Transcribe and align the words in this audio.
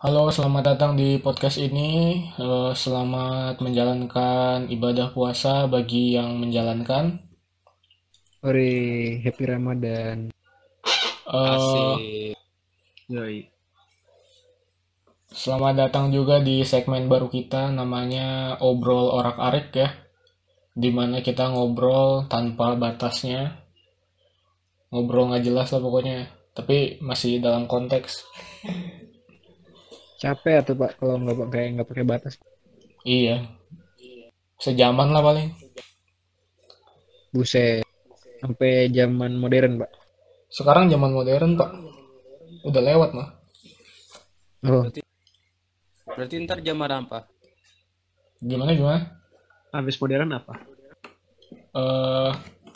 Halo, 0.00 0.32
selamat 0.32 0.64
datang 0.64 0.96
di 0.96 1.20
podcast 1.20 1.60
ini. 1.60 2.24
Selamat 2.72 3.60
menjalankan 3.60 4.72
ibadah 4.72 5.12
puasa 5.12 5.68
bagi 5.68 6.16
yang 6.16 6.40
menjalankan. 6.40 7.20
Ore, 8.40 9.20
happy 9.20 9.44
Ramadan. 9.44 10.32
Eh, 11.28 11.36
Asik. 11.36 12.32
Yoi. 13.12 13.52
selamat 15.28 15.74
datang 15.76 16.08
juga 16.08 16.40
di 16.40 16.64
segmen 16.64 17.04
baru 17.04 17.28
kita, 17.28 17.68
namanya 17.68 18.56
Obrol 18.64 19.12
Orak-Arik 19.20 19.68
ya. 19.76 19.92
Di 20.72 20.88
mana 20.88 21.20
kita 21.20 21.52
ngobrol 21.52 22.24
tanpa 22.24 22.72
batasnya. 22.72 23.52
Ngobrol 24.96 25.28
nggak 25.28 25.44
jelas 25.44 25.68
lah 25.68 25.80
pokoknya. 25.84 26.32
Tapi 26.56 27.04
masih 27.04 27.44
dalam 27.44 27.68
konteks. 27.68 28.24
Capek 30.20 30.60
atau 30.60 30.76
Pak 30.76 31.00
kalau 31.00 31.16
nggak 31.16 31.38
pakai 31.48 31.62
nggak 31.72 31.88
pakai 31.88 32.04
batas? 32.04 32.36
Iya. 33.08 33.48
Sejaman 34.60 35.16
lah 35.16 35.24
paling. 35.24 35.48
Buset. 37.32 37.80
Sampai 38.44 38.92
zaman 38.92 39.40
modern, 39.40 39.80
Pak. 39.80 39.90
Sekarang 40.52 40.92
zaman 40.92 41.16
modern, 41.16 41.56
Pak. 41.56 41.70
Udah 42.68 42.82
lewat 42.84 43.10
mah. 43.16 43.28
Oh, 44.68 44.84
Berarti 46.04 46.36
ntar 46.44 46.60
jam 46.60 46.76
apa? 46.84 47.24
Gimana 48.44 48.76
gimana? 48.76 49.00
habis 49.72 49.96
modern 49.96 50.36
apa? 50.36 50.60
eh 51.70 52.32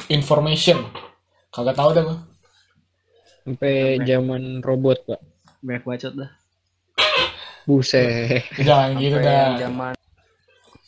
information. 0.08 0.80
Kagak 1.52 1.76
tahu 1.76 1.90
dah 1.92 2.02
gua. 2.08 2.18
Sampai 3.44 4.00
zaman 4.08 4.64
robot, 4.64 5.04
Pak. 5.04 5.20
banyak 5.64 5.84
bacot 5.84 6.12
dah 6.16 6.43
Buset. 7.64 8.44
Jangan 8.60 9.00
gitu 9.00 9.16
dah. 9.20 9.56
zaman 9.56 9.94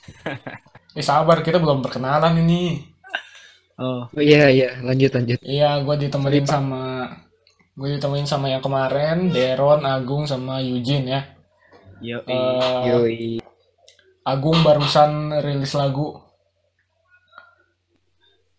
Eh 0.96 1.04
sabar, 1.04 1.44
kita 1.44 1.60
belum 1.60 1.84
perkenalan 1.84 2.40
ini. 2.40 2.80
oh 3.76 4.08
Oh 4.08 4.22
iya 4.24 4.48
iya, 4.48 4.80
lanjut 4.80 5.12
lanjut. 5.12 5.36
Iya, 5.44 5.84
gua 5.84 6.00
ditemenin 6.00 6.48
sama 6.48 7.12
gue 7.76 8.00
ditemenin 8.00 8.24
sama 8.24 8.48
yang 8.48 8.64
kemarin, 8.64 9.28
Deron, 9.28 9.84
Agung, 9.84 10.24
sama 10.24 10.64
Eugene 10.64 11.12
ya. 11.12 11.20
yo 12.00 12.24
Eh, 12.24 12.88
Yoi. 12.88 13.36
Agung 14.24 14.64
barusan 14.64 15.36
rilis 15.44 15.76
lagu. 15.76 16.16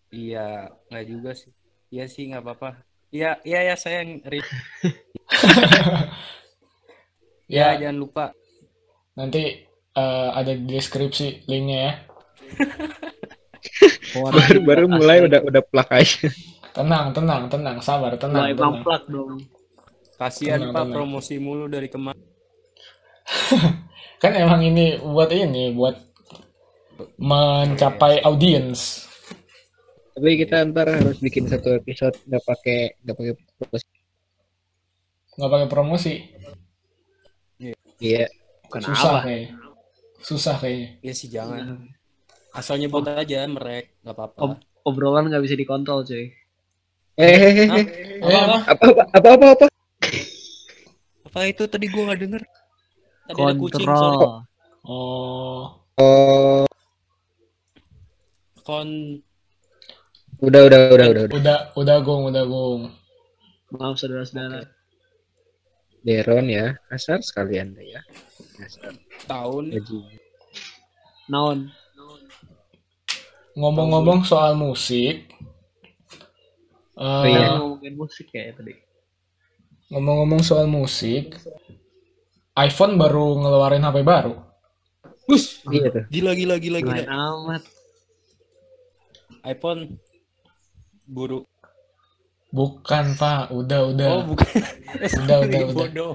iya 0.08 0.70
nggak 0.88 1.04
juga 1.10 1.30
sih. 1.34 1.52
Iya 1.90 2.06
sih 2.08 2.30
nggak 2.30 2.44
apa-apa. 2.46 2.80
Iya 3.10 3.42
iya 3.44 3.60
ya 3.72 3.76
saya 3.76 4.06
yang 4.06 4.22
Ya, 7.48 7.74
ya 7.74 7.88
jangan 7.88 7.98
lupa. 7.98 8.24
nanti 9.18 9.66
eh, 9.98 10.28
ada 10.30 10.52
di 10.54 10.62
deskripsi 10.68 11.48
linknya 11.50 11.78
ya. 11.82 11.92
Baru 14.14 14.64
baru 14.64 14.84
mulai 14.88 15.26
udah 15.26 15.42
udah 15.44 15.62
plak 15.68 15.88
aja. 15.92 16.30
Tenang, 16.72 17.10
tenang, 17.10 17.50
tenang, 17.50 17.76
sabar, 17.82 18.14
tenang, 18.14 18.46
mulai 18.46 18.54
tenang. 18.54 18.72
mamplak 18.80 19.02
dong 19.10 19.42
Kasihan 20.18 20.58
Tenang, 20.58 20.74
Pak 20.74 20.82
tenang. 20.82 20.94
promosi 20.98 21.34
mulu 21.38 21.70
dari 21.70 21.86
kemarin. 21.86 22.18
Kan 24.22 24.34
emang 24.34 24.66
ini 24.66 24.98
buat 24.98 25.30
ini, 25.30 25.70
buat 25.70 25.94
mencapai 27.22 28.26
audiens. 28.26 29.06
Tapi 30.18 30.42
kita 30.42 30.66
ntar 30.74 30.90
harus 30.90 31.22
bikin 31.22 31.46
satu 31.46 31.78
episode 31.78 32.18
nggak 32.26 32.42
pakai 32.42 32.98
nggak 33.06 33.14
pakai 33.14 33.34
promosi. 33.38 33.86
Nggak 35.38 35.50
pakai 35.54 35.68
promosi. 35.70 36.14
Iya. 37.98 38.26
bukan 38.68 38.80
Susah 38.84 39.10
apa 39.10 39.18
kayaknya. 39.26 39.50
Susah 40.22 40.54
kayaknya. 40.60 40.88
Iya 41.02 41.12
sih 41.14 41.28
jangan. 41.30 41.60
Asal 42.54 42.78
nyebut 42.80 43.04
aja 43.06 43.44
merek 43.46 43.94
nggak 44.02 44.14
apa-apa. 44.14 44.38
Ob- 44.40 44.62
obrolan 44.86 45.28
nggak 45.28 45.44
bisa 45.44 45.54
dikontrol 45.58 46.02
cuy 46.06 46.32
Eh, 47.18 47.26
eh, 47.34 47.66
eh, 47.66 47.66
eh. 47.66 47.86
Apa, 48.22 48.86
apa 48.86 48.86
apa 48.86 49.02
apa 49.18 49.28
apa 49.34 49.46
apa? 49.58 49.66
apa 51.26 51.40
itu 51.50 51.62
tadi 51.66 51.86
gua 51.90 52.02
nggak 52.14 52.20
denger. 52.22 52.42
Tadi 53.26 53.40
ada 53.42 53.54
kucing. 53.58 53.82
sorry. 53.82 53.90
kontrol 53.90 54.46
Oh, 54.88 55.62
Oh, 55.98 56.64
Kon 58.62 58.88
udah 60.38 60.60
udah 60.70 60.78
udah 60.94 61.06
udah 61.10 61.22
udah. 61.26 61.34
udah, 61.34 61.58
udah 61.74 61.96
gong, 62.06 62.22
udah 62.30 62.44
gong. 62.46 62.80
maaf 63.74 63.98
saudara-saudara 63.98 64.64
Deron 66.02 66.46
ya, 66.48 66.78
kasar 66.86 67.20
sekali 67.20 67.58
anda 67.58 67.82
ya. 67.82 68.00
Kasar. 68.56 68.94
tahun 69.26 69.74
naon 71.28 71.68
Ngomong-ngomong 73.58 74.22
soal 74.22 74.54
musik, 74.54 75.26
eh, 76.94 77.02
Oh, 77.02 77.22
iya. 77.26 77.58
Kalian 77.58 77.58
ngomongin 77.58 77.94
musik 77.94 78.26
ya 78.30 78.54
tadi 78.54 78.74
ngomong-ngomong 79.88 80.42
soal 80.44 80.66
musik, 80.68 81.34
iPhone 82.54 82.94
baru 82.94 83.34
ngeluarin 83.40 83.82
HP 83.82 84.04
baru. 84.04 84.34
Bus, 85.24 85.64
Iya 85.68 85.88
tuh. 85.90 86.04
gila 86.08 86.32
gila 86.38 86.56
gila 86.56 86.78
gila. 86.80 87.02
amat 87.04 87.62
iPhone 89.44 89.96
buru. 91.04 91.44
Bukan 92.48 93.12
Pak, 93.14 93.52
udah, 93.52 93.80
udah, 93.92 94.08
Oh 94.10 94.22
bukan. 94.24 94.48
Udah, 95.20 95.36
udah, 95.44 95.60
Sorry, 95.60 95.60
udah. 95.68 95.74
bodoh. 95.76 96.12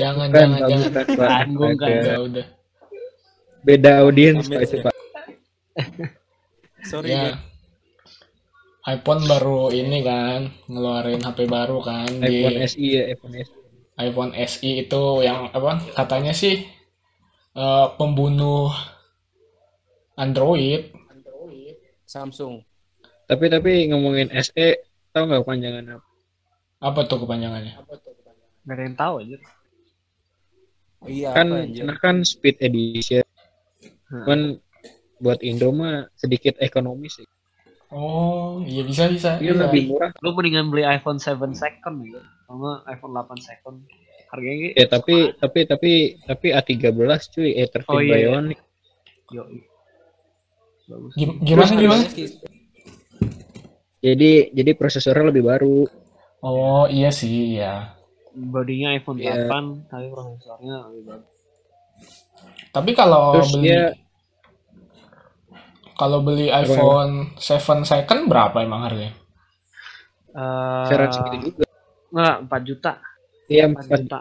jangan, 0.00 0.28
Bukan, 0.28 0.40
jangan, 0.40 0.60
jangan. 0.64 0.88
bukan, 0.88 1.06
Pak. 1.12 1.28
Tanggung, 1.28 1.74
kan? 1.76 1.90
Udah, 1.92 2.16
udah. 2.24 2.46
Beda 3.60 3.90
audiens 4.00 4.46
Pak 4.46 4.60
itu. 4.62 4.76
Pak. 4.80 4.94
Sorry 6.90 7.10
Ya, 7.10 7.22
ya. 7.22 7.32
iPhone 8.86 9.26
baru 9.26 9.68
ini 9.70 9.98
kan 10.00 10.38
ngeluarin 10.64 11.18
HP 11.20 11.38
baru 11.46 11.82
kan 11.82 12.06
di 12.22 12.46
iPhone 12.46 12.62
SI 12.62 12.86
ya, 12.88 13.02
iPhone 13.10 13.34
SI. 13.36 13.54
iPhone 13.98 14.32
SE 14.46 14.70
itu 14.78 15.02
yang 15.20 15.50
apa 15.50 15.82
katanya 15.92 16.30
sih 16.32 16.62
eh, 17.52 17.86
pembunuh 17.98 18.70
Android. 20.16 20.92
Samsung. 22.06 22.62
Tapi 23.26 23.50
tapi 23.50 23.90
ngomongin 23.90 24.30
SE, 24.38 24.85
tahu 25.16 25.24
nggak 25.26 25.44
panjangan 25.44 25.84
apa? 25.90 26.04
Apa 26.78 27.00
tuh 27.08 27.18
kepanjangannya? 27.24 27.72
nggak 28.62 28.74
ada 28.74 28.82
yang 28.82 28.96
tahu 28.96 29.14
aja 29.22 29.36
Iya 31.06 31.28
Kan 31.32 31.46
nah 31.86 31.96
kan 31.96 32.16
Speed 32.20 32.58
Edition. 32.58 33.22
Hmm. 34.06 34.24
Cuman 34.26 34.40
buat 35.16 35.40
Indo 35.40 35.70
mah 35.70 36.10
sedikit 36.12 36.58
ekonomis 36.58 37.16
sih. 37.16 37.28
Oh, 37.88 38.58
iya 38.60 38.82
bisa 38.82 39.06
bisa. 39.06 39.38
Dia 39.38 39.54
bisa. 39.54 39.62
lebih 39.64 39.82
murah. 39.88 40.10
lu 40.18 40.34
mendingan 40.34 40.68
beli 40.68 40.82
iPhone 40.82 41.16
7 41.16 41.54
second 41.54 42.02
gitu 42.02 42.18
sama 42.44 42.82
iPhone 42.86 43.14
8 43.14 43.38
second 43.38 43.76
harganya 44.26 44.74
Ya 44.74 44.86
tapi 44.86 45.30
tapi 45.32 45.60
tapi 45.64 45.90
tapi 46.20 46.46
A13 46.50 46.90
cuy, 47.30 47.50
A13 47.56 47.86
Oh, 47.86 48.02
iya, 48.02 48.16
iya. 48.16 48.28
Bionic. 48.34 48.58
yo 49.30 49.42
bagus 50.86 51.12
Gim- 51.14 51.38
Gimana 51.40 51.66
Terus 51.68 51.78
gimana? 51.78 52.02
Jadi 54.06 54.54
jadi 54.54 54.70
prosesornya 54.78 55.34
lebih 55.34 55.42
baru. 55.50 55.82
Oh, 56.46 56.86
iya 56.86 57.10
sih, 57.10 57.58
iya. 57.58 57.90
bodinya 58.36 58.92
iPhone 58.92 59.16
Iya. 59.16 59.48
8 59.48 59.88
tapi 59.88 60.06
prosesornya 60.12 60.92
lebih 60.92 61.02
bagus 61.08 61.32
Tapi 62.68 62.90
kalau 62.92 63.40
Terus 63.40 63.56
beli 63.56 63.64
dia 63.64 63.82
kalau 65.96 66.20
beli 66.20 66.52
iPhone 66.52 67.32
7 67.40 67.88
second 67.88 68.28
berapa 68.28 68.60
emang 68.60 68.84
harganya? 68.84 69.16
Eh, 70.36 70.84
kisaran 70.84 71.08
segitu 71.08 71.36
juga. 71.48 71.64
nggak 72.12 72.36
4 72.44 72.68
juta 72.68 72.92
Iya 73.48 73.64
empat 73.72 73.84
4 73.88 74.04
juta. 74.04 74.18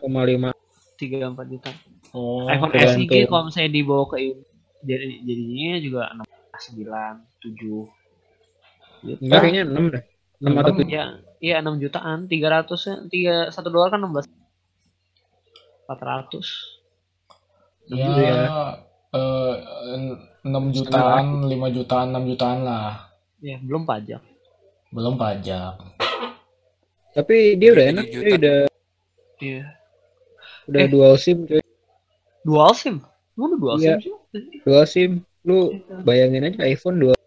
4,5 0.00 0.50
tiga 0.96 1.28
empat 1.28 1.46
juta 1.52 1.70
Oh, 2.16 2.48
iPhone. 2.48 2.72
SE 2.74 3.04
kalau 3.28 3.46
misalnya 3.46 3.70
dibawa 3.70 4.02
ke 4.10 4.16
jadi 4.82 5.20
jadinya 5.22 5.72
juga 5.78 6.02
enam 6.10 6.26
sembilan 6.56 7.12
tujuh 7.44 7.99
Enggak 9.02 9.40
kayaknya 9.40 9.62
6 9.64 9.94
dah. 9.94 10.02
6 10.40 10.56
atau 10.56 10.72
Enam. 10.72 10.80
7. 10.82 10.88
ya 10.88 11.04
iya 11.38 11.54
enam 11.58 11.76
jutaan 11.76 12.18
tiga 12.26 12.48
ratus 12.50 12.80
tiga 13.08 13.48
satu 13.48 13.68
dolar 13.68 13.88
kan 13.88 14.00
enam 14.00 14.12
belas 14.12 14.26
empat 15.82 16.00
ratus 16.00 16.48
ya, 17.86 18.06
ya. 18.14 18.44
eh, 19.10 19.54
6 20.40 20.48
jutaan, 20.70 21.44
5 21.44 21.50
jutaan, 21.70 22.06
6 22.10 22.24
jutaan 22.26 22.58
lah. 22.62 23.08
ya 23.38 23.56
belum 23.58 23.84
pajak 23.84 24.20
Belum 24.90 25.14
pajak. 25.14 25.76
Tapi 27.10 27.54
dia 27.54 27.70
udah 27.70 27.84
enak, 27.90 28.04
cuy, 28.06 28.30
udah 28.34 28.58
iya 29.40 29.64
udah 30.66 30.78
Eh. 30.78 30.88
dual 30.88 31.14
SIM 31.14 31.44
cuy. 31.44 31.60
dual 32.40 32.72
sim 32.72 32.96
mana 33.34 33.54
dual 33.54 33.76
Iya. 33.76 33.96
sim 33.98 34.16
sih 34.30 34.62
Dual 34.62 34.84
SIM. 34.84 35.12
Lu 35.42 35.72
bayangin 36.02 36.46
aja 36.46 36.64
iPhone 36.64 36.96
dual. 36.98 37.18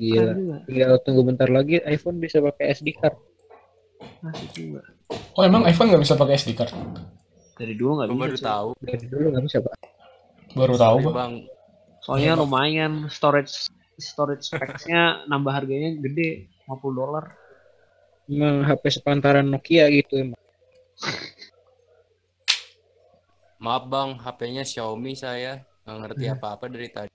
Gila. 0.00 0.32
Juga. 0.32 0.56
Tinggal 0.64 0.92
tunggu 1.04 1.22
bentar 1.28 1.48
lagi 1.52 1.76
iPhone 1.84 2.16
bisa 2.16 2.40
pakai 2.40 2.72
SD 2.72 2.96
card. 2.96 3.16
Asik 4.24 4.50
juga. 4.56 4.80
Oh, 5.36 5.44
emang 5.44 5.68
iPhone 5.68 5.92
nggak 5.92 6.02
bisa 6.08 6.16
pakai 6.16 6.40
SD 6.40 6.56
card? 6.56 6.72
Dari 7.60 7.76
dulu 7.76 8.00
nggak 8.00 8.08
bisa. 8.08 8.20
baru 8.24 8.36
tahu. 8.40 8.68
Dari 8.80 9.06
dulu 9.06 9.26
nggak 9.36 9.44
bisa 9.44 9.58
pak. 9.60 9.74
Baru 10.56 10.74
tahu 10.80 10.96
Sorry, 11.04 11.12
bang. 11.14 11.32
Soalnya 12.00 12.32
lumayan 12.40 12.92
storage 13.12 13.68
storage 14.00 14.48
space-nya 14.48 15.28
nambah 15.28 15.52
harganya 15.52 15.92
gede 16.00 16.48
50 16.64 16.96
dolar. 16.96 17.36
Emang 18.24 18.64
HP 18.64 18.82
sepantaran 18.88 19.44
Nokia 19.44 19.92
gitu 19.92 20.16
emang. 20.16 20.40
Maaf 23.60 23.84
bang, 23.92 24.16
HP-nya 24.16 24.64
Xiaomi 24.64 25.12
saya 25.12 25.60
nggak 25.84 25.96
ngerti 26.00 26.24
apa-apa 26.32 26.64
dari 26.72 26.88
tadi. 26.88 27.12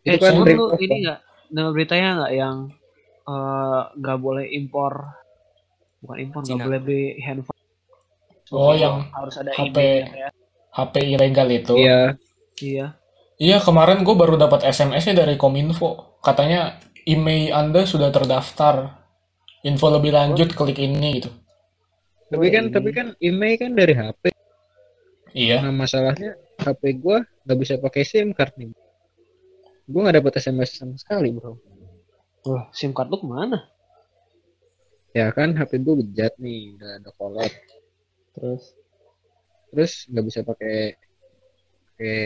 Itu 0.00 0.08
Eh, 0.08 0.16
kan 0.16 0.40
cuman 0.40 0.44
dari 0.48 0.56
lu 0.56 0.64
ini 0.80 0.96
nggak 1.04 1.20
dengar 1.52 1.72
beritanya 1.72 2.08
nggak 2.22 2.32
yang 2.34 2.56
eh, 3.26 3.82
nggak 3.98 4.18
boleh 4.20 4.46
impor 4.52 4.92
bukan 6.04 6.16
impor 6.20 6.40
nggak 6.44 6.60
boleh 6.68 6.80
beli 6.84 7.04
handphone. 7.24 7.62
Oh, 8.52 8.76
yang 8.76 9.08
harus 9.08 9.40
ada 9.40 9.50
HP. 9.56 9.76
ya. 10.04 10.28
HP 10.74 10.94
ilegal 11.16 11.48
itu. 11.48 11.74
Iya. 11.80 12.00
Iya. 12.60 12.86
Iya, 13.40 13.56
kemarin 13.64 14.06
gue 14.06 14.14
baru 14.14 14.36
dapat 14.36 14.68
SMS-nya 14.68 15.24
dari 15.24 15.34
Kominfo. 15.34 16.20
Katanya 16.20 16.78
email 17.08 17.56
Anda 17.56 17.88
sudah 17.88 18.12
terdaftar. 18.12 19.00
Info 19.64 19.88
lebih 19.88 20.12
lanjut 20.12 20.52
klik 20.52 20.76
ini 20.76 21.24
gitu. 21.24 21.32
Tapi 22.28 22.46
kan 22.52 22.68
tapi 22.68 22.92
kan 22.92 23.16
email 23.24 23.56
kan 23.56 23.72
dari 23.72 23.94
HP. 23.96 24.22
Iya. 25.32 25.64
Nah 25.64 25.72
masalahnya 25.72 26.36
HP 26.60 27.00
gua 27.00 27.24
nggak 27.48 27.58
bisa 27.58 27.74
pakai 27.80 28.04
SIM 28.04 28.36
card 28.36 28.52
nih. 28.60 28.76
Gua 29.84 30.00
nggak 30.08 30.16
dapat 30.24 30.32
SMS 30.40 30.80
sama 30.80 30.96
sekali 30.96 31.28
bro. 31.32 31.60
Wah, 32.48 32.68
SIM 32.72 32.96
card 32.96 33.12
lu 33.12 33.20
ke 33.20 33.26
mana? 33.28 33.68
Ya 35.12 35.28
kan 35.30 35.52
HP 35.52 35.80
gua 35.84 36.00
bejat 36.00 36.34
nih, 36.40 36.76
udah 36.76 36.90
ada 37.00 37.10
kolot. 37.16 37.54
Terus 38.34 38.74
Terus 39.74 40.06
nggak 40.06 40.24
bisa 40.30 40.40
pakai 40.46 40.94
pakai 41.90 42.18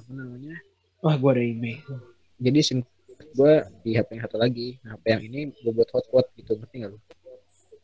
apa 0.00 0.10
namanya? 0.16 0.56
wah 1.04 1.14
gua 1.20 1.36
ada 1.36 1.44
email. 1.44 1.84
Jadi 2.40 2.58
SIM 2.64 2.80
card 2.82 3.30
gua 3.36 3.52
di 3.84 3.92
HP 3.92 4.08
yang 4.16 4.24
satu 4.24 4.40
lagi. 4.40 4.80
Nah, 4.80 4.96
HP 4.96 5.04
yang 5.12 5.22
ini 5.28 5.40
gua 5.60 5.72
buat 5.76 5.88
hotspot 5.92 6.26
gitu, 6.34 6.56
ngerti 6.56 6.74
nggak 6.80 6.92
lu? 6.96 6.98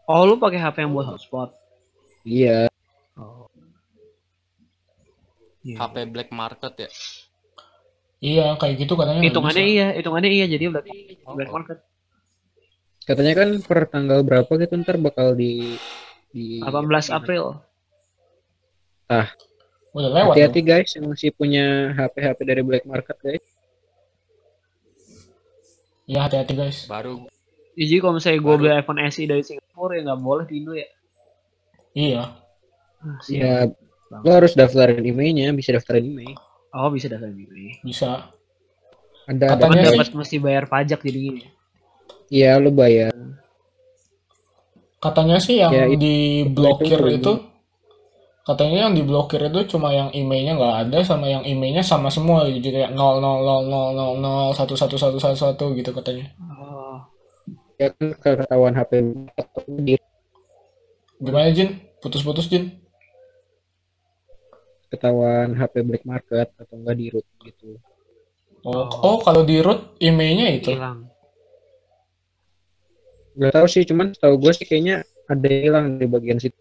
Oh, 0.09 0.25
lu 0.25 0.41
pakai 0.41 0.57
HP 0.57 0.89
yang 0.89 0.97
buat 0.97 1.05
hotspot. 1.05 1.53
Iya. 2.25 2.73
Oh. 3.21 3.47
Iya. 5.61 5.77
HP 5.85 5.95
black 6.09 6.31
market 6.33 6.73
ya. 6.81 6.91
Iya, 8.19 8.59
kayak 8.59 8.75
gitu 8.83 8.99
katanya. 8.99 9.23
Hitungannya 9.23 9.65
iya, 9.65 9.87
hitungannya 9.95 10.31
iya 10.35 10.47
jadi 10.51 10.65
berarti 10.75 10.91
black 11.23 11.51
market. 11.55 11.79
Katanya 13.07 13.33
kan 13.39 13.49
per 13.63 13.81
tanggal 13.89 14.21
berapa 14.27 14.51
gitu 14.59 14.75
ntar 14.83 14.99
bakal 14.99 15.39
di 15.39 15.79
di 16.35 16.61
18 16.61 17.15
April. 17.15 17.63
Udah 19.97 20.11
lewat. 20.13 20.35
Hati-hati 20.35 20.61
guys 20.61 20.91
yang 20.99 21.09
masih 21.09 21.31
punya 21.33 21.95
HP-HP 21.97 22.39
dari 22.45 22.63
black 22.67 22.85
market 22.85 23.17
guys. 23.23 23.45
Iya, 26.05 26.29
hati-hati 26.29 26.53
guys. 26.59 26.85
Baru 26.91 27.29
Ya, 27.79 27.87
jadi 27.87 28.03
kalau 28.03 28.19
misalnya 28.19 28.43
gue 28.43 28.55
beli 28.59 28.71
iPhone 28.75 29.01
SE 29.07 29.23
dari 29.23 29.43
Singapura 29.47 29.95
ya 29.95 30.03
nggak 30.11 30.19
boleh 30.19 30.45
di 30.51 30.55
Indo 30.59 30.75
ya. 30.75 30.89
Iya. 31.95 32.23
Ah, 32.99 33.19
siap. 33.23 33.39
Ya 33.39 33.55
Bang. 34.11 34.23
lo 34.27 34.31
harus 34.35 34.53
daftarin 34.59 35.05
emailnya, 35.07 35.55
bisa 35.55 35.71
daftarin 35.71 36.11
email. 36.11 36.35
Oh 36.79 36.89
bisa 36.89 37.11
daftar 37.11 37.29
email. 37.29 37.83
Bisa. 37.83 38.31
Ada 39.27 39.59
ada 39.59 39.67
Katanya 39.67 39.91
dapat 39.93 40.15
mesti 40.15 40.37
bayar 40.39 40.65
pajak 40.71 41.03
jadi 41.03 41.19
gini. 41.19 41.43
Iya 42.31 42.57
lo 42.57 42.71
bayar. 42.71 43.13
Katanya 44.99 45.39
sih 45.39 45.59
yang 45.59 45.71
Ya, 45.71 45.87
itu- 45.87 46.01
diblokir 46.01 46.99
itu- 46.99 47.15
itu, 47.19 47.33
katanya 48.43 48.89
yang 48.89 48.95
diblokir 48.95 49.43
itu 49.43 49.61
cuma 49.71 49.93
yang 49.93 50.11
emailnya 50.11 50.55
nggak 50.55 50.77
ada 50.89 50.99
sama 51.05 51.29
yang 51.29 51.45
emailnya 51.45 51.83
sama 51.83 52.09
semua 52.09 52.47
gitu. 52.49 52.71
Jadi 52.71 52.77
kayak 52.83 52.93
00000011111 52.95 55.75
gitu 55.79 55.91
katanya. 55.93 56.27
Oh. 56.41 56.99
Ya 57.79 57.95
kan 57.95 58.11
ketahuan 58.19 58.75
HP 58.75 58.91
Gimana 61.19 61.51
Jin? 61.51 61.83
Putus-putus 61.99 62.47
Jin? 62.47 62.79
Ketahuan 64.89 65.53
HP 65.53 65.85
black 65.85 66.05
market 66.05 66.49
atau 66.57 66.75
enggak 66.77 66.97
di 66.97 67.07
root 67.13 67.27
gitu. 67.45 67.77
Oh, 68.67 68.89
Oh. 68.91 69.17
kalau 69.23 69.47
di 69.47 69.63
root 69.63 69.97
emailnya 70.03 70.51
itu. 70.51 70.75
Hilang. 70.75 71.07
Gak 73.39 73.55
tahu 73.55 73.67
sih, 73.71 73.87
cuman 73.87 74.11
tahu 74.19 74.35
gue 74.43 74.51
sih 74.51 74.67
kayaknya 74.67 75.07
ada 75.31 75.47
yang 75.47 75.63
hilang 75.71 75.87
di 75.97 76.07
bagian 76.11 76.43
situ. 76.43 76.59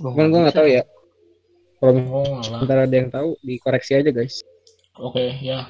Oh, 0.00 0.16
Cuman 0.16 0.32
gue 0.32 0.40
nggak 0.48 0.56
tahu 0.56 0.68
ya. 0.70 0.82
Kalau 1.76 1.92
Oh, 2.24 2.40
ntar 2.64 2.88
ada 2.88 2.94
yang 2.94 3.12
tahu, 3.12 3.36
dikoreksi 3.44 4.00
aja 4.00 4.08
guys. 4.08 4.40
Oke, 4.96 5.36
ya. 5.40 5.68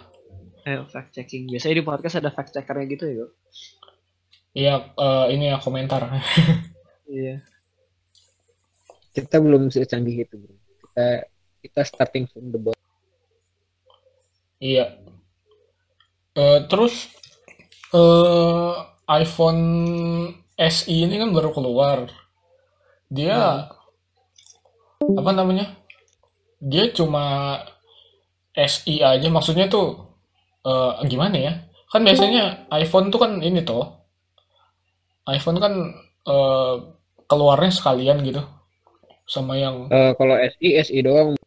Eh, 0.62 0.78
fact 0.86 1.14
checking. 1.14 1.50
Biasanya 1.50 1.82
di 1.82 1.84
podcast 1.86 2.18
ada 2.22 2.30
fact 2.30 2.54
checkernya 2.54 2.86
gitu 2.86 3.04
ya. 3.10 3.26
Iya, 4.50 4.74
eh, 4.94 5.26
ini 5.34 5.50
ya 5.50 5.58
komentar. 5.58 6.02
Iya. 7.10 7.42
Kita 9.10 9.42
belum 9.42 9.66
secanggih 9.66 10.22
itu, 10.22 10.38
bro. 10.38 10.54
Kita 10.54 11.26
kita 11.60 11.84
starting 11.84 12.24
from 12.26 12.48
the 12.50 12.58
bottom. 12.58 12.88
Iya. 14.60 15.00
Eh, 16.36 16.58
terus 16.68 17.08
eh 17.96 18.74
iPhone 19.10 19.62
SE 20.54 20.92
ini 20.92 21.16
kan 21.16 21.32
baru 21.32 21.50
keluar. 21.50 22.06
Dia 23.10 23.66
apa 25.00 25.30
namanya? 25.32 25.74
Dia 26.60 26.92
cuma 26.92 27.56
SE 28.54 28.94
aja 29.00 29.28
maksudnya 29.32 29.66
tuh 29.72 30.12
eh, 30.68 30.92
gimana 31.08 31.36
ya? 31.40 31.52
Kan 31.90 32.04
biasanya 32.04 32.70
iPhone 32.70 33.08
tuh 33.08 33.18
kan 33.18 33.40
ini 33.40 33.64
toh. 33.64 33.96
iPhone 35.24 35.58
kan 35.62 35.72
eh, 36.28 36.74
keluarnya 37.24 37.72
sekalian 37.72 38.20
gitu. 38.28 38.44
Sama 39.24 39.56
yang 39.56 39.88
Eh, 39.88 40.12
kalau 40.20 40.36
SI 40.36 40.76
SI 40.84 41.00
doang 41.00 41.39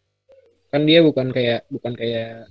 kan 0.73 0.81
dia 0.89 0.99
bukan 1.05 1.29
kayak 1.29 1.69
bukan 1.69 1.93
kayak 1.93 2.49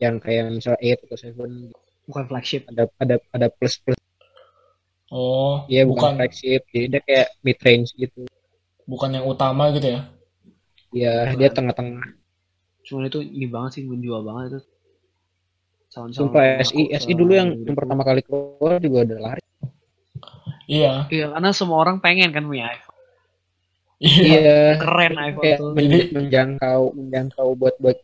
yang 0.00 0.16
kayak 0.16 0.48
misal 0.48 0.74
8 0.80 0.96
atau 1.04 1.16
7 1.20 1.68
Bukan 2.08 2.24
flagship. 2.26 2.64
ada 2.72 2.88
ada 2.96 3.16
ada 3.36 3.46
plus 3.52 3.76
plus. 3.84 4.00
Oh, 5.12 5.68
dia 5.68 5.84
bukan, 5.84 6.16
bukan. 6.16 6.24
flagship 6.24 6.64
jadi 6.72 6.86
dia 6.88 7.00
kayak 7.04 7.28
mid 7.44 7.58
range 7.60 7.92
gitu. 8.00 8.24
Bukan 8.88 9.12
yang 9.12 9.28
utama 9.28 9.68
gitu 9.76 9.92
ya. 9.92 10.00
ya 10.90 11.12
dia 11.36 11.52
tengah-tengah. 11.52 12.16
Cuman 12.82 13.06
itu 13.06 13.20
ini 13.22 13.46
banget 13.46 13.70
sih 13.78 13.82
menjual 13.86 14.24
banget 14.24 14.44
itu. 14.56 14.60
Sound 15.90 16.14
sumpah 16.16 16.62
SI 16.64 16.90
SI 16.94 17.12
dulu 17.18 17.34
yang, 17.34 17.54
yang 17.66 17.76
pertama 17.76 18.02
kali 18.06 18.22
keluar 18.24 18.80
juga 18.80 18.98
udah 19.06 19.18
lari. 19.20 19.42
Iya, 20.70 21.10
Iya, 21.10 21.34
karena 21.34 21.50
semua 21.50 21.82
orang 21.82 21.98
pengen 21.98 22.30
kan 22.30 22.46
punya 22.46 22.70
iPhone. 22.70 22.89
Iya. 24.00 24.24
iya 24.24 24.60
Keren 24.80 25.14
iPhone 25.14 25.42
kayak 25.44 25.58
tuh. 25.60 25.70
men- 25.76 26.10
menjangkau 26.16 26.80
menjangkau 26.96 27.48
buat 27.54 27.76
buat 27.78 27.96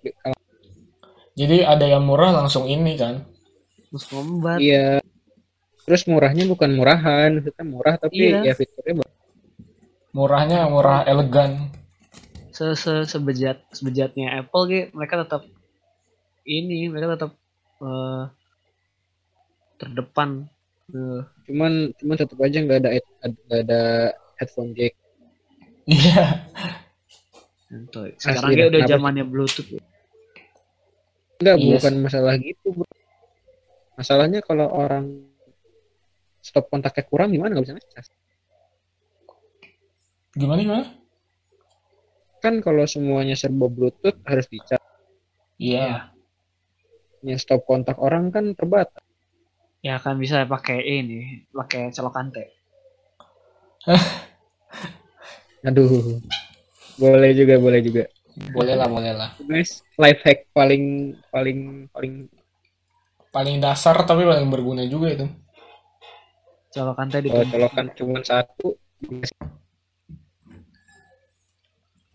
Jadi 1.37 1.69
ada 1.69 1.85
yang 1.85 2.05
murah 2.09 2.33
langsung 2.33 2.65
ini 2.65 2.97
kan. 2.97 3.25
Iya 4.61 5.01
terus 5.87 6.03
murahnya 6.11 6.45
bukan 6.51 6.75
murahan 6.75 7.39
maksudnya 7.39 7.65
murah 7.65 7.95
tapi 7.95 8.35
Iya. 8.35 8.51
ya 8.51 8.55
fiturnya. 8.59 9.07
Murahnya 10.11 10.67
murah 10.67 11.07
elegan. 11.07 11.71
Se 12.51 12.75
-se 12.75 13.07
sebejat 13.07 13.63
sebejatnya 13.71 14.43
Apple 14.43 14.65
gitu, 14.67 14.87
mereka 14.97 15.23
tetap 15.23 15.45
ini, 16.49 16.91
mereka 16.91 17.15
tetap 17.15 17.33
eh, 17.85 18.23
terdepan. 19.79 20.49
Eh, 20.91 21.21
cuman 21.47 21.93
cuman 22.01 22.17
tetap 22.19 22.39
aja 22.43 22.59
nggak 22.65 22.79
ada 22.83 22.91
nggak 23.47 23.61
ada 23.69 23.83
headphone 24.41 24.73
jack 24.75 24.95
Iya. 25.87 26.51
Sekarang 28.19 28.51
udah 28.51 28.83
zamannya 28.87 29.25
Bluetooth. 29.27 29.71
ya. 29.71 29.83
Enggak, 31.37 31.57
Yes. 31.61 31.69
bukan 31.79 31.95
masalah 32.03 32.35
gitu, 32.41 32.67
bro. 32.73 32.87
Masalahnya 33.97 34.41
kalau 34.45 34.67
orang 34.73 35.31
stop 36.43 36.69
kontaknya 36.69 37.05
kurang 37.09 37.33
gimana 37.33 37.57
nggak 37.57 37.65
bisa 37.67 37.77
ngecas? 37.77 38.07
Gimana 40.37 40.61
gimana? 40.63 40.85
Kan 42.45 42.61
kalau 42.61 42.85
semuanya 42.85 43.35
serba 43.39 43.67
Bluetooth 43.73 44.21
harus 44.29 44.47
dicas. 44.53 44.81
Iya. 45.57 46.13
Yang 47.25 47.49
stop 47.49 47.65
kontak 47.65 47.97
orang 47.97 48.29
kan 48.33 48.53
terbatas. 48.53 49.03
Ya 49.81 50.01
kan 50.03 50.19
bisa 50.19 50.45
pakai 50.49 50.83
ini, 50.83 51.47
pakai 51.55 51.95
colokan 51.95 52.33
teh. 52.33 52.49
Aduh. 55.65 56.21
Boleh 57.01 57.31
juga, 57.33 57.57
boleh 57.57 57.81
juga. 57.81 58.05
Boleh 58.53 58.75
lah, 58.77 58.89
boleh 58.89 59.13
lah. 59.17 59.31
Guys, 59.41 59.81
life 59.97 60.21
hack 60.27 60.51
paling 60.53 61.17
paling 61.33 61.89
paling 61.93 62.29
Paling 63.37 63.61
dasar 63.61 64.01
tapi 64.09 64.25
paling 64.25 64.49
berguna 64.49 64.89
juga 64.89 65.13
itu. 65.13 65.29
Colokan 66.73 67.13
teh 67.13 67.21
di 67.21 67.29
kalau 67.29 67.45
colokan 67.53 67.93
cuma 67.93 68.25
satu 68.25 68.81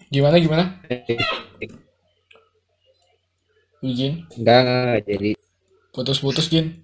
Gimana 0.10 0.42
gimana? 0.42 0.82
Izin, 3.86 4.26
Enggak, 4.34 5.06
jadi. 5.06 5.38
putus-putus 5.94 6.50
Jin. 6.50 6.82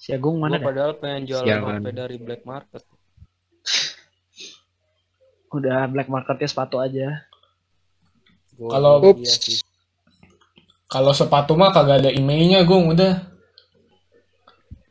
Si 0.00 0.16
Agung 0.16 0.40
mana 0.40 0.56
Gua 0.56 0.60
dah? 0.60 0.66
padahal 0.72 0.92
pengen 0.96 1.28
jualan. 1.28 1.60
HP 1.60 1.86
dari 1.92 2.16
black 2.16 2.42
market. 2.48 2.82
Udah 5.50 5.88
black 5.88 6.08
marketnya 6.08 6.48
sepatu 6.48 6.76
aja. 6.78 7.24
Kalau- 8.56 9.00
iya. 9.16 9.34
Kalau 10.86 11.10
sepatu 11.10 11.58
mah 11.58 11.74
kagak 11.74 12.06
ada 12.06 12.10
emailnya, 12.14 12.62
Gung, 12.62 12.94
udah. 12.94 13.18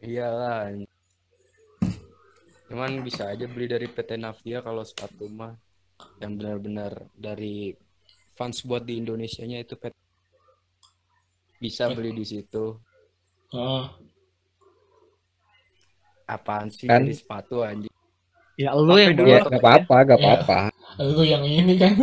Iyalah. 0.04 0.76
Cuman 2.68 3.00
bisa 3.00 3.32
aja 3.32 3.48
beli 3.48 3.72
dari 3.72 3.88
PT 3.88 4.20
Navia 4.20 4.60
kalau 4.60 4.84
sepatu 4.84 5.32
mah 5.32 5.56
yang 6.20 6.36
benar-benar 6.36 7.08
dari 7.16 7.72
fans 8.36 8.60
buat 8.68 8.84
di 8.84 9.00
Indonesianya 9.00 9.64
itu 9.64 9.80
PT 9.80 9.96
bisa 11.64 11.88
beli 11.90 12.12
di 12.12 12.26
situ. 12.28 12.76
Oh, 13.56 13.86
Apaan 16.28 16.68
sih 16.68 16.90
Kan- 16.90 17.06
dari 17.06 17.16
sepatu 17.16 17.64
anjing? 17.64 17.95
Ya 18.56 18.72
lu 18.72 18.96
yang 18.96 19.20
dulu 19.20 19.28
Ya, 19.28 19.44
enggak 19.44 19.60
apa-apa, 19.60 19.96
enggak 20.08 20.20
Iya. 20.20 20.28
apa-apa. 20.40 20.60
lu 21.04 21.22
yang 21.28 21.44
ini 21.44 21.76
kan. 21.76 21.94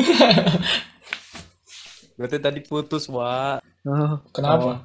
Berarti 2.20 2.36
tadi 2.38 2.60
putus, 2.60 3.08
Wak. 3.08 3.64
Oh, 3.88 4.20
Kenapa? 4.36 4.84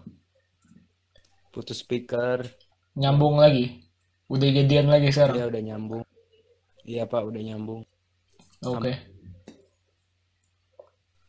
Putus 1.52 1.84
speaker. 1.84 2.48
Nyambung 2.96 3.44
lagi. 3.44 3.84
Udah 4.32 4.48
jadian 4.48 4.88
lagi 4.88 5.12
sekarang. 5.12 5.36
Iya 5.36 5.46
udah 5.52 5.62
nyambung. 5.62 6.04
Iya, 6.88 7.04
Pak, 7.04 7.22
udah 7.28 7.42
nyambung. 7.44 7.84
Oke. 8.64 8.96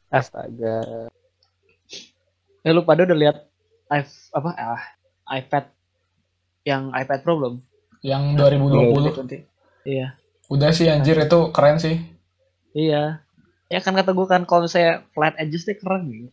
Astaga. 0.08 1.10
Eh 2.64 2.72
lu 2.72 2.86
pada 2.86 3.04
udah 3.04 3.18
lihat 3.18 3.36
apa 4.32 4.50
ah, 4.56 4.82
iPad 5.28 5.64
yang 6.64 6.92
iPad 6.94 7.20
Pro 7.26 7.36
belum? 7.36 7.54
Yang 8.06 8.22
2020. 8.38 9.44
2020. 9.44 9.44
Iya. 9.88 10.08
Udah 10.48 10.72
sih 10.72 10.88
anjir 10.88 11.20
itu 11.20 11.52
keren 11.52 11.76
sih. 11.76 12.00
Iya. 12.72 13.20
Ya 13.68 13.78
kan 13.84 13.92
kata 13.92 14.16
gue 14.16 14.26
kan 14.26 14.48
kalau 14.48 14.64
misalnya 14.64 15.04
flat 15.12 15.36
edges 15.36 15.68
tuh 15.68 15.76
keren 15.76 16.08
gitu. 16.08 16.28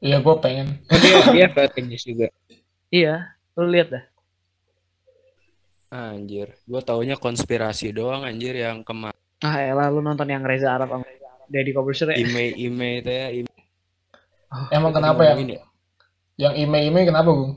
Iya, 0.00 0.24
gue 0.24 0.34
pengen. 0.40 0.80
Dia 0.88 1.16
dia 1.32 1.46
flat 1.54 1.76
edges 1.76 2.02
juga. 2.08 2.26
Iya. 2.88 3.36
Lu 3.56 3.68
lihat 3.68 3.92
dah. 3.92 4.04
Anjir, 5.90 6.54
gua 6.70 6.78
taunya 6.86 7.18
konspirasi 7.18 7.90
doang 7.90 8.22
anjir 8.22 8.54
yang 8.54 8.86
kemarin 8.86 9.18
Ah 9.42 9.58
elah 9.58 9.90
lu 9.90 10.04
nonton 10.04 10.28
yang 10.30 10.46
Reza 10.46 10.70
Arab 10.70 10.92
sama 10.92 11.02
Deddy 11.50 11.72
Corbuzier 11.74 12.14
ya? 12.14 12.16
email 12.20 12.52
email 12.60 12.94
itu 13.00 13.10
ya. 13.10 13.26
email. 13.32 13.60
Emang 14.70 14.92
Tadi 14.92 14.98
kenapa 15.02 15.20
ya? 15.24 15.34
ngomongin 15.34 15.58
Yang 16.40 16.54
email-email 16.64 17.04
kenapa, 17.08 17.28
Gung? 17.34 17.54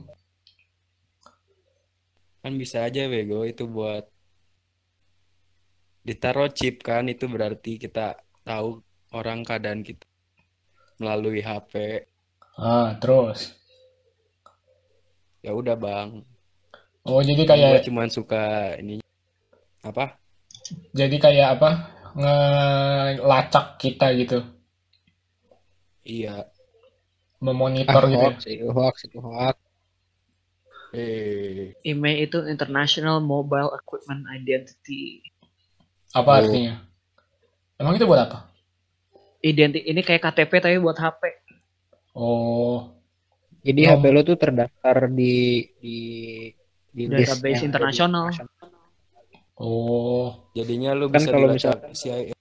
Kan 2.44 2.52
bisa 2.60 2.84
aja 2.84 3.08
bego 3.08 3.44
itu 3.44 3.64
buat 3.64 4.04
ditaruh 6.06 6.48
chip 6.58 6.74
kan 6.88 7.04
itu 7.12 7.24
berarti 7.34 7.72
kita 7.84 8.14
tahu 8.44 8.68
orang 9.18 9.40
keadaan 9.48 9.80
kita 9.88 10.04
melalui 11.00 11.40
HP. 11.42 11.72
Ah, 12.58 12.94
terus. 13.02 13.40
Ya 15.44 15.52
udah, 15.52 15.76
Bang. 15.76 16.24
Oh, 17.04 17.20
jadi 17.20 17.42
Gua 17.44 17.50
kayak 17.52 17.84
cuman 17.84 18.08
suka 18.08 18.44
ini 18.80 19.00
apa? 19.84 20.16
jadi 20.96 21.16
kayak 21.20 21.48
apa? 21.60 21.70
Ngelacak 22.16 23.66
kita 23.82 24.06
gitu. 24.16 24.38
Iya. 26.04 26.48
Memonitor 27.44 28.02
Ah, 28.04 28.08
gitu. 28.08 28.16
ya. 28.16 28.30
hoax, 28.32 28.38
itu 28.48 28.66
hoax, 28.72 28.94
itu 29.04 29.18
hoax. 29.20 29.56
Eh, 30.94 31.74
IMEI 31.82 32.30
itu 32.30 32.38
International 32.46 33.18
Mobile 33.18 33.74
Equipment 33.74 34.24
Identity. 34.30 35.26
Apa 36.14 36.30
Oh. 36.30 36.38
artinya? 36.38 36.74
Emang 37.74 37.94
itu 37.94 38.06
buat 38.06 38.22
apa? 38.22 38.38
Identi 39.40 39.82
ini 39.82 40.00
kayak 40.00 40.22
KTP 40.24 40.52
tapi 40.58 40.76
buat 40.78 40.96
HP. 40.96 41.20
Oh, 42.14 42.94
Jadi 43.60 43.80
Nom- 43.82 43.98
HP 43.98 44.04
lo 44.06 44.20
tuh 44.22 44.36
terdaftar 44.36 45.08
di 45.08 45.34
di 45.76 45.98
di 46.86 47.02
Database 47.04 47.64
internasional. 47.64 48.28
oh. 49.56 50.52
jadinya 50.52 50.92
lu 50.92 51.08
Kan 51.08 51.18
bisa 51.18 51.30
kalau 51.30 51.48
dilacak 51.48 51.80
misal- 51.82 52.30
CIA. 52.30 52.34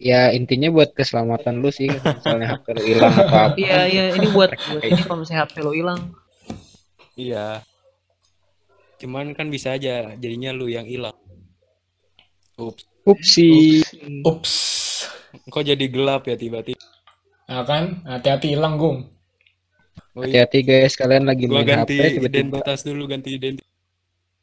Ya 0.00 0.32
intinya 0.32 0.72
buat 0.72 0.90
keselamatan 0.90 1.60
lu 1.60 1.68
sih, 1.68 1.92
misalnya 1.92 2.56
HP 2.56 2.66
lu 2.72 2.82
hilang 2.82 3.12
atau 3.12 3.28
apa. 3.28 3.54
Iya 3.54 3.80
iya 3.86 4.04
ini 4.16 4.26
buat 4.30 4.48
buat 4.48 4.80
ini 4.82 5.00
kalau 5.04 5.18
misalnya 5.20 5.44
HP 5.44 5.54
lo 5.60 5.70
hilang. 5.70 6.00
Iya. 7.14 7.60
Cuman 8.96 9.36
kan 9.36 9.52
bisa 9.52 9.76
aja 9.76 10.16
jadinya 10.16 10.50
lu 10.50 10.66
yang 10.66 10.88
hilang. 10.88 11.12
Ups. 12.60 12.82
Upsi. 13.08 13.80
Ups. 14.22 14.52
Kok 15.48 15.64
jadi 15.64 15.86
gelap 15.88 16.28
ya 16.28 16.36
tiba-tiba? 16.36 16.78
Nah 17.48 17.64
kan, 17.64 18.04
hati-hati 18.06 18.54
hilang, 18.54 18.76
Gung. 18.76 19.08
Oh 20.12 20.22
iya, 20.22 20.44
Hati-hati 20.46 20.58
guys, 20.62 20.94
kalian 20.94 21.24
lagi 21.24 21.48
gua 21.48 21.64
main 21.64 21.82
ganti 21.82 21.96
HP 21.96 22.20
tiba-tiba. 22.20 22.60
identitas 22.60 22.80
dulu, 22.84 23.02
ganti 23.08 23.30
identitas. 23.34 23.70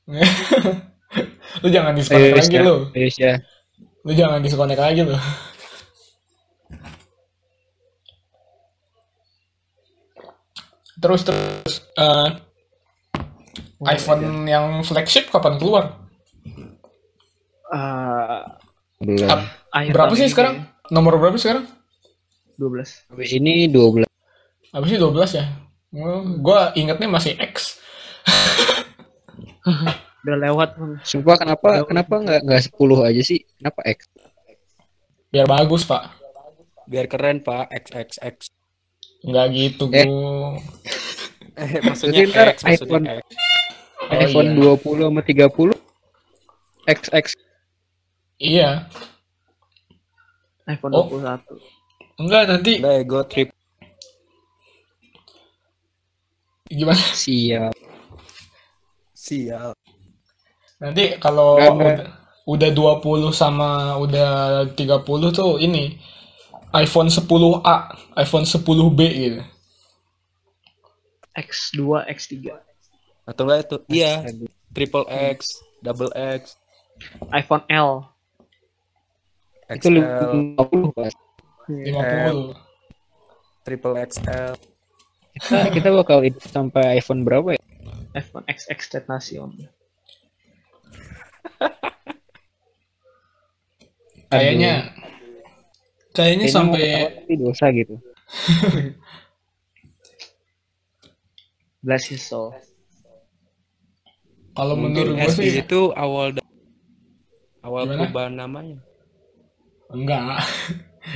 Lu 1.63 1.67
jangan 1.69 1.93
disconnect 1.95 2.37
lagi 2.37 2.53
Isya. 2.53 2.61
lu. 2.61 2.75
Ayo, 2.93 3.05
Isya. 3.07 3.31
Lu 4.05 4.11
jangan 4.13 4.39
disconnect 4.39 4.81
lagi 4.81 5.01
lu. 5.03 5.15
Terus 10.97 11.21
terus 11.21 11.73
eh, 11.93 12.27
iPhone 13.85 14.49
yang 14.49 14.81
flagship 14.81 15.29
kapan 15.29 15.61
keluar? 15.61 16.06
Eh, 17.67 18.39
Belum. 18.97 19.27
Ap- 19.27 19.49
akhir 19.69 19.91
Berapa 19.93 20.13
sih 20.13 20.25
ini 20.25 20.31
sekarang? 20.31 20.55
Nomor 20.87 21.19
berapa 21.19 21.37
sekarang? 21.37 21.67
12. 22.57 23.05
Habis 23.11 23.29
ini 23.31 23.67
12. 23.67 24.07
Apa 24.71 24.85
sih 24.85 24.97
12 24.97 25.37
ya? 25.37 25.45
Oh, 25.93 26.25
gua 26.37 26.73
ingetnya 26.73 27.07
masih 27.07 27.37
X. 27.37 27.77
Udah 30.23 30.37
lewat. 30.41 30.69
Sumpah 31.03 31.37
kenapa 31.37 31.85
kenapa 31.85 32.13
nggak 32.17 32.39
nggak 32.43 32.61
10 32.67 33.07
aja 33.07 33.21
sih? 33.21 33.39
Kenapa 33.55 33.79
X? 33.85 34.09
Biar 35.29 35.45
bagus, 35.45 35.83
Pak. 35.83 36.03
Biar 36.87 37.05
keren, 37.05 37.39
Pak. 37.39 37.67
XXX. 37.69 38.49
Nggak 39.23 39.45
gitu, 39.51 39.83
Eh. 39.91 40.03
Gung. 40.03 40.55
Eh, 41.57 41.81
maksudnya 41.81 42.21
X, 42.21 42.61
maksudnya 42.61 42.77
iPhone- 42.77 43.07
X. 43.17 43.25
Oh, 43.97 44.13
iPhone 44.13 44.49
iya. 44.53 44.77
20 44.77 45.09
sama 45.09 45.21
30 45.21 45.73
XX 46.85 47.25
Iya. 48.37 48.85
iPhone 50.69 50.93
Oh. 50.93 51.09
21. 51.09 51.41
Enggak, 52.17 52.43
nanti 52.49 52.71
Udah 52.81 52.93
ego 52.97 53.19
trip. 53.25 53.49
gimana? 56.67 56.99
siap. 56.99 57.71
Sial. 59.15 59.71
Nanti 60.77 61.17
kalau 61.17 61.57
Nggak, 61.57 61.73
nggak. 61.73 61.97
udah, 62.45 62.69
udah 62.75 63.29
20 63.31 63.31
sama 63.33 63.95
udah 63.97 64.31
30 64.75 65.31
tuh 65.33 65.57
ini 65.57 65.95
iPhone 66.75 67.07
10A, 67.07 67.75
iPhone 68.19 68.43
10B 68.45 68.99
gitu. 69.15 69.41
X2, 71.37 71.79
X3. 72.11 72.33
Atau 73.23 73.47
enggak 73.47 73.59
itu? 73.65 73.77
Iya, 73.89 74.27
triple 74.75 75.07
X, 75.07 75.63
double 75.81 76.11
X, 76.13 76.59
iPhone 77.31 77.63
L. 77.71 78.03
Itu 79.67 79.91
XL, 79.91 79.99
50 80.55 80.95
Pak. 80.95 81.11
50. 81.67 82.55
triple 83.67 83.95
XL. 84.07 84.55
Kita 85.35 85.67
kita 85.75 85.89
bakal 85.91 86.23
itu 86.23 86.39
sampai 86.47 86.97
iPhone 86.97 87.27
berapa 87.27 87.59
ya? 87.59 87.61
iPhone 88.15 88.47
XX 88.47 88.79
Tentacion. 88.87 89.51
Kayaknya 94.31 94.91
kayaknya 96.11 96.45
sampai 96.51 96.83
tapi 97.23 97.33
dosa 97.39 97.71
gitu. 97.71 97.95
Bless 101.85 102.11
his 102.11 102.25
soul. 102.25 102.51
kalau 104.57 104.73
menurut 104.73 105.13
gue 105.21 105.29
SI 105.29 105.53
sih 105.53 105.61
itu 105.61 105.93
awal 105.93 106.33
awal 107.61 107.85
Gimana? 107.85 108.09
perubahan 108.09 108.33
namanya. 108.35 108.81
Enggak. 109.91 110.43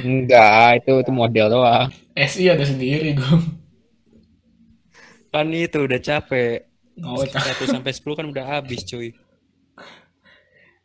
Enggak, 0.04 0.84
itu 0.84 0.92
itu 1.04 1.12
model 1.12 1.48
doang. 1.52 1.90
SI 2.16 2.48
ada 2.48 2.64
sendiri 2.64 3.12
gue. 3.16 3.40
Kan 5.32 5.52
itu 5.52 5.88
udah 5.88 6.00
capek. 6.00 6.68
Oh, 7.04 7.24
1 7.24 7.32
sampai 7.68 7.92
10 7.96 8.20
kan 8.20 8.28
udah 8.28 8.46
habis, 8.46 8.84
cuy. 8.84 9.16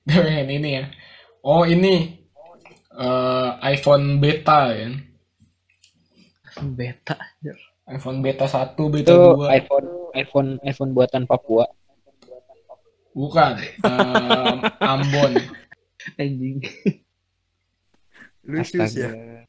Dia 0.07 0.23
pengen 0.23 0.49
ini 0.55 0.71
ya. 0.79 0.85
Oh 1.43 1.67
ini 1.67 2.15
eh, 2.95 3.51
iPhone 3.75 4.23
beta 4.23 4.71
ya. 4.71 4.89
Beta. 6.63 7.19
iPhone 7.87 8.23
beta 8.23 8.47
1, 8.47 8.75
beta 8.91 9.11
Itu 9.11 9.19
2. 9.47 9.51
iPhone 9.51 9.87
iPhone 10.15 10.49
iPhone 10.63 10.91
buatan 10.95 11.27
Papua. 11.27 11.67
Bukan. 13.15 13.55
em, 13.83 14.59
Ambon. 14.83 15.33
Anjing. 16.21 16.63
Lucu 18.47 18.79
sih 18.87 19.03
ya. 19.03 19.11
Astaga. 19.11 19.43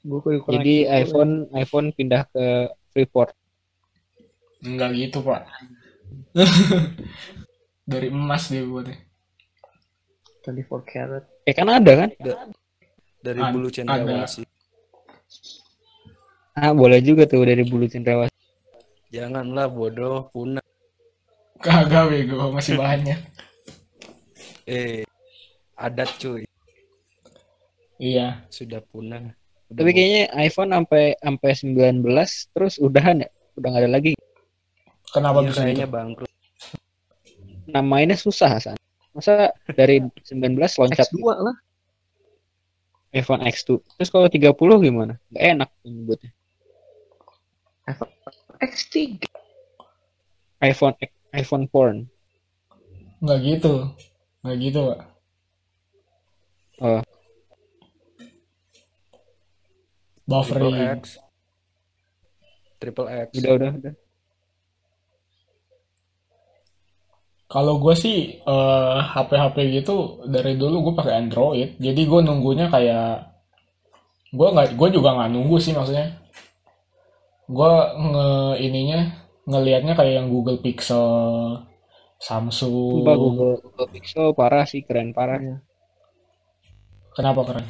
Gue 0.00 0.20
kurang 0.20 0.60
Jadi 0.60 0.74
iPhone 0.88 1.32
iPhone 1.52 1.86
pindah 1.92 2.24
ke 2.32 2.72
Freeport. 2.92 3.32
Enggak 4.64 4.90
gitu, 4.96 5.24
Pak. 5.24 5.48
Dari 7.90 8.08
emas 8.12 8.48
dia 8.52 8.64
buatnya. 8.64 8.96
24 10.40 10.84
karat. 10.88 11.24
Eh 11.44 11.52
kan 11.52 11.68
ada 11.68 11.92
kan? 12.04 12.08
Dari 13.20 13.40
Ad- 13.44 13.52
bulu 13.52 13.68
cendrawasih. 13.68 14.44
Ah 16.56 16.72
boleh 16.72 17.00
juga 17.04 17.28
tuh 17.28 17.44
dari 17.44 17.64
bulu 17.64 17.84
cendrawasih. 17.88 18.32
Janganlah 19.12 19.68
bodoh, 19.68 20.28
punah. 20.32 20.64
Kagak 21.60 22.08
bego, 22.08 22.52
masih 22.56 22.80
banyak. 22.80 23.20
Eh, 24.64 25.04
adat 25.80 26.10
cuy, 26.20 26.44
Iya. 27.96 28.44
sudah 28.52 28.84
punah. 28.84 29.32
Udah 29.70 29.80
Tapi 29.80 29.90
mau- 29.90 29.96
kayaknya 29.96 30.22
iPhone 30.36 30.70
sampai 30.70 31.04
sampai 31.16 31.50
19 31.56 32.04
terus 32.52 32.76
udahan 32.76 33.24
ya? 33.24 33.28
Udah 33.56 33.68
nggak 33.70 33.82
ada 33.86 33.90
lagi. 33.90 34.12
Kenapa 35.10 35.40
Iya, 35.40 35.46
bisa 35.48 35.60
kayaknya 35.64 35.86
gitu? 35.88 35.94
bangkrut. 35.94 36.30
Namainnya 37.66 38.18
susah 38.18 38.48
Hasan. 38.50 38.76
Masa 39.10 39.50
dari 39.74 40.02
19 40.22 40.76
loncat 40.76 41.06
X2 41.08 41.18
lah. 41.34 41.56
iPhone 43.10 43.42
X2. 43.42 43.82
Terus 43.98 44.06
kalau 44.06 44.30
30 44.30 44.54
gimana? 44.78 45.18
Nggak 45.34 45.44
enak 45.50 45.70
nyebutnya. 45.82 46.30
X3. 48.62 49.18
iPhone 50.62 50.94
iPhone 51.32 51.66
porn. 51.66 52.06
Enggak 53.18 53.38
gitu. 53.42 53.90
Enggak 54.44 54.56
gitu, 54.62 54.78
Pak. 54.94 55.00
Oh. 56.80 57.04
Triple 60.24 60.32
Buffering. 60.32 60.76
X. 60.96 61.20
Triple 62.80 63.08
X. 63.12 63.28
Udah 63.36 63.52
udah 63.60 63.70
udah. 63.76 63.94
Kalau 67.50 67.82
gue 67.82 67.94
sih 67.98 68.38
eh, 68.40 68.98
HP-HP 69.10 69.56
gitu 69.82 70.22
dari 70.24 70.54
dulu 70.54 70.88
gue 70.88 70.94
pakai 70.96 71.18
Android. 71.18 71.76
Jadi 71.76 72.00
gue 72.06 72.20
nunggunya 72.22 72.70
kayak 72.70 73.28
gue 74.30 74.48
nggak 74.54 74.78
gue 74.78 74.88
juga 74.94 75.18
nggak 75.18 75.30
nunggu 75.34 75.56
sih 75.58 75.74
maksudnya. 75.74 76.16
Gue 77.50 77.72
nge 77.98 78.30
ininya 78.62 79.00
ngelihatnya 79.50 79.98
kayak 79.98 80.14
yang 80.22 80.28
Google 80.30 80.62
Pixel, 80.62 81.10
Samsung. 82.22 83.02
Sumpah 83.02 83.16
Google, 83.18 83.54
Google 83.66 83.88
Pixel 83.90 84.30
parah 84.32 84.64
sih, 84.64 84.86
keren 84.86 85.10
parah. 85.10 85.42
Kenapa 87.14 87.40
keren? 87.46 87.66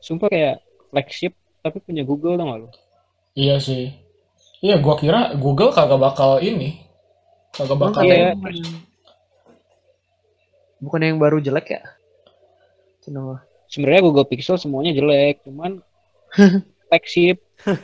Sumpah 0.00 0.28
kayak 0.30 0.56
flagship 0.90 1.36
tapi 1.60 1.78
punya 1.84 2.02
Google 2.06 2.40
gak 2.40 2.58
lu? 2.64 2.68
Iya 3.36 3.60
sih. 3.60 3.94
Iya, 4.60 4.80
gue 4.80 4.94
kira 5.00 5.36
Google 5.36 5.72
kagak 5.72 6.00
bakal 6.00 6.40
ini. 6.40 6.80
Kagak 7.52 7.78
bakal. 7.80 8.00
Iya. 8.04 8.36
yang 8.36 8.40
bukan 10.80 11.00
yang 11.04 11.18
baru 11.20 11.40
jelek 11.40 11.80
ya? 11.80 11.82
Kenapa? 13.04 13.44
Sebenarnya 13.70 14.02
Google 14.02 14.28
Pixel 14.28 14.58
semuanya 14.60 14.92
jelek, 14.92 15.44
cuman 15.46 15.80
flagship. 16.88 17.38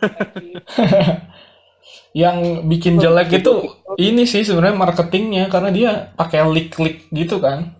Yang 2.17 2.65
bikin 2.65 2.97
jelek 2.97 3.45
itu 3.45 3.77
ini 4.01 4.25
sih 4.25 4.41
sebenarnya 4.41 4.73
marketingnya 4.73 5.53
karena 5.53 5.69
dia 5.69 5.91
pakai 6.17 6.49
link-link 6.49 7.13
gitu 7.13 7.37
kan. 7.39 7.77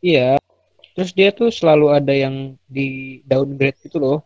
Iya. 0.00 0.38
Terus 0.94 1.10
dia 1.14 1.30
tuh 1.30 1.50
selalu 1.50 1.94
ada 1.94 2.10
yang 2.10 2.58
di 2.66 3.20
downgrade 3.22 3.78
gitu 3.86 3.98
loh. 3.98 4.18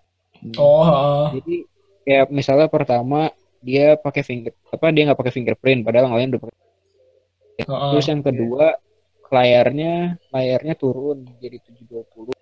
Oh. 0.56 1.28
Jadi 1.36 1.68
kayak 2.02 2.32
misalnya 2.32 2.66
pertama 2.66 3.30
dia 3.62 3.94
pakai 3.94 4.26
finger 4.26 4.50
apa 4.74 4.90
dia 4.90 5.06
nggak 5.06 5.20
pakai 5.20 5.34
fingerprint 5.38 5.86
padahal 5.86 6.10
yang 6.10 6.16
lain 6.18 6.30
udah 6.34 6.42
pakai. 6.42 6.58
heeh. 7.62 7.90
Terus 7.94 8.06
yang 8.10 8.22
kedua 8.24 8.66
layarnya 9.32 9.92
layarnya 10.28 10.74
turun 10.76 11.24
jadi 11.40 11.56
720. 11.62 12.34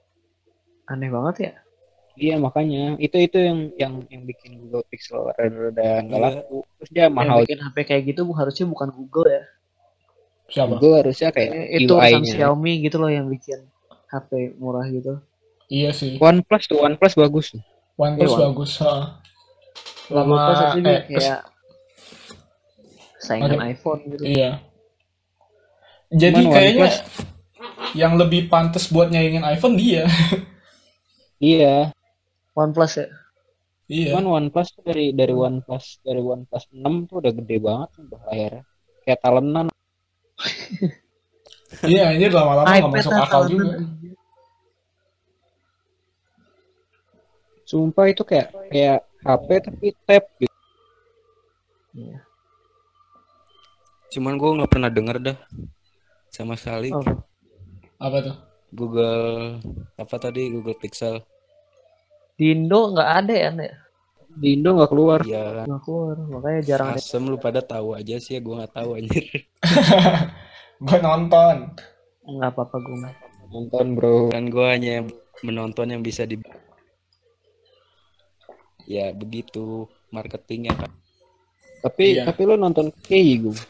Aneh 0.90 1.10
banget 1.10 1.36
ya. 1.38 1.54
Iya 2.20 2.36
makanya 2.42 2.98
itu 2.98 3.16
itu 3.16 3.38
yang 3.38 3.58
yang 3.78 3.92
yang 4.10 4.22
bikin 4.26 4.58
Google 4.58 4.82
Pixel 4.90 5.30
rada-rada 5.30 6.02
nggak 6.02 6.18
Iya. 6.18 6.26
laku. 6.42 6.58
Terus 6.82 6.90
dia 6.90 7.02
Yang 7.06 7.14
mahal. 7.14 7.38
bikin 7.46 7.58
HP 7.62 7.76
kayak 7.86 8.02
gitu 8.10 8.22
harusnya 8.34 8.66
bukan 8.66 8.88
Google 8.90 9.26
ya. 9.30 9.42
Siapa? 10.50 10.76
Google 10.76 10.94
harusnya 11.00 11.30
kayak 11.30 11.50
Eh, 11.70 11.86
Itu 11.86 11.94
UI-nya. 11.94 12.26
Xiaomi 12.26 12.82
gitu 12.82 12.96
loh 12.98 13.06
yang 13.06 13.26
bikin 13.26 13.62
HP 14.06 14.58
murah 14.58 14.84
gitu. 14.86 15.22
Iya 15.66 15.94
sih. 15.94 16.18
OnePlus 16.18 16.66
tuh 16.66 16.82
OnePlus 16.82 17.14
bagus 17.14 17.46
tuh. 17.54 17.62
OnePlus 17.94 18.32
One- 18.32 18.42
bagus. 18.44 18.72
heeh. 18.78 19.04
Lama 20.10 20.34
eh, 20.74 21.00
kayak 21.06 21.40
saingan 23.16 23.54
Oke. 23.54 23.62
iPhone 23.70 24.00
gitu. 24.08 24.22
Iya. 24.26 24.50
Jadi 26.10 26.42
Cuman 26.42 26.52
kayaknya 26.52 26.88
OnePlus- 26.88 27.04
yang 27.92 28.12
lebih 28.16 28.46
pantas 28.46 28.90
buat 28.90 29.08
nyaingin 29.08 29.46
iPhone 29.46 29.74
dia. 29.74 30.04
Iya. 31.40 31.88
OnePlus 32.52 33.00
ya. 33.00 33.08
iya. 33.88 34.12
Cuman 34.12 34.26
OnePlus 34.44 34.76
tuh 34.76 34.84
dari 34.84 35.16
dari 35.16 35.32
OnePlus 35.32 36.04
dari 36.04 36.20
OnePlus 36.20 36.68
6 36.68 37.08
tuh 37.08 37.16
udah 37.16 37.32
gede 37.32 37.56
banget 37.56 37.88
udah 37.96 38.20
layarnya. 38.28 38.64
Kayak 39.00 39.20
talenan. 39.24 39.69
Iya, 41.80 42.12
ini 42.12 42.26
lama-lama 42.28 42.66
nggak 42.66 42.92
masuk 42.92 43.12
akal 43.14 43.42
juga. 43.46 43.78
Sumpah 47.64 48.06
itu 48.10 48.22
kayak 48.26 48.50
kayak 48.68 49.00
HP 49.22 49.48
tapi 49.62 49.86
tab 50.02 50.24
gitu. 50.36 50.56
Iya. 51.94 52.18
Cuman 54.10 54.34
gue 54.34 54.50
nggak 54.58 54.70
pernah 54.70 54.90
denger 54.90 55.16
dah 55.22 55.38
sama 56.28 56.58
sekali 56.58 56.90
Oh, 56.90 57.02
Apa 58.00 58.18
tuh? 58.20 58.36
Google 58.70 59.58
apa 59.94 60.14
tadi 60.16 60.50
Google 60.50 60.78
Pixel. 60.78 61.22
di 62.34 62.56
Indo 62.56 62.88
nggak 62.90 63.10
ada 63.20 63.34
ya, 63.36 63.50
Nek? 63.52 63.72
Di 64.38 64.54
Indo 64.54 64.78
nggak 64.78 64.90
keluar. 64.90 65.20
Iya 65.26 65.42
kan. 65.62 65.66
Nggak 65.66 65.82
keluar, 65.82 66.16
makanya 66.30 66.60
jarang 66.62 66.88
ada. 66.94 67.00
Asem 67.02 67.22
lu 67.26 67.36
pada 67.40 67.60
tahu 67.64 67.98
aja 67.98 68.16
sih 68.22 68.38
ya 68.38 68.40
gue 68.40 68.54
nggak 68.54 68.74
tahu 68.76 68.90
anjir. 68.98 69.24
Gue 70.80 70.96
nonton. 71.04 71.56
Nggak 72.24 72.50
apa-apa 72.56 72.76
gue. 72.80 72.96
Nonton 73.52 73.86
bro. 73.92 74.32
Kan 74.32 74.48
gue 74.48 74.64
hanya 74.64 75.04
menonton 75.44 75.92
yang 75.92 76.00
bisa 76.00 76.24
di 76.24 76.40
Ya 78.88 79.12
begitu 79.12 79.84
marketingnya 80.08 80.72
kan. 80.74 80.90
Tapi 81.84 82.16
Iya. 82.16 82.24
tapi 82.28 82.42
lo 82.48 82.56
nonton 82.56 82.88
KI 83.04 83.44
gue. 83.44 83.60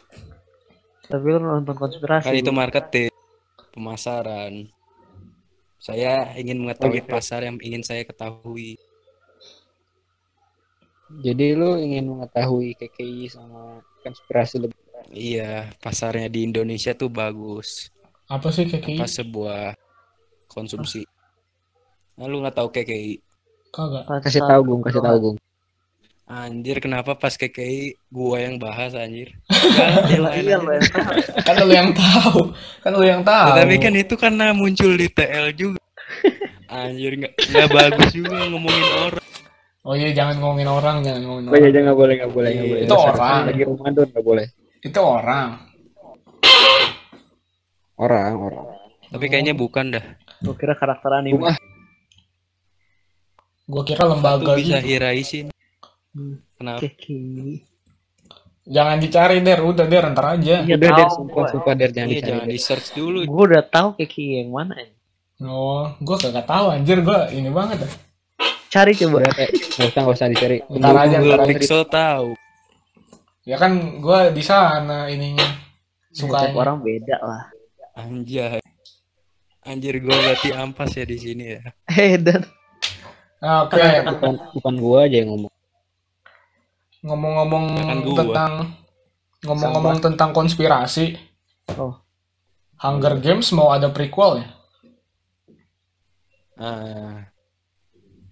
Tapi 1.10 1.26
lu 1.34 1.42
nonton 1.42 1.74
konspirasi. 1.74 2.30
Kan 2.30 2.38
itu 2.38 2.52
marketing, 2.54 3.10
pemasaran. 3.74 4.70
Saya 5.82 6.30
ingin 6.38 6.62
mengetahui 6.62 7.02
Oke. 7.02 7.10
pasar 7.10 7.42
yang 7.42 7.58
ingin 7.58 7.82
saya 7.82 8.06
ketahui. 8.06 8.78
Jadi 11.18 11.58
lo 11.58 11.74
ingin 11.74 12.06
mengetahui 12.06 12.78
KKI 12.78 13.26
sama 13.26 13.82
konspirasi 14.06 14.62
lebih. 14.62 14.78
Iya, 15.10 15.74
pasarnya 15.82 16.30
di 16.30 16.46
Indonesia 16.46 16.94
tuh 16.94 17.10
bagus. 17.10 17.90
Apa 18.30 18.54
sih 18.54 18.70
KKI? 18.70 18.94
Apa 18.94 19.06
sebuah 19.10 19.62
konsumsi. 20.46 21.02
Nah, 22.14 22.30
lu 22.30 22.38
nggak 22.46 22.54
tahu 22.54 22.70
KKI. 22.70 23.18
Kagak. 23.74 24.06
Kasih 24.22 24.42
tahu 24.46 24.60
Gung, 24.66 24.82
kasih 24.86 25.02
tahu 25.02 25.16
Gung. 25.18 25.36
Anjir, 26.30 26.78
kenapa 26.78 27.18
pas 27.18 27.34
KKI 27.34 27.98
gua 28.06 28.38
yang 28.38 28.54
bahas 28.62 28.94
anjir? 28.94 29.34
Lah, 30.22 30.30
yang 30.38 30.46
Iya, 30.46 30.56
lo 30.62 30.70
tahu. 30.94 31.10
Kan 31.42 31.54
lu 31.58 31.74
yang 31.74 31.90
tahu. 31.90 32.40
Kan 32.86 32.92
lu 32.94 33.02
yang 33.02 33.22
tahu. 33.26 33.50
Tapi 33.58 33.74
kan 33.82 33.94
itu 33.98 34.14
karena 34.14 34.54
muncul 34.54 34.94
di 34.94 35.10
TL 35.10 35.50
juga. 35.58 35.82
Anjir, 36.70 37.18
nggak 37.18 37.34
nggak 37.34 37.68
bagus 37.74 38.08
juga 38.14 38.46
ngomongin 38.46 38.86
orang. 39.10 39.19
Oh 39.80 39.94
iya, 39.94 40.12
jangan 40.12 40.36
ngomongin 40.36 40.68
orang, 40.68 41.00
jangan 41.00 41.20
ngomongin 41.24 41.46
Oh 41.46 41.52
iya, 41.52 41.58
orang. 41.58 41.72
jangan 41.72 41.84
nggak 41.86 41.98
boleh, 41.98 42.14
nggak 42.14 42.32
boleh, 42.32 42.50
nggak 42.50 42.68
boleh. 42.68 42.82
itu 42.82 42.96
orang. 42.96 43.40
Lagi 43.42 43.62
Ramadan 43.64 44.06
nggak 44.06 44.26
boleh. 44.26 44.46
Itu 44.80 45.00
orang. 45.00 45.48
Orang, 47.96 48.32
orang. 48.38 48.66
Tapi 49.10 49.24
kayaknya 49.26 49.54
bukan 49.54 49.84
dah. 49.90 50.04
Gue 50.38 50.54
kira 50.54 50.72
karakter 50.74 51.10
anime. 51.12 51.52
Gue 53.66 53.82
kira 53.84 54.02
Itu 54.02 54.10
lembaga 54.10 54.52
bisa 54.54 54.78
gitu. 54.78 54.88
hiraisin. 54.88 55.46
Hmm. 56.10 56.40
Kenapa? 56.54 56.80
Keki. 56.80 57.20
Jangan 58.62 58.96
dicari 58.98 59.40
der, 59.40 59.60
udah 59.60 59.84
der 59.84 60.04
ntar 60.10 60.26
aja. 60.34 60.62
Iya, 60.62 60.76
Udah 60.76 60.88
tahu 60.88 60.98
der 60.98 61.08
sumpah 61.10 61.44
sumpah 61.48 61.74
der 61.74 61.90
jangan 61.90 62.08
Iya, 62.08 62.16
dicari. 62.16 62.30
jangan 62.30 62.46
di 62.46 62.58
search 62.58 62.88
dulu. 62.92 63.18
Gue 63.22 63.44
udah 63.46 63.64
tahu 63.64 63.88
Keki 63.96 64.24
yang 64.38 64.50
mana. 64.50 64.74
Oh, 65.40 65.88
gue 65.96 66.16
kagak 66.18 66.44
tahu 66.44 66.68
anjir 66.68 67.00
gue 67.00 67.18
ini 67.32 67.48
banget 67.48 67.80
dah. 67.80 67.92
Cari 68.70 68.92
coba. 68.94 69.26
Nggak 69.26 69.88
usah 69.90 70.00
nggak 70.06 70.16
usah 70.16 70.28
dicari. 70.30 70.58
Ntar 70.70 70.94
aja, 70.94 71.16
Google 71.18 71.34
ntar 71.34 71.42
aja. 71.42 71.50
Pixel 71.50 71.82
tahu. 71.90 72.28
Ya 73.42 73.56
kan 73.58 73.72
gue 73.98 74.20
di 74.30 74.42
sana 74.46 75.10
ininya 75.10 75.42
sukanya. 76.14 76.54
orang 76.54 76.78
beda 76.86 77.16
lah. 77.18 77.42
Anjay. 77.98 78.62
Anjir 79.66 79.98
gue 79.98 80.14
berarti 80.14 80.54
ampas 80.54 80.94
ya 80.94 81.02
di 81.02 81.18
sini 81.18 81.44
ya. 81.58 81.62
Eh 81.98 82.14
dan 82.14 82.46
Nah, 83.40 83.64
Oke, 83.64 83.80
Bukan 83.80 84.34
bukan 84.52 84.74
gua 84.76 85.08
aja 85.08 85.16
yang 85.24 85.32
ngomong. 85.32 85.52
ngomong-ngomong 87.00 87.64
tentang 88.12 88.52
ngomong-ngomong 89.40 89.96
tentang 90.04 90.30
konspirasi. 90.36 91.16
Oh. 91.80 91.96
Hunger 92.76 93.16
Games 93.24 93.48
mau 93.56 93.72
ada 93.72 93.88
prequel 93.88 94.44
ya? 94.44 94.48
Ah. 96.60 97.29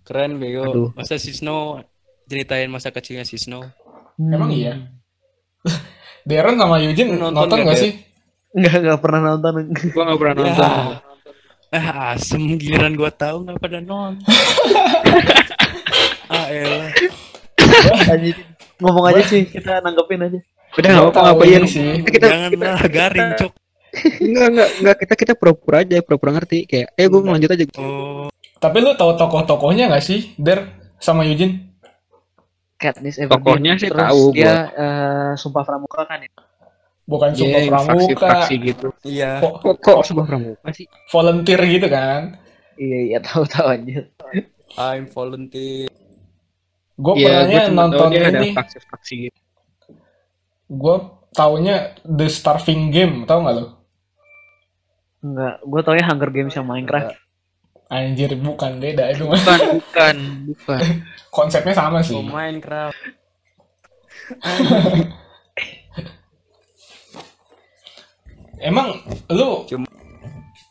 Keren 0.08 0.40
bego. 0.40 0.64
Aduh. 0.64 0.88
Masa 0.96 1.20
si 1.20 1.36
Snow 1.36 1.84
ceritain 2.24 2.72
masa 2.72 2.88
kecilnya 2.88 3.28
si 3.28 3.36
Snow. 3.36 3.68
Emang 4.16 4.48
iya? 4.48 4.88
Darren 6.28 6.56
sama 6.56 6.80
Lu 6.80 6.96
nonton, 6.96 7.36
nonton 7.36 7.58
gak 7.60 7.64
nggak, 7.68 7.76
sih? 7.76 7.92
Enggak 8.56 8.76
enggak 8.80 9.00
pernah 9.04 9.20
nonton. 9.20 9.52
Gua 9.92 10.02
nggak 10.08 10.20
pernah 10.20 10.34
nonton. 10.40 10.64
Ya. 10.64 11.04
Ah, 11.68 12.16
asem 12.16 12.56
giliran 12.56 12.96
gua 12.96 13.12
tahu 13.12 13.44
nggak 13.44 13.60
pada 13.60 13.84
nonton. 13.84 14.24
ah 16.32 16.46
elah. 16.48 16.88
Ngomong 18.80 19.04
aja 19.12 19.22
sih, 19.28 19.44
kita 19.44 19.84
nanggepin 19.84 20.24
aja. 20.24 20.40
Udah 20.80 20.88
nggak 20.88 21.04
Gua 21.04 21.12
apa-apa 21.12 21.44
ngapain. 21.44 21.60
ini 21.60 21.68
sih. 21.68 21.88
Kita 22.00 22.08
kita 22.08 22.26
Janganlah 22.28 22.80
garing 22.88 23.30
cok. 23.36 23.52
enggak 24.20 24.46
enggak 24.52 24.68
enggak 24.80 24.96
kita 25.04 25.14
kita 25.16 25.32
pura-pura 25.36 25.80
aja 25.80 25.96
pura-pura 26.04 26.36
ngerti 26.36 26.64
kayak 26.64 26.88
eh 26.96 27.06
gua 27.08 27.36
lanjut 27.36 27.52
aja. 27.52 27.64
Oh, 27.76 28.32
Tapi 28.58 28.76
lu 28.82 28.92
tahu 28.94 29.14
tokoh-tokohnya 29.14 29.86
gak 29.88 30.02
sih, 30.02 30.34
Der 30.34 30.66
sama 30.98 31.22
Eugene? 31.22 31.70
Katniss 32.78 33.18
Everdeen. 33.18 33.38
Tokohnya 33.42 33.72
sih 33.74 33.90
Terus 33.90 34.02
tahu 34.02 34.22
dia 34.34 34.54
eh, 34.70 35.30
sumpah 35.34 35.62
pramuka 35.62 36.02
kan 36.06 36.22
ya. 36.22 36.30
Bukan 37.08 37.32
Iya, 37.32 37.38
sumpah 37.38 37.60
pramuka, 37.64 37.88
fraksi-fraksi 37.88 38.54
gitu. 38.60 38.88
iya. 39.02 39.38
Kok, 39.40 39.54
Kok 39.62 39.74
kok 39.80 39.98
sebuah 40.04 40.26
pramuka 40.26 40.68
sih? 40.70 40.86
volunteer 41.08 41.60
gitu 41.64 41.86
kan? 41.88 42.38
Iya 42.78 42.98
iya 43.10 43.18
tahu 43.18 43.42
tahu 43.46 43.66
aja. 43.74 44.06
I'm 44.78 45.06
volunteer. 45.08 45.90
Gue 46.94 47.14
gua 47.14 47.14
pernahnya 47.14 47.58
cuma 47.66 47.66
tahu 47.70 47.78
nonton 47.78 48.08
dia 48.10 48.22
ada 48.26 48.38
ini, 48.42 48.48
fraksi-fraksi 48.54 49.14
gitu. 49.26 49.40
gue 50.68 50.96
taunya 51.32 51.76
The 52.04 52.26
Starving 52.28 52.90
Game, 52.90 53.14
tau 53.24 53.40
gak 53.40 53.54
lo? 53.54 53.66
Enggak, 55.18 55.54
gue 55.64 55.80
tau 55.80 55.94
ya 55.96 56.04
Hunger 56.06 56.30
Games 56.30 56.54
yang 56.54 56.66
Minecraft. 56.66 57.16
Anjir, 57.88 58.36
bukan 58.36 58.84
beda 58.84 59.08
itu 59.16 59.24
mah. 59.24 59.40
Bukan, 59.40 59.60
bukan, 59.80 60.16
bukan. 60.52 60.82
Konsepnya 61.36 61.72
sama 61.72 62.04
sih. 62.04 62.16
Oh, 62.16 62.24
Minecraft. 62.24 62.92
Emang 68.60 69.00
lu 69.32 69.64
Cuma- 69.64 69.88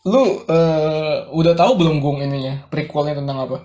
lu 0.05 0.45
eh, 0.45 1.17
udah 1.33 1.53
tahu 1.57 1.71
belum 1.81 1.97
Gung 2.03 2.21
ininya 2.21 2.69
prequelnya 2.69 3.17
tentang 3.17 3.37
apa? 3.49 3.57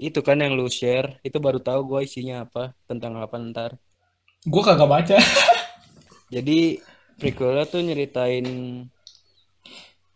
Itu 0.00 0.24
kan 0.24 0.40
yang 0.40 0.56
lu 0.56 0.64
share, 0.72 1.20
itu 1.20 1.36
baru 1.36 1.60
tahu 1.60 1.84
gua 1.84 2.00
isinya 2.00 2.48
apa, 2.48 2.72
tentang 2.88 3.20
apa 3.20 3.36
ntar. 3.36 3.76
Gue 4.48 4.64
kagak 4.64 4.88
baca. 4.88 5.16
Jadi 6.34 6.80
prequelnya 7.20 7.68
tuh 7.68 7.84
nyeritain 7.84 8.46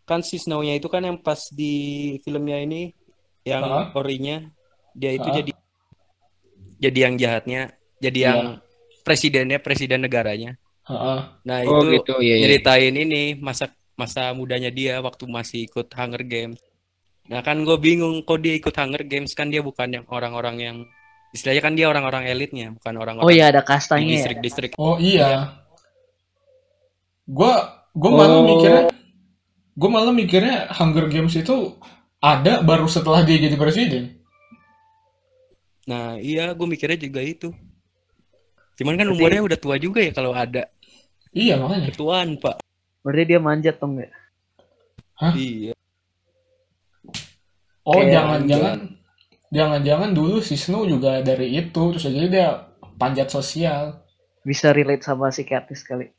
kan 0.05 0.21
si 0.21 0.37
Snow-nya 0.37 0.77
itu 0.77 0.85
kan 0.85 1.01
yang 1.01 1.17
pas 1.17 1.49
di 1.49 1.73
filmnya 2.21 2.61
ini 2.61 2.93
yang 3.41 3.61
Hah? 3.61 3.85
orinya 3.93 4.45
dia 4.91 5.11
itu 5.11 5.25
Hah? 5.25 5.35
jadi 5.35 5.51
jadi 6.75 6.99
yang 7.01 7.15
jahatnya, 7.15 7.61
jadi 7.97 8.19
Iya. 8.19 8.27
yang 8.27 8.39
presidennya, 9.01 9.57
presiden 9.57 10.03
negaranya. 10.03 10.59
Heeh. 10.85 11.19
Nah, 11.41 11.57
Oh 11.65 11.81
itu 11.81 11.97
gitu, 11.97 12.13
iya, 12.19 12.35
iya. 12.35 12.43
nyeritain 12.45 12.93
ini 12.93 13.21
masa 13.35 13.65
masa 13.93 14.29
mudanya 14.31 14.69
dia 14.69 14.99
waktu 14.99 15.23
masih 15.25 15.65
ikut 15.65 15.87
Hunger 15.89 16.21
Games. 16.21 16.59
Nah 17.25 17.41
kan 17.41 17.57
gue 17.59 17.73
bingung 17.75 18.21
kok 18.21 18.37
dia 18.37 18.53
ikut 18.53 18.69
Hunger 18.71 19.01
Games 19.01 19.33
kan 19.33 19.49
dia 19.49 19.63
bukan 19.63 19.89
yang 19.89 20.05
orang-orang 20.05 20.55
yang 20.59 20.77
istilahnya 21.31 21.63
kan 21.63 21.73
dia 21.73 21.87
orang-orang 21.87 22.27
elitnya 22.27 22.69
bukan 22.71 22.93
orang-orang 22.95 23.25
Oh 23.25 23.33
iya 23.33 23.49
ada 23.49 23.59
kastanya 23.59 24.05
ya. 24.05 24.13
distrik-distrik. 24.19 24.71
Oh 24.77 24.95
Iya. 24.95 25.09
iya. 25.25 25.29
Gue 27.25 27.53
gue 27.91 28.11
malah 28.11 28.35
Oh. 28.35 28.45
mikirnya 28.45 28.83
gue 29.75 29.89
malah 29.91 30.11
mikirnya 30.11 30.71
Hunger 30.71 31.07
Games 31.07 31.35
itu 31.35 31.75
ada 32.17 32.63
baru 32.63 32.87
setelah 32.87 33.21
dia 33.21 33.35
jadi 33.37 33.55
presiden. 33.55 34.03
Nah 35.85 36.17
iya 36.17 36.49
gue 36.51 36.65
mikirnya 36.65 36.97
juga 36.97 37.21
itu. 37.21 37.51
Cuman 38.75 38.95
kan 38.95 39.05
Berarti- 39.05 39.19
umurnya 39.19 39.41
udah 39.43 39.59
tua 39.59 39.75
juga 39.77 39.99
ya 39.99 40.11
kalau 40.11 40.31
ada 40.31 40.67
Iya 41.31 41.59
makanya. 41.59 41.91
ketuaan 41.91 42.39
pak. 42.39 42.63
Berarti 43.03 43.23
dia 43.25 43.39
manjat 43.39 43.75
dong 43.77 43.99
ya. 43.99 44.09
Iya. 45.31 45.73
Oh 47.85 48.01
Kayak 48.01 48.11
jangan-jangan 48.11 48.77
jangan-jangan 49.53 50.09
dulu 50.11 50.41
si 50.41 50.57
Snow 50.57 50.83
juga 50.83 51.21
dari 51.21 51.53
itu 51.53 51.81
terus 51.93 52.03
jadi 52.03 52.27
dia 52.27 52.47
panjat 52.95 53.29
sosial. 53.29 54.01
Bisa 54.41 54.73
relate 54.73 55.03
sama 55.03 55.29
si 55.29 55.45
Katniss 55.45 55.85
kali. 55.85 56.09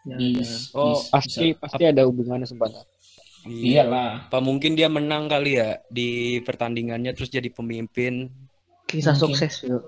Ya, 0.00 0.16
Bis, 0.16 0.72
Oh, 0.72 0.96
bis- 0.96 1.12
Pasti 1.12 1.46
bisa. 1.52 1.60
pasti 1.60 1.82
ada 1.84 2.02
hubungannya 2.08 2.48
sebentar. 2.48 2.84
Iya. 3.44 3.84
Iyalah. 3.84 4.28
Apa 4.28 4.38
mungkin 4.40 4.76
dia 4.76 4.88
menang 4.88 5.28
kali 5.28 5.56
ya 5.56 5.80
di 5.88 6.40
pertandingannya 6.40 7.12
terus 7.12 7.28
jadi 7.28 7.48
pemimpin. 7.48 8.28
Kisah 8.84 9.12
Mungkin. 9.12 9.36
sukses 9.36 9.54
yuk. 9.64 9.84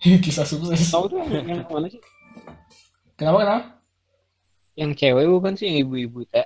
Kisah 0.24 0.44
sukses. 0.44 0.80
Tahu 0.88 1.04
tuh 1.08 1.20
yang, 1.28 1.64
mana 1.66 1.88
sih? 1.88 2.00
Kenapa 3.16 3.38
kenapa? 3.40 3.60
Yang 4.76 4.90
cewek 4.96 5.24
bukan 5.26 5.52
sih 5.56 5.64
yang 5.66 5.78
ibu-ibu 5.82 6.20
teh. 6.28 6.44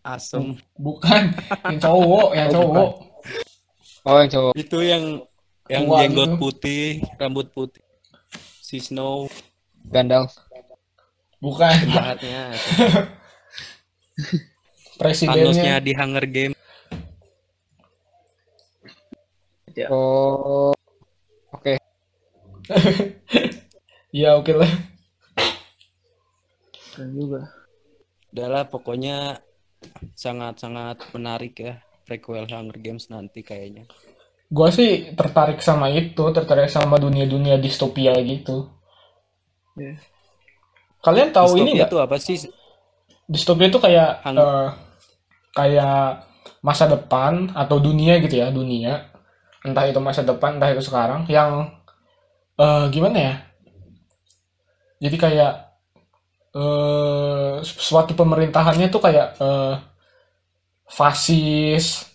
Asem. 0.00 0.56
Bukan, 0.74 1.36
yang 1.68 1.78
cowok, 1.78 2.28
yang 2.32 2.48
Oh, 2.48 2.54
cowok. 2.56 2.90
Oh 4.04 4.16
yang 4.16 4.30
cowok. 4.30 4.52
Itu 4.56 4.78
yang 4.80 5.04
yang 5.68 5.84
Tua 5.84 5.98
jenggot 6.00 6.28
gitu. 6.28 6.40
putih, 6.40 6.84
rambut 7.20 7.46
putih. 7.52 7.84
Si 8.58 8.80
Snow 8.80 9.28
Gandalf. 9.84 10.32
Bukan, 11.38 11.74
jahatnya. 11.90 12.50
presidennya. 14.98 15.46
Thanosnya 15.46 15.74
di 15.78 15.92
Hunger 15.94 16.26
Games. 16.26 16.58
Oh. 19.88 20.74
Oke. 21.54 21.78
Ya 24.08 24.40
oke 24.40 24.56
lah. 24.56 24.72
Keren 26.96 27.12
juga. 27.12 27.44
Udahlah 28.32 28.64
pokoknya 28.64 29.44
sangat-sangat 30.16 31.12
menarik 31.12 31.60
ya 31.60 31.84
prequel 32.08 32.48
Hunger 32.48 32.80
Games 32.80 33.12
nanti 33.12 33.44
kayaknya. 33.44 33.84
Gua 34.48 34.72
sih 34.72 35.12
tertarik 35.12 35.60
sama 35.60 35.92
itu, 35.92 36.24
tertarik 36.32 36.72
sama 36.72 36.96
dunia-dunia 36.96 37.60
distopia 37.60 38.16
gitu. 38.24 38.72
Iya. 39.76 40.00
Kalian 41.08 41.30
tahu 41.32 41.50
ini 41.56 41.72
Distopia 41.72 41.76
nggak? 41.80 41.88
itu 41.88 41.96
apa 42.04 42.16
sih? 42.20 42.36
Distopia 43.24 43.66
itu 43.72 43.78
kayak 43.80 44.10
eh, 44.28 44.68
kayak 45.56 46.28
masa 46.60 46.84
depan 46.84 47.48
atau 47.56 47.80
dunia 47.80 48.20
gitu 48.20 48.36
ya, 48.44 48.52
dunia. 48.52 49.08
Entah 49.64 49.84
itu 49.88 50.00
masa 50.04 50.20
depan, 50.20 50.60
entah 50.60 50.68
itu 50.68 50.84
sekarang 50.84 51.24
yang 51.32 51.72
eh, 52.60 52.84
gimana 52.92 53.16
ya? 53.18 53.34
Jadi 55.00 55.16
kayak 55.16 55.52
eh 56.58 57.56
suatu 57.64 58.12
pemerintahannya 58.16 58.88
tuh 58.92 59.00
kayak 59.04 59.26
eh, 59.40 59.74
fasis, 60.88 62.08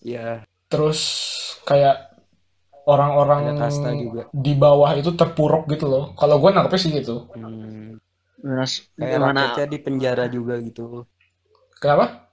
Ya, 0.00 0.48
terus 0.72 1.00
kayak 1.68 2.08
orang-orang 2.88 3.42
di 4.32 4.52
bawah 4.56 4.96
itu 4.96 5.12
terpuruk 5.16 5.68
gitu 5.72 5.86
loh. 5.92 6.04
Kalau 6.16 6.40
gue 6.40 6.50
nangkepnya 6.50 6.80
sih 6.80 6.92
gitu. 6.96 7.28
hmm, 7.36 7.89
Kayak 8.40 9.16
gimana? 9.20 9.40
rakyatnya 9.52 9.66
di 9.68 9.78
penjara 9.78 10.24
juga 10.26 10.54
gitu. 10.60 11.04
Kenapa? 11.76 12.28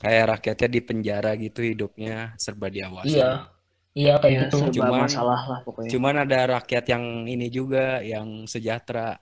Kayak 0.00 0.24
rakyatnya 0.36 0.68
di 0.68 0.80
penjara 0.80 1.30
gitu 1.36 1.60
hidupnya 1.60 2.32
serba 2.36 2.72
diawasi. 2.72 3.20
Iya, 3.20 3.48
iya 3.92 4.14
kayak 4.16 4.32
Ya, 4.32 4.40
gitu. 4.48 4.56
serba 4.64 4.72
Cuman- 4.76 5.04
masalah 5.04 5.40
lah 5.44 5.58
pokoknya. 5.60 5.90
Cuman 5.92 6.14
ada 6.24 6.38
rakyat 6.56 6.84
yang 6.88 7.04
ini 7.24 7.46
juga 7.48 8.00
yang 8.00 8.48
sejahtera. 8.48 9.20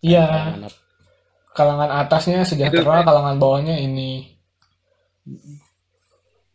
Iya, 0.00 0.24
Kalangan 0.24 0.64
atas. 0.64 0.76
kalangan 1.54 1.90
atasnya 2.04 2.38
sejahtera, 2.44 3.04
kalangan 3.04 3.36
bawahnya 3.36 3.76
ini. 3.80 4.32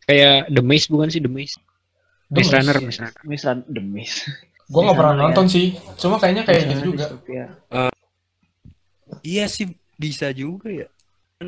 Kayak 0.06 0.50
The 0.50 0.62
Maze 0.66 0.90
bukan 0.90 1.10
sih 1.10 1.22
The 1.22 1.30
Maze? 1.30 1.58
Runner, 2.30 2.78
Maze 3.26 3.44
Runner. 3.46 3.66
The. 3.66 3.82
Gue 4.70 4.82
nggak 4.86 4.96
pernah 4.96 5.14
Misalnya 5.18 5.30
nonton 5.34 5.46
sih. 5.50 5.68
Cuma 5.98 6.16
kayaknya 6.22 6.44
kayak 6.46 6.62
gitu 6.70 6.82
juga. 6.94 7.10
distopia. 7.10 7.46
Iya 9.20 9.46
sih 9.50 9.66
bisa 9.98 10.30
juga 10.32 10.70
ya. 10.70 10.88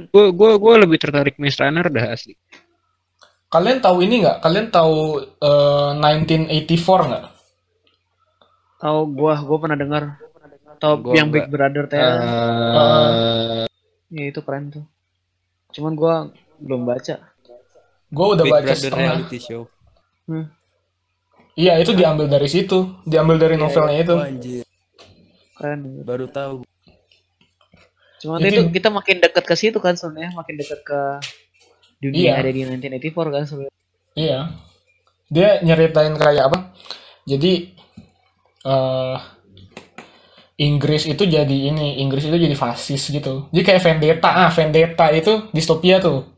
Gue 0.10 0.34
gue 0.34 0.52
gue 0.58 0.74
lebih 0.82 0.98
tertarik 0.98 1.38
Maze 1.38 1.62
Runner 1.62 1.86
dah 1.88 2.06
asli. 2.12 2.34
Kalian 3.52 3.84
tahu 3.84 4.02
ini 4.02 4.24
nggak? 4.24 4.40
Kalian 4.40 4.68
tahu 4.72 5.20
eh, 5.22 5.92
1984 5.94 7.10
nggak? 7.12 7.24
Tahu 8.82 9.00
gua, 9.14 9.38
gua 9.46 9.58
pernah 9.62 9.78
dengar. 9.78 10.04
Tahu 10.82 10.96
Gua 11.06 11.14
yang 11.14 11.30
Big 11.30 11.46
enggak. 11.46 11.54
Brother 11.54 11.84
teh. 11.86 12.02
Eh, 12.02 13.64
Ya 14.10 14.24
itu 14.28 14.42
keren 14.42 14.74
tuh. 14.74 14.84
Cuman 15.70 15.94
gua 15.94 16.34
belum 16.58 16.84
baca. 16.84 17.22
Gue 18.10 18.26
udah 18.34 18.42
Big 18.42 18.52
baca 18.52 18.66
Brother 18.66 18.90
setengah. 18.90 19.14
reality 19.22 19.38
show. 19.38 19.62
Iya 21.60 21.80
itu 21.84 21.92
diambil 21.92 22.32
dari 22.32 22.48
situ, 22.48 23.04
diambil 23.04 23.36
dari 23.36 23.56
novelnya 23.60 23.98
itu. 24.00 24.16
Anjir, 24.16 24.64
Keren. 25.60 25.80
baru 26.08 26.26
tahu. 26.32 26.64
Jadi- 28.22 28.54
itu 28.54 28.62
kita 28.72 28.90
makin 28.94 29.18
dekat 29.20 29.44
ke 29.44 29.56
situ 29.58 29.78
kan 29.82 29.98
sebenarnya, 29.98 30.32
makin 30.38 30.56
dekat 30.56 30.80
ke 30.86 31.00
dunia 32.00 32.22
Iya. 32.22 32.34
ada 32.40 32.50
di 32.54 32.62
1984 32.66 33.30
kan 33.34 33.44
sebenarnya. 33.50 33.78
Iya. 34.16 34.40
Dia 35.32 35.50
nyeritain 35.64 36.14
kayak 36.16 36.44
apa? 36.52 36.60
Jadi 37.28 37.74
eh 38.62 39.18
Inggris 40.62 41.10
itu 41.10 41.26
jadi 41.26 41.58
ini, 41.74 41.98
Inggris 42.06 42.30
itu 42.30 42.38
jadi 42.38 42.54
fasis 42.54 43.10
gitu. 43.10 43.50
Jadi 43.50 43.64
kayak 43.66 43.82
Vendetta, 43.82 44.30
ah 44.46 44.50
Vendetta 44.54 45.10
itu 45.10 45.50
distopia 45.50 45.98
tuh. 45.98 46.30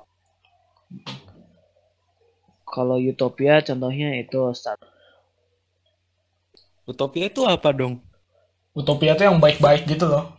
Kalau 2.73 2.97
utopia 2.97 3.61
contohnya 3.61 4.17
itu 4.17 4.41
start 4.57 4.81
Utopia 6.83 7.31
itu 7.31 7.45
apa 7.47 7.71
dong? 7.71 8.03
Utopia 8.75 9.15
tuh 9.15 9.29
yang 9.29 9.39
baik-baik 9.39 9.87
gitu 9.87 10.09
loh. 10.09 10.35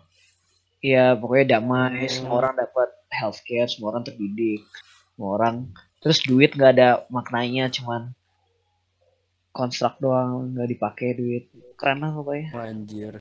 Iya, 0.84 1.16
pokoknya 1.16 1.56
damai, 1.62 2.04
Hmm. 2.04 2.12
semua 2.12 2.36
orang 2.44 2.60
dapat 2.60 2.90
healthcare, 3.08 3.70
semua 3.72 3.96
orang 3.96 4.04
terdidik, 4.04 4.66
semua 5.16 5.30
orang 5.40 5.56
terus 6.04 6.20
duit 6.28 6.52
nggak 6.52 6.72
ada 6.76 6.90
maknanya, 7.08 7.72
cuman 7.72 8.12
konstruk 9.56 9.96
doang, 10.04 10.52
nggak 10.52 10.68
dipakai 10.76 11.16
duit. 11.16 11.44
Keren 11.80 12.04
lah 12.04 12.12
pokoknya. 12.12 12.48
Anjir. 12.52 13.14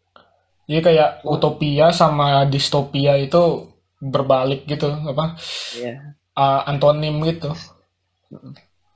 Jadi 0.66 0.80
kayak 0.82 1.22
utopia 1.22 1.94
sama 1.94 2.42
distopia 2.48 3.14
itu 3.20 3.70
berbalik 4.02 4.66
gitu, 4.66 4.90
apa? 4.90 5.38
Iya. 5.78 6.18
uh, 6.34 6.66
antonim 6.66 7.22
gitu. 7.28 7.52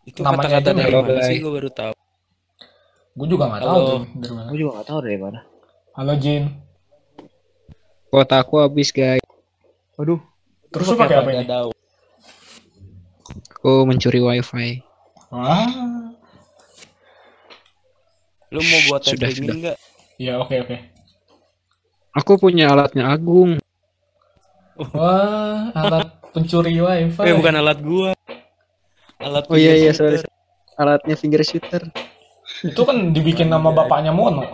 Itu 0.06 0.22
Namanya 0.22 0.62
kata-kata 0.62 0.70
dari 0.70 0.92
mana 0.94 1.20
sih? 1.26 1.38
Gue 1.42 1.52
baru 1.52 1.70
tahu. 1.74 1.94
Gue 3.16 3.26
juga 3.26 3.44
nggak 3.50 3.62
tahu 3.66 3.78
tuh 3.82 4.00
dari 4.14 4.32
mana. 4.32 4.46
Gue 4.46 4.58
juga 4.62 4.70
nggak 4.78 4.86
tahu 4.86 4.98
dari 5.02 5.18
mana. 5.18 5.40
Halo 5.98 6.14
Jin. 6.14 6.42
Kuota 8.06 8.36
aku 8.38 8.54
habis 8.62 8.94
guys. 8.94 9.24
Waduh, 9.98 10.20
Terus 10.70 10.86
lu 10.92 10.96
pakai 11.00 11.16
apa 11.18 11.30
ini? 11.34 11.42
Dadau. 11.42 11.68
Aku 13.58 13.82
mencuri 13.82 14.20
wifi. 14.22 14.68
Wah. 15.34 15.66
Lu 18.54 18.62
mau 18.62 18.80
gua 18.86 18.98
Sudah, 19.02 19.26
tapping 19.26 19.42
sudah. 19.42 19.54
enggak? 19.58 19.76
Ya 20.22 20.38
oke 20.38 20.54
oke. 20.62 20.76
Aku 22.14 22.32
punya 22.38 22.70
alatnya 22.70 23.10
Agung. 23.10 23.58
Wah, 24.94 25.72
alat 25.74 26.14
pencuri 26.30 26.78
wifi. 26.78 27.24
Eh, 27.26 27.34
bukan 27.34 27.54
alat 27.58 27.80
gua. 27.82 28.12
Alat 29.26 29.50
Oh 29.50 29.58
iya 29.58 29.74
iya 29.74 29.90
sorry. 29.90 30.22
Alatnya 30.78 31.18
finger 31.18 31.42
shooter. 31.42 31.82
Itu 32.62 32.86
kan 32.86 33.10
dibikin 33.10 33.50
nama 33.50 33.74
bapaknya 33.74 34.14
Mono. 34.14 34.46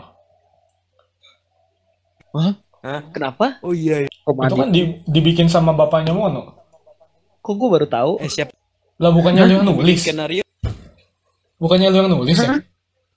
kenapa? 3.13 3.61
Oh 3.61 3.77
iya. 3.77 4.09
iya. 4.09 4.09
Itu 4.09 4.57
kan 4.57 4.73
di- 4.73 5.05
dibikin 5.05 5.53
sama 5.53 5.77
bapaknya 5.77 6.17
Mono. 6.17 6.57
Kok 7.45 7.55
gue 7.59 7.69
baru 7.69 7.87
tahu? 7.91 8.13
Eh 8.25 8.31
siapa 8.33 8.55
Lah 9.03 9.11
bukannya 9.11 9.45
lu 9.45 9.53
yang 9.61 9.67
nulis? 9.67 9.99
skenario? 10.01 10.47
Bukannya 11.59 11.91
lu 11.91 11.97
yang 12.07 12.11
nulis 12.11 12.39
ya? 12.39 12.63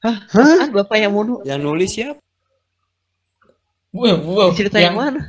Ah, 0.05 0.69
bapak 0.69 0.97
yang 1.01 1.13
mono. 1.13 1.41
Yang 1.41 1.59
nulis 1.61 1.89
siapa? 1.93 2.21
Wah, 3.95 4.17
wah, 4.21 4.51
Cerita 4.51 4.77
yang, 4.77 4.91
yang, 4.91 4.95
mana? 4.97 5.21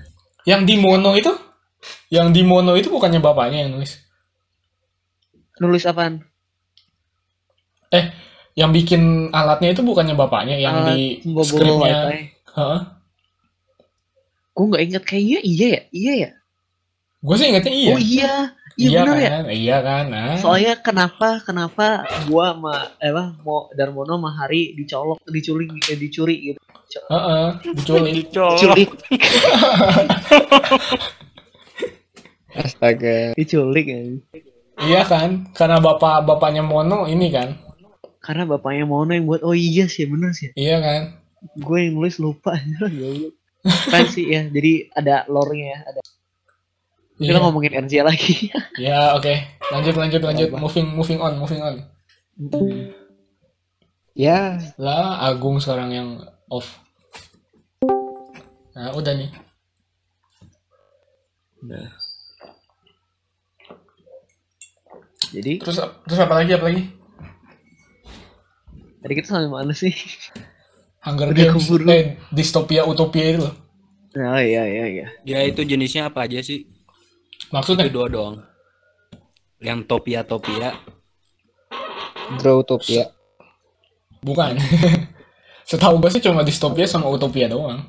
yang 0.42 0.60
di 0.66 0.74
Mono 0.74 1.14
itu? 1.14 1.30
Yang 2.10 2.26
di 2.34 2.42
Mono 2.42 2.74
itu 2.74 2.90
bukannya 2.90 3.22
bapaknya 3.22 3.62
yang 3.62 3.78
nulis? 3.78 4.02
Nulis 5.56 5.88
apaan? 5.88 6.20
Yang 8.56 8.70
bikin 8.72 9.02
alatnya 9.36 9.76
itu 9.76 9.84
bukannya 9.84 10.16
bapaknya 10.16 10.56
yang 10.56 10.80
Alat 10.80 10.96
di 10.96 11.20
skripnya? 11.44 12.08
Heeh. 12.56 12.80
Gue 14.56 14.64
nggak 14.72 14.84
inget 14.88 15.04
kayaknya 15.04 15.38
iya 15.44 15.66
ya, 15.68 15.80
iya 15.92 16.12
ya. 16.16 16.30
Gue 17.20 17.36
sih 17.36 17.52
ingetnya 17.52 17.72
iya. 17.76 17.92
Oh 17.92 18.00
iya, 18.00 18.32
iya, 18.80 19.04
bener 19.04 19.16
ya. 19.20 19.28
kan? 19.28 19.44
Iya 19.52 19.76
kan? 19.84 20.04
Nah. 20.08 20.40
Soalnya 20.40 20.80
kenapa 20.80 21.44
kenapa 21.44 22.08
gua 22.24 22.56
sama 22.56 22.74
eh, 22.96 23.12
apa 23.12 23.36
mau 23.44 23.68
Darmono 23.76 24.16
sama 24.16 24.32
Hari 24.32 24.72
dicolok 24.72 25.20
diculik 25.28 25.76
eh, 25.92 25.98
dicuri 26.00 26.36
gitu. 26.52 26.60
Heeh, 27.12 27.46
diculik. 27.76 28.12
Dicolok. 28.24 28.56
Diculik, 28.56 28.90
Astaga. 32.64 33.36
diculik 33.36 33.84
ya. 33.84 34.00
Iya 34.82 35.02
kan? 35.04 35.48
Karena 35.56 35.80
bapak 35.80 36.26
bapaknya 36.26 36.60
Mono 36.60 37.08
ini 37.08 37.32
kan. 37.32 37.56
Karena 38.20 38.44
bapaknya 38.44 38.84
Mono 38.84 39.14
yang 39.14 39.24
buat 39.24 39.40
oh 39.46 39.56
iya 39.56 39.88
sih 39.88 40.04
bener 40.04 40.36
sih. 40.36 40.52
Iya 40.52 40.76
kan? 40.82 41.00
Gue 41.56 41.88
yang 41.88 41.96
nulis 41.96 42.18
lupa 42.18 42.52
ya. 42.60 43.30
Kan 43.90 44.06
sih 44.06 44.30
ya, 44.30 44.46
jadi 44.46 44.92
ada 44.94 45.26
lore-nya 45.26 45.66
ya, 45.74 45.80
ada. 45.90 46.00
Kita 47.16 47.32
Iya. 47.32 47.42
ngomongin 47.42 47.72
NZ 47.86 47.92
lagi. 48.04 48.52
Ya, 48.76 49.16
oke. 49.16 49.32
Lanjut 49.72 49.96
lanjut 49.96 50.20
lanjut. 50.20 50.48
Moving 50.52 50.92
moving 50.92 51.18
on, 51.18 51.40
moving 51.40 51.64
on. 51.64 51.80
Ya, 54.12 54.60
Lah, 54.76 55.24
Agung 55.24 55.56
sekarang 55.56 55.90
yang 55.96 56.08
off. 56.52 56.76
Nah, 58.76 58.92
udah 58.92 59.12
nih. 59.16 59.32
Jadi 65.32 65.58
Terus 65.62 65.76
terus 66.06 66.20
apa 66.20 66.34
lagi? 66.42 66.52
Apa 66.54 66.66
lagi? 66.70 66.82
tadi 69.06 69.22
kita 69.22 69.38
sampai 69.38 69.46
mana 69.46 69.70
sih? 69.70 69.94
Hunger 71.06 71.30
Udah 71.30 71.46
Games. 71.46 71.54
keburu. 71.62 71.84
Eh, 71.86 72.18
distopia 72.34 72.82
utopia 72.82 73.24
itu 73.30 73.38
loh. 73.46 73.54
Oh 74.18 74.40
iya 74.42 74.66
iya 74.66 74.84
iya. 74.90 75.06
Ya 75.22 75.38
itu 75.46 75.62
jenisnya 75.62 76.10
apa 76.10 76.26
aja 76.26 76.42
sih? 76.42 76.66
Maksudnya 77.54 77.86
Itu 77.86 77.94
dua 78.02 78.06
doang. 78.10 78.36
Yang 79.62 79.86
topia 79.86 80.26
topia. 80.26 80.74
Growtopia. 82.42 83.14
bukan. 84.26 84.58
Setahu 85.70 86.02
gue 86.02 86.10
sih 86.10 86.22
cuma 86.22 86.42
distopia 86.42 86.90
sama 86.90 87.06
utopia 87.06 87.46
doang. 87.46 87.86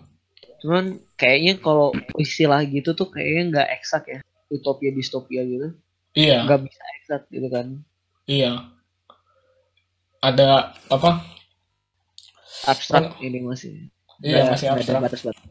Cuman 0.61 1.01
kayaknya 1.17 1.57
kalau 1.57 1.93
istilah 2.21 2.61
gitu 2.69 2.93
tuh 2.93 3.09
kayaknya 3.09 3.41
nggak 3.57 3.67
eksak 3.81 4.03
ya. 4.05 4.19
Utopia 4.53 4.93
distopia 4.93 5.41
gitu. 5.41 5.73
Iya, 6.15 6.45
Nggak 6.47 6.61
bisa 6.67 6.83
eksak 7.01 7.21
gitu 7.31 7.47
kan. 7.51 7.65
iya. 8.27 8.71
Ada 10.23 10.73
apa? 10.89 11.23
Abstrak 12.65 13.21
ini 13.21 13.45
masih. 13.45 13.87
Iya, 14.19 14.49
masih 14.49 14.67
abstrak. 14.73 15.01
batas-batas. 15.03 15.43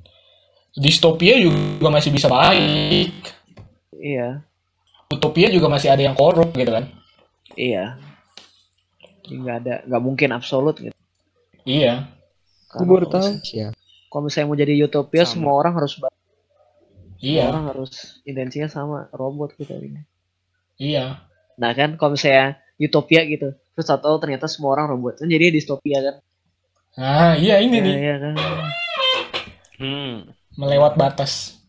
Distopia 0.76 1.40
juga 1.40 1.88
masih 1.88 2.10
bisa 2.12 2.28
baik. 2.28 3.14
Iya, 3.96 4.44
Utopia 5.06 5.48
juga 5.48 5.70
masih 5.70 5.88
ada 5.88 6.02
yang 6.02 6.18
korup 6.18 6.50
gitu 6.52 6.68
kan. 6.68 6.90
iya. 7.54 7.96
Jadi 9.22 9.34
nggak 9.42 9.56
ada, 9.62 9.74
nggak 9.86 10.02
mungkin 10.02 10.30
absolut 10.34 10.76
gitu. 10.82 10.94
Iya. 11.66 12.10
Karena 12.70 12.86
baru 12.86 13.06
kalau 13.08 13.22
tahu. 13.22 13.42
Kalau 14.06 14.22
misalnya 14.26 14.46
mau 14.50 14.58
jadi 14.58 14.72
utopia, 14.86 15.22
Sama. 15.26 15.32
semua 15.32 15.52
orang 15.58 15.74
harus 15.78 15.98
Iya, 17.16 17.48
Orang 17.48 17.72
harus 17.72 18.20
intensinya 18.28 18.68
sama 18.68 19.08
robot 19.10 19.56
kita 19.56 19.72
ini. 19.80 20.04
Iya. 20.76 21.20
Nah 21.56 21.72
kan 21.72 21.96
kalau 21.96 22.14
misalnya 22.14 22.60
utopia 22.76 23.24
gitu, 23.24 23.56
terus 23.72 23.88
atau 23.88 24.20
ternyata 24.20 24.48
semua 24.48 24.76
orang 24.76 24.92
robot, 24.92 25.24
kan 25.24 25.28
jadi 25.28 25.48
distopia 25.48 25.98
kan? 26.04 26.16
Nah, 26.96 27.32
iya 27.36 27.60
ini 27.60 27.76
Iya 27.76 27.84
nih 27.84 27.94
iya 28.00 28.16
kan. 28.20 28.34
Hmm. 29.76 30.12
melewat 30.56 30.96
batas. 30.96 31.60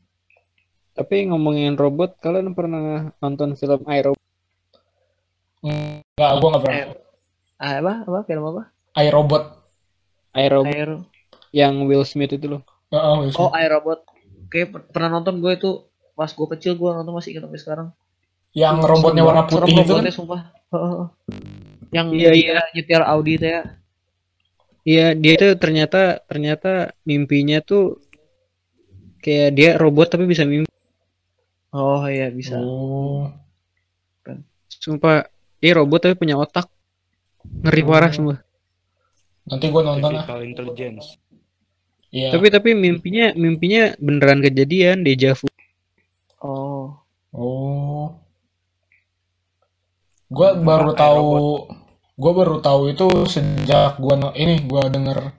Tapi 0.96 1.28
ngomongin 1.28 1.76
robot, 1.76 2.16
kalian 2.24 2.56
pernah 2.56 3.12
nonton 3.20 3.54
film 3.60 3.84
iRobot? 3.84 4.24
Enggak, 5.62 6.32
gua 6.40 6.50
nggak 6.56 6.64
pernah. 6.64 6.78
Eh, 6.80 6.88
ah, 7.60 7.74
apa 7.84 7.94
apa 8.08 8.20
film 8.24 8.44
apa? 8.56 8.64
iRobot. 8.98 9.44
iRobot 10.34 10.74
Air. 10.74 10.92
yang 11.54 11.86
Will 11.86 12.08
Smith 12.08 12.34
itu 12.34 12.48
loh. 12.50 12.62
Will 12.90 13.30
Smith. 13.30 13.42
Oh 13.42 13.52
iRobot. 13.54 14.02
Kayak 14.48 14.68
per- 14.74 14.88
pernah 14.90 15.20
nonton 15.20 15.44
gue 15.44 15.52
itu 15.54 15.70
pas 16.16 16.32
gue 16.32 16.48
kecil 16.58 16.80
gue 16.80 16.90
nonton 16.90 17.14
masih 17.14 17.36
ingat 17.36 17.46
sampai 17.46 17.62
sekarang. 17.62 17.88
Yang 18.58 18.82
robotnya 18.82 19.22
warna 19.22 19.46
serem 19.46 19.70
putih 19.70 19.74
itu 19.78 19.82
kan. 19.86 20.02
robotnya, 20.02 20.14
sumpah. 20.18 20.42
Heeh. 20.74 21.06
Yang 21.94 22.08
Iya, 22.18 22.32
dia 22.34 22.62
nyetir 22.74 23.02
Audi 23.06 23.34
itu 23.38 23.46
ya. 23.46 23.62
Iya, 24.88 25.08
dia 25.14 25.34
itu 25.38 25.48
ternyata 25.62 26.02
ternyata 26.26 26.72
mimpinya 27.06 27.62
tuh 27.62 28.02
kayak 29.22 29.50
dia 29.54 29.70
robot 29.78 30.18
tapi 30.18 30.26
bisa 30.26 30.42
mimpi. 30.42 30.72
Oh 31.70 32.02
iya 32.10 32.34
bisa. 32.34 32.58
Oh. 32.58 33.30
Sumpah, 34.68 35.28
dia 35.62 35.72
robot 35.78 36.10
tapi 36.10 36.16
punya 36.18 36.40
otak. 36.40 36.66
Ngeri 37.46 37.82
parah 37.86 38.10
sumpah. 38.10 38.40
Nanti 39.48 39.66
gua 39.70 39.84
nonton 39.86 40.18
lah. 40.18 40.26
Artificial 40.26 40.42
intelligence. 40.44 41.06
Iya. 42.10 42.32
Tapi 42.34 42.48
tapi 42.50 42.70
mimpinya 42.74 43.36
mimpinya 43.36 43.94
beneran 44.00 44.40
kejadian 44.42 45.04
deja 45.04 45.36
vu. 45.36 45.46
Oh. 46.40 46.96
Oh. 47.36 48.27
Gua 50.28 50.52
Apa, 50.52 50.60
baru 50.60 50.92
tahu 50.92 51.28
gua 52.20 52.32
baru 52.36 52.58
tahu 52.60 52.92
itu 52.92 53.08
sejak 53.32 53.96
gua 54.02 54.16
no, 54.20 54.30
ini 54.36 54.60
gua 54.68 54.92
denger 54.92 55.32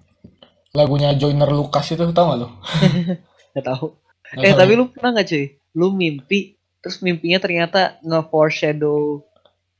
lagunya 0.73 1.13
Joyner 1.17 1.49
Lucas 1.49 1.93
itu 1.93 2.05
tau 2.13 2.33
gak 2.33 2.39
lo? 2.41 2.49
Gak 3.57 3.65
tahu. 3.65 3.87
Nggak 4.33 4.45
Eh 4.45 4.53
tahu 4.53 4.61
tapi 4.61 4.73
ya? 4.73 4.79
lu 4.81 4.85
pernah 4.93 5.11
gak 5.17 5.29
cuy? 5.29 5.45
Lu 5.77 5.87
mimpi 5.93 6.57
terus 6.79 7.03
mimpinya 7.03 7.43
ternyata 7.43 7.99
nge-foreshadow 8.07 9.25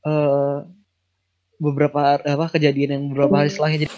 eh 0.05 0.57
beberapa 1.59 2.19
apa 2.19 2.45
kejadian 2.55 2.89
yang 2.95 3.03
beberapa 3.11 3.43
hari 3.43 3.49
setelahnya 3.51 3.79
jadi 3.87 3.95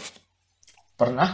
pernah 0.98 1.30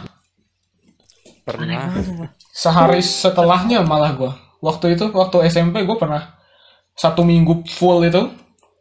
Pernah. 1.48 2.04
sehari 2.52 3.00
setelahnya 3.00 3.80
malah 3.80 4.12
gua. 4.12 4.32
Waktu 4.60 4.98
itu 4.98 5.08
waktu 5.14 5.48
SMP 5.48 5.86
gua 5.86 5.96
pernah 5.96 6.22
satu 6.98 7.22
minggu 7.24 7.64
full 7.68 8.04
itu 8.04 8.28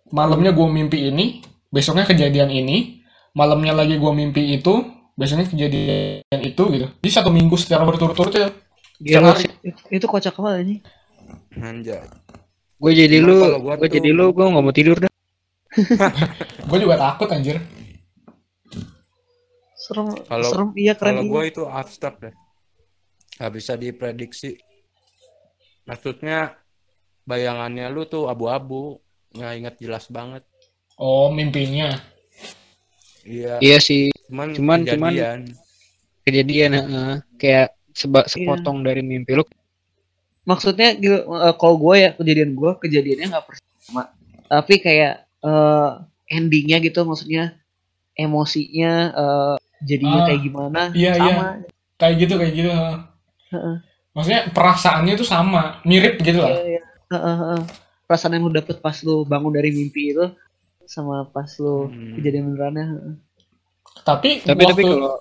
malamnya 0.09 0.51
gua 0.51 0.67
mimpi 0.67 1.07
ini, 1.07 1.41
besoknya 1.67 2.07
kejadian 2.07 2.49
ini, 2.49 3.03
malamnya 3.33 3.73
lagi 3.75 3.95
gua 3.95 4.11
mimpi 4.11 4.55
itu, 4.55 4.83
besoknya 5.13 5.47
kejadian 5.49 6.39
itu 6.43 6.61
gitu. 6.73 6.87
Jadi 7.01 7.09
satu 7.11 7.29
minggu 7.29 7.55
secara 7.57 7.83
berturut-turut 7.83 8.33
ya. 8.33 8.47
Gila 8.97 9.37
sih. 9.37 9.49
Itu, 9.61 9.81
itu 9.93 10.05
kocak 10.09 10.37
banget 10.37 10.59
ini. 10.65 10.75
Anjay. 11.57 12.01
Gue 12.77 12.93
jadi 12.93 13.17
lu, 13.21 13.41
gue 13.41 13.73
tuh- 13.77 13.89
jadi 13.89 14.09
lu, 14.13 14.29
gue 14.33 14.45
nggak 14.45 14.63
mau 14.63 14.73
tidur 14.73 14.97
dah. 15.01 15.11
Gue 16.69 16.77
juga 16.81 16.97
takut 16.97 17.29
anjir. 17.29 17.61
Serem, 19.77 20.13
Kalau- 20.25 20.49
serem 20.49 20.69
iya 20.73 20.93
keren 20.97 21.21
Kalau 21.21 21.25
gue 21.29 21.43
itu 21.45 21.63
abstrak 21.65 22.17
deh. 22.17 22.33
Gak 23.37 23.53
bisa 23.53 23.77
diprediksi. 23.77 24.57
Maksudnya 25.85 26.57
bayangannya 27.23 27.85
lu 27.87 28.09
tuh 28.09 28.25
abu-abu. 28.25 28.97
Nggak 29.31 29.53
inget 29.55 29.75
jelas 29.77 30.05
banget. 30.07 30.43
Oh, 30.95 31.29
mimpinya. 31.29 31.93
Iya. 33.21 33.59
Iya 33.59 33.77
sih, 33.77 34.07
Cuman, 34.25 34.55
cuman- 34.55 34.87
cuman- 34.87 35.13
kejadian. 35.13 35.39
kejadian 36.23 36.71
heeh. 36.73 37.13
kayak 37.35 37.67
seba, 37.91 38.23
Iya. 38.23 38.31
sepotong 38.31 38.81
dari 38.81 39.03
mimpi 39.03 39.35
lu. 39.35 39.43
Maksudnya 40.43 40.95
gitu, 40.95 41.27
eh, 41.27 41.55
kalau 41.55 41.75
gue 41.75 41.95
ya 41.99 42.09
kejadian 42.13 42.55
gue 42.55 42.71
kejadiannya 42.79 43.27
nggak 43.27 43.45
persis 43.45 43.67
sama, 43.83 44.15
tapi 44.47 44.79
kayak 44.79 45.27
eh, 45.37 45.89
endingnya 46.29 46.79
gitu 46.79 47.03
maksudnya 47.03 47.59
emosinya 48.15 48.91
eh, 49.11 49.55
jadinya 49.83 50.23
Ah, 50.23 50.25
kayak 50.25 50.41
gimana 50.41 50.81
iya, 50.95 51.11
sama. 51.13 51.61
Kayak 51.99 52.15
gitu, 52.23 52.33
kayak 52.39 52.53
gitu. 52.55 52.71
Heeh. 53.51 53.75
Maksudnya 54.15 54.41
perasaannya 54.49 55.13
itu 55.13 55.25
sama, 55.27 55.83
mirip 55.83 56.15
gitu 56.21 56.39
Iya, 56.39 56.47
lah. 56.47 56.57
iya. 56.63 56.81
Heeh, 57.11 57.35
heeh. 57.37 57.61
Perasaan 58.07 58.39
yang 58.39 58.47
lu 58.47 58.55
dapet 58.55 58.79
pas 58.79 58.95
lu 59.03 59.27
bangun 59.27 59.51
dari 59.51 59.69
mimpi 59.69 60.15
itu 60.15 60.25
sama 60.87 61.27
pas 61.27 61.47
lu 61.59 61.91
Hmm. 61.91 62.15
kejadian 62.15 62.55
benerannya. 62.55 62.85
Tapi, 64.07 64.47
Tapi 64.47 64.63
waktu 64.63 64.71
tapi 64.71 64.83
kalau 64.87 65.13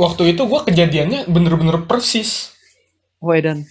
waktu 0.00 0.22
itu 0.32 0.42
gue 0.48 0.60
kejadiannya 0.72 1.20
bener-bener 1.28 1.84
persis. 1.84 2.56
Wah 3.20 3.36
dan 3.36 3.68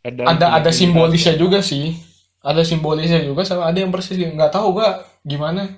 Ada, 0.00 0.24
ada 0.24 0.46
ada 0.56 0.70
simbolisnya 0.72 1.36
juga 1.36 1.60
sih. 1.60 2.00
Ada 2.40 2.64
simbolisnya 2.64 3.20
juga 3.20 3.44
sama 3.44 3.68
ada 3.68 3.76
yang 3.76 3.92
persis. 3.92 4.16
Nggak 4.16 4.56
tahu 4.56 4.80
gue 4.80 4.88
gimana. 5.28 5.68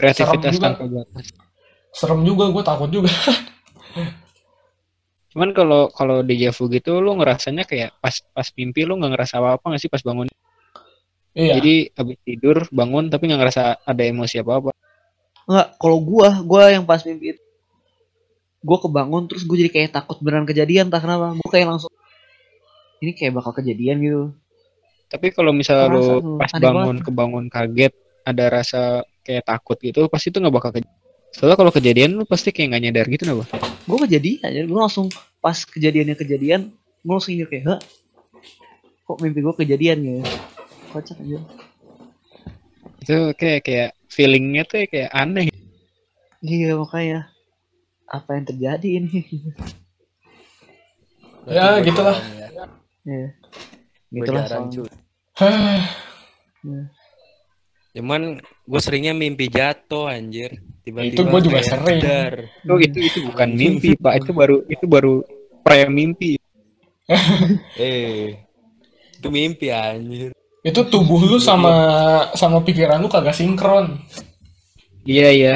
kreativitas 0.00 0.56
serem 0.56 0.56
juga. 0.56 0.66
tanpa 0.72 0.84
batas. 0.88 1.26
Serem 1.92 2.20
juga, 2.24 2.44
gue 2.48 2.62
takut 2.64 2.88
juga. 2.90 3.12
Cuman 5.34 5.50
kalau 5.50 5.90
kalau 5.90 6.22
deja 6.22 6.54
vu 6.54 6.70
gitu 6.70 7.02
lu 7.02 7.18
ngerasanya 7.18 7.66
kayak 7.66 7.98
pas 7.98 8.14
pas 8.30 8.46
mimpi 8.54 8.86
lu 8.86 8.94
nggak 8.94 9.18
ngerasa 9.18 9.42
apa-apa 9.42 9.74
nggak 9.74 9.82
sih 9.82 9.90
pas 9.90 9.98
bangun? 10.06 10.30
Iya. 11.34 11.58
Jadi 11.58 11.74
habis 11.90 12.16
tidur 12.22 12.56
bangun 12.70 13.10
tapi 13.10 13.26
nggak 13.26 13.40
ngerasa 13.42 13.62
ada 13.82 14.02
emosi 14.06 14.38
apa-apa. 14.38 14.70
Enggak, 15.50 15.68
kalau 15.76 15.98
gua, 16.00 16.38
gua 16.46 16.70
yang 16.70 16.86
pas 16.86 17.02
mimpi 17.02 17.34
itu 17.34 17.42
gua 18.62 18.78
kebangun 18.78 19.26
terus 19.26 19.42
gua 19.42 19.58
jadi 19.58 19.74
kayak 19.74 19.90
takut 19.90 20.22
beneran 20.22 20.46
kejadian 20.46 20.86
entah 20.86 21.02
kenapa. 21.02 21.34
Gua 21.34 21.50
kayak 21.50 21.66
langsung 21.66 21.90
ini 23.02 23.10
kayak 23.18 23.34
bakal 23.34 23.58
kejadian 23.58 23.98
gitu. 24.06 24.22
Tapi 25.10 25.34
kalau 25.34 25.50
misalnya 25.50 25.98
Rasa 25.98 26.14
lu 26.22 26.38
pas 26.38 26.52
bangun 26.62 26.96
kebangun 27.02 27.44
kaget 27.50 27.92
ada 28.22 28.44
rasa 28.54 28.82
kayak 29.26 29.50
takut 29.50 29.76
gitu 29.82 30.06
pasti 30.06 30.30
itu 30.30 30.38
nggak 30.38 30.54
bakal 30.54 30.70
kejadian. 30.70 31.03
Soalnya 31.34 31.58
kalau 31.58 31.74
kejadian 31.74 32.14
lu 32.14 32.22
pasti 32.30 32.54
kayak 32.54 32.70
nggak 32.70 32.82
nyadar 32.86 33.06
gitu 33.10 33.26
napa? 33.26 33.44
Gua 33.90 33.98
kejadian 34.06 34.46
aja, 34.46 34.60
gua 34.70 34.86
langsung 34.86 35.10
pas 35.42 35.58
kejadiannya 35.66 36.14
kejadian, 36.14 36.70
gua 37.02 37.18
langsung 37.18 37.34
ingat 37.34 37.48
kayak, 37.50 37.64
"Hah? 37.66 37.80
Kok 39.02 39.18
mimpi 39.18 39.42
gua 39.42 39.54
kejadian 39.58 39.98
gitu?" 40.06 40.22
Kocak 40.94 41.18
aja. 41.18 41.38
Itu 43.02 43.16
kayak 43.34 43.60
kayak 43.66 43.90
feelingnya 44.06 44.62
tuh 44.62 44.86
kayak 44.86 45.10
aneh. 45.10 45.50
Iya, 46.38 46.78
makanya 46.78 47.34
apa 48.06 48.30
yang 48.38 48.46
terjadi 48.46 48.88
ini? 49.02 49.18
Berarti 51.44 51.58
Ya, 51.58 51.84
gitulah. 51.84 52.16
ya. 52.22 52.64
Iya. 53.04 53.28
Gitulah. 54.14 54.44
Hah, 55.34 55.82
Cuman 57.94 58.38
gue 58.64 58.80
seringnya 58.80 59.12
mimpi 59.12 59.46
jatuh 59.48 60.08
anjir. 60.08 60.56
Tiba-tiba 60.84 61.16
Itu 61.16 61.22
gua 61.24 61.40
juga 61.40 61.60
sering. 61.64 62.00
jedar. 62.00 62.34
Itu 62.60 62.74
itu 62.80 62.98
itu 63.00 63.18
bukan 63.32 63.48
mimpi 63.60 63.96
pak. 63.96 64.20
Itu 64.20 64.30
baru 64.36 64.56
itu 64.68 64.84
baru 64.84 65.14
pre 65.64 65.88
mimpi. 65.88 66.36
Eh. 67.80 68.36
Itu 69.20 69.28
mimpi 69.28 69.68
anjir. 69.68 70.32
itu 70.64 70.80
tubuh 70.88 71.20
lu 71.20 71.36
sama 71.36 71.68
sama 72.32 72.64
pikiran 72.64 72.96
lu 72.96 73.08
kagak 73.12 73.36
sinkron. 73.36 74.00
Iya 75.04 75.28
iya. 75.28 75.54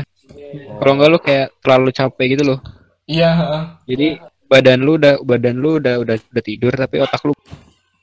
Kalau 0.76 0.92
nggak 1.00 1.08
lu 1.08 1.18
kayak 1.18 1.48
terlalu 1.64 1.88
capek 1.96 2.36
gitu 2.36 2.44
loh. 2.52 2.60
Iya. 3.08 3.28
heeh. 3.32 3.62
Jadi 3.88 4.08
badan 4.48 4.84
lu 4.84 5.00
udah 5.00 5.16
badan 5.24 5.56
lu 5.56 5.80
udah 5.80 5.96
udah 6.04 6.16
udah 6.20 6.42
tidur 6.44 6.72
tapi 6.76 7.00
otak 7.00 7.24
lu 7.24 7.32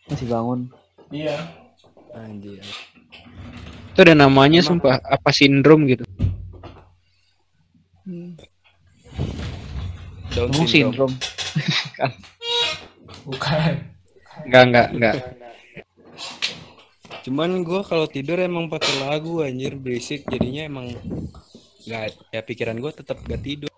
Masih 0.10 0.26
bangun. 0.26 0.60
Iya. 1.14 1.38
Anjir. 2.18 2.66
Itu 3.96 4.04
ada 4.04 4.12
namanya 4.12 4.60
Emang- 4.60 4.84
sumpah 4.84 5.00
apa 5.00 5.32
sindrom 5.32 5.88
gitu. 5.88 6.04
Down 10.36 10.52
Down 10.52 10.68
syndrome. 10.68 11.16
syndrome. 11.16 11.16
Bukan. 13.24 13.72
Enggak 14.43 14.64
enggak 14.68 14.88
enggak. 14.91 15.16
Cuman 17.24 17.64
gue 17.64 17.82
kalau 17.88 18.04
tidur 18.12 18.36
emang 18.36 18.68
pakai 18.68 19.00
lagu 19.00 19.39
anjir 19.41 19.80
berisik 19.80 20.28
jadinya 20.28 20.68
emang 20.68 20.91
nggak 21.88 22.36
ya 22.36 22.43
pikiran 22.43 22.76
gue 22.76 22.91
tetap 22.91 23.24
gak 23.24 23.41
tidur. 23.48 23.72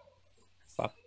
Fuck. 0.73 0.97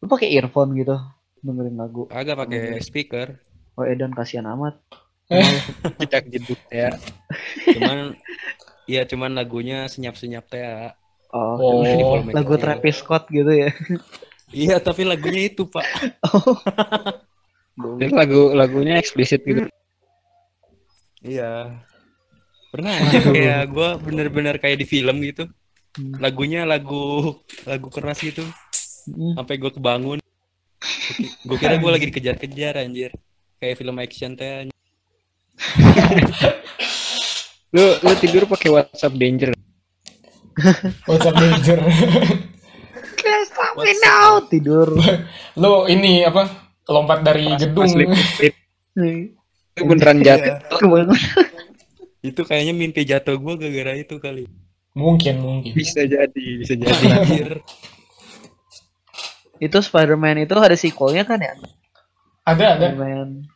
Lu 0.00 0.06
pakai 0.06 0.30
earphone 0.38 0.78
gitu 0.78 0.94
dengerin 1.42 1.74
lagu. 1.74 2.06
Agak 2.14 2.38
pakai 2.38 2.78
speaker. 2.78 3.42
Oh 3.74 3.82
Edan 3.82 4.14
kasihan 4.14 4.46
amat. 4.54 4.78
Jedak 6.00 6.24
jeduk 6.34 6.60
ya. 6.68 6.90
Cuman 7.70 8.18
Iya 8.90 9.06
cuman 9.06 9.38
lagunya 9.38 9.86
senyap-senyap 9.86 10.50
teh. 10.50 10.58
ya. 10.58 10.98
Oh, 11.30 11.54
Oh. 11.80 12.18
Lagu 12.26 12.58
kecil. 12.58 12.62
Travis 12.66 12.96
Scott 12.98 13.30
gitu 13.30 13.50
ya. 13.54 13.70
Iya 14.50 14.82
tapi 14.82 15.06
lagunya 15.06 15.46
itu 15.46 15.66
pak. 15.66 15.86
Oh. 17.80 17.96
Jadi 17.96 18.12
lagu 18.12 18.52
lagunya 18.52 18.98
eksplisit 19.00 19.40
gitu. 19.46 19.64
Iya. 21.22 21.80
Pernah 22.68 22.92
anjir 22.92 23.24
kayak 23.24 23.62
gue 23.72 23.88
bener-bener 24.04 24.54
kayak 24.60 24.78
di 24.78 24.86
film 24.86 25.16
gitu. 25.24 25.48
Lagunya 26.20 26.68
lagu 26.68 27.34
lagu 27.64 27.88
keras 27.88 28.20
gitu. 28.20 28.44
Hmm. 29.08 29.32
Sampai 29.38 29.56
gue 29.56 29.72
kebangun. 29.72 30.18
Gue 31.46 31.56
kira 31.56 31.80
gue 31.80 31.88
lagi 31.90 32.06
dikejar-kejar 32.12 32.84
anjir. 32.84 33.10
Kayak 33.56 33.80
film 33.80 33.96
action 33.96 34.36
teh. 34.36 34.68
Lu 37.70 37.86
lu 38.02 38.12
tidur 38.18 38.50
pakai 38.50 38.68
WhatsApp 38.74 39.14
Danger. 39.14 39.54
WhatsApp 41.06 41.36
Danger. 41.38 41.78
Can't 43.14 43.44
stop 43.46 43.78
me 43.78 43.92
now. 44.02 44.42
Tidur. 44.42 44.90
Lo 45.54 45.86
ini 45.86 46.26
apa? 46.26 46.50
Lompat 46.90 47.22
dari 47.22 47.46
gedung. 47.54 47.86
Pas 47.86 47.94
lip- 47.94 48.10
lip- 48.42 48.58
Itu 49.70 49.86
beneran 49.86 50.18
jatuh. 50.18 50.58
Kebangun. 50.82 51.14
Itu 52.20 52.42
kayaknya 52.42 52.74
mimpi 52.74 53.06
jatuh 53.06 53.38
gue 53.38 53.54
gara-gara 53.54 53.94
itu 53.96 54.18
kali. 54.18 54.50
Mungkin, 54.98 55.38
mungkin. 55.38 55.70
Bisa 55.70 56.02
jadi, 56.02 56.46
bisa 56.58 56.74
jadi. 56.74 57.04
Anjir. 57.06 57.62
itu 59.60 59.76
Spider-Man 59.76 60.48
itu 60.48 60.56
ada 60.56 60.74
sequelnya 60.74 61.22
kan 61.22 61.38
ya? 61.38 61.54
Ada, 62.48 62.64
ada. 62.76 62.86
Spider-Man. 62.90 63.46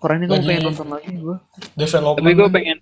Gue 0.00 0.32
Lagi- 0.32 0.48
pengen 0.48 0.64
nonton 0.64 0.88
lagi 0.88 1.12
gue. 1.12 1.36
Development. 1.74 2.18
Tapi 2.18 2.32
gue 2.32 2.48
pengen 2.50 2.78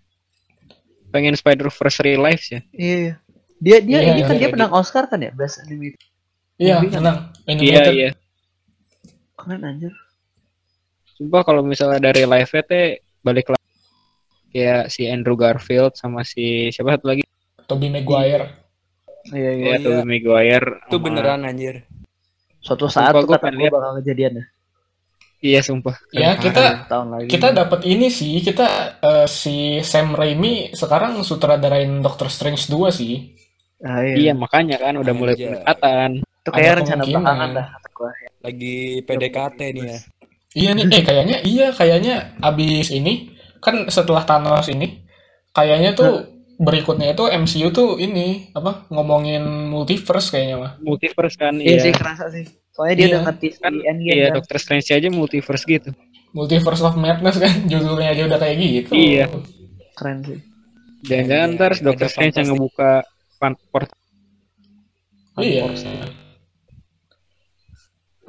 pengen 1.09 1.35
Spider 1.35 1.69
Verse 1.69 1.99
Real 2.01 2.23
Life 2.23 2.45
ya. 2.49 2.61
Iya. 2.71 2.97
iya. 2.97 3.15
Dia 3.59 3.77
dia 3.83 3.99
Iya, 3.99 4.13
ini 4.15 4.23
kan 4.23 4.31
iya, 4.31 4.39
dia 4.39 4.47
iya. 4.47 4.55
menang 4.55 4.73
Oscar 4.73 5.05
kan 5.07 5.19
ya 5.19 5.31
Best 5.33 5.59
Animated. 5.61 5.99
Iya, 6.57 6.75
kan? 6.79 6.91
menang. 6.95 7.19
Iya 7.49 7.83
iya. 7.91 8.11
Keren 9.35 9.63
anjir. 9.63 9.93
Sumpah 11.13 11.43
kalau 11.43 11.63
misalnya 11.63 11.99
dari 12.01 12.23
live 12.23 12.47
nya 12.49 12.63
teh 12.63 12.87
balik 13.19 13.51
lagi 13.51 13.67
kayak 14.49 14.87
si 14.89 15.05
Andrew 15.05 15.35
Garfield 15.35 15.99
sama 15.99 16.23
si 16.23 16.71
siapa 16.71 16.95
satu 16.95 17.11
lagi 17.11 17.27
Tobey 17.67 17.91
Maguire. 17.91 18.47
Iya 19.29 19.51
iya. 19.51 19.51
ya 19.51 19.75
iya. 19.75 19.77
Tobey 19.83 20.05
Maguire 20.07 20.69
Itu 20.87 20.95
sama- 20.95 21.05
beneran 21.05 21.41
anjir. 21.43 21.83
Suatu 22.59 22.87
saat 22.87 23.11
tuh 23.13 23.27
kata 23.27 23.51
gue 23.51 23.67
bakal 23.67 23.99
kejadian 23.99 24.33
ya. 24.39 24.45
Iya 25.41 25.61
sumpah 25.63 25.95
Ya, 26.11 26.35
kita 26.35 26.87
tahun 26.91 27.07
lagi. 27.15 27.27
kita 27.31 27.55
dapat 27.55 27.87
ini 27.87 28.11
sih. 28.11 28.43
Kita 28.43 28.67
eh, 28.99 29.27
si 29.31 29.79
Sam 29.81 30.13
Raimi 30.13 30.75
sekarang 30.75 31.23
sutradarain 31.23 32.03
Doctor 32.03 32.27
Strange 32.27 32.67
2 32.67 32.91
sih. 32.91 33.15
Ah, 33.79 34.03
iya 34.03 34.15
iya. 34.19 34.33
makanya 34.35 34.75
kan 34.83 34.99
udah 34.99 35.15
mulai 35.15 35.39
pendekatan 35.39 36.11
Itu 36.19 36.51
kayak 36.51 36.67
ada 36.67 36.79
rencana 36.83 37.03
belakangan 37.07 37.49
dah. 37.55 37.67
Lagi 38.43 38.77
PDKT 39.03 39.61
nih 39.71 39.85
ya. 39.87 39.99
Iya 40.59 40.71
nih, 40.75 40.85
eh 40.91 41.03
kayaknya 41.05 41.37
iya 41.45 41.67
kayaknya 41.71 42.15
abis 42.41 42.91
ini 42.91 43.31
kan 43.63 43.87
setelah 43.87 44.27
Thanos 44.27 44.67
ini 44.67 45.07
kayaknya 45.53 45.95
tuh 45.95 46.11
berikutnya 46.59 47.15
itu 47.15 47.31
MCU 47.31 47.71
tuh 47.71 47.89
ini 47.99 48.51
apa 48.51 48.91
ngomongin 48.91 49.43
multiverse 49.71 50.35
kayaknya 50.35 50.57
mah. 50.59 50.73
multiverse 50.83 51.39
kan 51.39 51.55
Iya 51.55 51.79
sih 51.79 51.91
iya 51.91 51.95
kerasa 51.95 52.27
sih. 52.35 52.45
Soalnya 52.79 52.95
dia 52.95 53.03
Iya. 53.03 53.11
udah 53.11 53.23
ngerti 53.27 53.47
si 53.49 53.59
kan 53.59 53.75
Endgame 53.75 54.15
iya 54.15 54.25
kan. 54.25 54.37
Doctor 54.39 54.57
Strange 54.57 54.87
aja 54.89 55.09
multiverse 55.11 55.65
gitu 55.67 55.91
Multiverse 56.29 56.83
of 56.85 56.95
Madness 56.95 57.37
kan 57.37 57.53
judulnya 57.71 58.09
aja 58.13 58.23
udah 58.25 58.39
kayak 58.39 58.55
gitu. 58.57 58.91
Iya. 58.93 59.27
Keren 59.93 60.19
sih. 60.23 60.39
jangan-jangan 61.01 61.49
Iya, 61.49 61.57
ntar 61.57 61.71
Doctor 61.77 62.07
Strange 62.07 62.35
yang 62.37 62.49
ngebuka 62.53 62.91
fan- 63.35 63.59
portal 63.69 63.99
Iya. 65.37 65.67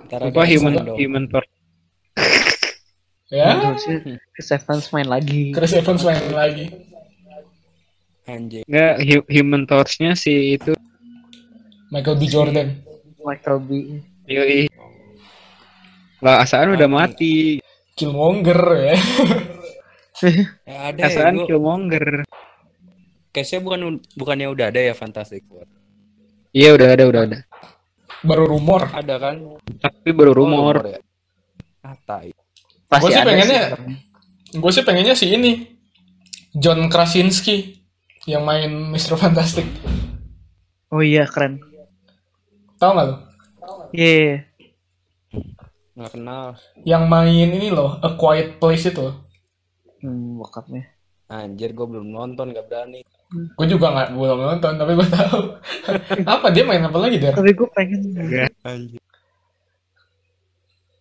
Agak 0.09 0.45
human 0.47 0.73
dong. 0.79 0.97
human 0.97 1.25
torch 1.27 1.49
Ya, 3.29 3.53
Chris 4.33 4.49
Evans 4.49 4.89
main 4.89 5.05
lagi. 5.05 5.53
Chris 5.53 5.69
Evans 5.71 6.01
main 6.01 6.17
lagi. 6.33 6.65
Anjing. 8.25 8.65
Enggak, 8.65 8.93
hu- 8.99 9.27
human 9.27 9.63
torch-nya 9.63 10.13
si 10.13 10.57
itu 10.57 10.73
Michael 11.89 12.17
B. 12.17 12.23
Jordan. 12.25 12.67
Michael 13.19 13.57
B. 13.61 13.69
yoi. 14.29 14.69
Lah 16.21 16.43
asaan 16.43 16.75
udah 16.75 16.87
Mati. 16.87 17.59
Killmonger 17.95 18.61
ya. 18.77 18.95
Ya 20.67 20.91
ada 20.91 20.99
ya. 20.99 21.07
Asaan 21.07 21.35
Gua, 21.39 21.47
Killmonger. 21.47 22.27
case-nya 23.31 23.63
bukan 23.63 23.79
bukannya 24.19 24.51
udah 24.51 24.67
ada 24.67 24.83
ya 24.83 24.91
Fantastic 24.91 25.47
Four. 25.47 25.63
Iya 26.51 26.75
udah 26.75 26.87
ada, 26.91 27.03
udah 27.07 27.21
ada. 27.23 27.37
Baru 28.27 28.51
rumor. 28.51 28.91
Ada 28.91 29.15
kan? 29.15 29.39
Tapi 29.79 30.11
baru 30.11 30.35
Oh, 30.35 30.43
rumor. 30.43 30.83
ya. 30.83 30.99
Ah, 31.87 31.95
tai. 32.03 32.35
Pasti 32.91 33.07
Gua 33.07 33.15
sih 33.15 33.23
pengennya-. 33.23 33.67
Gue 34.59 34.71
sih 34.75 34.83
pengennya 34.83 35.15
si 35.15 35.31
ini. 35.31 35.71
John 36.51 36.91
Krasinski 36.91 37.79
yang 38.27 38.43
main 38.43 38.91
Mr. 38.91 39.15
Fantastic. 39.15 39.63
Oh 40.91 40.99
iya 40.99 41.23
keren. 41.31 41.63
Tahu 42.75 42.91
nggak 42.91 43.07
lo? 43.07 43.15
Iya. 43.93 44.13
iya. 44.15 44.37
Nggak 45.99 46.11
kenal. 46.15 46.45
Yang 46.87 47.03
main 47.11 47.49
ini 47.53 47.69
loh, 47.69 47.99
A 47.99 48.15
Quiet 48.15 48.57
Place 48.61 48.87
itu. 48.87 49.07
Hmm, 49.99 50.39
bokapnya. 50.39 50.87
Anjir, 51.29 51.77
gue 51.77 51.85
belum 51.85 52.09
nonton, 52.09 52.49
gak 52.55 52.65
berani. 52.65 53.05
Gue 53.29 53.67
juga 53.69 53.93
nggak 53.93 54.17
belum 54.17 54.39
nonton, 54.41 54.73
tapi 54.81 54.91
gue 54.97 55.07
tahu. 55.13 55.41
apa 56.33 56.47
dia 56.49 56.63
main 56.65 56.81
apa 56.81 56.97
lagi 56.97 57.21
der? 57.21 57.37
Tapi 57.37 57.53
gue 57.53 57.67
pengen 57.69 58.01
Anjir. 58.65 58.97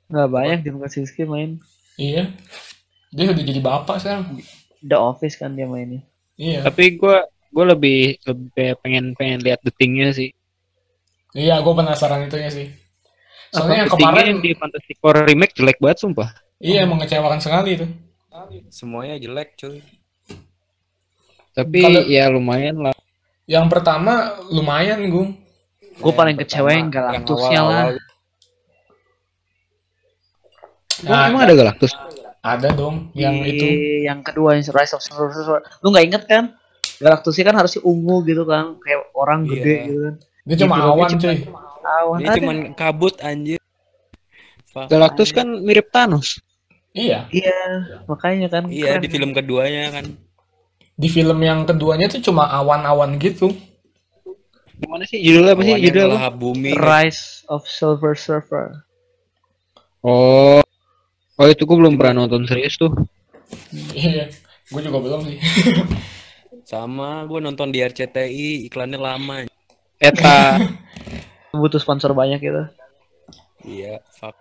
nggak 0.08 0.28
banyak 0.32 0.58
John 0.64 0.80
Krasinski 0.80 1.28
main 1.28 1.60
Iya. 2.00 2.32
Dia 3.12 3.32
udah 3.32 3.44
jadi 3.44 3.60
bapak 3.60 3.96
sekarang. 4.00 4.40
The 4.80 4.96
Office 4.96 5.34
kan 5.36 5.58
dia 5.58 5.66
mainnya. 5.66 6.06
Iya. 6.38 6.62
Tapi 6.62 6.94
gua 6.94 7.26
gua 7.50 7.74
lebih 7.74 8.22
lebih 8.22 8.78
pengen 8.84 9.18
pengen 9.18 9.42
lihat 9.42 9.58
the 9.66 9.74
thing-nya 9.74 10.14
sih. 10.14 10.30
Iya, 11.36 11.60
gue 11.60 11.74
penasaran 11.76 12.24
itunya 12.24 12.48
sih. 12.48 12.72
Soalnya 13.48 13.76
yang 13.84 13.90
kemarin, 13.90 14.24
yang 14.28 14.40
di 14.40 14.50
Fantastic 14.52 14.96
Four 14.98 15.24
remake 15.24 15.54
jelek 15.54 15.78
banget 15.78 15.98
sumpah. 16.00 16.28
iya 16.58 16.82
mengecewakan 16.84 17.38
sekali 17.38 17.78
itu. 17.78 17.86
Semuanya 18.68 19.16
jelek, 19.16 19.56
cuy. 19.56 19.78
Tapi 21.52 21.80
Kalau- 21.80 22.06
ya 22.06 22.28
lumayan 22.28 22.78
lah. 22.80 22.94
Yang 23.48 23.66
pertama 23.72 24.12
lumayan, 24.48 25.00
Gung. 25.08 25.34
Gue 25.98 26.12
paling 26.12 26.36
kecewa 26.36 26.70
yang 26.70 26.88
Galactusnya 26.88 27.60
lah. 27.60 27.84
Nah, 31.02 31.30
emang 31.30 31.42
ada 31.46 31.54
Galactus? 31.54 31.94
ada 32.38 32.70
dong 32.70 33.10
yang 33.12 33.34
Di- 33.42 33.50
itu. 33.50 33.66
yang 34.06 34.22
kedua 34.22 34.54
yang 34.54 34.62
Rise 34.64 34.94
of 34.94 35.02
Sorcerer. 35.02 35.60
Lu 35.82 35.90
nggak 35.90 36.04
inget 36.06 36.22
kan? 36.26 36.54
Galactusnya 36.98 37.44
kan 37.44 37.56
harusnya 37.58 37.82
ungu 37.82 38.22
gitu 38.24 38.42
kan, 38.42 38.78
kayak 38.78 39.10
orang 39.14 39.46
Iya. 39.46 39.50
gede 39.52 39.74
gitu 39.84 39.98
kan. 40.02 40.14
Dia 40.48 40.56
cuma 40.64 40.74
awan, 40.80 41.08
cuma- 41.12 41.20
cuy. 41.20 41.36
Awan 41.88 42.18
Dia 42.20 42.28
ada. 42.32 42.38
cuman 42.38 42.56
kabut, 42.76 43.14
anjir. 43.24 43.60
Fuck. 44.68 44.92
Galactus 44.92 45.32
kan 45.32 45.48
mirip 45.64 45.88
Thanos. 45.88 46.44
Iya. 46.92 47.28
Iya, 47.32 47.56
makanya 48.04 48.48
kan. 48.52 48.68
Iya, 48.68 48.96
keren. 48.98 49.02
di 49.04 49.08
film 49.08 49.30
keduanya 49.32 49.84
kan. 49.92 50.06
Di 50.98 51.08
film 51.08 51.38
yang 51.40 51.64
keduanya 51.64 52.10
tuh 52.10 52.20
cuma 52.20 52.50
awan-awan 52.52 53.16
gitu. 53.16 53.54
Gimana 54.78 55.02
sih 55.08 55.18
judulnya 55.18 55.58
apa 55.58 55.62
sih? 55.66 55.74
Judulnya 55.78 56.30
bumi. 56.30 56.70
Rise 56.76 57.42
of 57.50 57.66
Silver 57.66 58.14
Surfer. 58.14 58.84
Oh. 60.04 60.62
Oh 61.38 61.46
itu 61.46 61.62
gua 61.66 61.86
belum 61.86 61.94
pernah 61.98 62.26
nonton 62.26 62.46
serius 62.46 62.78
tuh. 62.78 62.90
Iya. 63.94 64.30
Gue 64.68 64.84
juga 64.84 65.00
belum 65.00 65.20
sih. 65.24 65.38
Sama 66.68 67.24
gue 67.24 67.40
nonton 67.40 67.72
di 67.72 67.80
RCTI, 67.80 68.68
iklannya 68.68 69.00
lama. 69.00 69.48
Eta. 69.96 70.60
Butuh 71.52 71.80
sponsor 71.80 72.12
banyak 72.12 72.40
gitu. 72.40 72.62
Iya, 73.64 73.98
fuck. 74.12 74.36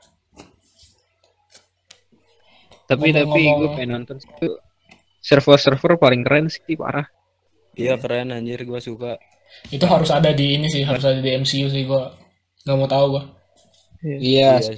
tapi 2.88 3.12
tapi 3.12 3.28
Ngomong-ngomong- 3.28 3.60
gue 3.60 3.70
pengen 3.76 3.91
nonton 3.99 4.16
itu 4.16 4.47
server 5.20 5.60
server 5.60 5.99
paling 5.99 6.24
keren 6.24 6.47
sih 6.47 6.80
parah. 6.80 7.03
Iya 7.76 7.99
keren 7.99 8.32
anjir, 8.32 8.64
gue 8.64 8.80
suka. 8.80 9.20
itu 9.72 9.84
harus 9.88 10.08
ada 10.12 10.32
di 10.32 10.55
ini 10.60 10.68
sih, 10.68 10.84
harus 10.88 11.03
ada 11.03 11.20
di 11.20 11.32
MCU 11.36 11.68
sih 11.68 11.84
gue. 11.84 12.03
Nggak 12.64 12.76
mau 12.80 12.88
tahu 12.88 13.05
gue. 13.16 13.24
Iya. 14.08 14.60
Iya. 14.64 14.76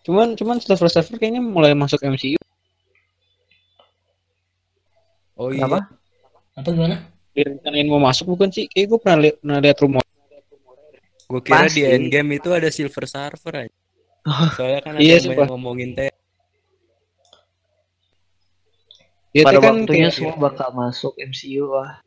Cuman 0.00 0.32
cuman 0.32 0.56
server 0.64 0.88
server 0.88 1.16
kayaknya 1.20 1.44
mulai 1.44 1.76
masuk 1.76 2.00
MCU. 2.00 2.40
Oh 5.36 5.48
iya. 5.52 5.64
Kenapa? 5.64 5.92
Apa 6.56 6.68
gimana? 6.72 6.96
Direncanain 7.36 7.88
mau 7.88 8.00
masuk 8.00 8.32
bukan 8.32 8.48
sih? 8.48 8.64
Kayak 8.68 8.96
gue 8.96 8.98
pernah 9.00 9.18
lihat 9.28 9.36
pernah 9.44 9.58
lihat 9.60 9.76
rumor. 9.80 10.04
Gue 11.30 11.40
kira 11.40 11.70
Pasti. 11.70 11.78
di 11.78 11.86
Endgame 11.86 12.36
itu 12.36 12.50
ada 12.50 12.66
Silver 12.68 13.06
Surfer 13.06 13.54
aja. 13.56 13.72
Soalnya 14.58 14.80
kan 14.82 14.92
ada 14.94 15.00
Iya, 15.00 15.14
yang 15.16 15.30
banyak 15.32 15.48
ngomongin 15.48 15.90
teh. 15.94 16.10
Ya, 19.30 19.46
Pada 19.46 19.62
kan 19.62 19.74
waktunya 19.78 20.10
kayak- 20.10 20.16
semua 20.18 20.34
bakal 20.36 20.68
masuk 20.74 21.14
MCU 21.16 21.70
lah. 21.70 22.02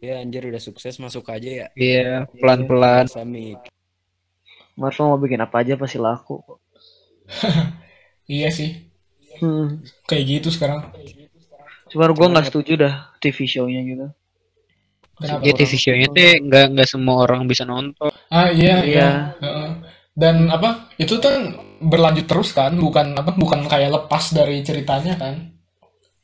Ya 0.00 0.16
anjir 0.16 0.48
udah 0.48 0.56
sukses 0.58 0.96
masuk 0.96 1.28
aja 1.28 1.44
ya. 1.46 1.66
Iya, 1.76 2.24
pelan-pelan. 2.32 3.04
Samik. 3.04 3.60
Marvel 4.72 5.06
mau 5.06 5.20
bikin 5.20 5.44
apa 5.44 5.60
aja 5.60 5.76
pasti 5.76 6.00
laku 6.00 6.40
kok. 6.40 6.58
Iya 8.30 8.46
sih. 8.48 8.86
Hmm. 9.42 9.82
Kayak 10.06 10.24
gitu 10.38 10.48
sekarang. 10.48 10.86
Cuma 11.90 12.06
gue 12.08 12.26
nggak 12.30 12.46
setuju 12.46 12.78
dah 12.78 13.10
TV 13.18 13.42
show-nya 13.42 13.82
gitu. 13.82 14.06
Kenapa? 15.20 15.44
Ya 15.44 15.52
TV 15.52 15.72
show-nya 15.76 16.08
tuh 16.08 16.32
nggak 16.48 16.64
nggak 16.74 16.88
semua 16.88 17.28
orang 17.28 17.44
bisa 17.44 17.68
nonton. 17.68 18.08
Ah 18.32 18.48
iya 18.48 18.80
Iya. 18.80 18.88
iya. 18.88 19.10
Heeh. 19.38 19.68
Dan 20.16 20.48
apa? 20.48 20.88
Itu 20.96 21.20
kan 21.20 21.54
berlanjut 21.80 22.26
terus 22.28 22.56
kan, 22.56 22.72
bukan 22.76 23.12
apa? 23.16 23.36
Bukan 23.36 23.68
kayak 23.68 23.92
lepas 23.92 24.32
dari 24.32 24.64
ceritanya 24.64 25.16
kan? 25.20 25.52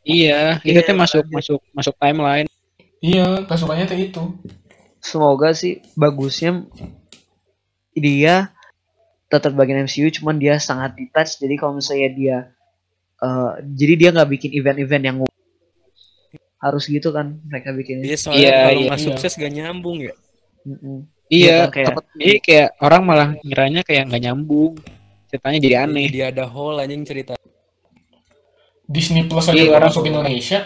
Iya, 0.06 0.62
itu 0.62 0.78
tuh 0.80 0.96
masuk 0.96 1.24
masuk 1.28 1.60
masuk 1.74 1.94
timeline. 2.00 2.48
Iya, 3.04 3.44
kesukaannya 3.44 3.86
tuh 3.90 3.98
itu. 3.98 4.22
Semoga 5.02 5.52
sih 5.52 5.84
bagusnya 5.94 6.64
dia 7.96 8.50
tetap 9.26 9.52
bagian 9.58 9.84
MCU, 9.84 10.08
cuman 10.14 10.38
dia 10.38 10.56
sangat 10.62 10.94
detach. 10.94 11.36
Jadi 11.42 11.54
kalau 11.58 11.78
misalnya 11.78 12.08
dia, 12.14 12.36
eh, 13.18 13.52
jadi 13.74 13.92
dia 13.98 14.08
nggak 14.14 14.30
bikin 14.30 14.50
event-event 14.54 15.04
yang 15.04 15.16
harus 16.56 16.84
gitu 16.88 17.12
kan 17.12 17.40
mereka 17.44 17.72
bikin. 17.76 18.00
Iya 18.02 18.16
soalnya 18.16 18.40
Iya, 18.40 18.56
kalau 18.56 18.80
iya, 18.80 18.86
nggak 18.88 19.00
iya. 19.00 19.06
sukses 19.12 19.32
gak 19.36 19.52
nyambung 19.52 19.98
ya. 20.00 20.14
Mm-mm. 20.66 20.98
Iya, 21.26 21.58
kayak- 21.74 21.94
jadi 22.14 22.36
kayak 22.38 22.68
orang 22.78 23.02
malah 23.02 23.28
ngiranya 23.42 23.82
kayak 23.82 24.06
nggak 24.08 24.22
nyambung. 24.30 24.78
Ceritanya 25.26 25.58
jadi 25.58 25.76
aneh. 25.84 26.06
Dia 26.08 26.30
ada 26.30 26.46
hole 26.46 26.78
anjing 26.80 27.02
cerita. 27.02 27.34
Disney 28.86 29.26
Plus 29.26 29.50
aja 29.50 29.58
Iya, 29.58 29.82
masuk 29.82 30.06
Indonesia. 30.06 30.62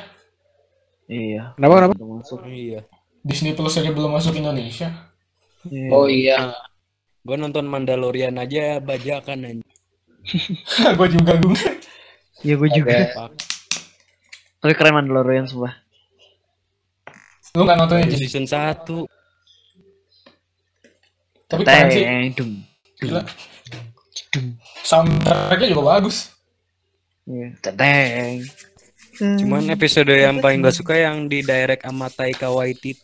Iya. 1.09 1.57
Kenapa 1.57 1.75
kenapa? 1.81 1.95
Masuk. 1.97 2.39
Iya. 2.45 2.85
Disney 3.25 3.57
Plus 3.57 3.75
aja 3.81 3.91
belum 3.91 4.13
masuk 4.13 4.37
Indonesia. 4.37 4.89
Iya. 5.65 5.89
Oh 5.91 6.07
iya. 6.07 6.53
Gue 7.25 7.37
nonton 7.41 7.65
Mandalorian 7.65 8.37
aja 8.37 8.79
bajakan 8.81 9.49
anjing. 9.49 9.73
gue 11.01 11.09
juga 11.09 11.33
gue. 11.41 11.57
Iya 12.45 12.55
gue 12.61 12.71
juga. 12.73 12.97
Tapi 14.61 14.73
keren 14.77 14.93
Mandalorian 14.93 15.49
sumpah. 15.49 15.73
Lu 17.57 17.65
nggak 17.67 17.79
nonton 17.81 18.05
aja. 18.05 18.15
season 18.15 18.47
1 18.47 18.87
Tapi 21.51 21.63
keren 21.67 21.89
sih. 21.91 22.05
Teng, 22.05 22.27
dung. 22.37 22.53
Gila. 23.01 23.23
Soundtracknya 24.87 25.73
juga 25.73 25.83
bagus. 25.99 26.31
Iya. 27.27 27.57
Teng. 27.65 28.45
Cuman 29.21 29.69
episode 29.69 30.13
yang 30.13 30.41
paling 30.41 30.65
gak 30.65 30.77
suka 30.77 30.97
yang 30.97 31.29
di 31.29 31.45
direct 31.45 31.85
sama 31.85 32.09
Taika 32.09 32.49
Waititi 32.49 32.97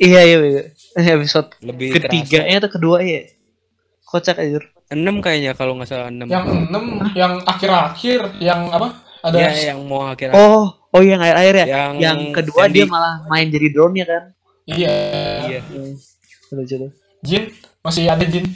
Iya 0.00 0.20
iya 0.24 0.38
iya. 0.40 0.62
Episode 0.96 1.52
lebih 1.60 1.92
ketiganya 1.92 2.64
atau 2.64 2.72
kedua 2.72 3.04
ya. 3.04 3.28
Kocak 4.08 4.40
aja. 4.40 4.56
kerasa. 4.64 4.96
6 4.96 5.20
kayaknya 5.20 5.52
kalau 5.52 5.76
nggak 5.76 5.88
salah 5.92 6.08
6 6.08 6.24
Yang 6.24 6.46
enam, 6.48 6.84
yang 7.12 7.34
akhir-akhir, 7.44 8.20
yang 8.40 8.72
apa? 8.72 9.09
Ada 9.20 9.36
ya 9.36 9.50
yang 9.72 9.84
mau 9.84 10.06
akhir 10.06 10.32
Oh, 10.32 10.72
oh 10.72 11.02
yang 11.02 11.20
air-air 11.20 11.54
ya. 11.54 11.66
yang 11.68 11.92
Yang 11.96 12.18
kedua 12.32 12.66
yang 12.66 12.72
dia 12.72 12.84
di- 12.84 12.90
malah 12.90 13.14
main 13.26 13.46
jadi 13.46 13.68
drone 13.70 13.94
ya 13.94 14.06
kan. 14.06 14.22
iya. 14.64 14.90
iya 15.46 15.60
Lucu 16.50 16.74
tuh. 16.78 16.90
Jin 17.20 17.52
masih 17.80 18.08
ada 18.08 18.24
Jin. 18.24 18.46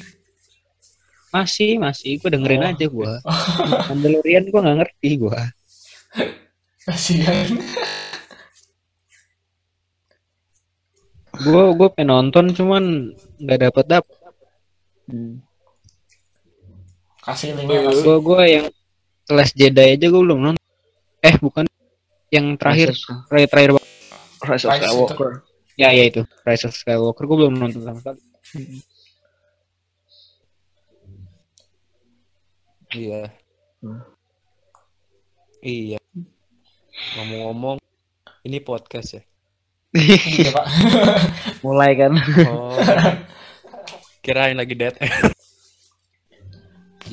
Masih, 1.28 1.76
masih. 1.76 2.16
Gue 2.16 2.30
dengerin 2.30 2.62
Oh. 2.62 2.70
aja 2.70 2.86
gua. 2.86 3.12
Mandalorian 3.90 4.46
gua 4.48 4.60
nggak 4.62 4.78
ngerti 4.80 5.10
gua. 5.18 5.40
Kasihan. 6.80 7.48
Gua 11.34 11.74
gua 11.74 11.88
pengen 11.90 12.14
nonton 12.14 12.54
cuman 12.54 12.84
nggak 13.42 13.58
dapet 13.60 13.84
dapet. 13.90 14.16
Hmm. 15.10 15.42
Kasih 17.20 17.58
linknya 17.58 17.90
kasih. 17.90 18.02
Gua 18.06 18.16
gua 18.22 18.42
yang 18.46 18.66
Last 19.30 19.54
Jedi 19.54 19.96
aja 19.96 20.06
gua 20.08 20.22
belum 20.22 20.38
nonton. 20.42 20.64
Eh 21.20 21.36
bukan 21.38 21.64
yang 22.28 22.56
terakhir 22.56 22.92
Rise 22.92 23.06
of- 23.08 23.24
terakhir 23.30 23.48
terakhir. 23.48 23.70
Rise 24.44 24.64
of 24.64 24.70
Rise 24.70 24.84
Skywalker. 24.84 25.30
ya 25.74 25.88
ya 25.90 26.04
itu 26.04 26.22
Rise 26.42 26.64
of 26.66 26.74
Skywalker 26.74 27.24
gua 27.24 27.36
belum 27.42 27.54
nonton 27.56 27.80
sama 27.80 27.98
sekali. 27.98 28.20
iya 32.94 33.26
Hmm. 33.82 34.00
iya 35.60 35.98
ngomong-ngomong 37.18 37.76
ini 38.42 38.58
podcast 38.60 39.20
ya 39.20 39.22
Iya, 39.94 40.50
Pak. 40.50 40.66
Mulai 41.64 41.94
kan. 41.94 42.18
oh 42.50 42.74
kirain 44.20 44.58
lagi 44.58 44.74
dead 44.74 44.98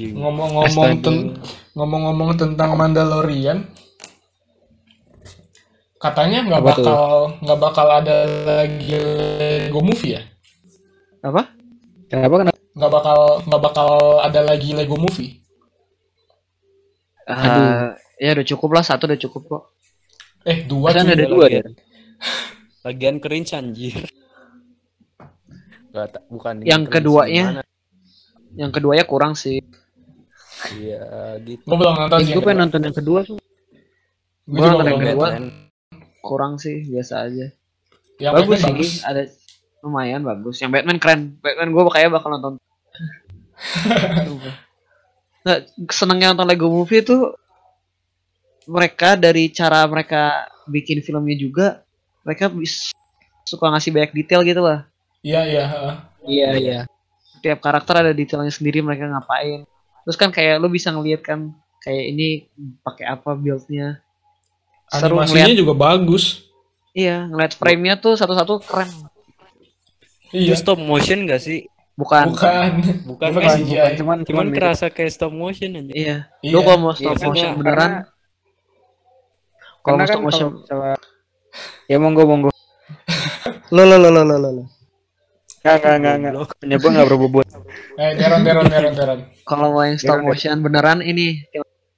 Jing. 0.01 0.17
Ngomong-ngomong 0.17 0.91
ten- 0.99 1.37
ngomong-ngomong 1.77 2.33
tentang 2.33 2.73
Mandalorian, 2.73 3.69
katanya 5.95 6.41
nggak 6.43 6.63
bakal 6.65 7.01
nggak 7.37 7.59
bakal 7.61 7.87
ada 7.87 8.17
lagi 8.41 8.97
Lego 8.97 9.79
Movie 9.79 10.17
ya? 10.17 10.21
Apa? 11.21 11.53
Kenapa 12.09 12.35
kenapa? 12.41 12.57
Nggak 12.73 12.91
bakal 12.91 13.17
nggak 13.45 13.61
bakal 13.61 13.89
ada 14.19 14.41
lagi 14.41 14.69
Lego 14.73 14.97
Movie? 14.97 15.37
Ah, 17.23 17.93
ya 18.17 18.33
udah 18.33 18.43
cukup 18.43 18.69
lah 18.73 18.83
satu 18.83 19.05
udah 19.05 19.19
cukup 19.19 19.41
kok. 19.47 19.63
Eh 20.41 20.65
dua 20.65 20.89
Kan 20.91 21.05
ada 21.05 21.21
dua 21.21 21.45
lagi. 21.45 21.61
ya. 21.61 21.63
lagian 22.85 23.21
cringe 23.21 23.53
anjir 23.53 24.09
Gak, 25.91 26.17
bukan 26.33 26.65
Yang 26.65 26.89
keduanya? 26.89 27.45
gimana. 27.61 27.63
Yang 28.57 28.71
keduanya 28.73 29.05
kurang 29.05 29.33
sih. 29.37 29.61
Iya 30.75 31.01
gitu 31.41 31.63
Gue 31.65 31.77
belum 31.77 31.95
nonton 31.97 32.19
Eh, 32.21 32.25
sih. 32.27 32.33
gue 32.33 32.43
pengen 32.43 32.59
nonton 32.67 32.81
yang 32.83 32.95
kedua 32.95 33.19
tuh. 33.25 33.37
Gue 34.45 34.61
nonton 34.61 34.85
yang 34.85 35.01
kedua. 35.01 35.27
Kurang 36.21 36.61
sih 36.61 36.85
biasa 36.85 37.25
aja. 37.25 37.49
Yang 38.21 38.33
bagus 38.45 38.59
sih, 38.61 39.01
ada 39.01 39.25
lumayan 39.81 40.21
bagus. 40.21 40.61
Yang 40.61 40.71
Batman 40.77 40.97
keren. 41.01 41.21
Batman 41.41 41.73
gue 41.73 41.81
kayaknya 41.89 42.11
bakal 42.13 42.29
nonton. 42.37 42.53
Nggak, 45.41 45.59
senengnya 45.89 46.33
nonton 46.33 46.45
Lego 46.45 46.69
Movie 46.69 47.01
itu 47.01 47.17
mereka 48.69 49.17
dari 49.17 49.49
cara 49.49 49.81
mereka 49.89 50.45
bikin 50.69 51.01
filmnya 51.01 51.33
juga 51.33 51.67
mereka 52.21 52.45
bis, 52.53 52.93
suka 53.41 53.73
ngasih 53.73 53.89
banyak 53.89 54.13
detail 54.13 54.45
gitu 54.45 54.61
lah. 54.61 54.85
Iya 55.25 55.41
iya. 55.49 55.63
heeh. 55.65 55.95
Iya 56.21 56.49
iya. 56.61 56.79
Tiap 57.41 57.57
karakter 57.57 58.05
ada 58.05 58.13
detailnya 58.13 58.53
sendiri 58.53 58.85
mereka 58.85 59.09
ngapain. 59.09 59.65
Terus 60.11 60.19
kan 60.19 60.29
kayak 60.29 60.59
lu 60.59 60.67
bisa 60.67 60.91
ngeliat 60.91 61.23
kan 61.23 61.55
kayak 61.79 62.03
ini 62.05 62.51
pakai 62.83 63.07
apa 63.07 63.31
buildnya. 63.31 64.03
Seru 64.85 65.15
Animasinya 65.15 65.47
ngeliat. 65.47 65.55
juga 65.57 65.73
bagus. 65.73 66.43
Iya, 66.91 67.23
ngeliat 67.25 67.55
frame-nya 67.55 67.95
tuh 67.95 68.13
satu-satu 68.13 68.59
keren. 68.59 68.91
Itu 70.27 70.51
Iya. 70.51 70.55
stop 70.55 70.75
motion 70.77 71.23
gak 71.25 71.39
sih 71.39 71.63
Bukan. 71.91 72.31
Bukan. 72.31 72.71
bukan 73.05 73.27
Bukan 73.29 73.41
kan? 73.41 73.55
CGI. 73.57 73.95
Cuman 73.95 74.17
cuman 74.23 74.47
kerasa 74.49 74.87
kayak 74.87 75.11
stop 75.11 75.31
motion 75.31 75.75
aja 75.77 75.91
Iya. 75.91 76.17
Iya. 76.41 76.51
Lu 76.51 76.59
kalau 76.61 76.79
mau 76.81 76.91
stop 76.91 77.15
Iya, 77.15 77.23
motion 77.23 77.47
karena- 77.47 77.57
beneran, 77.57 77.91
kalau 79.81 79.95
mau 79.95 80.01
kan 80.01 80.07
stop 80.09 80.21
motion, 80.21 80.47
kalau 80.47 80.59
misalnya 80.61 80.95
ya 81.87 81.97
monggo 81.97 82.23
monggo. 82.25 82.49
lo 83.69 83.81
lo 83.81 83.95
lo 83.97 84.09
lo 84.11 84.23
lo 84.29 84.49
lo. 84.51 84.63
Enggak 85.61 85.75
enggak 85.77 85.93
enggak 85.93 86.13
enggak. 86.17 86.33
Punya 86.57 86.75
gua 86.77 86.89
enggak 86.89 87.07
berbobot. 87.07 87.47
Eh 87.95 88.11
Deron 88.17 88.41
Deron 88.41 88.65
Deron 88.65 88.93
Deron. 88.93 89.19
Kalau 89.45 89.67
mau 89.71 89.85
yang 89.85 89.97
stop 89.97 90.17
Beneran. 90.17 90.29
motion 90.33 90.57
beneran 90.61 90.99
ini 91.01 91.27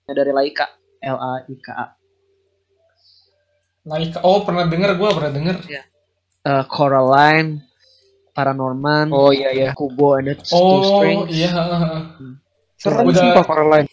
dari 0.04 0.32
Laika, 0.32 0.68
L 1.00 1.16
A 1.16 1.32
I 1.48 1.56
K 1.56 1.68
A. 1.72 1.86
Laika. 3.84 4.20
Oh 4.24 4.44
pernah 4.44 4.68
denger 4.68 4.96
gue 4.96 5.10
pernah 5.12 5.32
denger. 5.32 5.56
Eh, 6.44 6.64
Coraline, 6.68 7.64
Paranorman, 8.32 9.08
Oh 9.12 9.32
iya 9.32 9.52
iya. 9.52 9.70
Kubo 9.72 10.20
and 10.20 10.28
the 10.28 10.36
Two 10.38 10.56
Oh 10.56 10.84
Strings. 11.00 11.32
iya. 11.32 11.52
heeh. 11.52 12.02
Serem 12.76 13.08
Udah- 13.08 13.16
sumpah 13.16 13.44
Coraline. 13.44 13.88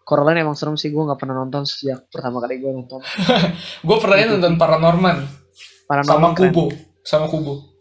Coraline 0.00 0.40
emang 0.40 0.52
serem 0.52 0.76
sih, 0.76 0.88
gue 0.88 1.00
nggak 1.00 1.16
pernah 1.16 1.32
nonton 1.34 1.64
sejak 1.64 2.08
pertama 2.08 2.40
kali 2.40 2.56
gue 2.56 2.68
nonton. 2.68 3.00
Gue 3.88 3.96
pernah 4.00 4.16
nonton 4.22 4.56
Paranorman 4.56 5.16
sama 5.24 5.84
Paranorman 5.88 6.32
keren. 6.32 6.52
Kubo, 6.52 6.64
sama 7.00 7.26
Kubo. 7.28 7.73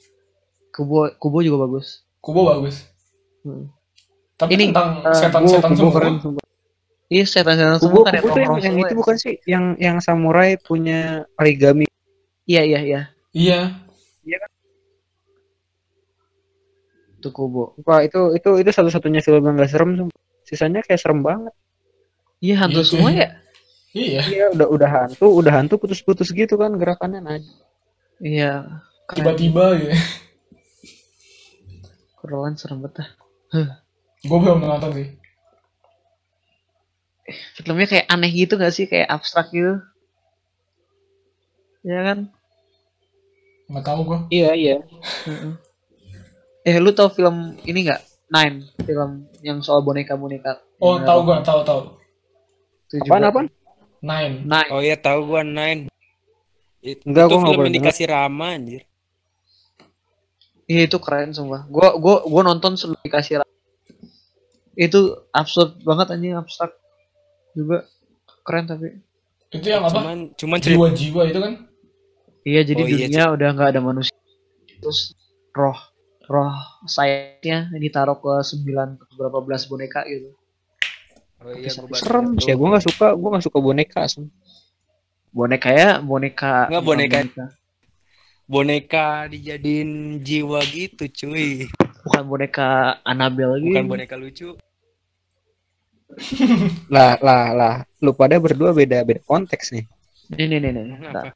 Kubo, 0.74 1.14
Kubo 1.22 1.38
juga 1.46 1.70
bagus. 1.70 2.02
Kubo 2.18 2.50
bagus. 2.50 2.90
Hmm. 3.46 3.70
Tapi 4.34 4.58
Ini, 4.58 4.74
tentang 4.74 5.06
eh, 5.06 5.14
setan-setan 5.14 5.72
Kubo 5.78 5.78
semua. 5.78 5.94
keren 5.94 6.16
sumpah. 6.18 6.44
Iya, 7.14 7.26
setan-setan 7.30 7.78
Kubo, 7.78 8.02
semua 8.02 8.10
kan 8.10 8.14
Kubo 8.26 8.34
tuh 8.34 8.42
yang, 8.42 8.56
yang 8.58 8.76
itu 8.82 8.94
bukan 8.98 9.16
sih 9.22 9.34
yang 9.46 9.78
yang 9.78 9.98
samurai 10.02 10.58
punya 10.58 11.30
origami. 11.38 11.86
Iya, 12.50 12.62
iya, 12.66 12.80
iya. 12.82 13.02
Iya. 13.38 13.60
Itu 17.22 17.30
Kubo. 17.30 17.78
Wah, 17.86 18.02
itu 18.02 18.34
itu 18.34 18.50
itu 18.58 18.70
satu-satunya 18.74 19.22
film 19.22 19.46
yang 19.46 19.56
gak 19.62 19.70
serem 19.70 19.94
sumpah. 19.96 20.20
Sisanya 20.44 20.82
kayak 20.82 21.00
serem 21.00 21.22
banget. 21.22 21.54
Iya, 22.44 22.56
hantu 22.66 22.82
Iya, 22.82 22.90
semua 22.90 23.10
ya? 23.14 23.30
Iya. 23.94 24.22
Iya, 24.26 24.46
udah 24.58 24.68
udah 24.74 24.90
hantu, 24.90 25.26
udah 25.38 25.52
hantu 25.54 25.78
putus-putus 25.78 26.34
gitu 26.34 26.58
kan 26.58 26.76
gerakannya 26.76 27.22
nah. 27.22 27.40
Iya. 28.20 28.82
Tiba-tiba 29.14 29.78
gitu. 29.80 29.94
Coraline 32.24 32.56
serem 32.56 32.80
banget. 32.80 33.04
ah. 33.52 33.84
Gue 34.24 34.38
belum 34.40 34.64
nonton 34.64 34.96
sih. 34.96 35.08
Filmnya 37.60 37.88
kayak 37.88 38.08
aneh 38.08 38.32
gitu 38.32 38.56
gak 38.56 38.72
sih? 38.72 38.88
Kayak 38.88 39.12
abstrak 39.12 39.52
gitu. 39.52 39.84
Ya 41.84 42.00
kan? 42.08 42.32
Nggak 43.68 43.84
tahu 43.84 44.00
gue. 44.08 44.20
Iya 44.32 44.56
iya. 44.56 44.78
Heeh. 45.28 45.54
Eh, 46.64 46.80
lu 46.80 46.96
tau 46.96 47.12
film 47.12 47.60
ini 47.68 47.92
nggak? 47.92 48.02
Nine, 48.32 48.72
film 48.88 49.28
yang 49.44 49.60
soal 49.60 49.84
boneka-boneka. 49.84 50.64
Oh, 50.80 50.96
ada 50.96 51.20
gue, 51.20 51.36
tahu 51.44 51.60
tahu. 51.68 51.82
itu 52.88 53.04
Apaan 53.04 53.28
apaan? 53.28 53.48
Nine. 54.00 54.48
Nine. 54.48 54.70
Oh 54.72 54.80
iya 54.80 54.96
tahu 54.96 55.28
gua 55.28 55.44
Nine. 55.44 55.92
It- 56.80 57.04
Enggak, 57.04 57.30
itu 57.30 57.36
film 57.44 57.60
yang 57.68 57.76
dikasih 57.76 58.06
Rama 58.08 58.48
anjir. 58.56 58.84
Iya 60.74 60.90
itu 60.90 60.98
keren 60.98 61.30
sumpah. 61.38 61.70
Gua 61.70 61.94
gua 62.02 62.26
gua 62.26 62.42
nonton 62.42 62.74
sebelum 62.74 62.98
dikasih 63.06 63.46
Itu 64.74 65.30
absurd 65.30 65.86
banget 65.86 66.18
anjing 66.18 66.34
abstrak 66.34 66.74
juga 67.54 67.86
keren 68.42 68.66
tapi. 68.66 68.98
Itu 69.54 69.70
yang 69.70 69.86
apa? 69.86 70.02
Cuman 70.02 70.18
cuman 70.34 70.58
cerita 70.58 70.82
Jiwa-jiwa 70.82 71.22
itu 71.30 71.40
kan? 71.46 71.54
Iya 72.42 72.62
jadi 72.66 72.82
Oh, 72.82 72.90
iya, 72.90 73.06
dunia 73.06 73.26
udah 73.38 73.48
nggak 73.54 73.70
ada 73.78 73.82
manusia. 73.86 74.18
Terus 74.82 75.14
roh 75.54 75.78
roh 76.26 76.58
sayapnya 76.90 77.70
ditaruh 77.78 78.18
ke 78.18 78.34
sembilan 78.42 78.98
ke 78.98 79.06
berapa 79.14 79.46
belas 79.46 79.70
boneka 79.70 80.02
gitu. 80.10 80.34
Oh 81.46 81.54
iya 81.54 81.70
gua 81.78 81.86
baru 81.86 82.02
Serem 82.02 82.28
sih. 82.42 82.50
Ya, 82.50 82.58
gue 82.58 82.68
nggak 82.68 82.86
suka. 82.90 83.08
Gue 83.14 83.30
nggak 83.30 83.46
suka 83.46 83.58
boneka. 83.62 84.02
Sem. 84.10 84.26
Boneka 85.30 85.70
ya 85.70 86.02
boneka. 86.02 86.74
Nggak, 86.74 86.82
bukan 86.82 86.98
boneka. 86.98 87.46
Boneka 88.44 89.32
dijadiin 89.32 90.20
jiwa 90.20 90.60
gitu 90.68 91.08
cuy. 91.08 91.66
Bukan 92.04 92.24
boneka 92.28 93.00
Annabelle 93.08 93.58
gitu. 93.64 93.72
Bukan 93.72 93.88
boneka 93.88 94.16
lucu. 94.20 94.50
Lah 96.94 97.18
lah 97.24 97.46
lah. 97.56 97.76
Lu 98.04 98.14
pada 98.14 98.38
berdua 98.38 98.70
beda 98.70 99.02
beda 99.02 99.24
konteks 99.26 99.74
nih. 99.74 99.86
Nih 100.30 100.46
nih 100.46 100.60
nih? 100.62 100.84
Nah, 101.10 101.34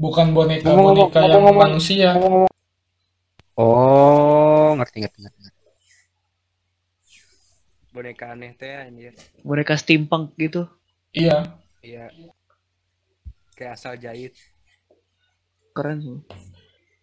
Bukan 0.00 0.32
boneka 0.32 0.72
boneka 0.72 1.20
yang 1.22 1.44
ngomong-ngomong. 1.44 1.60
manusia. 1.76 2.10
Oh 3.54 4.72
ngerti 4.74 5.04
ngerti 5.04 5.18
ngerti. 5.20 5.38
Boneka 7.90 8.32
aneh 8.32 8.54
teh 8.56 8.70
anjir. 8.80 9.12
boneka 9.44 9.74
steampunk 9.76 10.34
gitu. 10.34 10.66
Iya. 11.12 11.54
Iya. 11.84 12.08
Kayak 13.54 13.72
asal 13.76 13.94
jahit. 14.00 14.32
Keren 15.70 15.98
sih. 16.00 16.18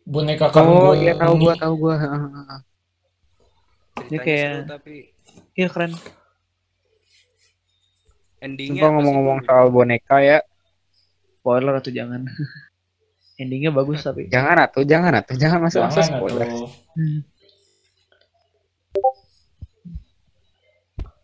Boneka 0.03 0.47
Oh 0.47 0.51
kargo 0.53 0.95
iya 0.95 1.13
tahu 1.13 1.33
ini. 1.33 1.43
gua 1.43 1.53
tahu 1.55 1.73
gua. 1.77 1.95
Ceritanya 3.97 4.19
kayak- 4.23 4.67
tapi 4.69 4.95
Iya 5.53 5.67
keren. 5.67 5.91
endingnya 8.37 8.77
Sumpah 8.79 8.91
ngomong-ngomong 8.93 9.39
soal 9.43 9.67
boneka 9.67 10.21
ya. 10.21 10.37
Spoiler 11.37 11.73
atau 11.75 11.89
jangan. 11.89 12.21
Endingnya 13.41 13.69
bagus 13.69 14.01
tapi. 14.01 14.29
Jangan 14.29 14.57
atuh, 14.59 14.81
jangan 14.81 15.13
atuh, 15.13 15.35
jangan 15.35 15.59
masuk 15.61 15.81
masuk 15.83 16.03
spoiler. 16.03 16.45
atuh. 16.45 16.69
Hmm. 16.93 17.19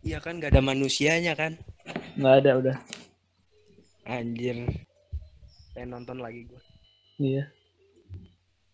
Iya 0.03 0.19
kan 0.19 0.35
gak 0.37 0.51
ada 0.51 0.59
manusianya 0.61 1.31
kan? 1.33 1.55
Nggak 2.19 2.35
ada 2.43 2.51
udah. 2.59 2.77
Anjir. 4.03 4.67
Pengen 5.71 5.89
nonton 5.91 6.19
lagi 6.19 6.43
gua. 6.45 6.59
Iya. 7.17 7.43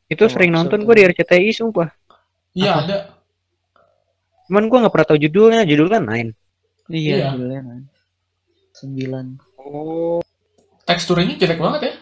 Itu 0.10 0.26
Oh, 0.26 0.32
sering 0.32 0.50
nonton 0.50 0.82
gua 0.84 0.96
di 0.98 1.06
RCTI 1.06 1.52
sumpah. 1.54 1.90
Iya 2.54 2.72
Apa? 2.74 2.82
ada. 2.84 2.98
Cuman 4.50 4.66
gua 4.66 4.78
nggak 4.86 4.94
pernah 4.94 5.08
tahu 5.08 5.20
judulnya, 5.22 5.62
judulnya 5.64 6.00
Nine. 6.02 6.32
Iya, 6.90 7.16
Iya. 7.16 7.28
judulnya 7.36 7.62
kan. 7.62 7.80
Sembilan. 8.74 9.26
Oh. 9.60 10.20
Teksturnya 10.84 11.38
jelek 11.38 11.60
banget 11.62 11.82
ya. 11.86 11.94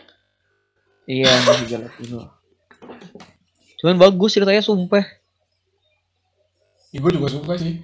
Iya, 1.08 1.28
masih 1.48 1.66
jelek 1.68 1.94
dulu. 2.00 2.24
Cuman 3.78 3.96
bagus 4.00 4.32
ceritanya 4.34 4.64
sumpah. 4.64 5.04
Ya, 6.90 7.04
gue 7.04 7.12
juga 7.12 7.28
suka 7.28 7.60
sih. 7.60 7.84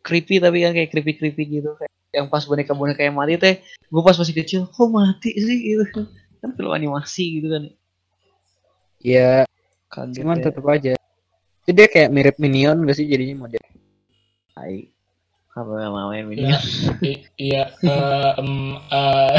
Creepy 0.00 0.38
tapi 0.38 0.64
kan 0.64 0.72
kayak 0.72 0.88
creepy 0.88 1.12
creepy 1.18 1.44
gitu. 1.60 1.76
Kayak 1.76 1.92
yang 2.14 2.26
pas 2.32 2.40
boneka 2.46 2.72
boneka 2.72 3.04
yang 3.04 3.12
mati 3.12 3.36
teh, 3.36 3.60
gue 3.60 4.02
pas 4.02 4.16
masih 4.16 4.32
kecil, 4.32 4.60
kok 4.64 4.88
mati 4.88 5.36
sih 5.36 5.58
gitu. 5.76 6.08
Kan 6.46 6.54
film 6.54 6.70
animasi 6.70 7.42
gitu 7.42 7.50
kan. 7.50 7.64
Iya, 9.02 9.42
Kaget 9.90 10.22
cuman 10.22 10.38
ya. 10.38 10.44
tetep 10.46 10.64
aja. 10.70 10.94
Itu 11.66 11.70
dia 11.74 11.90
kayak 11.90 12.14
mirip 12.14 12.36
Minion 12.38 12.86
gak 12.86 13.02
sih 13.02 13.10
jadinya 13.10 13.42
model. 13.42 13.58
Tai. 14.54 14.78
Apa 15.58 15.72
namanya? 15.74 16.22
Iya. 16.30 16.58
I- 17.02 17.26
iya. 17.34 17.62
eh, 17.82 18.30
em, 18.38 18.50
eh, 18.78 19.34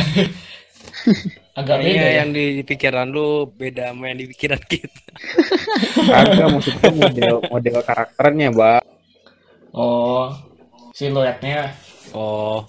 agak 1.64 1.78
beda 1.80 2.08
ya. 2.12 2.12
yang 2.20 2.36
di 2.36 2.60
pikiran 2.68 3.08
lu 3.08 3.48
beda 3.56 3.96
sama 3.96 4.12
yang 4.12 4.20
di 4.20 4.28
pikiran 4.36 4.60
kita. 4.68 5.04
Kagak 6.12 6.48
maksudnya 6.52 6.92
model 6.92 7.36
model 7.48 7.78
karakternya, 7.88 8.48
Mbak. 8.52 8.82
Oh, 9.72 10.36
siluetnya. 10.92 11.72
Oh, 12.12 12.68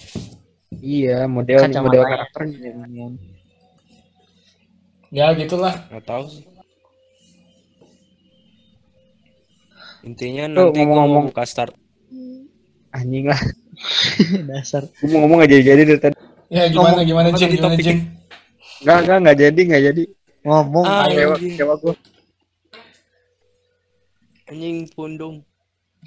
Iya, 0.79 1.27
model 1.27 1.59
Kacamata 1.67 1.83
model 1.91 2.03
ya. 2.07 2.11
karakternya. 2.15 2.71
Ya 2.87 3.07
gitulah. 5.35 5.75
nggak 5.89 6.05
tahu 6.05 6.25
sih. 6.29 6.45
Intinya 10.05 10.45
Tuh, 10.47 10.53
nanti 10.71 10.79
gua 10.79 10.87
mau 10.87 10.95
ngomong-ngomong. 10.95 11.25
buka 11.33 11.45
start. 11.49 11.73
Anjing 12.93 13.27
lah. 13.29 13.41
Dasar. 14.49 14.83
Gua 15.01 15.09
mau 15.11 15.19
ngomong 15.27 15.41
aja 15.49 15.57
jadi 15.59 15.83
dari 15.85 16.01
tadi. 16.01 16.17
Ya 16.49 16.65
gimana 16.69 17.05
gimana 17.05 17.29
apa 17.29 17.37
Jin? 17.37 17.49
tadi 17.49 17.57
Gimana 17.57 17.75
topiknya? 17.75 17.93
Jin? 17.93 17.99
Enggak, 18.79 18.99
enggak, 19.03 19.19
enggak 19.21 19.37
jadi, 19.37 19.61
enggak 19.65 19.83
jadi. 19.93 20.03
Ngomong. 20.47 20.85
Ah, 20.87 21.05
Kecewa, 21.05 21.35
anjing. 21.35 21.53
kecewa 21.57 21.75
gua. 21.77 21.95
Anjing 24.49 24.77
pundung. 24.93 25.37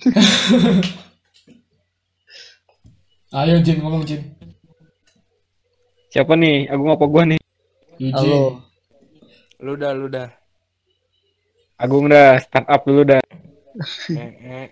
Ayo 3.38 3.56
Jin 3.62 3.78
ngomong 3.82 4.04
Jin. 4.06 4.22
Siapa 6.12 6.34
nih? 6.36 6.68
Agung 6.70 6.89
apa 6.89 7.06
gua 7.06 7.24
nih? 7.28 7.39
Halo. 8.14 8.62
Lu 9.62 9.78
dah, 9.78 9.93
lu 9.93 10.09
dah. 10.09 10.30
Agung 11.78 12.09
dah, 12.09 12.38
start 12.38 12.66
up 12.66 12.82
dulu 12.86 13.05
dah. 13.05 13.22
Eh, 14.09 14.32
eh. 14.41 14.68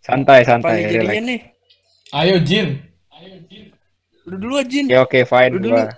Santai, 0.00 0.40
Apa 0.40 0.48
santai, 0.48 0.72
nih 0.74 0.84
jadinya 0.88 1.12
relax. 1.12 1.28
nih? 1.28 1.40
Ayo 2.16 2.36
Jin. 2.40 2.68
Lu 4.24 4.36
dulu 4.36 4.54
aja. 4.60 4.80
Ya 4.84 4.98
oke, 5.00 5.20
fine 5.24 5.52
Lu 5.56 5.60
dulu. 5.60 5.76
gua. 5.76 5.92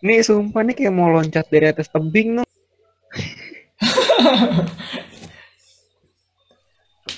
Nih 0.00 0.20
sumpah 0.24 0.62
nih 0.64 0.74
kayak 0.76 0.92
mau 0.92 1.08
loncat 1.08 1.44
dari 1.48 1.66
atas 1.68 1.88
tebing 1.88 2.40
no. 2.40 2.44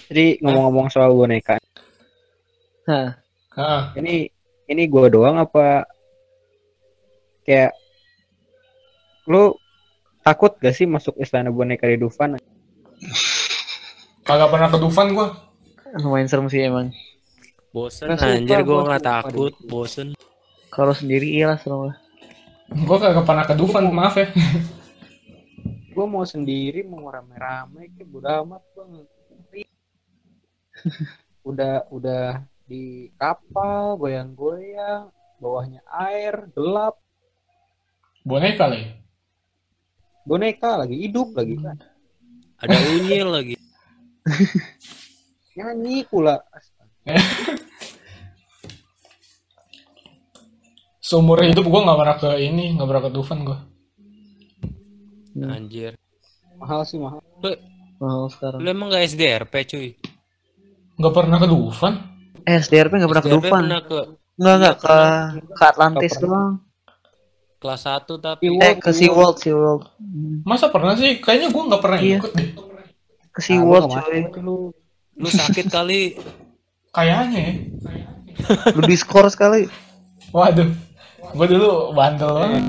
Jadi 0.07 0.38
ngomong-ngomong 0.45 0.93
soal 0.93 1.16
boneka, 1.16 1.57
Hah. 2.84 3.16
Ah, 3.53 3.93
ini 3.97 4.28
ini 4.66 4.82
gua 4.88 5.09
doang 5.09 5.36
apa 5.36 5.84
kayak 7.43 7.72
lu 9.26 9.55
takut 10.22 10.55
gak 10.59 10.74
sih 10.74 10.86
masuk 10.86 11.18
istana 11.18 11.51
boneka 11.51 11.86
di 11.86 11.99
Dufan? 11.99 12.38
kagak 14.22 14.51
pernah 14.55 14.68
ke 14.70 14.78
Dufan 14.78 15.07
gua. 15.14 15.28
Lumayan 15.99 16.30
serem 16.30 16.47
sih 16.49 16.62
emang. 16.62 16.95
Bosen 17.74 18.12
Nah, 18.12 18.20
anjir 18.20 18.62
gua 18.62 18.86
nggak 18.86 19.03
sumpah 19.03 19.22
takut, 19.26 19.53
bosen. 19.66 20.09
Kalau 20.72 20.95
sendiri 20.97 21.28
iya 21.28 21.53
lah 21.53 21.59
serem 21.59 21.93
lah. 21.93 21.97
Gua 22.86 22.97
kagak 22.97 23.26
pernah 23.26 23.45
ke 23.45 23.55
Dufan, 23.59 23.90
maaf 23.90 24.16
ya. 24.16 24.30
Gua 25.93 26.07
mau 26.09 26.24
sendiri 26.24 26.86
mau 26.86 27.05
rame-rame 27.11 27.93
kayak 27.93 28.09
bodo 28.09 28.28
amat 28.47 28.62
bang. 28.72 28.90
udah 31.51 31.86
udah 31.90 32.43
di 32.64 33.11
kapal 33.18 33.99
goyang-goyang 33.99 35.11
bawahnya 35.43 35.82
air 35.90 36.49
gelap 36.55 36.97
Boneka 38.22 38.70
ya. 38.70 38.86
boneka 40.22 40.78
lagi 40.78 40.94
hidup 41.02 41.34
lagi 41.34 41.58
kan 41.58 41.74
Ada 42.62 42.78
unyil 42.94 43.26
lagi. 43.36 43.54
nyanyi 45.58 46.06
pula 46.06 46.38
Seumur 51.02 51.42
hidup 51.42 51.66
gua 51.66 51.82
nggak 51.82 51.98
pernah 51.98 52.16
ke 52.16 52.30
ini, 52.40 52.72
nggak 52.72 52.88
pernah 52.88 53.02
ke 53.02 53.10
Dufan 53.10 53.38
gua. 53.42 53.58
Anjir. 55.34 55.98
mahal 56.54 56.86
sih 56.86 56.96
mahal 56.96 57.18
Mahal 57.98 58.30
sekarang. 58.30 58.62
Lu 58.62 58.68
emang 58.70 58.88
gak 58.88 59.02
SDRP 59.04 59.54
cuy? 59.66 59.88
Nggak 60.94 61.12
pernah 61.12 61.38
ke 61.38 61.46
Dufan. 61.46 61.94
Eh, 62.42 62.54
SDRP 62.56 62.92
nggak 62.96 63.10
pernah 63.10 63.24
ke 63.24 63.30
Dufan. 63.30 63.50
pernah 63.60 63.80
ke 63.82 63.98
Enggak 64.32 64.54
enggak 64.56 64.76
ke 64.78 64.96
Nggak 65.34 65.58
ke 65.58 65.64
Atlantis 65.66 66.12
Nggak 66.12 66.22
doang. 66.24 66.52
Kelas 67.62 67.86
1 67.86 68.10
tapi 68.18 68.50
Eh 68.52 68.74
ke 68.76 68.90
SeaWorld, 68.90 69.38
SeaWorld. 69.38 69.82
Hmm, 69.96 70.42
Masa 70.42 70.66
pernah 70.66 70.92
sih? 70.92 71.16
Kayaknya 71.16 71.48
gue 71.48 71.62
nggak 71.64 71.78
pernah 71.80 71.98
Iya. 71.98 72.18
ikut 72.18 72.32
deh. 72.34 72.48
Ke 73.30 73.40
SeaWorld 73.40 73.86
Ah, 73.86 74.02
nggak 74.02 74.06
masuk, 74.10 74.42
lu. 74.42 74.56
lu 75.14 75.28
sakit 75.30 75.66
kali. 75.68 76.18
Kayaknya 76.90 77.38
ya. 77.38 77.52
Lu 78.72 78.82
diskor 78.82 79.30
sekali. 79.30 79.70
Waduh. 80.30 80.68
Gue 81.32 81.46
dulu 81.46 81.70
bandel 81.92 82.30
banget. 82.34 82.62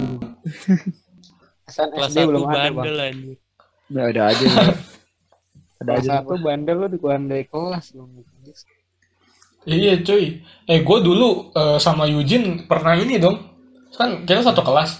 Kelas 1.65 1.77
Kelas 1.89 2.09
SD 2.09 2.17
1 2.19 2.29
belum 2.29 2.43
ada, 2.45 2.69
bandel 2.69 2.97
anjir. 3.01 3.35
Nggak 3.89 4.05
ada 4.11 4.21
aja. 4.25 4.45
ada 5.79 5.91
aja. 5.97 6.09
satu 6.21 6.35
bandel 6.37 6.75
lu 6.77 6.87
dikeluarin 6.87 7.25
dari 7.25 7.43
kelas 7.43 7.91
lu. 7.91 8.07
Iya 9.63 9.99
cuy. 9.99 10.43
Eh 10.65 10.79
gue 10.79 10.97
dulu 10.99 11.51
eh, 11.51 11.77
sama 11.77 12.03
Eugene 12.05 12.63
pernah 12.63 12.95
ini 12.95 13.15
dong. 13.15 13.52
Kan 13.93 14.25
kita 14.25 14.41
satu 14.41 14.61
kelas. 14.65 14.91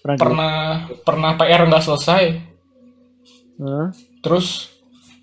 Pernah. 0.00 0.16
Pernah 0.16 0.54
pernah 1.04 1.30
PR 1.36 1.62
nggak 1.68 1.84
selesai. 1.84 2.22
Hah? 3.60 3.88
Terus 4.24 4.68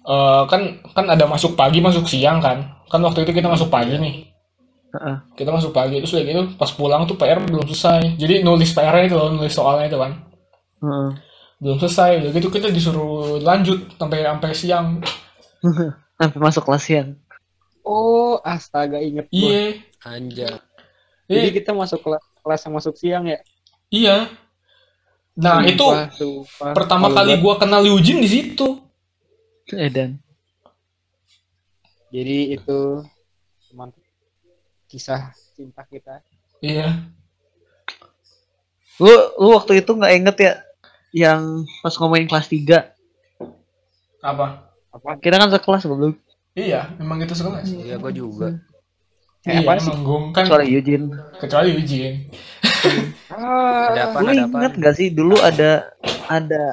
eh, 0.05 0.43
kan 0.47 0.61
kan 0.93 1.05
ada 1.09 1.25
masuk 1.25 1.57
pagi 1.57 1.81
masuk 1.81 2.05
siang 2.07 2.39
kan. 2.39 2.77
Kan 2.87 3.03
waktu 3.03 3.27
itu 3.27 3.35
kita 3.35 3.49
masuk 3.51 3.67
pagi 3.67 3.97
nih. 3.97 4.15
Heeh. 4.95 5.15
Kita 5.35 5.51
masuk 5.51 5.75
pagi 5.75 5.99
terus 5.99 6.15
udah 6.15 6.23
gitu 6.23 6.41
pas 6.55 6.71
pulang 6.71 7.03
tuh 7.03 7.19
PR 7.19 7.41
belum 7.43 7.67
selesai. 7.67 8.15
Jadi 8.15 8.41
nulis 8.45 8.71
PR-nya 8.71 9.03
itu 9.11 9.15
loh, 9.19 9.29
nulis 9.35 9.51
soalnya 9.51 9.91
itu 9.91 9.97
kan. 9.99 10.11
Heeh. 10.79 11.09
Belum 11.59 11.77
selesai. 11.81 12.23
Udah 12.23 12.31
gitu 12.31 12.47
kita 12.53 12.69
disuruh 12.71 13.41
lanjut 13.43 13.91
sampai 13.97 14.23
sampai 14.23 14.51
siang. 14.55 14.87
Sampai 16.17 16.41
masuk 16.41 16.65
kelas 16.65 16.81
siang. 16.81 17.09
Oh, 17.85 18.41
astaga 18.41 18.97
inget. 18.97 19.29
Iya. 19.29 19.77
Anjay. 20.01 20.57
Jadi 21.29 21.45
Iya. 21.45 21.53
kita 21.53 21.77
masuk 21.77 22.01
kelas 22.01 22.25
kelas 22.47 22.63
yang 22.63 22.73
masuk 22.79 22.95
siang 22.95 23.27
ya. 23.27 23.43
Iya. 23.91 24.31
Nah, 25.35 25.61
itu 25.67 25.83
Sumpah, 25.83 26.09
sumpah. 26.15 26.71
pertama 26.71 27.11
Malu 27.11 27.15
kali 27.19 27.33
gua 27.43 27.59
kenal 27.59 27.83
Eugene 27.83 28.23
di 28.23 28.29
situ. 28.31 28.79
Edan. 29.75 30.15
Jadi 32.07 32.55
itu 32.55 33.03
teman 33.67 33.91
kisah 34.87 35.35
cinta 35.59 35.83
kita. 35.83 36.23
Iya. 36.63 37.11
Lu 38.97 39.11
lu 39.37 39.53
waktu 39.59 39.83
itu 39.83 39.91
nggak 39.91 40.13
inget 40.15 40.37
ya 40.39 40.53
yang 41.11 41.67
pas 41.83 41.93
ngomongin 41.99 42.27
kelas 42.31 42.47
3 42.49 42.95
Apa? 44.23 44.71
Apa? 44.89 45.19
kita 45.21 45.37
kan 45.37 45.51
sekelas 45.53 45.85
belum 45.85 46.17
Iya, 46.57 46.89
memang 46.97 47.21
itu 47.21 47.37
sekelas. 47.37 47.69
Iya, 47.69 48.01
gua 48.01 48.09
juga. 48.09 48.57
Iya, 49.47 49.57
Eh, 49.57 49.63
apa 49.63 49.79
sih? 49.79 49.93
kan 50.29 50.43
kecuali 50.43 50.65
Eugene 50.69 51.07
kecuali 51.37 51.69
Eugene. 51.71 52.27
Ah, 53.27 53.89
Ada 53.89 54.01
apa? 54.05 54.17
lu 54.19 54.29
Ada 54.29 54.41
inget 54.41 54.71
apa? 54.71 54.81
gak 54.81 54.95
sih 54.95 55.07
dulu 55.09 55.35
ada 55.39 55.91
ada 56.27 56.63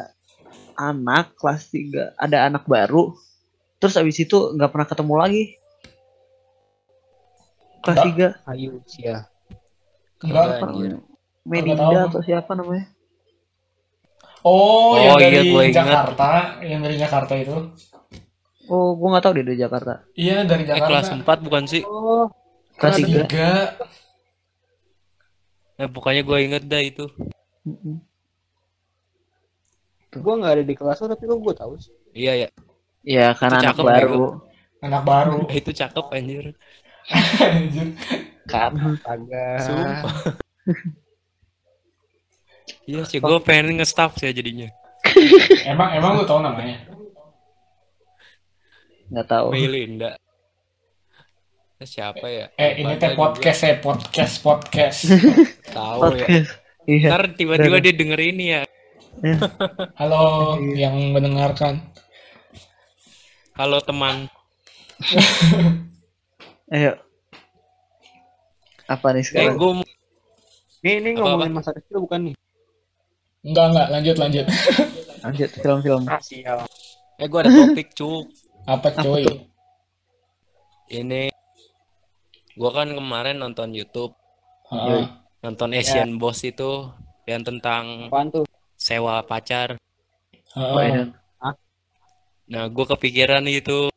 anak 0.74 1.34
kelas 1.34 1.70
3 1.70 2.12
ada 2.16 2.36
anak 2.44 2.64
baru 2.64 3.14
terus 3.78 3.94
abis 3.94 4.18
itu 4.18 4.36
nggak 4.52 4.68
pernah 4.68 4.84
ketemu 4.84 5.14
lagi 5.14 5.42
kelas 7.80 7.98
Nggak. 8.02 8.32
3 8.42 8.50
Ayu 8.50 8.80
sia. 8.84 9.28
Enggak. 10.18 10.64
Melinda 11.42 12.08
atau 12.08 12.20
siapa 12.20 12.52
namanya 12.52 12.88
Oh, 14.40 14.92
Oh, 14.92 15.16
yang 15.16 15.16
iya, 15.16 15.40
dari 15.40 15.48
ingat. 15.70 15.72
Jakarta, 15.74 16.28
yang 16.60 16.80
dari 16.80 16.96
Jakarta 16.96 17.32
itu. 17.34 17.56
oh 18.66 18.92
gua 18.94 19.08
nggak 19.10 19.22
tahu 19.22 19.34
dia 19.34 19.44
dari 19.44 19.58
Jakarta 19.58 19.92
Iya, 20.14 20.36
dari 20.44 20.64
Eh, 20.64 20.68
Jakarta. 20.70 20.86
kelas 20.86 21.08
4 21.14 21.38
bukan 21.40 21.64
sih? 21.64 21.80
Oh, 21.82 22.28
kelas 22.78 22.96
Kelas 22.96 22.96
3 22.98 23.28
Tiga. 23.28 23.50
Eh, 25.74 25.88
pokoknya 25.90 26.22
gua 26.22 26.38
inget 26.38 26.62
dah 26.66 26.82
itu. 26.82 27.06
gua 30.14 30.38
nggak 30.38 30.52
ada 30.54 30.64
di 30.64 30.74
kelas 30.78 31.02
lu 31.02 31.10
tapi 31.10 31.24
lu 31.26 31.42
gua 31.42 31.54
tahu 31.58 31.74
sih. 31.74 31.90
Iya, 32.14 32.46
ya. 32.46 32.48
ya 33.02 33.26
karena 33.34 33.58
Itu 33.58 33.66
anak 33.66 33.74
cakep, 33.74 33.84
baru 33.84 34.24
Anak 34.84 35.02
baru. 35.02 35.38
Itu 35.60 35.70
cakep 35.74 36.06
anjir. 36.14 36.44
Anjir. 37.42 37.88
Astaga. 38.46 39.46
Sumpah. 39.62 40.14
Iya 42.84 43.00
sih, 43.08 43.16
gua 43.16 43.40
pengen 43.40 43.80
nge-staff 43.80 44.20
sih 44.20 44.28
jadinya. 44.28 44.68
emang 45.64 45.96
emang 45.96 46.20
lu 46.20 46.24
tahu 46.28 46.44
namanya? 46.44 46.84
nggak 49.08 49.28
tahu 49.28 49.46
Melinda. 49.52 50.16
Eh, 51.84 51.88
Siapa 51.92 52.24
ya? 52.32 52.48
Eh, 52.56 52.80
ini 52.80 52.96
teh 52.96 53.12
podcast 53.12 53.60
ya, 53.60 53.76
podcast, 53.76 54.40
podcast. 54.40 55.04
Tahu 55.68 56.00
ya. 56.00 56.00
podcast 56.00 56.48
iya 56.88 57.08
Ntar 57.12 57.36
tiba-tiba 57.36 57.76
dia 57.76 57.92
denger 57.92 58.20
ini 58.24 58.44
ya. 58.56 58.62
Halo 60.00 60.56
yang 60.72 61.12
mendengarkan. 61.12 61.84
Halo 63.52 63.84
teman. 63.84 64.32
ayo 66.72 66.96
apa 68.88 69.06
nih 69.12 69.20
Eh, 69.20 69.24
sekarang 69.28 69.60
gua 69.60 69.84
Nih, 70.80 71.04
ini 71.04 71.20
Apa-apa? 71.20 71.36
ngomongin 71.36 71.52
masa 71.52 71.76
kecil 71.76 72.00
bukan 72.00 72.32
nih? 72.32 72.34
Enggak, 73.44 73.66
enggak, 73.76 73.88
lanjut, 73.92 74.16
lanjut. 74.16 74.46
lanjut 75.28 75.50
film-film 75.60 76.02
Ah, 76.08 76.16
sial. 76.24 76.64
eh 77.20 77.28
gua 77.28 77.44
ada 77.44 77.52
topik, 77.52 77.92
Cuk. 77.92 78.32
Apa 78.64 78.88
cuy? 79.04 79.28
Ini 80.88 81.33
gua 82.54 82.70
kan 82.70 82.88
kemarin 82.90 83.42
nonton 83.42 83.74
YouTube, 83.74 84.14
Heeh. 84.70 85.06
nonton 85.42 85.74
Asian 85.74 86.16
Boss 86.16 86.42
itu 86.42 86.88
yang 87.26 87.42
tentang 87.42 88.08
Apaan 88.08 88.28
tuh? 88.30 88.44
sewa 88.78 89.22
pacar. 89.26 89.76
Oh, 90.54 90.78
Heeh. 90.78 90.86
iya. 90.90 91.04
Nah, 92.44 92.68
gua 92.68 92.84
kepikiran 92.94 93.44
itu 93.48 93.88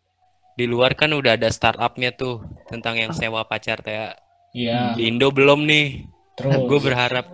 di 0.57 0.65
luar 0.65 0.97
kan 0.97 1.13
udah 1.13 1.37
ada 1.37 1.51
startupnya 1.51 2.15
tuh 2.15 2.41
tentang 2.65 2.97
yang 2.97 3.13
sewa 3.13 3.45
pacar 3.45 3.83
kayak 3.85 4.17
Iya, 4.57 4.97
di 4.97 5.05
Indo 5.05 5.29
belum 5.29 5.69
nih. 5.69 6.09
terus. 6.33 6.65
Gue 6.65 6.79
berharap 6.81 7.29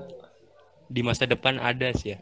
di 0.92 1.00
masa 1.00 1.24
depan 1.24 1.56
ada 1.56 1.88
sih 1.96 2.16
ya. 2.16 2.20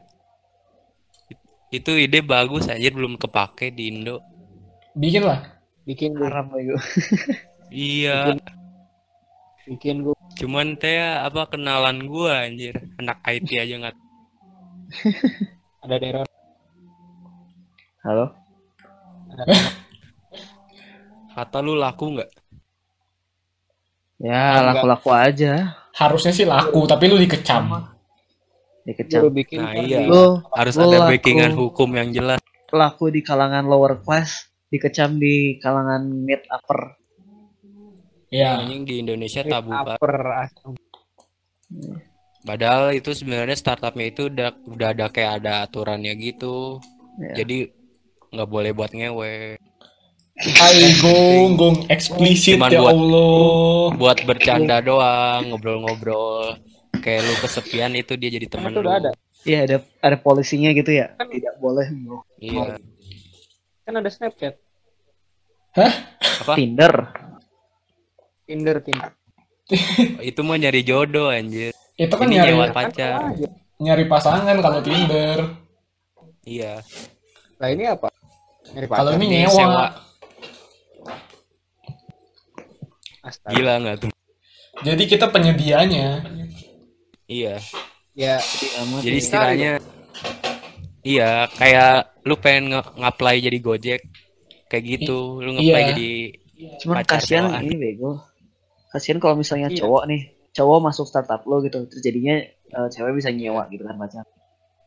Itu 1.74 1.98
ide 1.98 2.22
bagus 2.22 2.70
anjir 2.70 2.94
belum 2.94 3.18
kepake 3.18 3.74
di 3.74 3.90
Indo. 3.90 4.22
Bikin 4.94 5.26
lah. 5.26 5.42
Bikin 5.90 6.14
haram 6.22 6.54
lagi 6.54 6.70
Iya, 7.74 8.38
bikin 8.38 8.40
gua. 9.76 10.16
cuman 10.36 10.76
teh 10.76 10.98
apa 10.98 11.48
kenalan 11.48 12.04
gua 12.04 12.44
anjir, 12.44 12.76
anak 12.98 13.20
IT 13.24 13.50
aja 13.54 13.76
nggak. 13.78 13.96
Ada 15.84 15.96
daerah 15.98 16.24
halo 18.02 18.26
Kata 21.32 21.58
lu 21.60 21.74
laku 21.74 22.06
nggak? 22.14 22.32
ya 24.22 24.62
laku-laku 24.62 25.10
aja 25.10 25.74
Harusnya 25.92 26.30
sih 26.32 26.46
laku, 26.46 26.86
tapi 26.86 27.10
lu 27.10 27.18
dikecam. 27.18 27.88
dikecam 28.84 29.20
gua 29.22 29.34
bikin 29.34 29.60
Nah, 29.60 29.74
iya. 29.76 30.00
di- 30.04 30.08
lo 30.08 30.46
Harus 30.52 30.76
Lu 30.76 30.86
ada 30.86 30.98
laku. 31.02 31.12
backingan 31.12 31.52
hukum 31.54 31.90
yang 31.94 32.10
jelas. 32.12 32.40
laku 32.72 33.10
di 33.10 33.20
kalangan 33.20 33.66
lower 33.66 34.00
class 34.00 34.48
dikecam 34.68 35.18
di 35.18 35.60
kalangan 35.60 36.08
mid 36.08 36.40
upper 36.48 36.96
Iya. 38.32 38.64
Anjing 38.64 38.88
di 38.88 38.96
Indonesia 39.04 39.44
tabu 39.44 39.70
banget. 39.70 40.00
Padahal 42.42 42.96
itu 42.96 43.12
sebenarnya 43.12 43.54
startupnya 43.54 44.06
itu 44.08 44.32
udah 44.32 44.50
udah 44.66 44.88
ada 44.90 45.06
kayak 45.12 45.44
ada 45.44 45.62
aturannya 45.62 46.16
gitu. 46.18 46.80
Ya. 47.20 47.44
Jadi 47.44 47.70
nggak 48.32 48.50
boleh 48.50 48.72
buat 48.72 48.90
ngewe. 48.90 49.60
Hai 50.42 50.96
Gung 50.98 51.86
eksplisit 51.86 52.58
Cuman 52.58 52.72
ya 52.72 52.82
buat- 52.82 52.96
Allah. 52.96 53.86
Buat 54.00 54.20
bercanda 54.26 54.80
doang, 54.82 55.52
ngobrol-ngobrol. 55.52 56.56
Kayak 56.98 57.30
lu 57.30 57.36
kesepian 57.38 57.94
itu 57.94 58.16
dia 58.16 58.32
jadi 58.32 58.48
Kan 58.48 58.54
temen 58.64 58.72
itu 58.74 58.80
lu. 58.80 58.88
udah 58.90 58.96
ada. 58.98 59.12
Iya 59.42 59.60
ada 59.66 59.78
ada 60.00 60.18
polisinya 60.18 60.70
gitu 60.72 60.94
ya 60.94 61.14
tidak 61.20 61.58
boleh. 61.60 61.86
Iya. 62.40 62.78
Kan 63.82 63.94
ada 63.98 64.08
Snapchat, 64.08 64.56
Apa? 65.74 66.54
Tinder 66.54 66.94
Tinder, 68.52 68.78
Tinder. 68.84 69.12
Itu 70.30 70.44
mau 70.44 70.60
nyari 70.60 70.84
jodoh 70.84 71.32
anjir. 71.32 71.72
Itu 71.96 72.12
kan 72.12 72.28
Ini 72.28 72.36
nyari 72.36 72.52
Kan 72.52 72.72
pacar. 72.76 73.12
nyari 73.80 74.04
pasangan 74.06 74.58
kalau 74.60 74.84
Tinder. 74.84 75.38
Iya. 76.44 76.84
Lah 77.56 77.70
ini 77.72 77.88
apa? 77.88 78.12
Nyari 78.76 78.88
Kalau 78.88 79.10
pacar. 79.10 79.18
ini 79.18 79.26
Ini 79.26 79.38
nyewa. 79.42 79.56
sewa. 79.56 79.86
Astaga. 83.22 83.54
Gila 83.54 83.74
nggak 83.80 83.96
tuh? 84.02 84.12
Jadi 84.82 85.04
kita 85.06 85.26
penyedianya. 85.30 86.26
Iya. 87.26 87.56
Ya, 88.12 88.36
Jadi 89.00 89.18
istilahnya 89.18 89.80
Iya, 91.02 91.48
kayak 91.56 92.22
lu 92.22 92.36
pengen 92.36 92.76
nge- 92.76 92.94
nge-apply 92.94 93.36
jadi 93.40 93.58
Gojek. 93.58 94.02
Kayak 94.68 94.84
gitu, 94.86 95.40
lu 95.40 95.56
nge-apply 95.56 95.82
iya. 95.82 95.90
jadi 95.96 96.12
cuman 96.78 97.02
Pacar 97.02 97.18
kasihan 97.18 97.58
ini 97.58 97.74
bego 97.74 98.22
kasihan 98.92 99.18
kalau 99.18 99.36
misalnya 99.36 99.72
Iya. 99.72 99.84
cowok 99.84 100.04
nih 100.06 100.22
cowok 100.52 100.80
masuk 100.84 101.06
startup 101.08 101.42
lo 101.48 101.64
gitu 101.64 101.88
terus 101.88 102.04
jadinya 102.04 102.36
eh, 102.44 102.88
cewek 102.92 103.16
bisa 103.16 103.32
nyewa 103.32 103.66
gitu 103.68 103.84
kan 103.84 103.96
pacar 103.96 104.26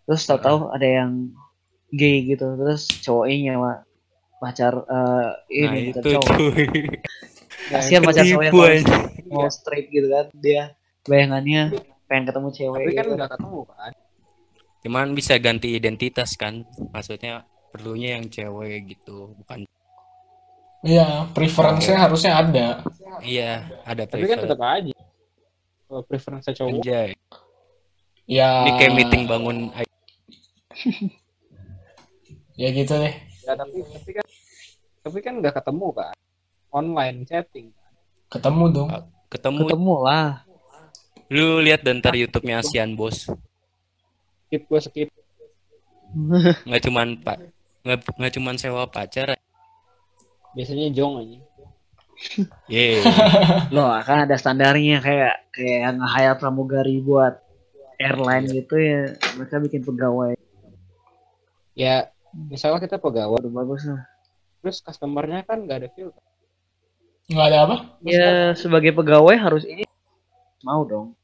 terus 0.04 0.22
tahu-tahu 0.24 0.68
ada 0.70 0.84
yang 0.84 1.32
gay 1.88 2.20
gitu 2.22 2.44
terus 2.54 2.84
cowoknya 3.00 3.36
nyewa 3.50 3.72
pacar 4.36 4.76
eh, 4.76 5.28
ini 5.50 5.64
nah 5.66 5.74
gitu 5.88 5.98
itu 5.98 6.10
cowok 6.20 6.36
kasihan 7.72 8.02
pacar 8.04 8.24
cowok 8.24 8.44
yang 8.44 8.54
mau, 8.54 8.68
mau 9.40 9.48
straight 9.48 9.88
gitu 9.88 10.06
kan 10.06 10.26
dia 10.36 10.62
bayangannya 11.04 11.72
pengen 12.04 12.24
ketemu 12.28 12.48
cewek 12.52 12.76
Tapi 12.78 12.92
kan 12.92 13.04
gitu. 13.04 13.14
nggak 13.16 13.30
ketemu 13.32 13.60
kan. 13.66 13.92
cuman 14.84 15.06
bisa 15.16 15.34
ganti 15.40 15.68
identitas 15.72 16.30
kan 16.36 16.60
maksudnya 16.92 17.40
perlunya 17.72 18.20
yang 18.20 18.28
cewek 18.28 18.92
gitu 18.92 19.32
bukan 19.34 19.64
Iya, 20.84 21.32
preference-nya 21.32 21.96
harusnya 21.96 22.32
ada. 22.44 22.66
Iya 23.20 23.68
ada 23.84 24.02
Tapi 24.08 24.24
kan 24.24 24.38
tetap 24.42 24.60
aja. 24.60 24.94
Kalau 25.84 26.02
preference 26.02 26.48
cowok 26.48 26.80
anjay 26.80 27.12
Ya, 28.24 28.64
ini 28.64 28.70
kayak 28.80 28.92
meeting 28.96 29.22
bangun 29.28 29.68
ya 32.60 32.68
gitu 32.70 32.94
deh. 32.96 33.14
ya 33.44 33.52
tapi 33.52 33.84
tapi 33.84 34.10
kan 34.16 34.26
tapi 35.04 35.18
kan 35.20 35.34
nggak 35.38 35.54
ketemu 35.60 35.86
kan. 35.92 36.14
Online 36.72 37.18
chatting. 37.28 37.68
Ketemu 38.26 38.64
dong. 38.72 38.88
ketemu 39.28 39.66
ketemu 39.66 39.94
lah 39.98 40.26
lu 41.26 41.58
lihat 41.58 41.82
dan 41.82 41.98
ntar 41.98 42.14
YouTube-nya 42.14 42.62
Asian 42.62 42.94
Bos 42.94 43.26
Skip 44.46 44.62
gue 44.64 44.78
skip. 44.78 45.08
nggak 46.62 46.82
cuman 46.86 47.18
pak 47.18 47.42
nggak 47.82 47.98
nggak 48.14 48.32
cuman 48.38 48.54
sewa 48.54 48.86
pacar 48.86 49.34
Biasanya 50.54 50.94
jong 50.94 51.18
aja. 51.18 51.38
Ye. 52.72 53.00
Loh 53.74 53.90
kan 54.02 54.28
ada 54.28 54.36
standarnya 54.38 55.00
kayak 55.00 55.34
kayak 55.54 55.96
nge-hire 55.98 56.36
pramugari 56.40 56.98
buat 57.00 57.40
airline 58.00 58.46
gitu 58.50 58.74
ya 58.76 59.14
mereka 59.38 59.62
bikin 59.62 59.82
pegawai. 59.86 60.34
Ya 61.74 62.10
misalnya 62.34 62.82
kita 62.82 62.96
pegawai. 62.98 63.40
Waduh 63.40 63.52
bagus 63.52 63.86
lah. 63.86 64.02
Terus 64.64 64.80
customernya 64.80 65.44
kan 65.44 65.64
nggak 65.64 65.78
ada 65.84 65.88
filter. 65.92 66.22
Nggak 67.24 67.46
ada 67.48 67.58
apa? 67.64 67.76
ya 68.04 68.52
sebagai 68.52 68.92
pegawai 68.92 69.36
harus 69.36 69.64
ini. 69.64 69.84
Mau 70.64 70.84
dong. 70.84 71.16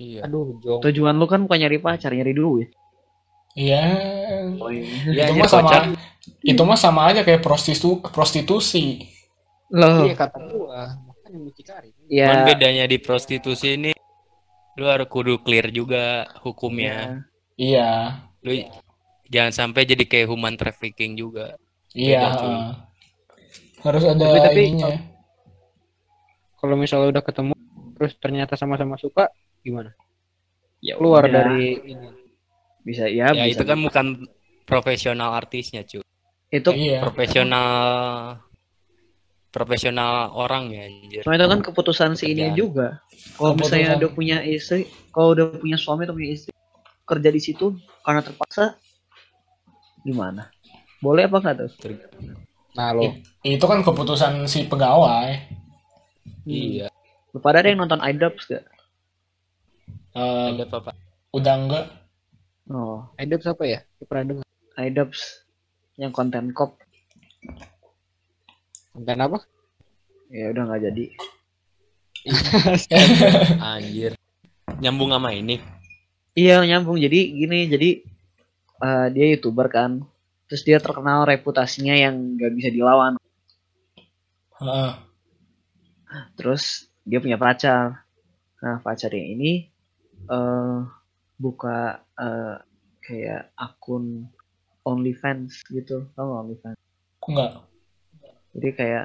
Iya. 0.00 0.24
Aduh 0.24 0.56
jong. 0.64 0.80
tujuan 0.80 1.14
lu 1.20 1.28
kan 1.28 1.44
bukan 1.44 1.60
nyari 1.60 1.76
pacar 1.76 2.16
nyari 2.16 2.32
duit 2.32 2.72
Iya. 3.58 3.82
oh, 4.58 4.70
iya. 4.70 4.86
Iya, 5.10 5.24
itu 5.26 5.32
anjir, 5.34 5.42
mah 5.42 5.50
sama 5.50 5.68
kocak. 5.70 5.82
itu 6.46 6.62
mah 6.62 6.78
sama 6.78 7.00
aja 7.10 7.20
kayak 7.26 7.42
prostitu 7.42 7.98
prostitusi. 8.04 9.10
loh 9.70 10.06
Iya 10.06 10.14
kata 10.18 10.38
gua. 10.50 10.98
Makanya 11.06 11.38
mucikari. 11.38 11.90
Cuman 12.10 12.10
ya 12.10 12.46
bedanya 12.46 12.84
di 12.86 12.98
prostitusi 12.98 13.74
ini 13.78 13.90
lu 14.78 14.86
harus 14.86 15.06
kudu 15.10 15.42
clear 15.42 15.70
juga 15.70 16.26
hukumnya. 16.42 17.26
Iya. 17.54 18.22
Lu 18.42 18.54
jangan 19.30 19.52
sampai 19.54 19.86
jadi 19.86 20.02
kayak 20.06 20.26
human 20.30 20.54
trafficking 20.58 21.14
juga. 21.14 21.54
Iya. 21.94 22.22
Heeh. 22.34 22.66
Harus 23.82 24.02
ada 24.06 24.24
Tapi- 24.26 24.42
tapi- 24.42 24.62
ininya. 24.74 24.94
Kalau 26.60 26.76
misalnya 26.76 27.08
udah 27.18 27.24
ketemu 27.24 27.54
terus 27.96 28.12
ternyata 28.20 28.52
sama-sama 28.54 28.94
suka 28.96 29.32
gimana? 29.60 29.90
ya 30.80 30.96
Keluar 30.96 31.28
udah. 31.28 31.32
dari 31.44 31.76
ini. 31.88 32.08
Bisa 32.82 33.04
ya, 33.04 33.30
ya 33.30 33.44
bisa 33.44 33.52
itu 33.52 33.62
kan 33.62 33.78
bukan 33.78 34.06
profesional 34.64 35.30
artisnya, 35.32 35.82
cuy. 35.82 36.00
itu 36.48 36.70
Iya. 36.70 37.02
Profesional 37.02 37.68
profesional 39.48 40.30
orang 40.32 40.70
ya 40.70 40.86
anjir. 40.86 41.22
cuma 41.22 41.34
itu 41.34 41.46
kan 41.48 41.60
keputusan 41.60 42.10
si 42.14 42.30
ini 42.30 42.54
juga 42.54 43.02
kalau 43.34 43.54
misalnya 43.54 43.66
Keputusan. 43.90 43.98
udah 43.98 44.10
punya 44.12 44.36
istri 44.40 44.80
kalau 45.10 45.34
udah 45.34 45.46
punya 45.52 45.74
suami 45.74 46.06
atau 46.06 46.14
punya 46.14 46.30
istri 46.30 46.54
kerja 47.02 47.28
di 47.28 47.40
situ 47.40 47.74
karena 48.00 48.22
terpaksa 48.22 48.78
gimana 50.00 50.46
boleh 50.98 51.26
apa 51.26 51.36
enggak 51.36 51.56
tuh 51.60 51.70
Nah 52.70 52.94
lo 52.94 53.10
Itu 53.42 53.66
kan 53.66 53.82
keputusan 53.82 54.46
si 54.46 54.62
pegawai. 54.64 55.34
Iya. 56.46 56.86
lu 57.30 57.38
pada 57.38 57.58
ada 57.58 57.68
yang 57.68 57.82
nonton 57.82 57.98
iDubbbz 57.98 58.46
gak 58.48 58.62
Eh, 60.10 60.48
apa 60.60 60.78
Pak? 60.80 60.94
udah 61.30 61.54
enggak. 61.56 61.84
Oh 62.70 63.10
Idol 63.18 63.40
siapa 63.42 63.64
ya? 63.66 63.80
Pernah 64.06 64.24
dengar. 64.40 64.46
iDubbbz 64.80 65.20
yang 66.00 66.14
konten 66.14 66.54
cop 66.56 66.78
Konten 68.96 69.18
apa? 69.20 69.38
ya 70.30 70.54
udah 70.54 70.62
nggak 70.62 70.82
jadi 70.88 71.04
Anjir. 73.74 74.12
Nyambung 74.78 75.10
sama 75.10 75.32
ini. 75.32 75.56
Iya 76.36 76.60
nyambung 76.68 77.00
jadi 77.00 77.16
gini 77.32 77.66
jadi 77.66 77.90
eh, 78.80 79.06
dia 79.12 79.26
youtuber 79.36 79.66
kan 79.68 80.04
terus 80.50 80.66
dia 80.66 80.82
terkenal 80.82 81.22
reputasinya 81.30 81.94
yang 81.94 82.34
nggak 82.34 82.52
bisa 82.58 82.68
dilawan 82.74 83.14
Heeh. 84.58 84.92
terus 86.34 86.90
dia 87.06 87.22
punya 87.22 87.38
pacar 87.38 88.02
nah 88.58 88.82
pacarnya 88.82 89.24
ini 89.30 89.70
eh 90.26 90.78
buka 91.38 92.02
eh, 92.20 92.56
kayak 93.00 93.42
akun 93.56 94.28
OnlyFans 94.84 95.64
gitu. 95.72 96.08
Tau 96.14 96.24
nggak 96.28 96.40
OnlyFans? 96.46 96.78
Enggak. 97.30 97.52
jadi 98.50 98.68
kayak 98.74 99.04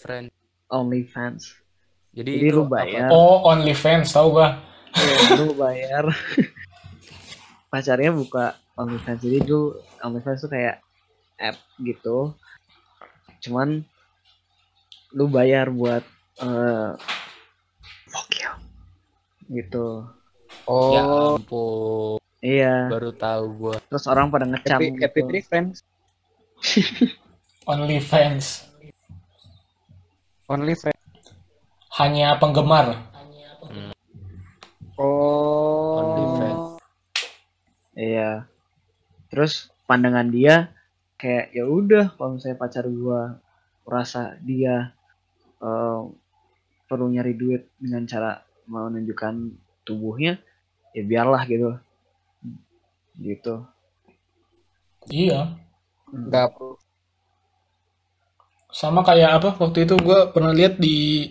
friend. 0.00 0.26
OnlyFans. 0.70 1.42
Jadi, 2.10 2.30
jadi 2.42 2.46
itu 2.50 2.58
lu 2.58 2.64
apa? 2.66 2.74
bayar. 2.82 3.08
Oh, 3.14 3.46
OnlyFans 3.46 4.10
tahu 4.10 4.38
gua. 4.38 4.58
Iya, 4.98 5.16
lu 5.38 5.54
bayar. 5.54 6.04
Pacarnya 7.70 8.10
buka 8.10 8.58
OnlyFans. 8.74 9.22
Jadi 9.22 9.38
dulu 9.46 9.78
OnlyFans 10.02 10.42
tuh 10.42 10.50
kayak 10.50 10.82
app 11.38 11.56
gitu. 11.78 12.34
Cuman 13.46 13.82
lu 15.14 15.26
bayar 15.30 15.70
buat 15.70 16.02
eh 16.42 16.90
fuck 18.10 18.30
you. 18.34 18.52
Gitu. 19.50 20.06
Oh, 20.66 20.94
Ya 20.94 21.02
ampun, 21.06 22.19
iya 22.40 22.88
baru 22.88 23.12
tahu 23.12 23.44
gua. 23.56 23.76
terus 23.88 24.04
orang 24.08 24.32
pada 24.32 24.48
ngecam 24.48 24.80
happy, 24.80 24.88
happy 25.00 25.20
gitu 25.20 25.28
Tree 25.28 25.44
Friends. 25.44 25.76
OnlyFans. 27.70 28.68
Only 30.48 30.74
Friends. 30.76 31.00
Hanya 31.96 32.36
penggemar. 32.40 32.96
Oh. 35.00 36.00
OnlyFans. 36.00 36.80
iya 37.96 38.48
terus 39.32 39.72
pandangan 39.84 40.28
dia 40.28 40.72
kayak 41.20 41.52
ya 41.52 41.64
udah 41.68 42.16
kalau 42.16 42.36
misalnya 42.36 42.60
pacar 42.60 42.84
gua 42.88 43.40
merasa 43.84 44.36
dia 44.40 44.96
eh, 45.60 46.00
perlu 46.88 47.06
nyari 47.12 47.36
duit 47.36 47.70
dengan 47.78 48.02
cara 48.08 48.40
menunjukkan 48.66 49.34
tubuhnya 49.84 50.40
ya 50.96 51.02
biarlah 51.06 51.42
gitu 51.46 51.78
gitu 53.18 53.66
Iya. 55.08 55.56
Perlu. 56.10 56.76
Sama 58.70 59.00
kayak 59.02 59.40
apa 59.40 59.50
waktu 59.56 59.88
itu 59.88 59.96
gua 59.98 60.28
pernah 60.30 60.52
lihat 60.52 60.76
di 60.76 61.26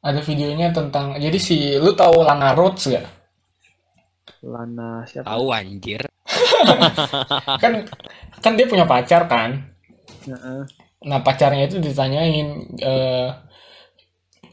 ada 0.00 0.22
videonya 0.22 0.70
tentang 0.70 1.18
jadi 1.18 1.38
si 1.40 1.74
lu 1.82 1.90
tahu 1.92 2.22
Lana 2.22 2.54
Rhodes 2.54 2.86
gak? 2.86 3.06
Lana 4.46 5.02
siapa 5.02 5.26
Tahu 5.26 5.46
anjir. 5.50 6.06
Kan 7.62 7.72
kan 8.38 8.52
dia 8.54 8.66
punya 8.70 8.86
pacar 8.86 9.26
kan. 9.26 9.66
Heeh. 10.28 10.62
Nah 11.10 11.18
pacarnya 11.24 11.66
itu 11.66 11.82
ditanyain 11.82 12.48
eh 12.78 13.28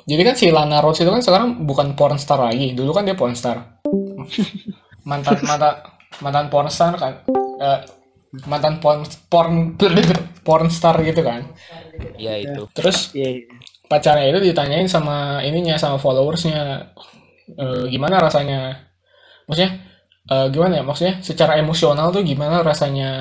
jadi 0.04 0.22
kan 0.28 0.36
si 0.36 0.52
Lana 0.52 0.84
Rhodes 0.84 1.00
itu 1.00 1.12
kan 1.12 1.24
sekarang 1.24 1.64
bukan 1.70 1.96
pornstar 1.96 2.42
lagi. 2.42 2.74
Dulu 2.74 2.92
kan 2.92 3.06
dia 3.06 3.16
pornstar. 3.16 3.84
Mantan 5.10 5.44
mantan 5.44 5.93
mantan 6.22 6.48
pornstar 6.54 6.94
kan. 7.00 7.14
Eh, 7.62 7.80
mantan 8.50 8.82
porn 8.82 9.06
porn 9.30 9.78
pornstar 10.48 10.96
gitu 11.02 11.22
kan. 11.24 11.42
Ya 12.20 12.38
itu. 12.38 12.68
Terus 12.74 13.14
Iya, 13.14 13.30
iya. 13.42 13.46
pacarnya 13.90 14.26
itu 14.34 14.40
ditanyain 14.52 14.90
sama 14.90 15.42
ininya 15.46 15.78
sama 15.78 15.98
followersnya 16.02 16.90
eh, 17.58 17.84
gimana 17.94 18.18
rasanya 18.22 18.60
maksudnya 19.48 19.72
eh, 20.32 20.48
gimana 20.54 20.74
ya 20.82 20.84
maksudnya 20.86 21.16
secara 21.22 21.60
emosional 21.60 22.10
tuh 22.16 22.24
gimana 22.26 22.64
rasanya 22.64 23.12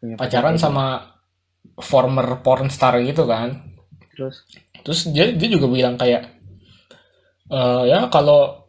Punya 0.00 0.16
pacaran 0.20 0.56
pacar 0.56 0.62
sama 0.64 0.86
former 1.80 2.40
pornstar 2.44 3.00
gitu 3.04 3.24
kan 3.28 3.48
terus 4.14 4.44
terus 4.84 5.00
dia 5.12 5.32
dia 5.32 5.48
juga 5.50 5.66
bilang 5.68 5.96
kayak 6.00 6.22
eh, 7.50 7.82
ya 7.90 8.08
kalau 8.12 8.66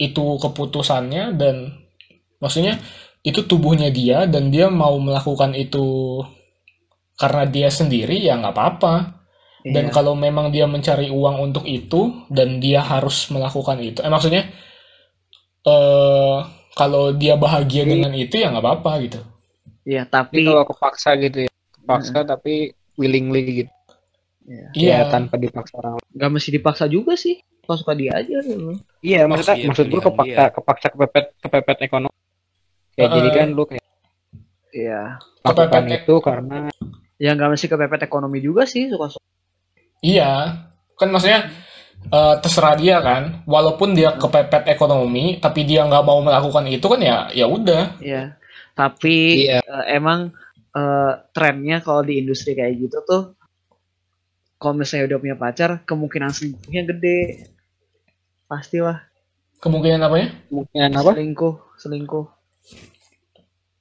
itu 0.00 0.40
keputusannya 0.42 1.36
dan 1.38 1.56
maksudnya 2.42 2.82
itu 3.22 3.46
tubuhnya 3.46 3.88
dia 3.94 4.26
dan 4.26 4.50
dia 4.50 4.66
mau 4.66 4.98
melakukan 4.98 5.54
itu 5.54 6.18
karena 7.14 7.46
dia 7.46 7.70
sendiri 7.70 8.18
ya 8.18 8.34
nggak 8.34 8.50
apa-apa 8.50 8.94
dan 9.62 9.86
Iya. 9.86 9.94
kalau 9.94 10.18
memang 10.18 10.50
dia 10.50 10.66
mencari 10.66 11.06
uang 11.06 11.38
untuk 11.46 11.62
itu 11.70 12.26
dan 12.26 12.58
dia 12.58 12.82
harus 12.82 13.30
melakukan 13.30 13.78
itu 13.78 14.02
eh 14.02 14.10
maksudnya 14.10 14.50
eh 15.62 16.36
kalau 16.74 17.14
dia 17.14 17.38
bahagia 17.38 17.86
Jadi- 17.86 17.90
dengan 17.94 18.12
itu 18.12 18.34
ya 18.36 18.50
nggak 18.50 18.64
apa-apa 18.64 18.92
gitu 19.06 19.20
Iya, 19.82 20.06
Tapi 20.06 20.38
tapi 20.38 20.46
kalau 20.46 20.62
kepaksa 20.62 21.18
gitu 21.18 21.38
ya, 21.42 21.50
kepaksa 21.74 22.22
tapi 22.22 22.70
willingly 22.94 23.66
gitu. 23.66 23.72
Iya. 24.46 24.66
iya 24.78 24.96
Ya, 25.02 25.10
tanpa 25.10 25.34
dipaksa 25.34 25.74
orang 25.74 25.98
nggak 26.06 26.30
mesti 26.30 26.50
dipaksa 26.54 26.84
juga 26.86 27.18
sih. 27.18 27.42
Kalau 27.66 27.78
suka 27.78 27.94
dia 27.94 28.14
aja 28.14 28.46
gitu. 28.46 28.78
Iya, 29.02 29.26
maksudnya 29.26 29.58
maksud 29.66 29.86
gue 29.86 29.98
kepaksa 29.98 30.42
dia. 30.46 30.54
kepaksa 30.54 30.86
kepepet 30.94 31.26
kepepet 31.38 31.78
ekonomi. 31.82 32.14
Ya 32.92 33.08
jadi 33.08 33.28
Heeh. 33.28 33.36
kan 33.36 33.48
lu 33.52 33.64
kayak 33.64 33.84
Iya. 34.72 35.00
lakukan 35.42 35.68
Kepepet- 35.84 36.04
itu 36.04 36.14
karena 36.20 36.56
Ya 37.16 37.30
nggak 37.32 37.50
mesti 37.50 37.66
kepepet 37.66 38.02
ekonomi 38.02 38.38
juga 38.38 38.66
sih 38.66 38.90
suka 38.90 39.06
suka. 39.08 39.22
iya 40.02 40.58
kan 40.96 41.08
maksudnya 41.08 41.46
eh, 42.04 42.34
terserah 42.38 42.74
dia 42.74 42.98
kan 42.98 43.46
walaupun 43.46 43.94
dia 43.94 44.12
kepepet 44.12 44.66
ekonomi 44.66 45.38
tapi 45.38 45.62
dia 45.62 45.86
nggak 45.86 46.02
mau 46.02 46.18
melakukan 46.18 46.66
itu 46.66 46.82
kan 46.84 46.98
ya 46.98 47.18
ya 47.30 47.46
udah 47.46 47.96
Iya. 47.98 48.34
Tapi 48.72 49.46
Iya. 49.46 49.60
eh, 49.60 49.84
emang 49.92 50.34
eh, 50.72 51.12
trennya 51.30 51.78
kalau 51.78 52.02
di 52.02 52.18
industri 52.18 52.52
kayak 52.52 52.74
gitu 52.80 52.98
tuh 53.04 53.22
kalau 54.56 54.74
misalnya 54.74 55.10
udah 55.10 55.18
punya 55.18 55.36
pacar, 55.36 55.70
kemungkinan 55.82 56.30
selingkuhnya 56.30 56.82
gede. 56.86 57.18
Pastilah 58.46 58.98
kemungkinan 59.58 59.98
apa 60.00 60.16
ya 60.18 60.28
kemungkinan 60.48 60.90
apa? 60.92 61.10
selingkuh, 61.12 61.54
selingkuh. 61.76 62.26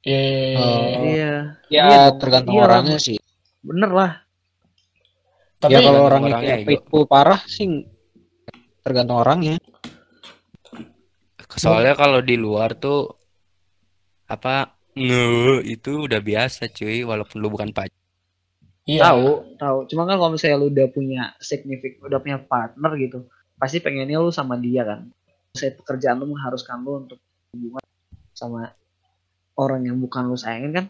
Eh, 0.02 0.58
Oh. 0.58 1.06
Iya. 1.06 1.62
Ya 1.70 1.84
Iya 1.88 2.02
tergantung 2.18 2.58
Iya, 2.58 2.64
orangnya 2.66 2.98
sih. 2.98 3.18
Bener 3.62 3.92
lah. 3.92 4.12
tapi 5.62 5.78
ya 5.78 5.86
kalau 5.86 6.10
orangnya 6.10 6.34
orangnya, 6.34 6.42
kayak 6.42 6.58
Ego. 6.58 6.68
faithful 6.74 7.04
parah 7.06 7.42
sih 7.46 7.86
tergantung 8.82 9.22
orangnya. 9.22 9.62
Soalnya 11.54 11.94
kalau 11.94 12.18
di 12.26 12.34
luar 12.34 12.74
tuh 12.74 13.14
apa 14.26 14.74
nge 14.98 15.62
itu 15.70 16.10
udah 16.10 16.18
biasa 16.18 16.66
cuy 16.72 17.06
walaupun 17.06 17.38
lu 17.38 17.54
bukan 17.54 17.70
pacar. 17.70 17.94
iya 18.84 19.06
Tahu, 19.06 19.54
tahu. 19.62 19.78
Cuma 19.86 20.10
kan 20.10 20.18
kalau 20.18 20.34
misalnya 20.34 20.58
lu 20.58 20.74
udah 20.74 20.88
punya 20.90 21.38
signifik, 21.38 22.02
udah 22.02 22.18
punya 22.18 22.42
partner 22.42 22.92
gitu, 22.98 23.30
pasti 23.56 23.78
pengennya 23.78 24.18
lu 24.18 24.34
sama 24.34 24.58
dia 24.58 24.82
kan. 24.82 25.14
Saya 25.54 25.78
pekerjaan 25.78 26.18
lu 26.18 26.34
mengharuskan 26.34 26.82
lu 26.82 27.06
untuk 27.06 27.22
hubungan 27.54 27.86
sama 28.34 28.74
orang 29.62 29.82
yang 29.88 29.98
bukan 30.02 30.26
lu 30.30 30.38
sayangin 30.38 30.74
kan, 30.78 30.86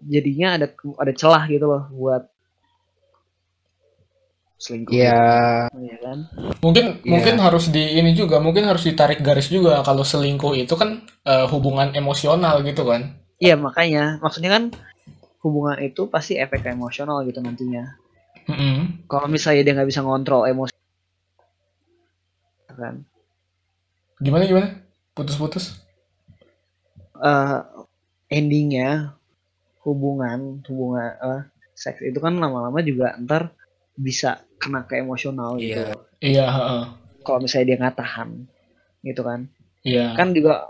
jadinya 0.00 0.48
ada 0.56 0.66
ada 1.02 1.12
celah 1.12 1.44
gitu 1.52 1.66
loh 1.68 1.84
buat 1.92 2.22
selingkuh. 4.56 4.92
Ya 4.96 5.68
Iya 5.74 5.96
kan? 6.00 6.18
mungkin 6.64 6.84
Iya. 7.04 7.10
mungkin 7.12 7.34
harus 7.44 7.68
di 7.68 8.00
ini 8.00 8.16
juga 8.16 8.40
mungkin 8.40 8.64
harus 8.64 8.88
ditarik 8.88 9.20
garis 9.20 9.52
juga 9.52 9.84
kalau 9.84 10.00
selingkuh 10.00 10.56
itu 10.56 10.72
kan 10.80 11.04
eh, 11.28 11.46
hubungan 11.52 11.92
emosional 11.92 12.64
gitu 12.64 12.88
kan 12.88 13.02
Iya 13.36 13.58
makanya, 13.58 14.22
maksudnya 14.22 14.50
kan 14.56 14.64
hubungan 15.44 15.76
itu 15.82 16.06
pasti 16.08 16.38
efek 16.38 16.64
emosional 16.70 17.20
gitu 17.28 17.42
nantinya. 17.42 17.84
Mm-mm. 18.46 19.04
Kalau 19.10 19.26
misalnya 19.28 19.66
dia 19.66 19.74
nggak 19.76 19.90
bisa 19.90 20.00
ngontrol 20.06 20.46
emosi, 20.48 20.72
kan? 22.78 23.04
gimana 24.22 24.46
gimana 24.46 24.68
putus-putus 25.18 25.82
eh 27.18 27.58
endingnya 28.28 29.16
hubungan 29.84 30.64
hubungan 30.64 31.10
eh, 31.20 31.42
seks 31.76 32.00
itu 32.00 32.18
kan 32.22 32.38
lama-lama 32.40 32.80
juga 32.80 33.18
ntar 33.20 33.52
bisa 33.94 34.42
kena 34.58 34.86
ke 34.88 34.98
emosional 34.98 35.60
gitu. 35.60 35.78
Iya. 35.78 35.92
loh. 35.92 36.02
iya 36.24 36.46
heeh. 36.50 36.84
Kalau 37.24 37.38
misalnya 37.40 37.66
dia 37.68 37.76
nggak 37.80 37.96
tahan, 37.98 38.30
gitu 39.04 39.22
kan? 39.24 39.40
iya 39.84 40.12
Kan 40.16 40.32
juga 40.32 40.68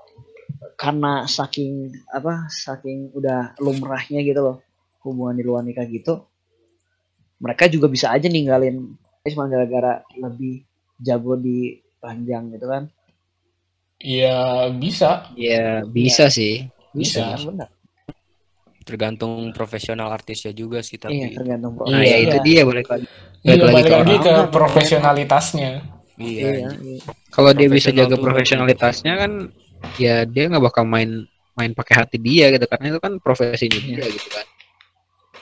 karena 0.79 1.27
saking 1.27 1.95
apa 2.11 2.51
saking 2.51 3.15
udah 3.15 3.55
lumrahnya 3.63 4.23
gitu 4.27 4.41
loh 4.43 4.59
hubungan 5.07 5.39
di 5.39 5.45
luar 5.47 5.63
nikah 5.63 5.87
gitu, 5.87 6.25
mereka 7.39 7.69
juga 7.69 7.87
bisa 7.87 8.11
aja 8.11 8.27
ninggalin 8.27 8.97
cuma 9.25 9.49
gara-gara 9.49 10.05
lebih 10.17 10.65
jago 11.01 11.37
di 11.37 11.81
panjang 12.01 12.53
gitu 12.53 12.67
kan? 12.69 12.89
iya 14.01 14.69
bisa 14.69 15.31
ya 15.37 15.81
bisa 15.85 16.29
sih. 16.29 16.69
Bisa. 16.95 17.35
kan 17.35 17.43
benar. 17.51 17.69
Tergantung 18.85 19.49
profesional 19.51 20.13
artisnya 20.13 20.53
juga 20.53 20.85
sih 20.85 21.01
Iya 21.01 21.09
tapi. 21.09 21.35
tergantung 21.35 21.73
Nah, 21.89 22.05
Iya. 22.05 22.05
ya 22.05 22.17
itu 22.21 22.37
dia 22.45 22.61
balik 22.63 22.87
lagi. 22.87 23.07
iya 23.43 23.51
Balik 23.51 23.63
lagi 23.63 23.75
balik 23.75 23.85
ke 23.85 23.97
lagi 23.97 24.17
ke 24.21 24.35
profesionalitasnya 24.53 25.71
Iya. 26.15 26.43
Iya, 26.47 26.71
iya. 26.79 26.99
Kalau 27.35 27.51
dia 27.51 27.67
bisa 27.67 27.91
jaga 27.91 28.15
profesionalitasnya 28.15 29.13
kan 29.19 29.33
ya 29.99 30.23
dia 30.23 30.47
nggak 30.47 30.63
bakal 30.63 30.87
main 30.87 31.27
main 31.55 31.71
pakai 31.71 32.07
hati 32.07 32.19
dia 32.19 32.51
gitu 32.51 32.67
karena 32.67 32.95
itu 32.95 33.01
kan 33.03 33.13
profesinya 33.19 33.79
dia 33.79 34.05
gitu 34.07 34.29
kan. 34.31 34.47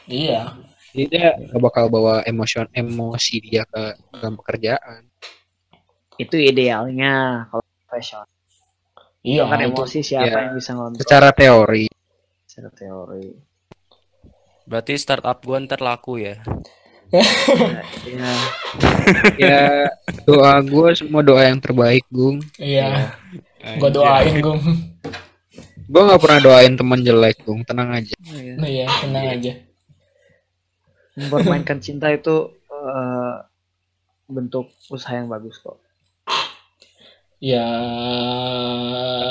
iya 0.08 0.40
Jadi 0.92 1.04
dia 1.08 1.28
nggak 1.36 1.60
bakal 1.60 1.88
bawa 1.88 2.20
emosi 2.24 2.68
emosi 2.72 3.34
dia 3.40 3.64
ke 3.64 3.96
dalam 4.12 4.36
pekerjaan. 4.36 5.08
Itu 6.16 6.36
idealnya 6.36 7.44
kalau 7.48 7.64
profesional. 7.84 8.28
Iya 9.22 9.46
kan 9.46 9.58
itu 9.62 9.70
emosi 9.70 9.98
siapa 10.02 10.26
ya. 10.28 10.38
yang 10.50 10.54
bisa 10.58 10.70
ngontrol 10.74 11.02
Secara 11.02 11.28
teori 11.34 11.86
secara 12.52 12.68
teori. 12.68 13.32
Berarti 14.68 14.92
startup 15.00 15.40
gua 15.40 15.56
ntar 15.64 15.80
laku 15.80 16.20
ya. 16.20 16.36
Ya, 17.12 17.20
ya 19.44 19.60
doa 20.24 20.64
gue 20.64 20.96
semua 20.96 21.20
doa 21.20 21.44
yang 21.44 21.60
terbaik 21.60 22.08
gung. 22.08 22.40
iya 22.56 23.12
Anjir. 23.60 23.84
gua 23.84 23.90
doain 23.92 24.36
gung 24.40 24.64
Gue 25.92 26.02
nggak 26.08 26.22
pernah 26.24 26.40
doain 26.40 26.72
teman 26.72 27.04
jelek 27.04 27.44
gung, 27.44 27.60
tenang 27.68 27.92
aja. 27.92 28.16
ya. 28.16 28.56
Nah, 28.56 28.64
iya 28.64 28.88
tenang 28.88 29.28
aja 29.28 29.52
Mempermainkan 31.20 31.84
cinta 31.84 32.08
itu 32.08 32.56
eh, 32.72 33.34
bentuk 34.32 34.72
usaha 34.88 35.12
yang 35.12 35.28
bagus 35.28 35.60
kok. 35.60 35.81
Ya 37.42 37.66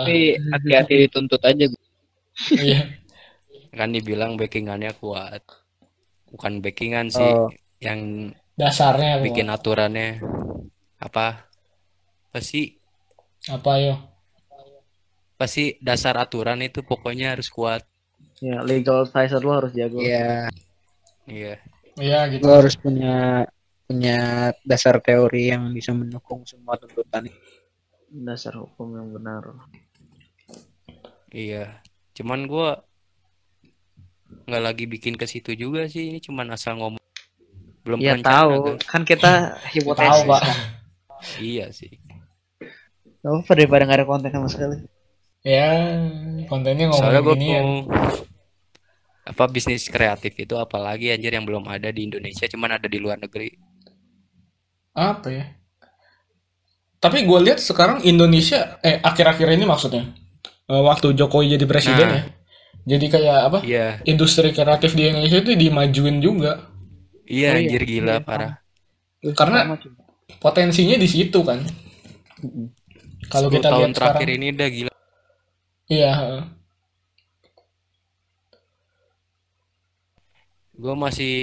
Tapi 0.03 0.35
hati-hati 0.51 1.07
dituntut 1.07 1.39
aja. 1.41 1.65
Iya 2.51 2.81
Kan 3.71 3.95
dibilang 3.95 4.35
backingannya 4.35 4.91
kuat. 4.99 5.41
Bukan 6.27 6.59
backingan 6.59 7.07
sih 7.07 7.23
Oh. 7.23 7.47
yang 7.79 8.29
dasarnya 8.53 9.17
apa 9.17 9.23
bikin 9.25 9.47
aturannya 9.47 10.19
apa? 10.99 11.47
Apa 12.29 12.39
sih? 12.39 12.77
apa 13.49 13.71
yo 13.81 13.95
Pasti 15.33 15.73
dasar 15.81 16.13
aturan 16.21 16.61
itu 16.61 16.85
pokoknya 16.85 17.33
harus 17.33 17.49
kuat. 17.49 17.81
Ya, 18.37 18.61
legal 18.61 19.09
advisor 19.09 19.41
lu 19.41 19.49
harus 19.57 19.73
jago. 19.73 19.97
Ya, 19.97 20.45
Iya. 21.25 21.57
iya 21.97 22.19
gitu 22.29 22.45
lo 22.45 22.61
harus 22.61 22.77
punya 22.77 23.45
punya 23.89 24.17
dasar 24.61 25.01
teori 25.01 25.49
yang 25.49 25.73
bisa 25.73 25.89
mendukung 25.91 26.45
semua 26.45 26.77
tuntutan. 26.77 27.25
Dasar 28.11 28.59
hukum 28.59 28.91
yang 28.93 29.09
benar. 29.15 29.43
Iya. 31.31 31.79
Cuman 32.11 32.43
gua 32.45 32.83
nggak 34.47 34.63
lagi 34.63 34.83
bikin 34.85 35.15
ke 35.15 35.25
situ 35.25 35.55
juga 35.55 35.87
sih. 35.87 36.11
Ini 36.11 36.19
cuman 36.19 36.51
asal 36.51 36.75
ngomong. 36.75 36.99
Belum 37.81 37.97
Ya 37.97 38.13
tahu, 38.19 38.77
guys. 38.77 38.83
kan 38.85 39.01
kita 39.07 39.31
tahu 39.55 39.71
hipotesis. 39.73 40.27
pak 40.27 40.43
Iya 41.39 41.65
sih. 41.71 41.97
Gak 43.21 43.33
apa 43.45 43.51
daripada 43.53 43.85
nggak 43.85 43.99
ada 44.01 44.07
konten 44.09 44.31
sama 44.33 44.49
sekali. 44.49 44.77
ya 45.41 45.97
kontennya 46.45 46.85
Soalnya 46.93 47.21
gue 47.25 47.33
ngomongin 47.33 47.41
ini 47.41 47.47
ya 47.49 47.61
mau 47.65 47.81
apa 49.23 49.43
bisnis 49.49 49.89
kreatif 49.89 50.33
itu 50.37 50.53
apalagi 50.53 51.09
anjir 51.09 51.33
yang 51.33 51.45
belum 51.45 51.65
ada 51.65 51.89
di 51.89 52.05
Indonesia 52.05 52.45
cuman 52.45 52.77
ada 52.77 52.85
di 52.85 52.97
luar 53.01 53.17
negeri. 53.17 53.49
apa 54.93 55.27
ya 55.31 55.45
tapi 57.01 57.25
gue 57.25 57.39
lihat 57.41 57.57
sekarang 57.57 57.99
Indonesia 58.03 58.77
eh 58.79 59.01
akhir-akhir 59.01 59.47
ini 59.51 59.65
maksudnya 59.65 60.05
eh, 60.67 60.81
waktu 60.81 61.11
Jokowi 61.11 61.57
jadi 61.57 61.65
presiden 61.65 62.07
Nah. 62.07 62.15
ya 62.15 62.23
jadi 62.81 63.05
kayak 63.07 63.39
apa 63.43 63.59
Iya, 63.61 63.87
industri 64.05 64.49
kreatif 64.51 64.93
di 64.93 65.05
Indonesia 65.05 65.37
itu 65.37 65.53
dimajuin 65.53 66.17
juga 66.17 66.65
iya 67.25 67.53
Oh, 67.53 67.57
iya. 67.57 67.61
anjir 67.61 67.83
gila 67.83 68.15
Iya, 68.15 68.21
parah. 68.21 68.53
Karena- 69.33 69.63
Sama 69.65 69.77
juga. 69.77 70.01
potensinya 70.37 70.95
di 70.95 71.05
situ 71.05 71.39
kan 71.41 71.61
kalau 73.29 73.49
10 73.49 73.55
kita 73.55 73.67
tahun 73.69 73.81
lihat 73.83 73.93
terakhir 73.93 74.17
sekarang 74.25 74.37
ini 74.37 74.47
udah 74.51 74.69
gila. 74.69 74.93
iya 75.87 76.09
heeh. 76.15 76.43
Gue 80.73 80.95
masih 80.97 81.33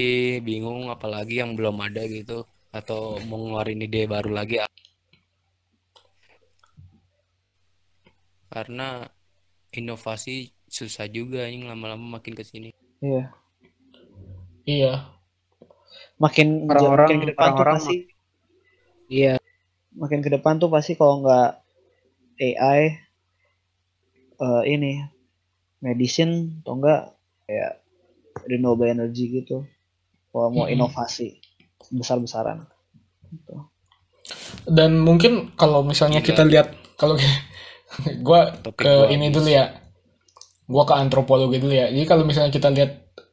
bingung 0.43 0.91
apalagi 0.91 1.39
yang 1.39 1.55
belum 1.55 1.79
ada 1.79 2.03
gitu 2.05 2.43
atau 2.71 3.23
mau 3.25 3.39
ngeluarin 3.39 3.79
ide 3.81 4.05
baru 4.05 4.35
lagi. 4.35 4.59
Karena 8.49 9.05
inovasi 9.71 10.49
susah 10.65 11.07
juga 11.07 11.45
ini 11.45 11.65
lama-lama 11.65 12.19
makin 12.19 12.33
ke 12.33 12.43
sini. 12.43 12.73
Iya. 12.99 13.25
iya 14.65 14.95
makin 16.19 16.67
Orang-orang- 16.67 17.09
makin 17.09 17.19
ke 17.19 17.29
depan 17.31 17.39
tuh 17.39 17.53
orang-orang 17.55 17.77
pasti 17.79 17.97
Iya. 19.09 19.35
makin 19.95 20.21
ke 20.21 20.29
depan 20.29 20.55
tuh 20.59 20.69
pasti 20.69 20.93
kalau 20.93 21.23
nggak 21.23 21.51
AI 22.39 22.81
eh, 24.37 24.63
ini 24.67 24.93
medicine 25.79 26.61
atau 26.61 26.75
enggak 26.75 27.15
kayak 27.45 27.81
renewable 28.45 28.85
energy 28.85 29.31
gitu 29.33 29.65
kalau 30.29 30.51
mau 30.51 30.67
Mm-mm. 30.67 30.75
inovasi 30.75 31.41
besar-besaran 31.89 32.67
gitu. 33.31 33.63
Dan 34.69 35.01
mungkin 35.01 35.55
kalau 35.55 35.81
misalnya 35.81 36.21
Gila. 36.21 36.29
kita 36.29 36.43
lihat 36.45 36.69
kalau 36.95 37.17
gua 38.27 38.53
Topik 38.61 38.85
ke 38.85 38.93
gua 38.93 39.09
ini 39.11 39.29
habis. 39.29 39.37
dulu 39.37 39.49
ya. 39.49 39.65
Gua 40.69 40.85
ke 40.85 40.95
antropologi 40.97 41.59
dulu 41.61 41.75
ya. 41.75 41.89
Jadi 41.89 42.07
kalau 42.07 42.25
misalnya 42.29 42.53
kita 42.53 42.69
lihat 42.73 42.91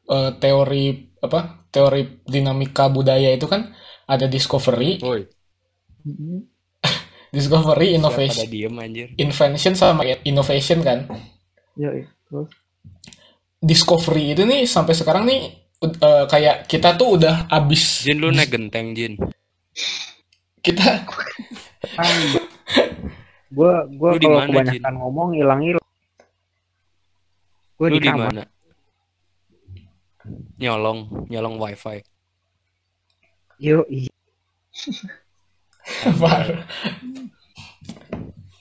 eh, 0.10 0.32
teori 0.40 0.86
apa? 1.24 1.68
Teori 1.72 2.24
dinamika 2.24 2.88
budaya 2.88 3.36
itu 3.36 3.52
kan 3.52 3.76
ada 4.08 4.30
discovery, 4.32 5.02
discovery, 7.36 8.00
innovation, 8.00 8.48
diem 8.48 8.76
anjir. 8.80 9.12
invention 9.20 9.74
sama 9.76 10.08
innovation 10.24 10.80
kan. 10.80 11.10
Yoi, 11.76 12.08
terus 12.32 12.48
Discovery 13.66 14.38
itu 14.38 14.46
nih 14.46 14.70
sampai 14.70 14.94
sekarang 14.94 15.26
nih 15.26 15.42
eh, 15.84 16.26
kayak 16.30 16.70
kita 16.70 16.94
tuh 16.96 17.18
udah 17.18 17.50
abis 17.50 18.06
Jin 18.06 18.22
lu 18.22 18.30
naik 18.30 18.54
genteng 18.54 18.94
Jin. 18.94 19.18
kita 20.62 21.02
Gua 23.56 23.88
gua 23.88 24.10
Lu 24.12 24.20
di 24.20 24.28
kalau 24.28 24.44
mana, 24.44 24.52
kebanyakan 24.52 24.94
ngomong 25.00 25.30
hilang-hilang. 25.40 25.88
Gua 27.80 27.88
Lu 27.88 27.96
di 27.96 28.10
kamar. 28.12 28.28
mana? 28.36 28.44
Nyolong, 30.60 31.00
nyolong 31.32 31.56
wifi. 31.56 32.04
Yo, 33.56 33.88
iya. 33.88 34.12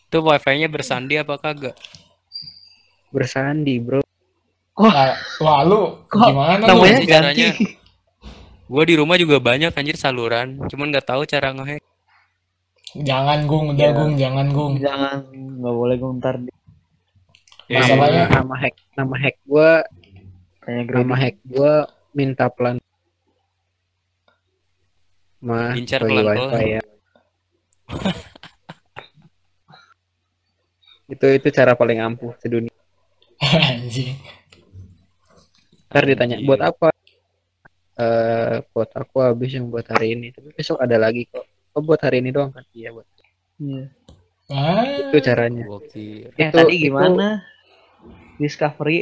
Itu 0.07 0.23
wifi-nya 0.23 0.71
bersandi 0.71 1.19
apa 1.19 1.35
kagak? 1.43 1.75
bersandi, 3.15 3.79
Bro. 3.79 4.03
Nah, 4.75 5.15
wah 5.39 5.63
lu 5.63 6.03
Kok 6.11 6.35
gimana 6.35 6.67
namanya 6.67 6.99
ganti 6.99 7.07
caranya? 7.07 7.55
Gua 8.67 8.83
di 8.83 8.99
rumah 8.99 9.15
juga 9.15 9.39
banyak 9.39 9.71
anjir 9.71 9.95
saluran, 9.95 10.59
cuman 10.67 10.91
nggak 10.91 11.07
tahu 11.07 11.23
cara 11.23 11.55
ngehack. 11.55 11.94
Jangan 12.95 13.39
gung, 13.45 13.75
udah 13.75 13.91
Iya. 13.91 13.97
gung, 13.97 14.13
jangan 14.15 14.47
gung. 14.51 14.75
jangan. 14.79 15.27
Nggak 15.33 15.75
boleh 15.75 15.97
guntar 15.99 16.35
di 16.39 16.51
Ya, 17.65 17.81
Masalahnya- 17.81 18.29
nama, 18.29 18.45
nama 18.45 18.55
hack 18.61 18.75
nama 18.93 19.17
hack 19.17 19.37
gua 19.43 19.71
kayak 20.61 20.85
nama 20.85 21.15
hack 21.17 21.37
gua 21.43 21.73
minta 22.13 22.45
pelan 22.53 22.77
mah 25.41 25.73
Incar 25.73 26.05
wifi 26.05 26.77
ya. 26.77 26.83
Itu 31.05 31.27
itu 31.31 31.49
cara 31.53 31.73
paling 31.73 32.01
ampuh 32.01 32.33
sedunia. 32.37 32.73
Anjing. 33.41 34.17
ntar 35.89 36.05
ditanya 36.05 36.37
Anjir. 36.37 36.49
buat 36.49 36.61
apa? 36.61 36.89
Eh 37.95 38.55
buat 38.75 38.91
aku 38.93 39.17
habis 39.23 39.55
yang 39.55 39.71
buat 39.71 39.87
hari 39.87 40.13
ini. 40.13 40.33
Tapi 40.33 40.53
besok 40.53 40.81
ada 40.81 40.99
lagi 40.99 41.25
kok 41.29 41.45
oh 41.75 41.83
buat 41.83 42.01
hari 42.01 42.23
ini 42.23 42.31
doang 42.31 42.51
kan 42.51 42.65
iya 42.73 42.91
buat 42.91 43.07
Iya. 43.55 43.87
Ah, 44.51 44.83
itu 44.85 45.17
caranya 45.23 45.63
Gokil. 45.65 46.35
Eh 46.35 46.51
Itu- 46.51 46.53
tadi 46.53 46.75
itu- 46.75 46.85
gimana? 46.91 47.47
Discovery. 48.37 48.99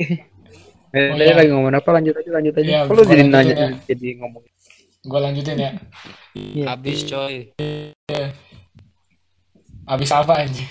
eh, 0.93 1.09
Oh, 1.09 1.17
tadi 1.17 1.25
iya. 1.25 1.35
lagi 1.35 1.51
ngomong 1.51 1.73
apa 1.73 1.89
lanjut 1.89 2.15
aja 2.15 2.31
lanjut 2.31 2.55
aja 2.55 2.69
Iya, 2.69 2.81
lu 2.85 2.93
gua 2.95 3.05
jadi 3.09 3.23
nanya 3.27 3.55
ya. 3.57 3.69
jadi 3.89 4.09
ngomong 4.21 4.45
gua 5.09 5.21
lanjutin 5.25 5.57
ya. 5.57 5.71
Iya. 6.37 6.65
Habis 6.69 6.99
coy. 7.09 7.37
Abis 9.83 10.11
apa 10.13 10.33
anjing? 10.37 10.69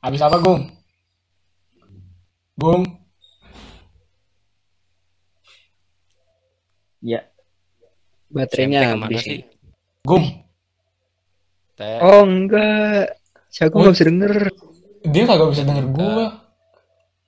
Abis 0.00 0.22
apa 0.22 0.38
gung? 0.38 0.70
Gung, 2.56 2.82
Ya. 7.02 7.26
Baterainya 8.32 8.96
habis 8.96 9.22
sih? 9.22 9.40
gung. 10.02 10.24
Teh. 11.78 11.98
oh 12.02 12.26
enggak 12.26 13.16
si 13.48 13.64
aku 13.64 13.80
nggak 13.80 13.94
bisa 13.96 14.08
denger 14.08 14.32
Dia 15.02 15.26
kagak 15.26 15.50
bisa 15.52 15.62
denger 15.68 15.84
gua. 15.92 16.26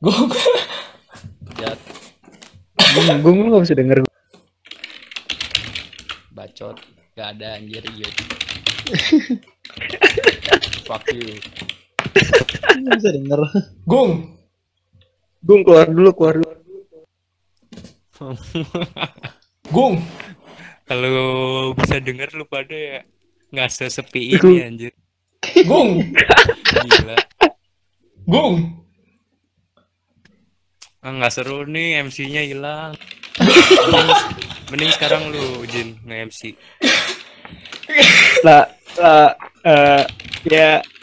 Gung. 0.02 0.30
Jat, 1.60 1.78
gue 2.76 3.02
gue 3.22 3.32
nggak 3.32 3.64
bisa 3.64 3.78
denger 3.78 3.98
bacot. 6.44 6.76
Gak 7.16 7.28
ada 7.38 7.56
anjir 7.56 7.80
iya. 7.96 8.04
Fuck 10.86 11.08
you. 11.10 11.40
Nggak 12.78 12.94
bisa 13.00 13.10
denger. 13.16 13.40
Gung. 13.88 14.36
gue 15.44 15.60
keluar 15.60 15.84
dulu 15.92 16.08
keluar 16.16 16.40
dulu 16.40 16.56
Gung. 19.68 20.00
Kalau 20.84 21.72
bisa 21.72 21.96
denger 21.96 22.36
lu 22.36 22.44
pada 22.44 22.76
ya 22.76 23.00
nggak 23.54 23.70
sesepi 23.72 24.36
ini 24.36 24.54
anjir. 24.60 24.92
Gung. 25.64 26.12
Gila. 26.84 27.16
Gung. 28.28 28.84
Ah, 31.04 31.12
nggak 31.12 31.32
seru 31.32 31.68
nih 31.68 32.00
MC-nya 32.04 32.48
hilang. 32.48 32.96
mending, 33.36 34.08
mending 34.72 34.92
sekarang 34.96 35.28
lu 35.28 35.64
Jin 35.68 36.00
nge-MC. 36.04 36.56
lah 38.44 38.64
lah 39.00 39.32
eh, 39.64 40.02
ya 40.48 40.80
Ya 40.84 40.93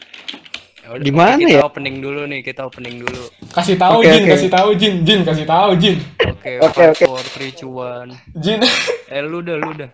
udah, 0.93 1.03
Gimana 1.03 1.31
oke, 1.33 1.41
kita 1.41 1.53
ya? 1.53 1.63
opening 1.63 1.95
dulu 1.97 2.21
nih, 2.25 2.39
kita 2.41 2.61
opening 2.63 2.95
dulu. 2.99 3.23
Kasih 3.49 3.75
tahu 3.75 3.99
Oke, 3.99 4.07
Jin, 4.07 4.21
oke. 4.21 4.31
kasih 4.31 4.49
tahu 4.49 4.69
Jin, 4.73 4.93
Jin 5.01 5.19
kasih 5.21 5.45
tahu 5.45 5.69
Jin. 5.75 5.97
Oke, 6.23 6.51
Oke, 6.65 6.83
oke. 6.87 7.03
four, 7.03 7.21
three, 7.29 7.51
two, 7.51 7.71
one. 7.73 8.11
Jin. 8.35 8.59
Eh 9.11 9.19
lu 9.21 9.39
dah, 9.39 9.55
lu 9.55 9.71
dah. 9.73 9.91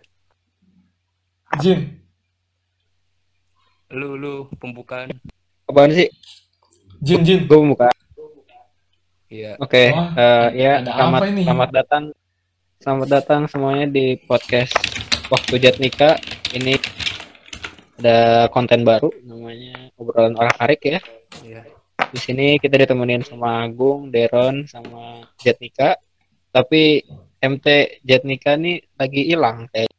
Jin. 1.58 1.98
Lu 3.89 4.14
lu 4.14 4.34
pembukaan. 4.56 5.10
apaan 5.64 5.91
sih 5.91 6.08
Jin, 7.00 7.22
Jin. 7.22 7.39
gue 7.43 7.58
buka 7.58 7.91
Iya. 9.28 9.60
oke 9.60 9.84
Wah, 9.89 10.08
eh, 10.16 10.48
ya 10.56 10.72
ada 10.80 10.91
selamat 10.93 11.20
apa 11.20 11.26
ini? 11.28 11.41
selamat 11.43 11.70
datang 11.74 12.04
selamat 12.80 13.08
datang 13.12 13.41
semuanya 13.45 13.86
di 13.86 14.16
podcast 14.22 14.72
waktu 15.28 15.60
Jatnika 15.60 16.16
ini 16.54 16.80
ada 17.98 18.18
konten 18.48 18.88
baru 18.88 19.12
namanya 19.20 19.87
obrolan 19.98 20.34
orang 20.34 20.56
arik 20.60 20.82
ya 20.88 20.99
Iya. 21.41 21.61
di 22.07 22.19
sini 22.22 22.45
kita 22.57 22.78
ditemenin 22.78 23.22
sama 23.22 23.65
Agung, 23.65 24.07
Deron, 24.07 24.64
sama 24.65 25.26
Jatnika. 25.38 25.98
Tapi 26.48 27.03
MT 27.38 27.65
Jatnika 28.02 28.56
nih 28.56 28.80
lagi 28.95 29.22
hilang 29.28 29.68
kayak. 29.69 29.91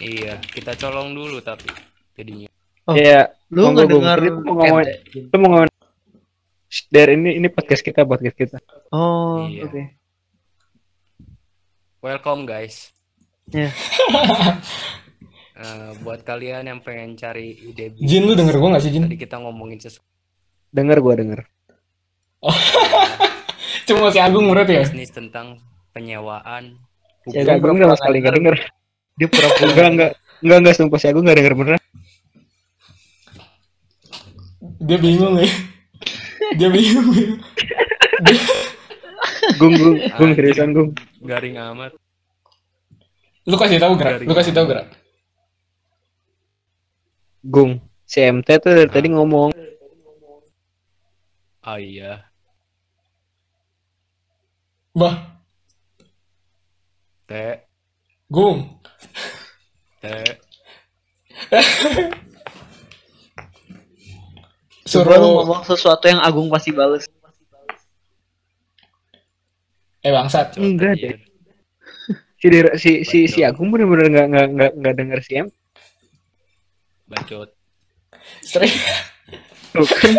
Iya, 0.00 0.40
kita 0.40 0.72
colong 0.74 1.12
dulu 1.12 1.38
tapi 1.38 1.68
jadinya. 2.16 2.48
Oh. 2.88 2.96
Ya, 2.96 3.28
Lu 3.52 3.70
nggak 3.70 3.86
dengar 3.86 4.18
tuh 4.18 4.34
mau 4.40 4.54
ngomongin- 4.58 4.88
Ente? 4.88 5.28
lu 5.30 5.36
mau 5.38 5.48
ngomongin 5.52 5.70
Shh, 6.72 6.82
Der 6.88 7.08
ini 7.12 7.36
ini 7.36 7.46
podcast 7.46 7.84
kita, 7.84 8.00
podcast 8.02 8.32
kita. 8.32 8.56
Oh, 8.90 9.44
Iya. 9.44 9.68
oke. 9.68 9.82
Welcome 12.00 12.48
guys. 12.48 12.90
Iya. 13.52 13.68
Eh, 15.62 15.92
buat 16.02 16.26
kalian 16.26 16.66
yang 16.66 16.82
pengen 16.82 17.14
cari 17.14 17.54
ide 17.54 17.94
bisnis, 17.94 18.08
Jin 18.10 18.26
lu 18.26 18.34
denger 18.34 18.58
gua 18.58 18.74
gak 18.74 18.82
sih 18.82 18.90
Jin? 18.90 19.06
Tadi 19.06 19.14
kita 19.14 19.38
ngomongin 19.38 19.78
sesuatu 19.78 20.02
Denger 20.74 20.98
gua 20.98 21.14
denger. 21.14 21.40
Cuma 23.86 24.10
si 24.10 24.18
Agung 24.18 24.50
berarti 24.50 24.74
ya? 24.74 24.82
bisnis 24.82 25.14
tentang 25.14 25.62
penyewaan. 25.94 26.74
Ya, 27.30 27.46
Ya, 27.46 27.54
gua 27.62 27.70
gue 27.70 27.86
sama 27.86 27.94
pura-pura 27.94 27.94
sekali 27.94 28.16
nggak 28.18 28.34
nggak 28.34 28.34
denger. 28.34 28.56
Dia 29.14 29.28
pura-pura. 29.30 29.66
Enggak, 29.70 29.88
enggak. 29.94 30.12
Enggak, 30.42 30.58
enggak, 30.58 30.74
sumpah 30.74 30.98
si 30.98 31.06
Agung 31.06 31.22
nggak 31.22 31.38
denger 31.38 31.54
beneran. 31.54 31.82
Dia 34.82 34.98
bingung 34.98 35.34
ya. 35.38 35.46
Dia 36.58 36.68
bingung. 36.68 37.06
Gung, 39.58 39.74
gung, 39.74 39.98
gung, 39.98 40.30
Anjing. 40.30 40.32
seriusan, 40.38 40.68
gung. 40.74 40.90
Garing 41.22 41.54
amat. 41.54 41.94
Lu 43.46 43.54
kasih 43.54 43.78
tahu 43.78 43.94
gerak. 43.94 44.22
Lu 44.22 44.34
kasih 44.34 44.54
tahu 44.54 44.66
gerak. 44.70 44.86
Gung. 47.42 47.82
Si 48.06 48.22
MT 48.22 48.48
tuh 48.62 48.72
dari 48.74 48.90
tadi 48.90 49.08
ngomong. 49.10 49.50
Oh 51.62 51.78
iya. 51.78 52.26
Bah, 54.92 55.32
Teh, 57.26 57.64
Gung. 58.28 58.82
teh. 60.02 60.24
Coba 64.92 65.16
lu 65.16 65.24
Suruh 65.24 65.32
ngomong 65.40 65.62
sesuatu 65.64 66.04
yang 66.10 66.20
Agung 66.20 66.52
pasti 66.52 66.70
bales. 66.74 67.08
eh 70.02 70.10
bangsat. 70.10 70.58
Enggak 70.58 70.98
anjir. 70.98 71.16
si 72.42 72.50
si 72.76 72.90
si, 73.06 73.18
si 73.30 73.40
Agung 73.46 73.70
bener-bener 73.70 74.10
nggak 74.10 74.26
nggak 74.28 74.48
nggak 74.50 74.72
nggak 74.82 74.94
denger 74.98 75.20
si 75.22 75.32
M 75.38 75.48
bacot 77.12 77.48
Serius. 78.40 78.72
Tuh 79.72 79.88
kan 79.88 80.14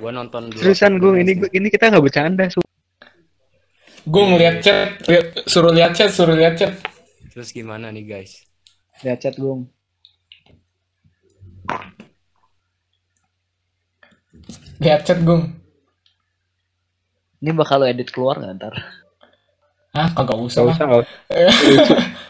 gua 0.00 0.10
nonton 0.12 0.48
dua 0.48 0.60
seriusan 0.60 0.96
gue 0.96 1.12
ini 1.20 1.32
gua- 1.36 1.52
ini 1.52 1.68
kita 1.68 1.88
nggak 1.88 2.04
bercanda 2.04 2.44
su 2.48 2.60
Gue 4.00 4.24
ngeliat 4.26 4.64
chat, 4.64 4.96
liat- 5.06 5.44
suruh 5.44 5.70
lihat 5.70 5.92
chat, 5.92 6.08
suruh 6.08 6.32
lihat 6.32 6.56
chat. 6.56 6.72
terus 7.30 7.52
gimana 7.52 7.92
nih 7.92 8.08
guys 8.08 8.42
Lihat 9.00 9.18
chat 9.20 9.36
gue. 9.36 9.64
Lihat 14.80 15.00
chat 15.04 15.20
gung. 15.20 15.56
Ini 17.40 17.56
bakal 17.56 17.80
lo 17.80 17.86
edit 17.88 18.12
keluar 18.12 18.36
nggak 18.36 18.52
ntar? 18.60 18.74
Hah, 19.96 20.08
kagak 20.12 20.36
usah 20.36 20.68
lah. 20.68 20.76
usah 20.76 20.84
nggak 20.84 21.00
usah 21.00 21.98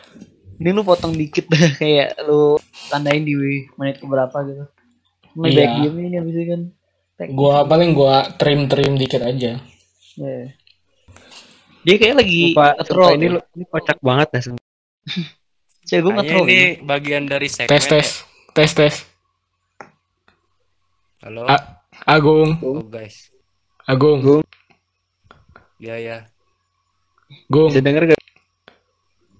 Ini 0.61 0.71
lu 0.71 0.85
potong 0.85 1.13
dikit 1.13 1.49
dah 1.49 1.73
kayak 1.81 2.21
lu 2.23 2.61
tandain 2.87 3.25
di 3.25 3.33
menit 3.75 3.97
keberapa 3.97 4.45
gitu. 4.45 4.65
Back 5.33 5.51
Iya. 5.51 5.67
diem 5.81 5.97
ini 5.99 6.17
habis 6.17 6.35
itu 6.35 6.45
kan. 6.47 6.61
Tag. 7.17 7.29
Gua 7.33 7.65
paling 7.65 7.91
gua 7.91 8.29
trim-trim 8.37 8.95
dikit 8.95 9.21
aja. 9.21 9.57
Iya. 10.15 10.53
Dia 11.81 11.97
kayak 11.97 12.17
lagi 12.19 12.53
sumpah 12.53 13.11
ini 13.11 13.27
lu 13.31 13.41
ini 13.51 13.65
kocak 13.65 13.99
banget 14.01 14.29
dah. 14.31 14.43
Cewek 15.83 15.97
gue 15.99 16.13
Kayaknya 16.13 16.21
nge-troll 16.21 16.45
ini 16.45 16.53
ini. 16.53 16.85
bagian 16.85 17.25
dari 17.25 17.49
segmen 17.49 17.73
Tes 17.73 17.85
tes. 17.85 18.09
Tes 18.53 18.71
tes. 18.71 18.95
ya. 18.95 19.09
halo 21.21 21.45
A- 21.45 21.67
Agung, 22.07 22.57
oh 22.61 22.81
guys 22.83 23.29
Agung, 23.85 24.21
Gung. 24.21 24.43
ya 25.77 25.97
ya 25.97 26.25
Gung. 27.47 27.69
bisa 27.69 27.81
denger 27.81 28.03
gak 28.09 28.23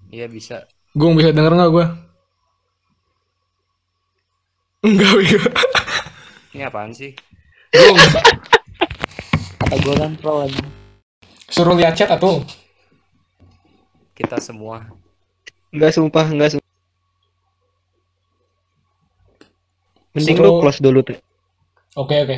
iya 0.09 0.25
bisa 0.27 0.65
Gung 0.91 1.15
bisa 1.15 1.31
denger 1.31 1.55
nggak 1.55 1.71
gua? 1.71 1.85
Enggak, 4.81 5.11
Wigo. 5.13 5.39
ini 6.51 6.67
apaan 6.67 6.91
sih 6.91 7.15
Gung, 7.71 7.95
Kata 7.95 9.75
gue 9.79 9.95
kan 9.95 10.11
aja. 10.19 10.61
suruh 11.47 11.75
lihat 11.79 11.95
chat 11.95 12.11
atuh. 12.11 12.43
kita 14.11 14.35
semua 14.43 14.83
nggak 15.71 15.95
sumpah 15.95 16.27
nggak 16.27 16.49
sumpah 16.53 16.71
mending 20.11 20.35
Suruh- 20.35 20.59
lu 20.59 20.61
close 20.61 20.83
dulu 20.83 20.99
tuh 21.07 21.17
Oke, 21.95 22.15
oke. 22.23 22.37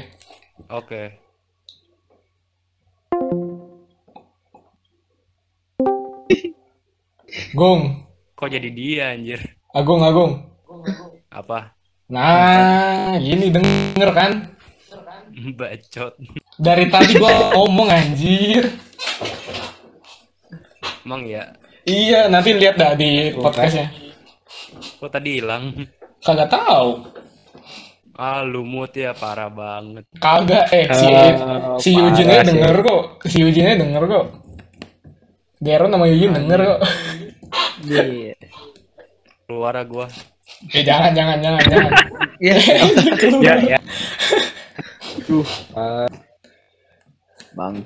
oke 0.69 1.01
Gung, 7.53 7.81
kok 8.33 8.49
jadi 8.49 8.69
dia 8.69 9.03
anjir 9.11 9.39
Agung, 9.69 10.01
Agung. 10.01 10.31
apa 11.27 11.73
Nah, 12.05 13.17
gini 13.17 13.49
denger 13.49 14.09
kan? 14.11 14.31
bacot 15.57 16.13
Dari 16.55 16.85
tadi 16.87 17.17
gua 17.17 17.49
ngomong 17.51 17.89
anjir. 17.89 18.69
emang 21.01 21.25
ya 21.25 21.57
Iya, 21.83 22.29
nanti 22.29 22.53
lihat 22.53 22.75
dah 22.75 22.93
di 22.93 23.33
podcastnya. 23.33 23.91
kok 24.95 25.09
tadi 25.09 25.37
hilang 25.37 25.73
Kagak 26.19 26.47
tahu. 26.47 27.11
ah 28.13 28.39
lumut 28.41 28.93
ya 28.93 29.11
parah 29.11 29.49
banget 29.49 30.05
Kagak 30.15 30.69
eh 30.69 30.85
si 30.87 31.07
Ah, 31.09 31.75
si 31.75 31.91
sih. 31.91 31.97
denger 32.45 32.75
kok. 32.79 33.01
Si 33.25 33.37
Eugene 33.41 33.73
denger 33.75 34.03
kok. 34.05 34.25
Dero 35.57 35.89
nama 35.89 36.05
Eugene 36.05 36.37
denger 36.37 36.59
kok. 36.63 36.79
Iya. 37.83 38.33
keluar 39.43 39.75
ah 39.75 39.83
gua 39.83 40.07
Eh 40.69 40.81
jangan 40.81 41.11
jangan 41.11 41.37
jangan 41.39 41.63
jangan. 41.65 41.91
Iya. 42.37 42.55
ya 43.45 43.53
ya 43.67 43.79
Duh, 45.23 45.47
ah, 45.73 46.07
Bang. 47.53 47.83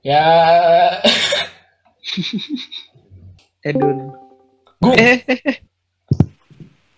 ya 0.00 0.20
Edun. 3.62 4.16
gue 4.80 4.96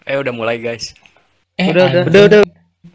eh 0.03 0.17
udah 0.17 0.33
mulai 0.33 0.59
guys 0.59 0.95
eh, 1.57 1.67
Udah, 1.69 1.85
udah. 1.85 2.03
udah 2.07 2.23
udah 2.25 2.41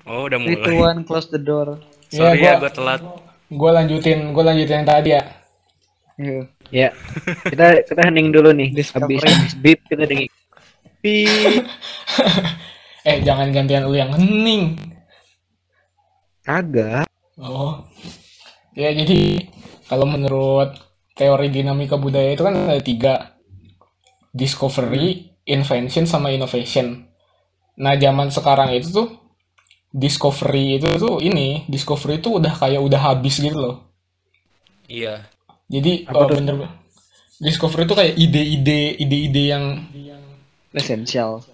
oh 0.05 0.21
udah 0.25 0.39
Three, 0.39 0.55
two, 0.57 0.71
mulai 0.71 0.87
one, 0.89 0.99
close 1.03 1.27
the 1.27 1.37
door. 1.37 1.79
sorry 2.07 2.39
Iya, 2.39 2.39
ya 2.39 2.51
gua- 2.53 2.61
gua 2.61 2.71
telat 2.71 3.01
Gue 3.47 3.71
lanjutin, 3.71 4.35
gue 4.35 4.43
lanjutin 4.43 4.75
yang 4.77 4.89
tadi 4.89 5.09
ya. 5.09 5.23
Iya. 6.17 6.51
Ya 6.69 6.91
kita 7.47 7.87
kita 7.87 8.01
hening 8.11 8.29
dulu 8.31 8.51
nih 8.51 8.69
Discovery. 8.75 9.23
habis 9.23 9.53
beep 9.55 9.79
kita 9.87 10.03
beep 11.01 11.63
Eh 13.07 13.23
jangan 13.23 13.55
gantian 13.55 13.87
lu 13.87 13.95
yang 13.95 14.11
hening. 14.11 14.75
kagak 16.43 17.07
Oh. 17.39 17.87
Ya 18.75 18.91
jadi 18.91 19.47
kalau 19.87 20.03
menurut 20.03 20.75
teori 21.15 21.47
dinamika 21.47 21.95
budaya 21.95 22.35
itu 22.35 22.43
kan 22.43 22.67
ada 22.67 22.83
tiga. 22.83 23.39
Discovery, 24.35 25.33
invention, 25.47 26.03
sama 26.03 26.35
innovation. 26.35 27.07
Nah 27.79 27.95
zaman 27.95 28.27
sekarang 28.27 28.75
itu 28.75 28.91
tuh 28.91 29.07
discovery 29.89 30.77
itu 30.77 30.99
tuh 30.99 31.23
ini 31.23 31.63
discovery 31.71 32.19
itu 32.19 32.37
udah 32.37 32.53
kayak 32.53 32.83
udah 32.83 33.01
habis 33.01 33.39
gitu 33.39 33.55
loh. 33.55 33.75
iya 34.87 35.27
Jadi 35.67 36.07
Apa 36.07 36.25
tuh? 36.25 36.39
bener 36.39 36.55
discovery 37.37 37.85
itu 37.85 37.93
kayak 37.93 38.13
ide-ide 38.17 38.81
ide-ide 38.97 39.43
yang 39.47 39.63
Essential. 40.73 41.45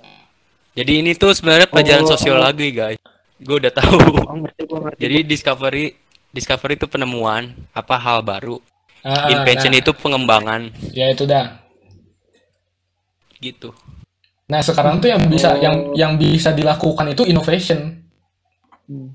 jadi 0.73 1.03
ini 1.03 1.11
tuh 1.13 1.31
sebenarnya 1.31 1.67
pelajaran 1.67 2.03
Oh. 2.03 2.11
sosiologi 2.11 2.71
guys 2.71 2.99
gue 3.37 3.55
udah 3.59 3.67
tahu 3.69 3.99
oh 4.15 4.35
ngerti 4.39 4.61
gua 4.63 4.79
ngerti 4.87 4.99
jadi 4.99 5.17
discovery 5.21 5.85
discovery 6.29 6.73
itu 6.75 6.87
penemuan 6.87 7.51
apa 7.71 7.95
hal 7.95 8.23
baru 8.23 8.63
Ah, 9.03 9.27
invention 9.29 9.75
nah, 9.75 9.79
itu 9.79 9.91
pengembangan 9.91 10.71
ya 10.89 11.11
itu 11.11 11.27
dah. 11.27 11.59
gitu 13.37 13.75
Nah 14.43 14.59
sekarang 14.59 14.99
tuh 14.99 15.11
yang 15.11 15.23
bisa 15.27 15.51
Oh. 15.51 15.59
yang 15.59 15.75
yang 15.95 16.11
bisa 16.15 16.51
dilakukan 16.51 17.11
itu 17.11 17.23
innovation. 17.23 17.99
Hmm. 18.83 19.11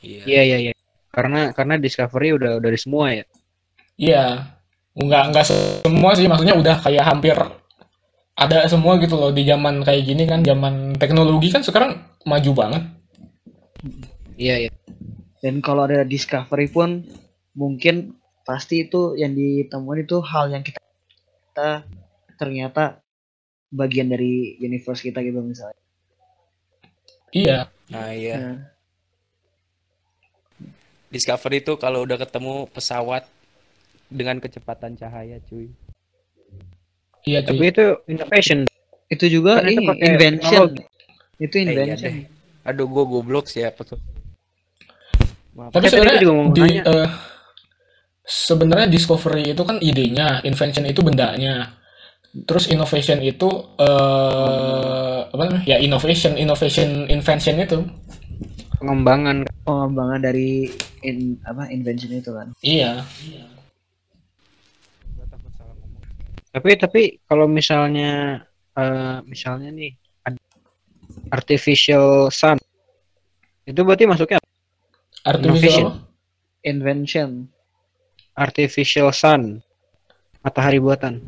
iya 0.00 0.22
iya 0.26 0.42
iya 0.42 0.58
iya 0.60 0.72
karena 1.08 1.50
karena 1.50 1.74
discovery 1.76 2.34
udah 2.34 2.58
udah 2.58 2.70
di 2.70 2.78
semua 2.78 3.10
ya 3.10 3.22
Iya, 4.00 4.56
nggak 4.96 5.24
nggak 5.28 5.46
semua 5.84 6.16
sih, 6.16 6.24
maksudnya 6.24 6.56
udah 6.56 6.80
kayak 6.80 7.04
hampir 7.04 7.36
ada 8.32 8.64
semua 8.64 8.96
gitu 8.96 9.20
loh 9.20 9.28
di 9.28 9.44
zaman 9.44 9.84
kayak 9.84 10.08
gini 10.08 10.24
kan, 10.24 10.40
zaman 10.40 10.96
teknologi 10.96 11.52
kan 11.52 11.60
sekarang 11.60 12.00
maju 12.24 12.50
banget. 12.56 12.82
iya 14.40 14.56
iya. 14.64 14.72
Dan 15.44 15.60
kalau 15.60 15.84
ada 15.84 16.08
discovery 16.08 16.72
pun 16.72 17.04
mungkin 17.52 18.16
pasti 18.48 18.88
itu 18.88 19.20
yang 19.20 19.36
ditemuin 19.36 20.08
itu 20.08 20.16
hal 20.24 20.48
yang 20.48 20.64
kita, 20.64 20.80
kita 21.52 21.84
ternyata 22.40 23.04
bagian 23.68 24.08
dari 24.08 24.56
universe 24.64 25.04
kita 25.04 25.20
gitu 25.20 25.44
misalnya. 25.44 25.76
Iya, 27.36 27.68
nah 27.92 28.08
iya. 28.16 28.36
Nah, 28.40 28.56
discovery 31.12 31.60
itu 31.60 31.76
kalau 31.76 32.08
udah 32.08 32.16
ketemu 32.16 32.64
pesawat 32.72 33.28
dengan 34.10 34.36
kecepatan 34.36 34.94
cahaya 34.94 35.38
cuy 35.42 35.70
iya 37.22 37.40
cuy. 37.40 37.46
tapi 37.46 37.64
itu 37.70 37.84
innovation 38.06 38.58
itu 39.08 39.24
juga 39.26 39.58
Kan 39.58 39.66
itu 39.66 39.80
ini 39.80 39.86
pakai 39.86 40.06
invention. 40.06 40.66
teknologi. 40.70 40.82
Itu 41.40 41.54
Eh, 41.56 41.62
iya 41.62 41.96
invention. 41.96 42.12
aduh 42.62 42.86
gue 42.86 43.04
goblok 43.06 43.46
sih 43.46 43.62
apa 43.62 43.82
tuh 43.82 44.00
Maaf. 45.50 45.72
Tapi 45.72 45.86
Saya 45.88 46.06
tadi 46.06 46.14
sebenarnya 46.14 46.20
juga 46.20 46.32
mau 46.32 46.46
di 46.48 46.60
nanya. 46.62 46.82
eh, 46.84 47.08
sebenarnya 48.22 48.86
discovery 48.86 49.50
itu 49.50 49.62
kan 49.62 49.76
idenya, 49.80 50.38
invention 50.42 50.86
itu 50.86 51.02
bendanya. 51.02 51.74
Terus 52.46 52.70
innovation 52.70 53.18
itu 53.18 53.50
eh 53.76 55.18
apa 55.26 55.42
namanya? 55.42 55.62
Ya 55.66 55.76
innovation, 55.78 56.38
innovation, 56.38 57.06
invention 57.08 57.58
itu. 57.58 57.82
pengembangan 58.78 59.44
Pengembangan 59.60 60.20
dari 60.22 60.70
in, 61.02 61.36
apa 61.42 61.68
invention 61.68 62.14
itu 62.14 62.30
kan. 62.30 62.48
Iya. 62.62 63.04
Tapi 66.50 66.70
tapi 66.74 67.02
kalau 67.24 67.46
misalnya 67.46 68.42
eh, 68.72 69.18
misalnya 69.24 69.70
nih 69.70 69.94
artificial 71.30 72.28
sun 72.28 72.58
itu 73.62 73.80
berarti 73.80 74.04
masuknya 74.04 74.38
apa? 74.38 74.48
Artificial. 75.26 75.88
Invention. 76.62 77.48
artificial 78.32 79.08
sun 79.10 79.60
matahari 80.40 80.76
buatan 80.76 81.20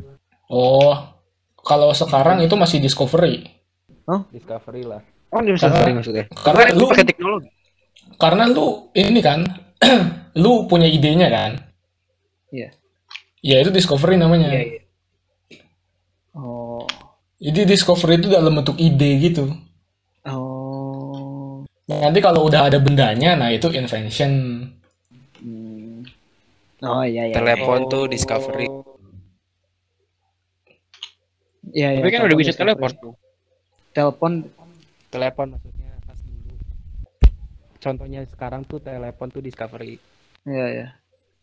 Oh, 0.45 0.93
kalau 1.57 1.89
sekarang 1.91 2.41
itu 2.41 2.53
masih 2.53 2.77
discovery. 2.77 3.49
discovery 4.29 4.83
lah 4.83 5.01
oh 5.29 5.39
ini 5.39 5.55
Karena- 5.55 5.93
maksudnya 5.93 6.25
karena 6.35 6.63
lu- 6.73 6.89
pakai 6.89 7.05
teknologi 7.05 7.49
Karena 8.13 8.43
lu 8.45 8.93
ini 8.93 9.19
kan, 9.19 9.41
lu 10.43 10.67
punya 10.67 10.85
idenya 10.85 11.27
kan. 11.27 11.51
Iya. 12.51 12.69
Ya 13.41 13.57
itu 13.57 13.73
discovery 13.73 14.15
namanya. 14.15 14.53
Iya, 14.53 14.61
iya. 14.61 14.81
Oh. 17.43 17.51
Jadi 17.51 17.59
discovery 17.67 18.23
itu 18.23 18.31
dalam 18.31 18.55
bentuk 18.55 18.79
ide 18.79 19.19
gitu. 19.19 19.51
Oh. 20.23 21.67
Nanti 21.91 22.23
kalau 22.23 22.47
udah 22.47 22.71
ada 22.71 22.79
bendanya, 22.79 23.35
nah 23.35 23.51
itu 23.51 23.67
invention. 23.75 24.31
Hmm. 25.43 26.07
Oh 26.79 27.03
iya 27.03 27.27
iya. 27.27 27.35
Telepon 27.35 27.91
tuh 27.91 28.07
discovery. 28.07 28.71
Iya 31.75 31.99
iya. 31.99 31.99
Tapi 31.99 32.11
kan 32.15 32.23
udah 32.31 32.37
bisa 32.39 32.55
teleport 32.55 32.95
tuh. 32.95 33.13
Telepon 33.91 34.47
Telepon 35.11 35.47
maksudnya 35.59 35.91
pas 36.07 36.19
dulu. 36.23 36.55
Contohnya 37.83 38.19
sekarang 38.31 38.63
tuh 38.63 38.79
telepon 38.79 39.27
tuh 39.27 39.43
discovery. 39.43 39.99
Iya 40.47 40.65
iya. 40.71 40.87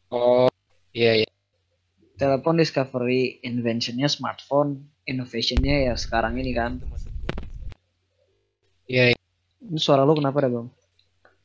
Oh, 0.09 0.49
iya 0.97 1.25
iya. 1.25 1.29
Telepon 2.17 2.57
discovery, 2.57 3.41
inventionnya 3.45 4.09
smartphone, 4.09 4.89
innovationnya 5.11 5.91
ya 5.91 5.95
sekarang 5.99 6.39
ini 6.39 6.55
kan. 6.55 6.79
Iya, 8.87 9.15
iya. 9.15 9.19
Ini 9.61 9.79
suara 9.79 10.07
lu 10.07 10.15
kenapa 10.17 10.47
dah 10.47 10.51
bang? 10.51 10.69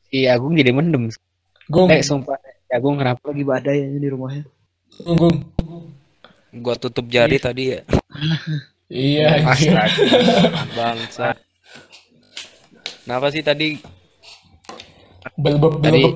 Si 0.07 0.25
Agung 0.29 0.53
jadi 0.55 0.71
mendem. 0.71 1.09
Gung, 1.67 1.89
Eh, 1.89 2.05
sumpah. 2.05 2.37
Si 2.39 2.71
Agung 2.71 2.95
kenapa? 3.01 3.19
Lagi 3.25 3.43
badai 3.43 3.89
aja 3.89 3.97
di 3.99 4.09
rumahnya. 4.09 4.45
gung, 5.01 5.17
gung. 5.17 5.37
Gua 6.55 6.75
tutup 6.79 7.09
jari 7.09 7.41
tadi 7.41 7.75
ya. 7.75 7.81
Iya. 8.85 9.41
Bangsa. 10.77 11.33
Kenapa 13.01 13.33
sih 13.33 13.41
tadi 13.41 13.81
Belbeb, 15.41 15.81
Tadi-. 15.81 16.13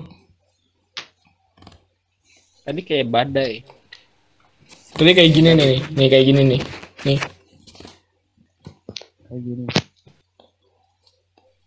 Tadi 2.62 2.82
kayak 2.86 3.10
badai. 3.10 3.54
Tadi 4.94 5.12
kayak 5.18 5.32
gini 5.34 5.50
nih, 5.58 5.76
nih 5.98 6.08
kayak 6.14 6.26
gini 6.30 6.42
nih. 6.46 6.62
Nih, 7.10 7.18
Kayak 9.30 9.42
gini. 9.46 9.66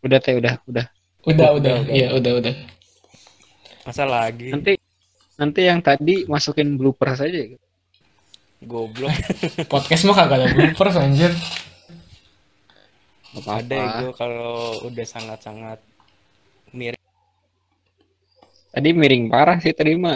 Udah 0.02 0.18
teh, 0.18 0.34
udah, 0.34 0.54
udah. 0.66 0.86
udah, 1.22 1.30
Udah, 1.30 1.48
udah, 1.54 1.72
udah. 1.86 1.94
iya, 1.94 2.08
udah, 2.10 2.32
udah. 2.42 2.54
masa 3.82 4.06
lagi 4.06 4.54
Nanti 4.54 4.78
nanti 5.34 5.60
yang 5.66 5.82
tadi 5.82 6.22
masukin 6.26 6.78
blooper 6.78 7.14
saja. 7.14 7.38
goblok 8.62 9.10
Podcast 9.72 10.06
mah 10.06 10.14
kagak 10.14 10.38
ada 10.38 10.46
bloopers 10.54 10.94
anjir. 10.94 11.34
Gak 13.32 13.66
ada 13.66 13.74
ya 13.74 13.86
gue 14.04 14.12
kalau 14.14 14.86
udah 14.86 15.02
sangat-sangat 15.02 15.82
mirip 16.70 17.00
Tadi 18.70 18.88
miring 18.94 19.26
parah 19.26 19.58
sih 19.58 19.74
tadi 19.74 19.98
mah. 19.98 20.14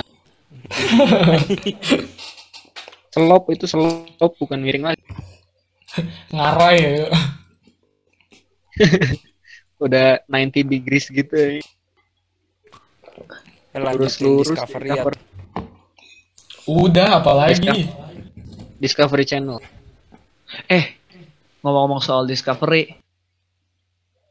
selop 3.15 3.51
itu 3.51 3.67
selop 3.67 4.33
bukan 4.39 4.63
miring 4.63 4.95
lagi. 4.95 5.03
Ngarai 6.31 6.79
ya. 6.79 7.11
Udah 9.85 10.25
90 10.29 10.65
degrees 10.65 11.07
gitu. 11.09 11.35
ya. 11.37 11.61
Eh, 13.77 13.81
lanjutin 13.81 14.01
Lurus-lurus 14.01 14.49
discovery 14.57 14.89
ya 14.89 14.95
discover- 15.05 15.25
Udah, 16.67 17.09
apalagi. 17.21 17.93
Discovery 18.81 19.25
Channel. 19.25 19.61
Eh, 20.67 20.97
ngomong-ngomong 21.61 22.03
soal 22.03 22.25
discovery, 22.25 22.97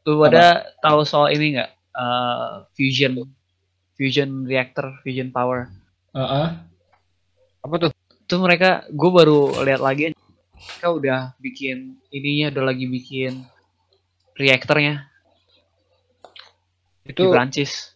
lu 0.04 0.20
pada 0.20 0.66
tahu 0.82 1.02
soal 1.06 1.32
ini 1.32 1.56
nggak? 1.56 1.70
Eh, 1.72 2.52
fusion, 2.76 3.24
fusion 3.96 4.44
reactor, 4.44 5.00
fusion 5.00 5.32
power. 5.32 5.70
Heeh. 6.12 6.48
Apa 7.64 7.74
tuh? 7.80 7.90
Itu 8.26 8.42
mereka, 8.42 8.84
gue 8.90 9.10
baru 9.10 9.62
lihat 9.62 9.80
lagi, 9.80 10.10
mereka 10.12 10.88
udah 10.90 11.20
bikin 11.38 11.96
ininya, 12.10 12.50
udah 12.52 12.64
lagi 12.74 12.84
bikin 12.90 13.46
reaktornya 14.36 15.08
di 17.06 17.12
Itu 17.14 17.30
Prancis. 17.30 17.94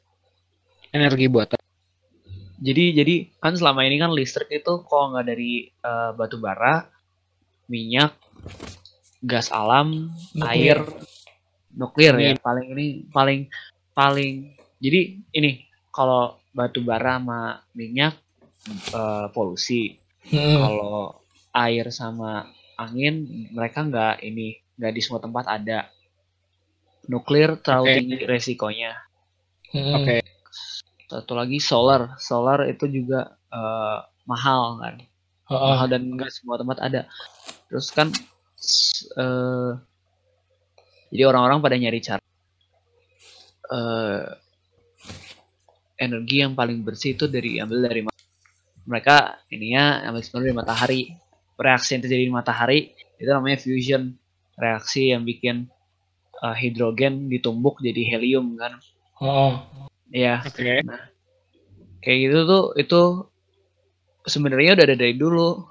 energi 0.91 1.27
buatan. 1.31 1.59
Jadi 2.61 2.85
jadi 2.93 3.15
kan 3.41 3.55
selama 3.57 3.87
ini 3.87 3.97
kan 3.97 4.13
listrik 4.13 4.51
itu 4.53 4.85
kalau 4.85 5.15
nggak 5.15 5.27
dari 5.27 5.71
eh, 5.71 6.11
batu 6.13 6.37
bara, 6.37 6.85
minyak, 7.67 8.13
gas 9.23 9.49
alam, 9.49 10.13
Nuklir. 10.35 10.51
air, 10.51 10.79
nuklir 11.73 12.15
ya 12.19 12.35
Angin. 12.35 12.39
paling 12.43 12.67
ini 12.75 12.87
paling 13.09 13.41
paling. 13.95 14.33
Jadi 14.81 15.01
ini 15.33 15.51
kalau 15.89 16.37
batu 16.51 16.83
bara 16.83 17.17
sama 17.17 17.63
minyak 17.73 18.17
eh, 18.93 19.27
polusi, 19.33 19.97
Hmm. 20.21 20.61
kalau 20.61 21.17
air 21.51 21.89
sama 21.89 22.45
angin 22.77 23.25
mereka 23.51 23.81
nggak 23.83 24.21
ini 24.21 24.61
nggak 24.77 24.93
di 24.93 25.01
semua 25.01 25.19
tempat 25.19 25.49
ada. 25.49 25.89
Nuklir 27.09 27.57
terlalu 27.63 27.87
Oke. 27.87 27.97
tinggi 27.97 28.17
resikonya. 28.29 28.93
Hmm. 29.73 30.03
Oke. 30.03 30.17
Satu 31.11 31.33
lagi 31.35 31.59
solar, 31.63 32.19
solar 32.21 32.67
itu 32.69 32.87
juga 32.91 33.39
eh, 33.49 33.99
mahal 34.29 34.79
kan. 34.83 34.97
Heeh. 35.51 35.71
mahal 35.75 35.87
dan 35.91 36.03
enggak 36.07 36.31
semua 36.31 36.61
tempat 36.61 36.79
ada. 36.79 37.11
Terus 37.67 37.91
kan 37.91 38.09
eh 39.19 39.73
jadi 41.11 41.27
orang-orang 41.27 41.59
pada 41.59 41.77
nyari 41.81 41.99
cara 41.99 42.23
eh 43.71 44.25
energi 46.01 46.37
yang 46.41 46.55
paling 46.55 46.81
bersih 46.87 47.19
itu 47.19 47.27
dari 47.27 47.59
ambil 47.61 47.85
dari 47.85 48.01
mereka 48.89 49.43
ininya 49.53 50.07
ambil 50.07 50.23
sebenarnya 50.23 50.47
dari 50.47 50.59
matahari. 50.59 51.03
Reaksi 51.61 51.93
yang 51.93 52.03
terjadi 52.07 52.23
di 52.25 52.33
matahari 52.33 52.81
itu 53.21 53.29
namanya 53.29 53.59
fusion. 53.61 54.17
Reaksi 54.57 55.13
yang 55.13 55.29
bikin 55.29 55.69
eh, 56.41 56.57
hidrogen 56.57 57.27
ditumbuk 57.27 57.79
jadi 57.81 58.17
helium 58.17 58.57
kan. 58.57 58.77
Heeh. 59.21 59.53
Iya, 60.11 60.43
Oke. 60.43 60.83
kayak 62.01 62.19
gitu 62.19 62.39
tuh 62.45 62.65
itu 62.75 63.03
sebenarnya 64.25 64.75
udah 64.75 64.85
ada 64.85 64.97
dari 64.97 65.15
dulu 65.15 65.69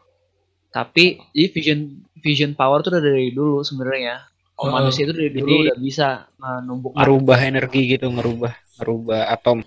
tapi 0.70 1.18
jadi 1.34 1.48
fusion 1.50 1.80
fusion 2.22 2.52
power 2.54 2.80
tuh 2.80 2.94
udah 2.94 3.02
dari 3.02 3.34
dulu 3.34 3.62
sebenarnya 3.62 4.30
Oh. 4.60 4.68
oh, 4.68 4.76
manusia 4.76 5.08
itu 5.08 5.16
dari 5.16 5.32
dulu 5.32 5.48
Jadi- 5.48 5.66
udah 5.72 5.78
bisa 5.80 6.08
uh, 6.36 6.60
numbuk 6.60 6.92
atom 6.92 7.24
energi 7.32 7.96
gitu, 7.96 8.12
ngerubah 8.12 8.52
ngerubah 8.76 9.22
atom. 9.32 9.64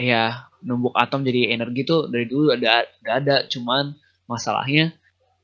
ya 0.00 0.48
numbuk 0.64 0.96
atom 0.96 1.20
jadi 1.20 1.52
energi 1.52 1.84
tuh 1.84 2.08
dari 2.08 2.24
dulu 2.24 2.56
ada 2.56 2.88
udah 2.88 3.14
ada 3.20 3.36
cuman 3.46 3.92
masalahnya 4.24 4.96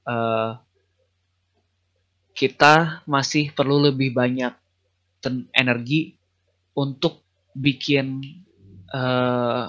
eh 0.02 0.50
kita 2.38 3.02
masih 3.10 3.50
perlu 3.50 3.90
lebih 3.90 4.14
banyak 4.14 4.54
energi 5.50 6.14
untuk 6.78 7.26
bikin 7.50 8.22
eh 8.94 9.66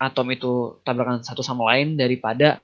atom 0.00 0.26
itu 0.32 0.80
tabrakan 0.80 1.20
satu 1.20 1.44
sama 1.44 1.72
lain 1.72 1.96
daripada 2.00 2.60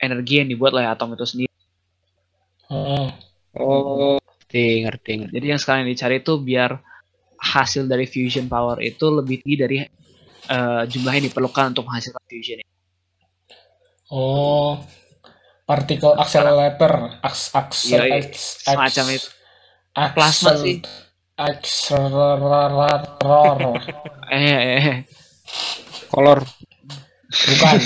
energi 0.00 0.40
yang 0.40 0.48
dibuat 0.48 0.72
oleh 0.72 0.88
atom 0.88 1.12
itu 1.12 1.24
sendiri. 1.28 1.56
Heeh. 2.72 3.08
Oh, 3.60 4.16
ngerti, 4.16 4.88
ngerti. 4.88 5.12
ngerti. 5.20 5.32
Jadi 5.36 5.46
yang 5.46 5.60
sekarang 5.60 5.84
yang 5.84 5.92
dicari 5.92 6.24
itu 6.24 6.34
biar 6.40 6.80
hasil 7.36 7.84
dari 7.84 8.08
fusion 8.08 8.48
power 8.48 8.80
itu 8.80 9.06
lebih 9.12 9.44
tinggi 9.44 9.56
dari 9.56 9.76
eh, 10.48 10.82
jumlah 10.88 11.12
yang 11.16 11.24
diperlukan 11.28 11.76
untuk 11.76 11.84
menghasilkan 11.88 12.24
fusion. 12.28 12.60
Oh. 14.12 14.80
Particle 15.62 16.18
accelerator, 16.18 17.22
aks 17.22 17.54
Iya, 17.86 18.02
iya. 18.04 18.18
aks 18.18 18.66
Semacam 18.66 19.04
itu. 19.14 19.28
Plasma 20.14 20.52
sih. 20.58 20.82
Accelerator. 21.38 23.56
Eh, 24.32 24.48
eh, 24.48 24.80
eh. 24.80 25.04
Kolor. 26.08 26.40
Bukan. 27.28 27.76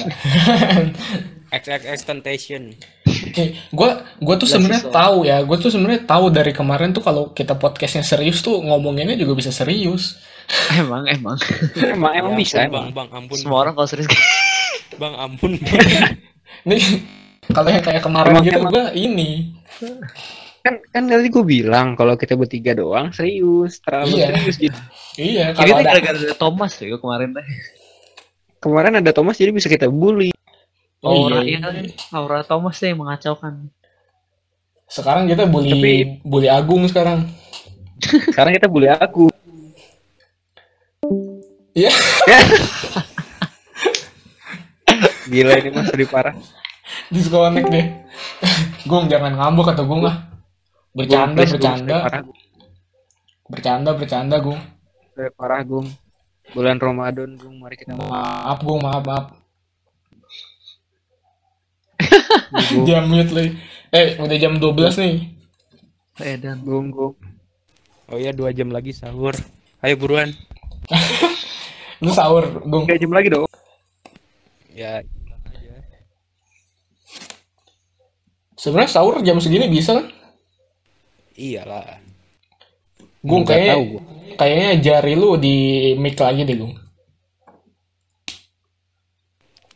Temptation 2.06 2.70
Oke, 3.06 3.56
gua 3.72 4.04
gua 4.20 4.34
tuh 4.36 4.46
sebenarnya 4.46 4.92
tahu 4.92 5.24
ya, 5.24 5.40
gua 5.42 5.56
tuh 5.58 5.70
sebenarnya 5.72 6.04
tahu 6.06 6.30
dari 6.30 6.52
kemarin 6.54 6.92
tuh 6.92 7.02
kalau 7.02 7.32
kita 7.32 7.54
podcastnya 7.58 8.02
serius 8.04 8.42
tuh 8.44 8.60
ngomonginnya 8.62 9.16
juga 9.16 9.34
bisa 9.36 9.50
serius. 9.50 10.16
emang 10.78 11.08
emang 11.10 11.34
Emang 11.74 12.12
emang 12.14 12.32
Ya 12.34 12.38
bisa 12.38 12.56
ampun, 12.62 12.70
emang. 12.70 12.84
bang 12.94 12.94
bang 12.94 13.08
ampun 13.18 13.36
semua 13.40 13.58
orang 13.66 13.74
kalau 13.74 13.88
serius 13.90 14.06
bang 15.00 15.14
ampun 15.18 15.58
Nih, 16.66 16.82
kalau 17.52 17.68
yang 17.68 17.84
kayak 17.84 18.02
kemarin 18.02 18.30
Emang- 18.32 18.44
gitu 18.44 18.60
gua 18.64 18.84
ini. 18.90 19.54
Kan 20.62 20.82
kan 20.90 21.02
tadi 21.06 21.30
gue 21.30 21.44
bilang 21.46 21.94
kalau 21.94 22.18
kita 22.18 22.34
bertiga 22.34 22.74
doang 22.74 23.14
serius, 23.14 23.78
terlalu 23.78 24.18
Iya. 24.18 24.26
serius 24.34 24.56
gitu. 24.58 24.80
Iya, 25.16 25.54
kalau 25.54 25.78
ada 25.78 25.86
gara-gara 25.86 26.18
ada 26.18 26.34
Thomas 26.34 26.74
tuh 26.74 26.98
kemarin 26.98 27.30
teh 27.32 27.46
Kemarin 28.58 28.98
ada 28.98 29.12
Thomas 29.14 29.38
jadi 29.38 29.54
bisa 29.54 29.70
kita 29.70 29.86
bully. 29.86 30.34
Oh, 31.06 31.30
aura 31.30 31.46
iya. 31.46 31.62
iya. 31.62 31.94
aura 32.10 32.42
Thomas 32.42 32.74
yang 32.82 32.98
mengacaukan 32.98 33.70
Sekarang 34.86 35.30
kita 35.30 35.46
bully 35.46 35.70
Tapi- 35.70 36.18
bully 36.26 36.48
Agung 36.50 36.82
sekarang. 36.90 37.30
Sekarang 38.34 38.54
kita 38.54 38.66
bully 38.66 38.90
aku. 38.90 39.30
Iya. 41.74 41.90
Gila 45.26 45.52
ini 45.58 45.70
mas 45.70 45.90
lebih 45.90 46.08
parah. 46.08 46.34
Disconnect 47.10 47.68
deh. 47.70 47.86
Gung 48.86 49.06
jangan 49.06 49.34
ngambek 49.38 49.74
atau 49.74 49.86
Gung 49.86 50.02
ah. 50.06 50.26
Bercanda, 50.96 51.44
Gung, 51.44 51.52
bercanda, 51.52 51.96
bercanda, 53.46 53.90
bercanda 53.94 54.36
Gung. 54.42 54.60
parah 55.38 55.62
Gung. 55.62 55.86
Bulan 56.50 56.78
Ramadan 56.82 57.38
Gung, 57.38 57.62
mari 57.62 57.78
kita 57.78 57.94
Maaf 57.94 58.58
Gung, 58.62 58.80
maaf, 58.82 59.02
maaf. 59.06 59.26
Dia 62.86 63.02
mute 63.04 63.32
lagi. 63.34 63.50
Eh, 63.94 64.18
udah 64.18 64.36
jam 64.40 64.58
12 64.58 65.02
nih. 65.02 65.14
Edan. 66.22 66.64
Gung, 66.64 66.90
Gung. 66.90 67.14
Oh 68.06 68.18
iya 68.18 68.30
dua 68.30 68.54
jam 68.54 68.70
lagi 68.70 68.94
sahur. 68.94 69.34
Ayo 69.82 69.98
buruan. 69.98 70.30
Lu 72.02 72.10
sahur, 72.14 72.62
Gung. 72.66 72.86
Tiga 72.86 73.02
jam 73.02 73.12
lagi 73.14 73.28
dong. 73.34 73.50
Ya 74.74 75.02
Sebenarnya 78.56 78.90
sahur 78.90 79.20
jam 79.20 79.36
segini 79.36 79.68
bisa 79.68 80.00
kan? 80.00 80.06
iyalah. 81.36 82.00
Gung 83.20 83.44
kayaknya 83.44 83.76
tahu 83.76 83.84
gua. 83.92 84.02
kayaknya 84.40 84.70
jari 84.80 85.14
lu 85.14 85.36
di 85.36 85.56
mic 86.00 86.16
lagi 86.16 86.48
deh, 86.48 86.56
Gung. 86.56 86.74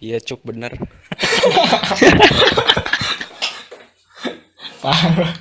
Iya 0.01 0.17
cuk 0.25 0.41
bener. 0.49 0.73
Parah. 4.81 5.37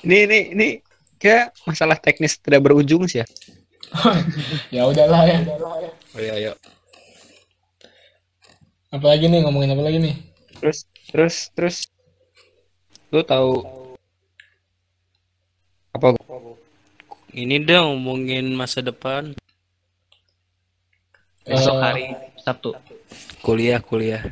Ini, 0.00 0.24
ini, 0.24 0.38
ini 0.56 0.68
kayak 1.20 1.52
masalah 1.68 2.00
teknis 2.00 2.40
tidak 2.40 2.64
berujung 2.64 3.04
sih 3.04 3.20
ya. 3.20 3.26
ya 4.80 4.88
udahlah 4.88 5.28
ya. 5.28 5.44
Oh 6.16 6.20
iya 6.22 6.32
ayo. 6.40 6.52
Apalagi 8.88 9.28
nih 9.28 9.44
ngomongin 9.44 9.76
apa 9.76 9.82
lagi 9.84 10.00
nih? 10.00 10.16
Terus, 10.66 10.82
terus, 11.14 11.36
terus. 11.54 11.76
Lu 13.14 13.22
tahu 13.22 13.62
apa? 15.94 16.18
Ini 17.30 17.62
dong 17.62 18.02
ngomongin 18.02 18.50
masa 18.50 18.82
depan. 18.82 19.30
Besok 21.46 21.70
Eh, 21.70 21.82
hari 21.86 22.04
Sabtu. 22.42 22.74
Kuliah 23.46 23.78
kuliah. 23.78 24.26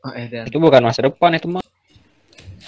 Oh, 0.00 0.16
Edan. 0.16 0.48
Itu 0.48 0.56
bukan 0.56 0.80
masa 0.80 1.04
depan 1.04 1.36
itu 1.36 1.44
mah. 1.44 1.60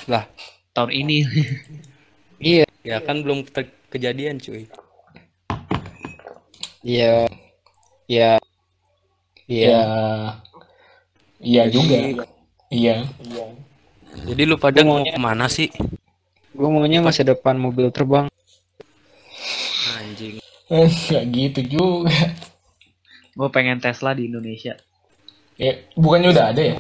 Lah 0.05 0.29
Tahun 0.77 0.93
ini. 0.93 1.25
Iya. 2.45 2.69
ya 2.85 3.01
kan 3.01 3.25
belum 3.25 3.49
ter- 3.49 3.73
kejadian 3.89 4.37
cuy. 4.37 4.69
Iya. 6.85 7.25
Iya. 8.05 8.37
Iya. 9.49 9.65
Ya. 9.65 9.85
Iya 11.41 11.63
Jadi- 11.73 11.73
juga. 12.13 12.25
Iya. 12.75 13.07
Jadi 14.27 14.43
lu 14.43 14.59
pada 14.59 14.83
Gua 14.83 14.99
mau 14.99 15.07
ke 15.07 15.19
mana 15.19 15.47
sih? 15.47 15.71
Gue 16.55 16.69
maunya 16.71 17.03
masa 17.03 17.23
depan 17.23 17.55
mobil 17.55 17.91
terbang. 17.95 18.27
Anjing. 19.99 20.43
Enggak 20.71 21.25
gitu 21.31 21.61
juga. 21.67 22.15
Gue 23.35 23.49
pengen 23.51 23.79
Tesla 23.83 24.15
di 24.15 24.31
Indonesia. 24.31 24.79
Ya, 25.55 25.79
bukannya 25.95 26.35
udah 26.35 26.47
ada 26.51 26.63
ya? 26.63 26.77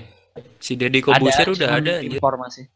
Si 0.59 0.75
Deddy 0.75 0.99
Kobuser 0.99 1.47
udah 1.47 1.79
ada 1.79 2.03
informasi. 2.03 2.67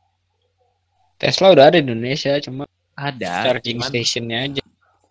Tesla 1.19 1.51
udah 1.51 1.75
ada 1.75 1.83
di 1.83 1.91
Indonesia, 1.91 2.39
cuma 2.39 2.67
Ada. 2.95 3.51
charging 3.51 3.83
cuman- 3.83 3.91
stationnya 3.91 4.39
aja. 4.47 4.63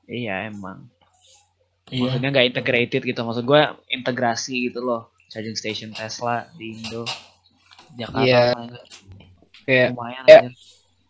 Iya 0.07 0.47
emang. 0.47 0.87
Iya. 1.91 2.07
Maksudnya 2.07 2.29
nggak 2.31 2.47
integrated 2.55 3.01
gitu. 3.03 3.19
Maksud 3.23 3.43
gue 3.43 3.61
integrasi 3.91 4.71
gitu 4.71 4.79
loh. 4.83 5.11
Charging 5.27 5.59
station 5.59 5.91
Tesla 5.91 6.47
di 6.55 6.75
Indo. 6.79 7.03
Jakarta 7.95 8.25
Iya. 8.25 8.43
paling- 8.53 8.75
Kayak 9.67 9.89
lumayan 9.93 10.23
ya. 10.25 10.39
aja. 10.43 10.49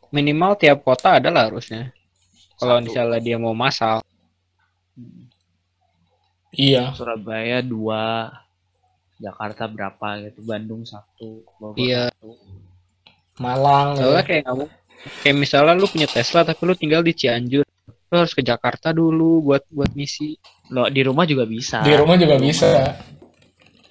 minimal 0.08 0.52
tiap 0.56 0.78
kota 0.82 1.20
ada 1.20 1.28
lah 1.28 1.52
harusnya. 1.52 1.92
Kalau 2.58 2.80
misalnya 2.80 3.20
dia 3.20 3.38
mau 3.38 3.52
masal. 3.54 4.00
Iya. 6.50 6.96
Surabaya 6.96 7.60
dua, 7.62 8.32
Jakarta 9.20 9.68
berapa 9.68 10.26
gitu, 10.26 10.42
Bandung 10.42 10.88
satu, 10.88 11.44
Bogor 11.60 11.78
Iya. 11.78 12.10
satu. 12.10 12.34
Malang. 13.38 13.94
Soalnya 14.00 14.24
ya. 14.24 14.26
kayak 14.26 14.44
kamu 14.50 14.64
kayak 15.22 15.38
misalnya 15.38 15.74
lu 15.78 15.86
punya 15.86 16.10
Tesla 16.10 16.42
tapi 16.42 16.62
lu 16.66 16.74
tinggal 16.74 17.06
di 17.06 17.14
Cianjur. 17.14 17.62
Lu 18.08 18.16
harus 18.16 18.34
ke 18.34 18.42
Jakarta 18.42 18.90
dulu 18.90 19.44
buat 19.46 19.62
buat 19.70 19.94
misi. 19.94 20.34
Lo 20.74 20.90
di 20.90 21.06
rumah 21.06 21.28
juga 21.30 21.46
bisa. 21.46 21.86
Di 21.86 21.94
rumah 21.94 22.18
juga 22.18 22.40
bisa. 22.42 22.98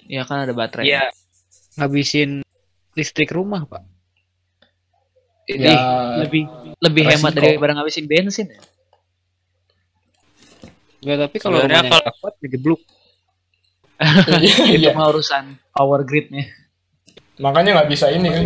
Iya 0.09 0.27
kan 0.27 0.43
ada 0.43 0.51
baterai. 0.51 0.91
Iya. 0.91 1.07
Ngabisin 1.79 2.43
listrik 2.97 3.29
rumah, 3.29 3.63
Pak. 3.63 3.83
Ih, 5.47 5.63
Ya, 5.63 5.77
lebih 6.19 6.43
lebih 6.81 7.07
resiko. 7.07 7.13
hemat 7.23 7.33
daripada 7.37 7.71
ngabisin 7.77 8.03
bensin 8.03 8.51
ya. 8.51 8.59
Enggak, 10.99 11.17
tapi 11.29 11.35
kalau 11.39 11.61
rumahnya 11.61 11.87
nggak 11.87 12.15
kuat 12.19 12.35
digebluk. 12.41 12.81
iya, 14.43 14.55
Itu 14.67 14.89
iya. 14.89 14.91
mah 14.91 15.07
urusan 15.07 15.55
power 15.71 16.01
gridnya. 16.03 16.49
Makanya 17.37 17.79
nggak 17.79 17.89
bisa 17.89 18.09
ini 18.09 18.27
kan. 18.27 18.45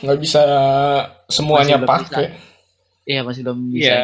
Nggak 0.00 0.18
bisa 0.20 0.42
semuanya 1.26 1.80
pakai. 1.80 2.36
Iya 3.04 3.24
masih 3.24 3.42
belum 3.42 3.58
bisa 3.72 3.90
Iya. 3.90 4.00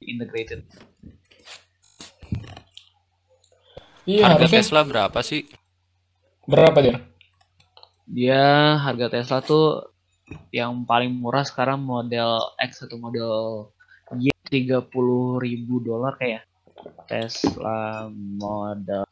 integrated. 0.00 0.60
Iya, 4.08 4.24
Harga 4.26 4.48
harusnya 4.48 4.60
Tesla 4.64 4.82
berapa 4.82 5.18
sih? 5.20 5.44
berapa 6.48 6.78
dia? 6.82 6.96
Dia 8.10 8.74
harga 8.74 9.06
Tesla 9.06 9.38
tuh 9.38 9.86
yang 10.50 10.82
paling 10.82 11.10
murah 11.14 11.46
sekarang 11.46 11.78
model 11.78 12.42
X 12.58 12.82
atau 12.82 12.98
model 12.98 13.30
Y 14.18 14.30
30 14.50 14.90
ribu 15.38 15.78
dolar 15.78 16.18
kayak 16.18 16.42
Tesla 17.06 18.10
model 18.10 19.06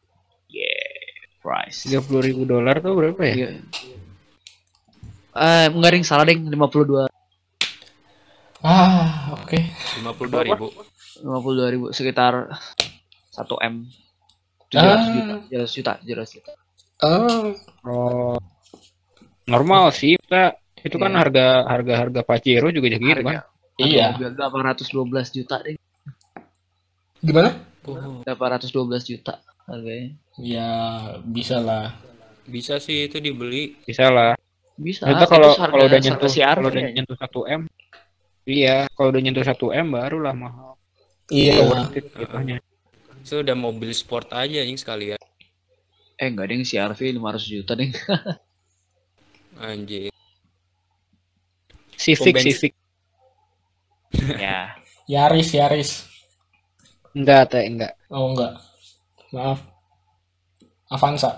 Y 0.50 0.66
price. 1.38 1.86
30 1.86 2.26
ribu 2.26 2.42
dolar 2.42 2.82
tuh 2.82 2.98
berapa 2.98 3.20
ya? 3.22 3.34
Iya. 3.34 3.48
Eh, 5.38 5.66
enggak 5.70 5.90
ding, 5.94 6.02
salah 6.02 6.26
ding, 6.26 6.42
52 6.50 7.06
Ah, 8.58 9.30
oke. 9.38 9.54
52 10.02 10.42
ribu. 10.50 10.66
52 11.22 11.70
ribu 11.70 11.86
sekitar 11.94 12.50
1 13.30 13.54
M. 13.62 13.86
700 14.66 14.82
Ah. 14.82 14.98
juta, 15.14 15.34
700 15.46 15.70
juta, 15.70 15.92
700 16.02 16.30
juta. 16.34 16.52
Ah, 16.98 17.54
Oh. 17.86 18.34
Normal 19.48 19.90
sih, 19.90 20.14
Pak. 20.20 20.60
Itu 20.78 20.96
kan 20.96 21.10
Iya. 21.10 21.18
harga 21.18 21.46
harga 21.66 21.94
harga 21.98 22.20
Pajero 22.22 22.68
juga 22.70 22.86
gitu 22.86 23.02
Harga. 23.02 23.24
kan. 23.24 23.36
iya. 23.80 24.14
Mobil 24.14 24.30
812 24.36 25.32
juta 25.32 25.56
ding. 25.64 25.78
Gimana? 27.18 27.50
Oh, 27.82 28.22
812 28.22 29.02
juta 29.04 29.40
harganya. 29.66 30.14
Ya, 30.38 30.70
bisa 31.24 31.58
lah. 31.58 31.96
bisa 32.48 32.80
sih 32.80 33.10
itu 33.10 33.20
dibeli. 33.20 33.76
Bisa 33.84 34.08
lah. 34.08 34.32
Bisa. 34.74 35.04
Itu 35.04 35.24
kalau 35.26 35.52
harga- 35.52 35.68
kalau 35.68 35.84
udah 35.84 36.00
nyentuh 36.00 36.30
CR 36.30 36.56
kalau 36.56 36.70
udah 36.70 36.82
nyentuh 36.88 37.16
1 37.18 37.40
M. 37.44 37.62
Iya, 38.48 38.88
kalau 38.96 39.12
udah 39.12 39.20
nyentuh 39.20 39.44
1 39.44 39.66
M 39.68 39.86
barulah 39.92 40.32
mahal. 40.32 40.72
Iya. 41.28 41.60
Worth 41.60 41.98
it 41.98 42.08
jatuhnya. 42.14 42.56
Itu 43.20 43.44
udah 43.44 43.52
mobil 43.52 43.92
sport 43.92 44.32
aja 44.32 44.64
anjing 44.64 44.80
sekalian. 44.80 45.20
Eh 46.16 46.24
enggak 46.24 46.48
ding 46.48 46.64
CRV 46.64 47.12
500 47.12 47.44
juta 47.44 47.72
ding. 47.76 47.92
Anjing. 49.58 50.14
Civic 51.98 52.18
Pom 52.22 52.34
bensin. 52.38 52.54
Civic 52.54 52.72
ya. 54.44 54.78
Yaris, 55.08 55.50
Yaris. 55.56 55.90
enggak 57.16 57.50
teh 57.50 57.64
enggak. 57.66 57.92
Oh, 58.12 58.30
enggak. 58.30 58.60
Maaf. 59.34 59.58
Avanza. 60.88 61.36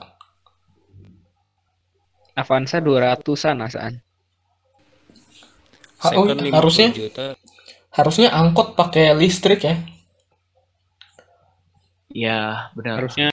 Avanza 2.37 2.79
200-an 2.79 3.59
asaan. 3.65 3.95
Ha- 6.01 6.17
oh, 6.17 6.25
50 6.25 6.49
harusnya 6.57 6.89
juta. 6.97 7.37
harusnya 7.93 8.29
angkot 8.33 8.79
pakai 8.79 9.13
listrik 9.17 9.61
ya. 9.67 9.77
Iya, 12.11 12.73
benar. 12.75 13.05
Harusnya 13.05 13.29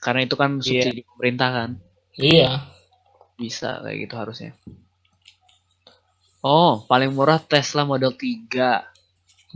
Karena 0.00 0.24
itu 0.24 0.32
kan 0.32 0.64
subsidi 0.64 1.04
pemerintah 1.04 1.48
kan. 1.52 1.70
Iya. 2.16 2.79
Bisa 3.40 3.80
kayak 3.80 3.96
gitu 4.04 4.14
harusnya. 4.20 4.52
Oh, 6.44 6.84
paling 6.84 7.12
murah 7.16 7.40
Tesla 7.40 7.88
Model 7.88 8.12
3. 8.12 8.84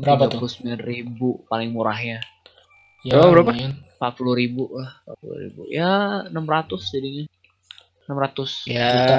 Berapa 0.01 0.27
tuh? 0.33 0.49
39 0.49 0.81
ribu 0.81 1.45
paling 1.53 1.69
murahnya. 1.69 2.25
Ya, 3.05 3.21
Oh, 3.21 3.29
berapa? 3.29 3.53
lumayan. 3.53 3.77
40 4.01 4.33
ribu 4.37 4.65
lah, 4.73 5.01
40 5.21 5.45
ribu. 5.45 5.61
Ya 5.69 6.25
600 6.29 6.81
jadinya. 6.93 7.25
600 8.05 8.69
ya 8.69 8.89
juta, 8.93 9.15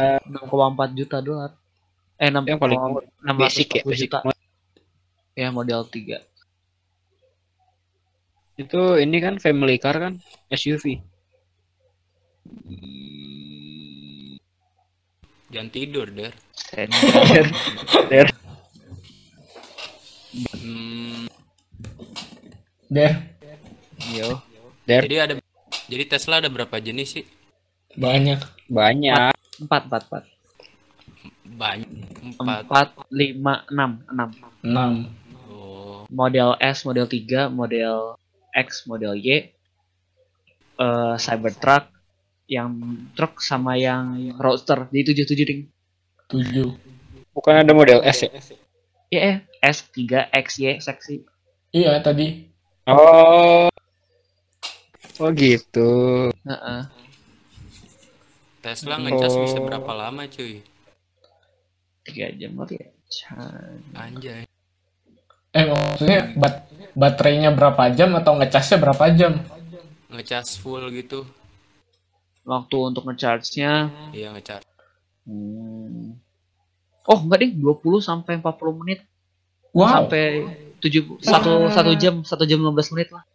6,4 0.46 0.90
juta 0.94 1.18
dolar. 1.22 1.52
Eh, 2.22 2.30
6, 2.30 2.46
yang 2.46 2.62
paling. 2.62 2.78
640 3.26 3.38
basic 3.42 3.68
ya, 3.70 3.82
basic. 3.82 4.10
juta. 4.14 4.20
Ya 5.34 5.48
model 5.50 5.82
3. 5.90 6.22
Itu 8.56 8.96
ini 9.02 9.18
kan 9.20 9.42
family 9.42 9.82
car 9.82 9.98
kan 10.00 10.14
SUV. 10.48 11.02
Jangan 15.56 15.72
tidur, 15.72 16.11
Der. 16.11 16.36
Sender. 16.52 18.27
Hmm, 20.60 21.32
Der, 22.91 23.23
Yo. 24.11 24.44
Der 24.84 25.07
jadi 25.07 25.15
ada 25.23 25.34
jadi 25.88 26.03
Tesla 26.11 26.44
ada 26.44 26.52
berapa 26.52 26.76
jenis 26.84 27.15
sih? 27.15 27.26
banyak. 27.95 28.44
banyak. 28.68 29.32
Empat, 29.64 29.88
empat, 29.88 30.03
empat. 30.11 30.23
Banyak. 31.56 31.90
Empat. 32.36 32.68
Empat, 32.68 32.88
lima, 33.15 33.64
enam, 33.72 34.03
enam. 34.11 34.30
6. 34.60 35.48
Oh, 35.48 36.03
Model 36.11 36.60
S, 36.60 36.84
model 36.84 37.07
3, 37.07 37.48
model 37.48 38.19
X, 38.52 38.84
model 38.91 39.15
Y, 39.15 39.56
eh 40.84 41.15
Cybertruck, 41.15 41.94
yang 42.45 42.72
truk 43.17 43.41
sama 43.41 43.77
yang 43.77 44.38
Roadster. 44.38 44.89
Jadi 44.89 45.13
tujuh 45.13 45.26
tujuh 45.26 45.45
ding. 45.45 45.61
7. 46.30 46.73
Bukan 47.34 47.53
ada 47.53 47.72
model 47.76 48.01
S 48.01 48.26
ya? 48.26 48.31
Iya, 49.13 49.19
eh, 49.22 49.35
S, 49.61 49.85
3, 49.93 50.30
X, 50.34 50.47
Y, 50.57 50.81
seksi. 50.81 51.22
Iya 51.69 52.01
tadi. 52.01 52.49
Oh. 52.89 53.69
Oh 55.15 55.30
gitu. 55.31 55.89
Heeh. 56.34 56.81
Tesla 58.65 58.97
ngecas 58.97 59.34
bisa 59.38 59.57
Oh. 59.61 59.65
berapa 59.69 59.91
lama, 59.93 60.26
cuy? 60.26 60.65
Tiga 62.05 62.34
jam 62.34 62.57
kali 62.57 62.81
ya. 62.81 62.89
Anjay. 63.93 64.43
Eh 65.55 65.65
maksudnya 65.69 66.35
bat 66.35 66.67
baterainya 66.97 67.53
berapa 67.53 67.93
jam 67.93 68.11
atau 68.17 68.35
ngecasnya 68.35 68.77
berapa 68.81 69.05
jam? 69.13 69.39
Ngecas 70.09 70.59
full 70.59 70.84
gitu. 70.91 71.23
Waktu 72.45 72.77
untuk 72.77 73.09
ngecharge-nya 73.09 73.89
Iya, 74.13 74.30
ngecas. 74.31 74.61
hmm. 75.26 76.22
Oh, 77.05 77.19
enggak 77.22 77.41
deh, 77.41 77.51
20 77.53 78.01
sampai 78.01 78.38
40 78.38 78.73
menit 78.77 79.01
Wow. 79.73 80.07
sampai 80.07 80.26
7 80.80 81.19
satu 81.19 81.67
satu 81.67 81.91
jam, 81.97 82.22
satu 82.22 82.45
jam 82.45 82.61
15 82.61 82.93
menit 82.93 83.09
lah. 83.11 83.26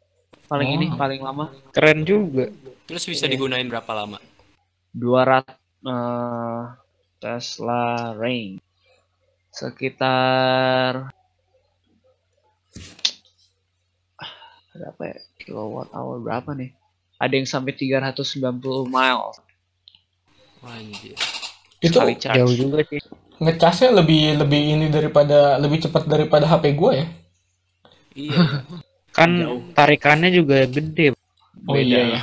Paling 0.46 0.68
Oh. 0.70 0.76
ini 0.78 0.86
paling 0.94 1.20
lama. 1.20 1.50
Keren 1.70 2.02
juga. 2.02 2.50
Terus 2.86 3.06
bisa 3.06 3.26
digunain 3.26 3.66
berapa 3.66 3.90
lama? 3.92 4.18
200 4.90 5.46
eh, 5.86 6.62
Tesla 7.20 8.14
range 8.14 8.58
sekitar 9.50 11.10
berapa 14.70 15.02
ya 15.04 15.18
kilowatt 15.36 15.90
hour 15.90 16.22
berapa 16.22 16.54
nih 16.54 16.70
ada 17.20 17.30
yang 17.30 17.44
sampai 17.44 17.76
390 17.76 18.16
miles 18.88 19.36
Wah, 20.60 20.76
Anjir. 20.76 21.16
Itu 21.78 21.96
sekali 21.96 22.16
charge 22.16 22.36
Jauh 22.36 22.52
juga 22.52 22.84
sih. 22.84 23.00
ngecasnya 23.40 23.96
lebih 23.96 24.36
lebih 24.36 24.60
ini 24.76 24.86
daripada 24.88 25.56
lebih 25.56 25.80
cepat 25.80 26.04
daripada 26.04 26.44
HP 26.44 26.76
gue 26.76 26.92
ya. 27.00 27.06
Iya. 28.12 28.40
Kan 29.16 29.30
Jauh. 29.36 29.60
tarikannya 29.72 30.28
juga 30.30 30.64
gede. 30.64 31.16
Oh 31.64 31.72
Beda 31.72 31.80
iya 31.80 32.00
ya. 32.16 32.20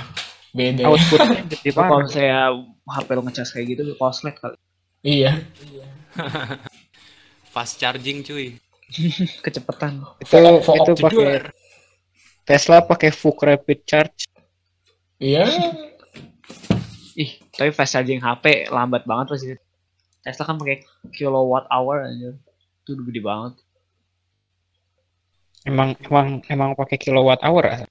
Beda 0.54 0.82
ya. 0.82 0.88
Outputnya 0.88 1.42
gede 1.46 1.70
Itu 1.74 1.78
kalau 1.78 2.06
banget. 2.06 2.14
saya 2.14 2.54
HP 2.86 3.08
lo 3.12 3.22
ngecas 3.26 3.50
kayak 3.50 3.66
gitu 3.72 3.82
koslet 3.96 4.38
kali 4.38 4.58
Iya. 5.02 5.32
Fast 7.54 7.78
charging, 7.78 8.22
cuy. 8.22 8.54
kecepatan 9.42 10.06
Itu 10.22 10.38
itu 10.54 10.92
pakai. 10.96 11.50
Tesla 12.46 12.80
pakai 12.80 13.10
Fuk 13.12 13.42
Rapid 13.42 13.80
Charge. 13.84 14.22
Iya. 15.18 15.46
ih 17.18 17.32
tapi 17.50 17.74
fast 17.74 17.98
charging 17.98 18.22
HP 18.22 18.70
lambat 18.70 19.10
banget 19.10 19.34
pasti 19.34 19.50
Tesla 20.22 20.46
kan 20.46 20.62
pakai 20.62 20.86
kilowatt 21.10 21.66
hour 21.74 22.06
aja 22.06 22.38
itu 22.86 22.90
udah 22.94 23.06
gede 23.10 23.22
banget 23.26 23.54
Emang 25.68 26.00
emang 26.00 26.40
emang 26.48 26.72
pakai 26.80 26.96
kilowatt 26.96 27.44
hour. 27.44 27.84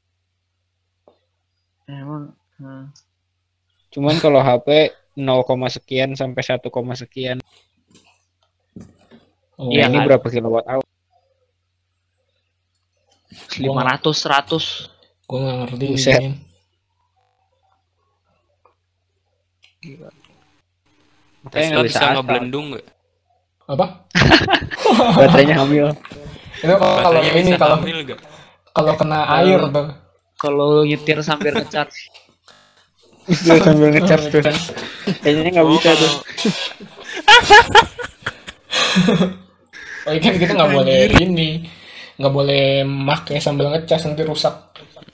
emang 1.85 2.32
hmm. 2.57 2.89
Cuman 3.93 4.16
kalau 4.16 4.40
HP 4.40 4.97
0, 5.16 5.44
sekian 5.69 6.16
sampai 6.16 6.40
1, 6.40 6.65
sekian. 6.97 7.36
Oh, 9.61 9.69
Iya, 9.73 9.89
ini 9.93 10.01
kan? 10.01 10.09
berapa 10.09 10.27
kilowatt 10.28 10.69
hour? 10.69 10.85
500 13.57 14.05
100 14.05 15.28
Gue 15.28 15.39
nggak 15.40 15.57
ngerti. 15.65 15.86
Buset. 15.93 16.20
ini. 16.20 16.31
Tesla 21.47 21.71
nggak 21.73 21.87
bisa 21.87 21.99
asal. 22.03 22.13
ngebelendung 22.17 22.67
nggak? 22.75 22.85
Apa? 23.67 23.87
Baterainya 25.19 25.57
hamil. 25.63 25.87
Itu 26.57 26.75
kalau 26.77 27.21
ini 27.23 27.51
kalau 27.55 27.77
kalau 28.73 28.93
kena 28.99 29.21
air 29.41 29.61
tuh. 29.71 29.87
kalau 30.37 30.69
nyetir 30.83 31.19
sambil 31.23 31.55
ngecharge 31.55 32.11
Itu 33.31 33.59
sambil 33.59 33.89
ngecharge 33.91 34.27
tuh. 34.33 34.43
Kayaknya 35.23 35.51
nggak 35.55 35.67
Oh, 35.67 35.73
bisa 35.73 35.91
tuh. 35.95 36.13
Oh 40.07 40.13
iya 40.15 40.21
kan 40.23 40.35
kita 40.39 40.53
nggak 40.55 40.71
boleh 40.73 41.01
ini, 41.19 41.51
nggak 42.15 42.33
boleh 42.33 42.65
make 42.87 43.35
sambil 43.43 43.75
ngecas 43.75 44.07
nanti 44.07 44.23
rusak. 44.23 44.55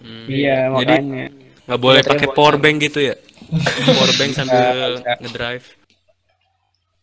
Hmm. 0.03 0.27
Iya, 0.28 0.69
Jadi 0.82 0.94
makanya. 1.01 1.24
nggak 1.65 1.81
boleh 1.81 2.01
pakai 2.05 2.28
power 2.31 2.57
bank 2.61 2.77
gitu 2.82 3.01
ya? 3.01 3.15
Power 3.61 4.11
bank 4.16 4.33
sambil 4.33 4.99
ngedrive. 5.23 5.66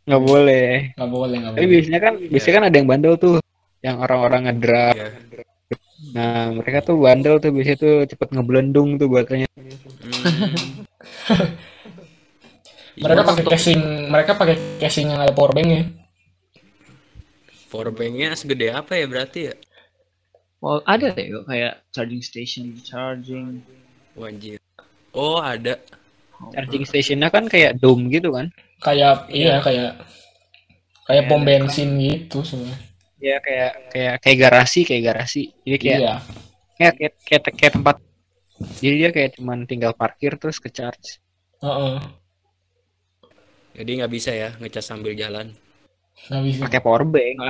Nggak 0.09 0.21
boleh. 0.25 0.69
Nggak 0.97 1.11
boleh 1.11 1.35
nggak 1.37 1.53
Tapi 1.53 1.61
boleh. 1.61 1.73
biasanya 1.77 1.99
kan, 2.01 2.13
biasanya 2.17 2.53
kan 2.57 2.63
ada 2.65 2.75
yang 2.75 2.87
bandel 2.89 3.13
tuh. 3.15 3.35
Yang 3.79 3.97
orang-orang 4.01 4.41
ngedrive. 4.49 4.97
Iya. 4.97 5.09
Nah, 6.09 6.55
mereka 6.55 6.79
tuh 6.81 6.95
bandel 6.97 7.35
tuh 7.37 7.51
biasanya 7.53 7.77
tuh 7.77 7.95
cepet 8.07 8.27
ngebelendung 8.33 8.97
tuh 8.97 9.07
baterainya. 9.07 9.47
Hmm. 9.51 9.67
Mereka 12.99 13.21
Iya, 13.23 13.29
pakai 13.31 13.45
casing, 13.47 13.79
mereka 14.11 14.31
pakai 14.35 14.55
casing 14.81 15.07
yang 15.15 15.21
ada 15.23 15.31
power 15.31 15.55
banknya. 15.55 15.87
Power 17.69 17.93
banknya 17.93 18.35
segede 18.35 18.73
apa 18.73 18.97
ya 18.97 19.05
berarti 19.07 19.41
ya? 19.53 19.55
oh 20.59 20.83
ada 20.83 21.15
deh 21.15 21.23
kok 21.31 21.47
kayak 21.47 21.87
charging 21.95 22.19
station 22.19 22.75
charging 22.83 23.63
Wajib. 24.19 24.59
Oh 25.15 25.39
ada. 25.39 25.79
Charging 26.39 26.83
stationnya 26.87 27.27
kan 27.29 27.45
kayak 27.51 27.77
dome 27.83 28.07
gitu 28.07 28.31
kan. 28.31 28.47
Kayak 28.79 29.27
iya 29.27 29.59
kayak 29.59 29.99
kayak 31.03 31.23
pom 31.27 31.43
bensin 31.43 31.99
gitu 31.99 32.39
sebenarnya. 32.47 32.79
Ya 33.19 33.37
kayak 33.43 33.71
kayak 33.91 34.13
kayak 34.23 34.37
garasi, 34.39 34.79
kayak 34.87 35.03
garasi. 35.11 35.51
Jadi 35.67 35.77
kayak 35.77 35.99
Iya. 35.99 36.13
kayak, 36.79 36.93
kayak, 36.95 37.13
kayak, 37.27 37.43
kayak 37.59 37.73
tempat 37.75 37.95
jadi 38.79 38.95
dia 38.95 39.09
kayak 39.11 39.29
cuman 39.39 39.67
tinggal 39.67 39.91
parkir 39.95 40.35
terus 40.39 40.59
ke 40.59 40.71
charge. 40.71 41.19
Heeh. 41.59 41.99
Jadi 43.75 43.91
nggak 43.99 44.11
bisa 44.11 44.31
ya 44.31 44.49
ngecas 44.59 44.85
sambil 44.87 45.11
jalan. 45.15 45.51
Nggak 46.31 46.41
bisa. 46.47 46.59
Pakai 46.67 46.79
power 46.83 47.03
bank. 47.07 47.35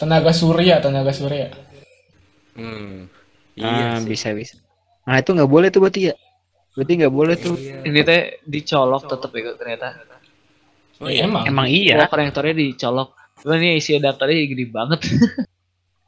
Tenaga 0.00 0.32
surya, 0.32 0.80
tenaga 0.80 1.12
surya. 1.12 1.52
Hmm. 2.56 3.08
Ah, 3.60 3.60
Iya 3.60 3.86
sih. 4.00 4.08
bisa 4.16 4.28
bisa. 4.32 4.56
Nah, 5.04 5.20
itu 5.20 5.30
nggak 5.36 5.50
boleh 5.50 5.68
tuh 5.68 5.84
berarti 5.84 6.08
ya. 6.08 6.14
Berarti 6.80 6.92
nggak 6.96 7.12
boleh 7.12 7.36
tuh. 7.36 7.52
ini 7.84 8.00
teh 8.00 8.40
dicolok 8.42 9.04
tetep 9.04 9.30
ya 9.36 9.52
ternyata 9.52 9.86
Oh 10.96 11.08
Iya, 11.08 11.12
iya. 11.12 11.28
emang. 11.28 11.44
Emang 11.44 11.66
iya. 11.68 11.94
oh 12.00 12.08
konektornya 12.08 12.56
dicolok 12.56 13.12
Cuma 13.36 13.56
ini 13.56 13.76
isi 13.76 13.96
adaptornya 13.96 14.48
gede 14.48 14.64
banget 14.68 15.00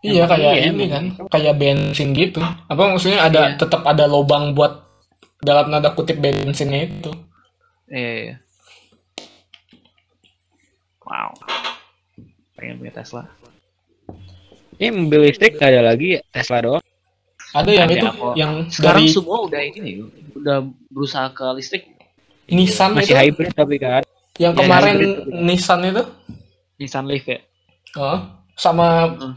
Iya 0.03 0.27
kayak 0.27 0.53
iya, 0.59 0.67
ini 0.67 0.85
kan, 0.91 1.05
kayak 1.31 1.55
bensin 1.63 2.11
gitu. 2.11 2.43
Apa 2.43 2.91
maksudnya 2.91 3.23
ada 3.23 3.55
Iya. 3.55 3.57
tetap 3.57 3.87
ada 3.87 4.11
lubang 4.11 4.51
buat 4.51 4.83
dalam 5.39 5.71
nada 5.71 5.93
kutip 5.93 6.19
bensinnya 6.19 6.89
itu. 6.89 7.13
iya 7.87 8.11
iya 8.19 8.35
wow 11.03 11.31
pengen 12.55 12.79
punya 12.79 12.93
Tesla 12.95 13.27
Ini 14.75 14.91
mobil 14.91 15.29
listrik 15.29 15.55
nggak 15.55 15.71
ada 15.71 15.83
lagi 15.85 16.19
ya 16.19 16.21
Tesla 16.33 16.59
doang. 16.59 16.85
Ada 17.53 17.71
yang 17.71 17.87
Ada 17.87 17.95
itu 17.95 18.07
kok. 18.09 18.35
yang 18.35 18.53
sekarang 18.67 19.05
dari 19.05 19.13
semua 19.13 19.39
udah 19.45 19.61
ini 19.61 19.91
udah 20.35 20.57
berusaha 20.89 21.29
ke 21.31 21.45
listrik 21.55 21.85
Nissan 22.49 22.93
Masih 22.93 23.15
itu, 23.15 23.23
hybrid 23.33 23.53
tapi 23.55 23.77
kan. 23.79 24.03
yang 24.37 24.53
Ya, 24.53 24.59
kemarin 24.59 24.95
hybrid. 24.99 25.41
Nissan 25.41 25.81
itu, 25.85 26.03
Nissan 26.77 27.07
Leaf 27.07 27.25
ya 27.25 27.39
oh, 27.95 28.19
sama, 28.53 29.13
Hmm. 29.13 29.33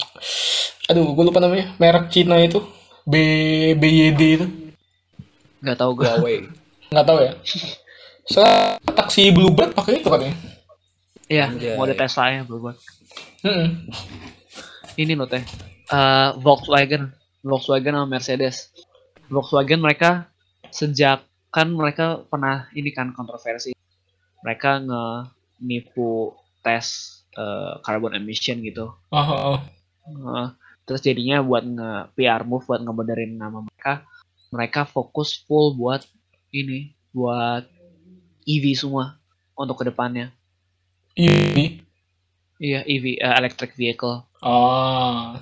aduh 0.88 1.11
gue 1.11 1.23
lupa 1.23 1.39
namanya, 1.39 1.72
merek 1.76 2.09
Cina 2.09 2.35
itu, 2.38 2.59
B 3.03 3.13
BYD 3.76 4.22
itu, 4.35 4.45
nggak 5.61 5.77
tahu 5.77 5.91
gue 5.95 6.05
Huawei. 6.05 6.38
nggak 6.91 7.05
tahu 7.05 7.19
ya. 7.22 7.31
Soalnya 8.26 8.59
taksi 8.89 9.30
Bluebird 9.30 9.72
pakai 9.72 9.99
itu 9.99 10.09
katanya. 10.09 10.35
Iya, 11.26 11.45
Anjay. 11.49 11.73
mode 11.76 11.93
Tesla 11.93 12.26
nya 12.30 12.41
berubah. 12.43 12.73
Hmm. 13.41 13.85
Ini 14.95 15.13
loh 15.13 15.26
teh, 15.26 15.41
Eh, 15.85 16.30
Volkswagen, 16.39 17.13
Volkswagen 17.41 17.93
sama 17.93 18.07
Mercedes. 18.07 18.73
Volkswagen 19.27 19.77
mereka 19.77 20.26
sejak 20.76 21.23
kan 21.47 21.72
mereka 21.72 22.19
pernah 22.27 22.68
ini 22.76 22.91
kan 22.91 23.15
kontroversi 23.15 23.72
mereka 24.43 24.84
nge 24.84 25.06
nipu 25.64 26.35
tes 26.60 26.85
eh, 27.34 27.80
carbon 27.80 28.11
emission 28.11 28.60
gitu 28.60 28.91
Oh, 29.10 29.23
oh, 29.23 29.39
oh. 29.56 29.60
Heeh. 30.06 30.47
terus 30.84 30.99
jadinya 30.99 31.39
buat 31.39 31.64
nge 31.64 31.91
PR 32.14 32.43
move 32.43 32.68
buat 32.68 32.84
ngebenerin 32.84 33.39
nama 33.39 33.64
mereka 33.64 34.03
mereka 34.52 34.81
fokus 34.84 35.39
full 35.47 35.73
buat 35.73 36.03
ini 36.52 36.91
buat 37.10 37.64
EV 38.43 38.76
semua 38.76 39.15
untuk 39.56 39.80
ke 39.80 39.88
depannya 39.88 40.30
Ini. 41.15 41.80
iya 42.60 42.84
EV 42.84 43.15
eh, 43.18 43.34
electric 43.39 43.73
vehicle 43.73 44.27
Oh. 44.43 45.34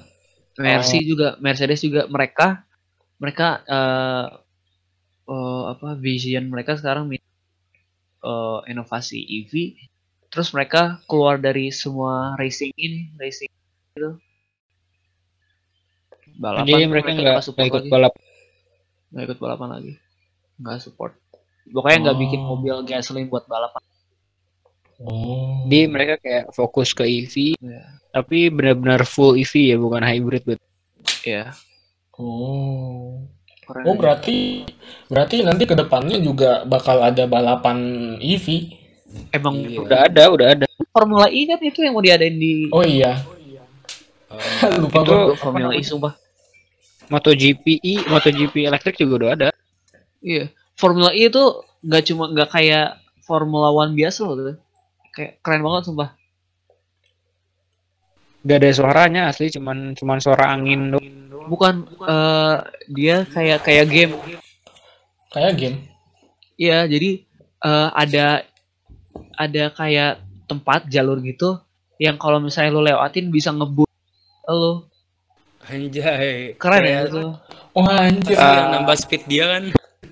Mercy 0.55 1.03
juga 1.03 1.35
Mercedes 1.41 1.81
juga 1.81 2.05
mereka 2.07 2.61
mereka 3.17 3.65
eh 3.65 4.27
eh, 5.25 5.63
apa 5.69 5.95
vision 5.95 6.47
mereka 6.47 6.75
sekarang 6.75 7.11
eh, 7.11 8.59
inovasi 8.67 9.19
EV 9.19 9.53
terus 10.27 10.49
mereka 10.49 10.97
keluar 11.05 11.37
dari 11.37 11.69
semua 11.69 12.33
racing 12.35 12.73
ini 12.73 13.13
racing 13.15 13.49
gitu 13.93 14.17
balapan 16.33 16.65
Jadi 16.65 16.83
mereka 16.89 17.09
nggak 17.13 17.37
ikut 17.45 17.85
lagi 17.85 17.89
balap. 17.89 18.13
nggak 19.13 19.23
ikut 19.29 19.39
balapan 19.39 19.69
lagi 19.77 19.93
nggak 20.57 20.77
support 20.81 21.13
pokoknya 21.69 21.97
nggak 22.09 22.17
bikin 22.19 22.41
Oh. 22.41 22.47
mobil 22.57 22.75
gasoline 22.83 23.29
buat 23.29 23.45
balapan 23.45 23.81
Oh. 25.03 25.67
Jadi 25.67 25.89
mereka 25.89 26.15
kayak 26.21 26.53
fokus 26.55 26.95
ke 26.95 27.03
EV, 27.03 27.57
ya 27.59 27.81
tapi 28.13 28.47
benar-benar 28.47 29.03
full 29.03 29.35
EV 29.35 29.73
ya, 29.73 29.75
bukan 29.75 29.99
hybrid. 29.99 30.45
Bet. 30.47 30.61
ya 31.25 31.51
Oh. 32.15 33.25
Keren 33.63 33.83
Oh 33.87 33.95
berarti 33.95 34.67
berarti 35.07 35.43
nanti 35.43 35.63
ke 35.63 35.75
depannya 35.75 36.19
juga 36.19 36.63
bakal 36.67 36.99
ada 37.03 37.23
balapan 37.27 37.77
EV. 38.19 38.79
emang 39.29 39.61
Iya. 39.61 39.79
Udah 39.81 39.99
ada, 40.09 40.23
udah 40.33 40.47
ada. 40.57 40.65
Formula 40.89 41.29
E 41.29 41.45
kan 41.45 41.61
itu 41.61 41.85
yang 41.85 41.93
mau 41.93 42.01
diadain 42.01 42.33
di 42.37 42.69
Oh 42.73 42.81
iya. 42.81 43.17
Eh, 44.33 44.77
Lupa 44.81 45.05
Itu 45.05 45.13
gua. 45.13 45.35
Formula 45.37 45.73
E 45.77 45.81
sumpah 45.85 46.13
MotoGP, 47.11 47.83
I, 47.83 47.93
MotoGP 48.09 48.65
elektrik 48.65 48.97
juga 48.97 49.13
udah 49.19 49.29
ada. 49.35 49.49
Iya, 50.23 50.49
Formula 50.73 51.11
E 51.11 51.27
itu 51.27 51.43
nggak 51.83 52.03
cuma 52.09 52.31
nggak 52.31 52.49
kayak 52.49 52.87
Formula 53.27 53.69
One 53.69 53.93
biasa 53.93 54.19
loh, 54.23 54.35
tuh. 54.39 54.57
kayak 55.13 55.43
keren 55.45 55.61
banget 55.61 55.83
sumpah. 55.91 56.09
Gak 58.43 58.59
ada 58.59 58.69
suaranya 58.75 59.21
asli, 59.31 59.47
cuman 59.53 59.95
cuman 59.95 60.17
suara 60.19 60.51
angin 60.51 60.91
doang. 60.91 61.22
Bukan 61.45 61.73
eh, 62.01 62.55
dia 62.87 63.15
kayak 63.25 63.59
kayak 63.61 63.85
game. 63.87 64.13
Kayak 65.29 65.53
game. 65.55 65.77
Iya, 66.55 66.85
jadi 66.85 67.23
eh, 67.59 67.89
ada 67.91 68.45
ada 69.33 69.63
kayak 69.69 70.19
tempat 70.45 70.85
jalur 70.85 71.17
gitu 71.19 71.57
yang 71.95 72.17
kalau 72.17 72.37
misalnya 72.37 72.69
lo 72.69 72.81
lewatin 72.81 73.29
bisa 73.29 73.49
ngebut 73.49 73.87
lo 74.45 74.89
Anjay. 75.63 76.53
keren 76.55 76.81
ya 76.81 76.87
Kayak- 76.99 77.07
itu. 77.07 77.23
Oh 77.73 77.87
anjir. 77.87 78.35
Yang 78.35 78.43
Ah. 78.59 78.69
nambah 78.71 78.95
speed 78.95 79.23
dia 79.25 79.45
kan. 79.47 79.63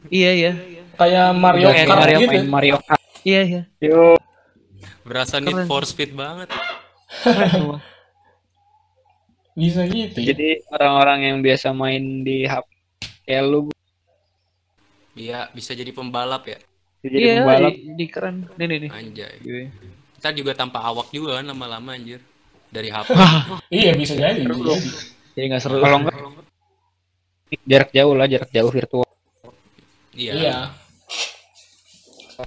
Iya 0.08 0.32
iya 0.34 0.52
Kayak 0.96 1.28
Mario 1.36 1.68
Kart 1.70 1.90
Mario 1.92 2.18
gitu. 2.20 2.38
Mario 2.48 2.76
Kart. 2.80 3.02
iya 3.22 3.42
iya 3.44 3.62
Yo. 3.78 4.16
Berasa 5.04 5.38
Keren. 5.38 5.46
Need 5.52 5.68
for 5.68 5.84
Speed 5.84 6.14
banget. 6.14 6.50
keren 7.22 7.48
semua. 7.52 7.78
Bisa 9.52 9.84
gitu 9.88 10.18
ya. 10.20 10.32
Jadi 10.32 10.64
orang-orang 10.72 11.20
yang 11.28 11.38
biasa 11.44 11.76
main 11.76 12.24
di 12.24 12.48
HP 12.48 12.66
kayak 13.28 13.44
lu 13.48 13.60
Iya, 15.12 15.52
bisa 15.52 15.76
jadi 15.76 15.92
pembalap 15.92 16.48
ya. 16.48 16.58
jadi 17.04 17.16
Iya, 17.20 17.34
pembalap. 17.44 17.72
di, 17.76 17.80
di 18.00 18.06
keren. 18.08 18.48
Nih 18.56 18.66
nih 18.68 18.78
nih. 18.88 18.90
Anjay. 18.96 19.34
Iya. 19.44 19.64
Kita 20.16 20.30
juga 20.32 20.52
tanpa 20.56 20.80
awak 20.88 21.12
juga 21.12 21.36
kan 21.42 21.52
lama-lama 21.52 21.92
anjir. 21.98 22.24
Dari 22.72 22.88
HP. 22.88 23.12
Iya 23.76 23.92
bisa 24.00 24.16
jadi. 24.16 24.40
bisa 24.48 24.56
Seru 24.56 24.72
jadi. 25.36 25.48
Nggak 25.52 25.62
seru. 25.62 25.76
Kalau 25.84 25.98
enggak 26.00 26.16
jarak 27.68 27.90
jauh 27.92 28.14
lah, 28.16 28.28
jarak 28.32 28.50
jauh 28.56 28.72
virtual. 28.72 29.10
iya. 30.16 30.32
Iya. 30.32 30.56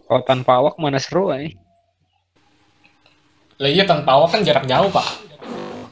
Kalau 0.09 0.23
tanpa 0.25 0.59
awak 0.59 0.81
mana 0.81 0.97
seru 0.97 1.29
eh. 1.37 1.53
Lah 3.61 3.71
iya 3.71 3.85
tanpa 3.85 4.17
awak 4.17 4.35
kan 4.35 4.41
jarak 4.43 4.65
jauh 4.65 4.89
pak. 4.91 5.07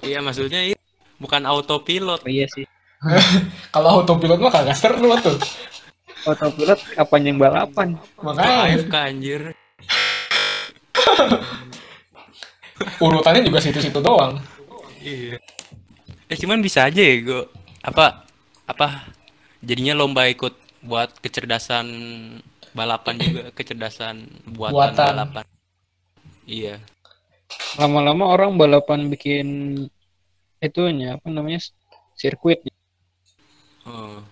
Iya, 0.03 0.19
maksudnya 0.19 0.61
iya. 0.73 0.77
Bukan 1.23 1.47
autopilot. 1.47 2.27
Oh, 2.27 2.31
iya 2.31 2.51
sih. 2.51 2.67
Kalau 3.75 4.03
autopilot 4.03 4.43
mah 4.43 4.51
kagak 4.51 4.75
seru 4.75 5.15
tuh. 5.23 5.39
Autopilot 6.27 6.83
kapan 6.99 7.23
yang 7.31 7.39
balapan? 7.39 7.95
Makanya 8.19 8.75
AFK 8.75 8.95
anjir. 8.95 9.43
urutannya 12.99 13.47
juga 13.47 13.63
situ-situ 13.63 13.99
doang. 14.03 14.43
Iya. 15.03 15.39
Eh 16.31 16.37
cuman 16.39 16.63
bisa 16.63 16.87
aja 16.87 16.99
ya 17.03 17.15
gue 17.23 17.43
apa 17.83 18.27
apa 18.67 19.11
jadinya 19.63 19.99
lomba 19.99 20.27
ikut 20.31 20.55
buat 20.83 21.19
kecerdasan 21.23 21.87
balapan 22.75 23.15
juga 23.19 23.43
kecerdasan 23.59 24.27
buatan, 24.55 24.75
Buatan. 24.75 25.07
balapan. 25.15 25.45
Iya. 26.47 26.75
Lama-lama 27.79 28.25
orang 28.33 28.59
balapan 28.59 29.07
bikin 29.13 29.47
itunya 30.63 31.19
apa 31.19 31.27
namanya 31.29 31.59
sirkuit. 32.15 32.63
Oh. 33.83 34.23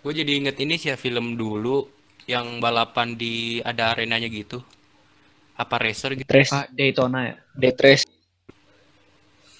Gue 0.00 0.12
jadi 0.14 0.38
inget 0.38 0.56
ini 0.62 0.78
sih 0.78 0.88
ya 0.88 0.96
film 0.96 1.36
dulu 1.36 1.84
yang 2.24 2.62
balapan 2.62 3.18
di 3.18 3.58
ada 3.60 3.92
arenanya 3.92 4.30
gitu. 4.30 4.62
Apa 5.58 5.76
racer 5.76 6.16
gitu? 6.16 6.30
Race, 6.30 6.54
Ah, 6.54 6.64
Daytona 6.70 7.20
ya. 7.26 7.34
dead 7.52 7.76
race. 7.76 8.06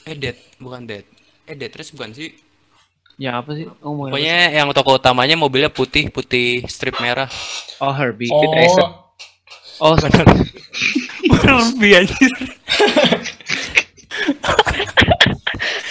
Eh 0.09 0.17
Dead, 0.17 0.33
bukan 0.57 0.89
Dead. 0.89 1.05
Eh 1.45 1.53
Dead 1.53 1.69
Race 1.69 1.93
bukan 1.93 2.17
sih? 2.17 2.33
Ya 3.21 3.37
apa 3.37 3.53
sih? 3.53 3.69
Oh, 3.85 4.09
Pokoknya 4.09 4.49
yang 4.49 4.73
toko 4.73 4.97
utamanya 4.97 5.37
mobilnya 5.37 5.69
putih, 5.69 6.09
putih 6.09 6.65
strip 6.65 6.97
merah. 7.05 7.29
Oh 7.85 7.93
Herbie. 7.93 8.33
Oh, 8.33 8.49
racer. 8.49 8.89
Oh, 9.77 9.93
Lebih 11.77 11.93
anjir. 12.01 12.33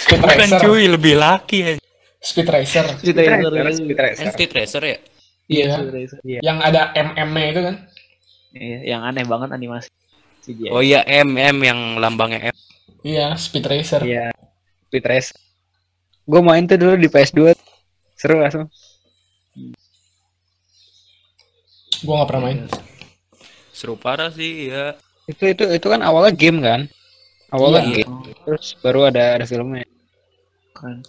Speed 0.09 0.19
Bukan 0.19 0.49
Racer. 0.49 0.59
cuy, 0.59 0.83
lebih 0.89 1.13
laki 1.15 1.57
ya. 1.61 1.71
Speed 2.19 2.49
Racer. 2.49 2.85
Speed 2.97 3.13
Speed 3.13 3.17
Racer. 3.21 3.51
racer, 3.53 3.77
speed 3.77 3.99
racer. 3.99 4.25
Eh, 4.25 4.49
Racer 4.57 4.81
ya? 4.83 4.89
Iya, 4.89 4.97
Iya. 5.47 5.73
Speed 5.77 5.91
Racer. 5.93 6.17
Yang 6.25 6.57
ada 6.65 6.81
MM-nya 6.97 7.47
itu 7.47 7.61
kan. 7.61 7.75
Iya, 8.49 8.79
yang 8.87 9.01
aneh 9.05 9.23
banget 9.23 9.49
animasi. 9.53 9.87
CGI. 10.41 10.73
Oh 10.73 10.81
iya 10.81 11.05
MM 11.05 11.57
yang 11.59 11.79
lambangnya 11.95 12.49
M. 12.49 12.55
Iya, 12.99 13.37
Speed 13.37 13.63
Racer. 13.63 14.01
Iya, 14.01 14.33
speed 14.89 15.05
race. 15.05 15.29
Gue 16.25 16.41
main 16.41 16.65
tuh 16.65 16.75
dulu 16.75 16.97
di 16.97 17.05
PS2. 17.05 17.53
Seru 18.13 18.41
langsung. 18.41 18.65
Gua 21.99 22.13
nggak 22.17 22.29
pernah 22.29 22.43
main. 22.43 22.57
Seru 23.71 23.95
parah 23.95 24.29
sih 24.29 24.69
ya. 24.69 24.95
Itu 25.25 25.45
itu 25.45 25.63
itu 25.67 25.87
kan 25.87 26.01
awalnya 26.01 26.31
game 26.31 26.59
kan? 26.59 26.81
Awalnya 27.49 27.81
Iya. 27.83 27.95
game. 28.03 28.13
Terus 28.45 28.65
baru 28.79 29.09
ada 29.09 29.35
ada 29.35 29.45
filmnya. 29.45 29.85
Keren. 30.79 31.03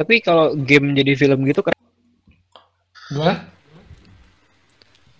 Tapi 0.00 0.14
kalau 0.24 0.56
game 0.56 0.96
jadi 0.96 1.12
film 1.12 1.44
gitu 1.44 1.60
kan 1.60 1.76
Gimana? 3.12 3.44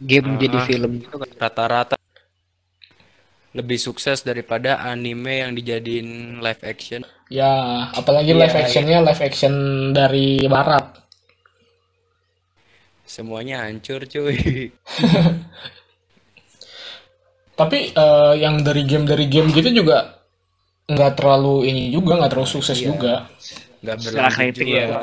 game 0.01 0.28
Ah. 0.32 0.39
jadi 0.40 0.59
film 0.65 1.05
gitu 1.05 1.20
kan 1.20 1.28
Rata-rata 1.36 2.01
lebih 3.51 3.82
sukses 3.82 4.23
daripada 4.23 4.78
anime 4.78 5.43
yang 5.43 5.52
dijadiin 5.59 6.39
live 6.39 6.62
action. 6.62 7.02
Ya, 7.27 7.51
apalagi 7.90 8.31
Iya, 8.31 8.47
live 8.47 8.57
actionnya 8.57 8.98
live 9.02 9.23
action 9.27 9.55
dari 9.90 10.47
barat. 10.47 10.86
Semuanya 13.02 13.66
hancur 13.66 14.07
cuy. 14.07 14.70
Tapi 17.59 17.78
eh, 17.90 18.35
yang 18.39 18.62
dari 18.62 18.86
game 18.86 19.02
dari 19.02 19.27
game 19.27 19.51
gitu 19.51 19.82
juga 19.82 20.19
nggak 20.90 21.12
terlalu 21.14 21.54
ini 21.64 21.82
juga 21.88 22.18
nggak 22.18 22.30
terlalu 22.30 22.50
sukses 22.50 22.76
Iya. 22.76 22.86
juga. 22.88 23.14
Nggak 23.80 23.96
berlanjut 24.02 24.54
juga. 24.56 24.76
ya. 24.76 25.00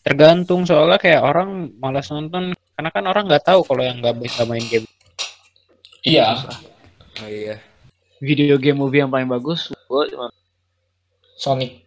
tergantung 0.00 0.64
soalnya 0.64 0.96
kayak 0.96 1.20
orang 1.20 1.48
malas 1.76 2.08
nonton 2.08 2.56
karena 2.70 2.88
kan 2.88 3.04
orang 3.04 3.24
nggak 3.24 3.44
tahu 3.44 3.60
kalau 3.62 3.82
yang 3.82 3.98
nggak 3.98 4.16
bisa 4.16 4.42
main 4.42 4.64
game 4.64 4.88
Iya, 6.00 6.38
Oh 7.18 7.28
iya. 7.28 7.60
Video 8.18 8.56
game 8.56 8.78
movie 8.78 8.98
yang 8.98 9.08
paling 9.08 9.26
bagus 9.26 9.68
gua 9.84 10.06
cuma 10.06 10.26
Sonic. 11.34 11.84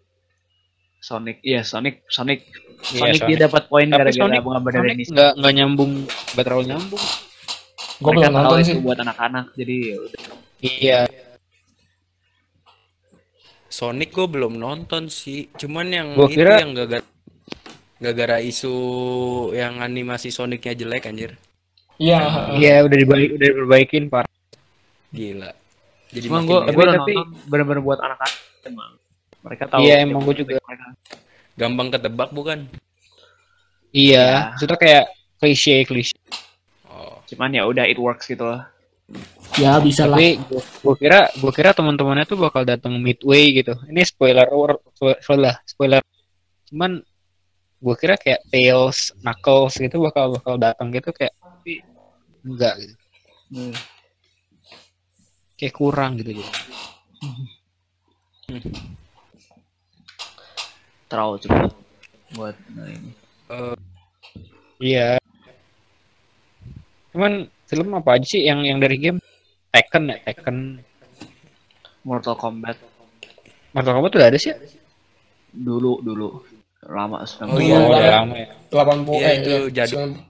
Sonic. 0.98 1.42
Iya, 1.42 1.62
Sonic, 1.62 2.06
Sonic. 2.06 2.46
Iya, 2.88 3.00
Sonic 3.10 3.22
dia 3.26 3.38
dapat 3.42 3.66
poin 3.66 3.90
gara-gara 3.90 4.14
Sonic- 4.14 4.44
bunga 4.44 4.60
Sonic 4.70 4.94
ini. 4.94 5.04
nggak 5.08 5.32
nggak 5.36 5.54
nyambung 5.54 5.92
nggak 6.06 6.46
terlalu 6.46 6.66
nyambung 6.68 7.04
Gue 7.98 8.12
Mereka 8.12 8.18
belum 8.20 8.34
tahu 8.34 8.38
nonton 8.44 8.58
itu 8.60 8.68
sih. 8.68 8.78
buat 8.82 8.98
anak-anak, 9.00 9.46
jadi 9.56 9.76
ya 9.78 9.98
udah. 10.00 10.22
iya 10.60 11.00
Sonic 13.72 14.12
gue 14.12 14.28
belum 14.28 14.60
nonton 14.60 15.08
sih. 15.08 15.48
Cuman 15.56 15.88
yang 15.88 16.08
Gua 16.14 16.28
itu 16.28 16.38
kira- 16.38 16.60
yang 16.60 16.76
gagal 16.76 17.02
Gara-gara 17.96 18.42
isu 18.42 18.74
yang 19.54 19.78
animasi 19.78 20.28
Sonicnya 20.28 20.74
jelek 20.76 21.06
anjir. 21.06 21.38
Iya, 21.96 22.50
Iya, 22.52 22.82
udah 22.82 22.98
dibaik, 22.98 23.30
udah 23.38 23.48
diperbaikin, 23.48 24.04
Pak. 24.10 24.26
Gila. 25.14 25.54
Jadi 26.10 26.26
Cuman 26.26 26.42
gue 26.42 26.58
mirip. 26.58 26.66
Tapi- 26.66 26.82
udah 26.82 26.96
tapi- 26.98 27.14
nonton 27.14 27.46
bener-bener 27.46 27.82
buat 27.82 28.00
anak-anak 28.02 28.34
emang. 28.66 28.92
Mereka 29.42 29.64
tahu. 29.70 29.82
Iya, 29.82 29.96
emang 30.02 30.22
gua 30.22 30.36
juga. 30.36 30.58
Mereka. 30.60 30.86
gampang 31.54 31.88
ketebak 31.90 32.30
bukan? 32.32 32.60
Iya, 33.92 34.18
Iya. 34.18 34.28
maksudnya 34.50 34.78
kayak 34.78 35.06
klise 35.38 35.76
klise. 35.86 36.16
Oh. 36.88 37.22
Cuman 37.26 37.54
ya 37.54 37.70
udah 37.70 37.86
it 37.86 37.96
works 37.96 38.26
gitu 38.26 38.42
loh. 38.42 38.66
Ya 39.58 39.80
bisa 39.84 40.08
lah. 40.08 40.16
Tapi 40.16 40.40
gua 40.84 40.96
kira 40.96 41.20
gua 41.40 41.52
kira 41.52 41.70
teman-temannya 41.76 42.26
tuh 42.28 42.40
bakal 42.40 42.64
datang 42.64 42.96
midway 43.00 43.52
gitu. 43.56 43.76
Ini 43.88 44.02
spoiler 44.06 44.48
or 44.52 44.80
spoiler 45.20 45.56
spoiler. 45.68 46.02
Cuman 46.72 47.02
gua 47.82 47.96
kira 47.98 48.16
kayak 48.16 48.46
Tails, 48.48 49.12
Knuckles 49.20 49.76
gitu 49.80 50.04
bakal 50.04 50.38
bakal 50.38 50.56
datang 50.60 50.92
gitu 50.94 51.12
kayak 51.12 51.36
tapi 51.42 51.82
enggak 52.46 52.76
gitu. 52.80 52.96
Hmm. 53.52 53.76
Kayak 55.60 55.76
kurang 55.76 56.12
gitu 56.22 56.40
gitu. 56.40 56.52
Terlalu 61.12 61.36
cepat 61.44 61.72
buat 62.32 62.56
nah 62.72 62.88
ini. 62.88 63.12
Eh, 63.52 63.76
Iya. 64.82 65.22
Cuman 67.14 67.46
film 67.70 67.90
apa 67.94 68.18
aja 68.18 68.26
sih 68.26 68.42
yang 68.42 68.66
yang 68.66 68.82
dari 68.82 68.98
game? 68.98 69.22
Tekken 69.72 70.04
ya, 70.06 70.18
Tekken. 70.22 70.58
Mortal 72.02 72.36
Kombat 72.36 72.76
Mortal 73.72 73.94
Kombat 73.94 74.12
udah 74.14 74.28
ada 74.28 74.38
sih. 74.38 74.52
ya? 74.52 74.58
dulu 75.52 76.00
dulu 76.00 76.48
lama 76.82 77.20
Oh 77.20 77.28
sudah 77.28 77.60
iya, 77.60 77.76
udah 77.78 77.88
udah. 77.92 78.12
lama 78.24 78.36
ya. 78.36 78.48
80 78.70 79.14
Iya, 79.14 79.28
eh, 79.28 79.36
itu 79.38 79.56
jadul. 79.70 80.00
sembilan- 80.02 80.30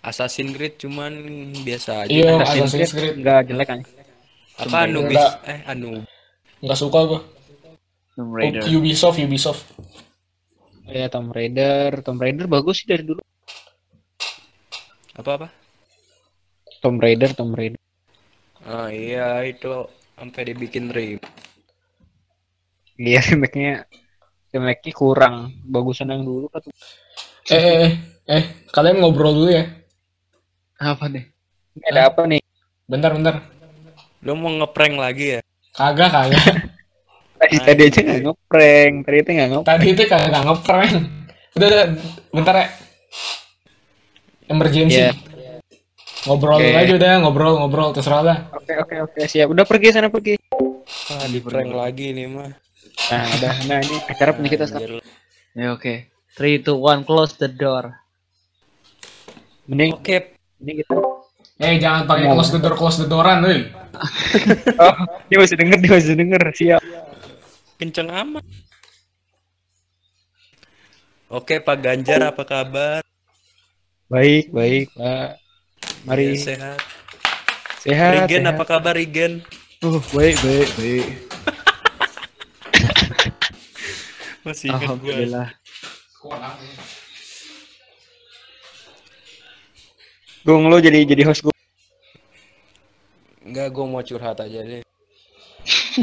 Assassin's 0.00 0.52
Creed 0.52 0.74
cuman 0.76 1.12
biasa 1.60 2.04
aja. 2.04 2.10
Iya, 2.10 2.30
Assassin's 2.38 2.72
Creed 2.92 2.92
Creed. 2.92 3.14
enggak 3.18 3.40
jelek 3.46 3.66
kan. 3.66 3.80
Apa 4.56 4.76
Anubis? 4.84 5.16
Enggak. 5.16 5.32
Eh, 5.44 5.60
Anu. 5.66 5.90
Nggak 6.60 6.78
suka 6.78 6.98
gua. 7.04 7.20
Tomb 8.14 8.30
Oh, 8.30 8.36
Raider 8.36 8.62
Ubisoft, 8.70 9.18
Ubisoft. 9.18 9.62
Ya 10.86 11.08
Tomb 11.08 11.30
Raider, 11.30 11.98
Tomb 12.00 12.20
Raider 12.20 12.46
bagus 12.46 12.78
sih 12.78 12.86
dari 12.86 13.02
dulu. 13.02 13.18
Apa 15.14 15.30
apa? 15.34 15.48
Tomb 16.78 16.96
Raider, 16.96 17.32
Tomb 17.32 17.52
Raider. 17.52 17.80
Ah 18.64 18.88
iya 18.88 19.44
itu 19.44 19.84
sampai 20.16 20.42
dibikin 20.48 20.88
rem. 20.88 21.20
Iya 22.96 23.20
remake-nya 23.28 23.84
remake-nya 24.56 24.92
kurang 24.96 25.52
bagusan 25.68 26.08
yang 26.08 26.24
dulu 26.24 26.48
kan. 26.48 26.64
Eh, 27.52 27.60
eh, 27.60 27.76
eh, 27.84 27.92
eh, 28.40 28.42
kalian 28.72 29.04
ngobrol 29.04 29.36
dulu 29.36 29.50
ya. 29.52 29.68
apa 30.80 31.06
nih 31.06 31.28
Ini 31.76 31.84
ada 31.92 32.02
apa 32.08 32.24
nih? 32.24 32.40
Bentar, 32.88 33.12
bentar. 33.12 33.44
Lo 34.24 34.32
mau 34.32 34.48
ngeprank 34.48 34.94
lagi 34.96 35.38
ya? 35.38 35.40
Kagak, 35.76 36.08
kagak. 36.08 36.46
Tadi, 37.34 37.60
tadi 37.60 37.82
aja 37.92 38.00
nggak 38.00 38.20
ngeprank, 38.24 38.94
tadi 39.04 39.16
itu 39.20 39.30
nggak 39.36 39.48
ngeprank. 39.52 39.68
Tadi 39.68 39.86
itu 39.90 40.02
kagak 40.08 40.42
ngeprank. 40.48 40.92
Udah, 41.58 41.66
udah, 41.68 41.86
bentar 42.32 42.54
ya. 42.56 42.66
Emergency. 44.48 44.96
Iya. 44.96 45.33
Ngobrol 46.24 46.56
Oke. 46.56 46.72
aja 46.72 46.92
udah, 46.96 47.12
ngobrol, 47.20 47.52
ngobrol, 47.60 47.90
terserah 47.92 48.22
lah. 48.24 48.38
Oke 48.56 48.72
oke 48.80 48.96
oke 49.12 49.20
siap. 49.28 49.52
Udah 49.52 49.68
pergi 49.68 49.92
sana 49.92 50.08
pergi. 50.08 50.40
Ah, 51.12 51.28
di 51.28 51.40
prank 51.44 51.72
lagi 51.72 52.16
nih 52.16 52.26
mah. 52.32 52.48
Nah 53.12 53.24
udah, 53.40 53.54
nah 53.68 53.78
ini 53.84 53.96
acara 54.08 54.32
punya 54.32 54.48
kita 54.48 54.64
sekarang. 54.64 55.04
Ya 55.52 55.76
oke 55.76 56.14
three 56.34 56.58
two 56.58 56.74
one 56.74 57.06
close 57.06 57.38
the 57.38 57.46
door 57.46 57.94
Mending, 59.64 59.96
Oke, 59.96 60.36
mending 60.60 60.84
kita. 60.84 60.94
Eh, 61.56 61.80
jangan 61.80 62.04
pakai 62.04 62.28
close 62.28 62.52
the 62.52 62.60
door, 62.60 62.76
close 62.76 63.00
the 63.00 63.08
dooran, 63.08 63.40
woi. 63.40 63.64
Oh, 64.82 64.94
dia 65.32 65.38
masih 65.40 65.56
denger, 65.56 65.78
dia 65.80 65.92
masih 65.96 66.16
denger. 66.20 66.42
Siap. 66.52 66.82
kenceng 67.80 68.12
amat. 68.12 68.44
Oke, 71.32 71.64
Pak 71.64 71.80
Ganjar 71.80 72.28
apa 72.28 72.44
kabar? 72.44 73.00
Baik 74.12 74.52
baik 74.52 74.92
Pak. 74.92 75.43
Ya, 76.04 76.06
Mari 76.06 76.36
sehat. 76.36 76.78
sehat. 77.80 78.12
Rigen 78.28 78.44
sehat. 78.44 78.54
apa 78.54 78.64
kabar 78.66 78.92
Rigen? 78.92 79.40
uh 79.80 80.00
baik 80.12 80.36
baik 80.38 80.68
baik 80.74 81.06
Masih 84.42 84.68
ingat 84.68 84.80
gue. 84.80 84.84
alhamdulillah 84.84 85.48
Gung 90.44 90.68
lo 90.68 90.76
jadi 90.76 91.08
jadi 91.08 91.24
host 91.24 91.40
gue. 91.40 91.56
Enggak, 93.40 93.72
gue 93.72 93.84
mau 93.86 94.00
curhat 94.00 94.36
aja 94.38 94.60
deh. 94.60 94.84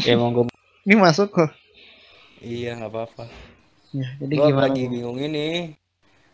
ya 0.02 0.14
mau 0.14 0.30
gue. 0.32 0.50
ini 0.82 0.96
masuk 0.96 1.30
kok 1.32 1.50
Iya, 2.42 2.74
nggak 2.76 2.90
apa-apa. 2.90 3.30
ya 3.94 4.08
jadi 4.18 4.34
Gue 4.34 4.46
gimana 4.50 4.66
lagi 4.66 4.84
bingung 4.90 5.18
ini. 5.18 5.78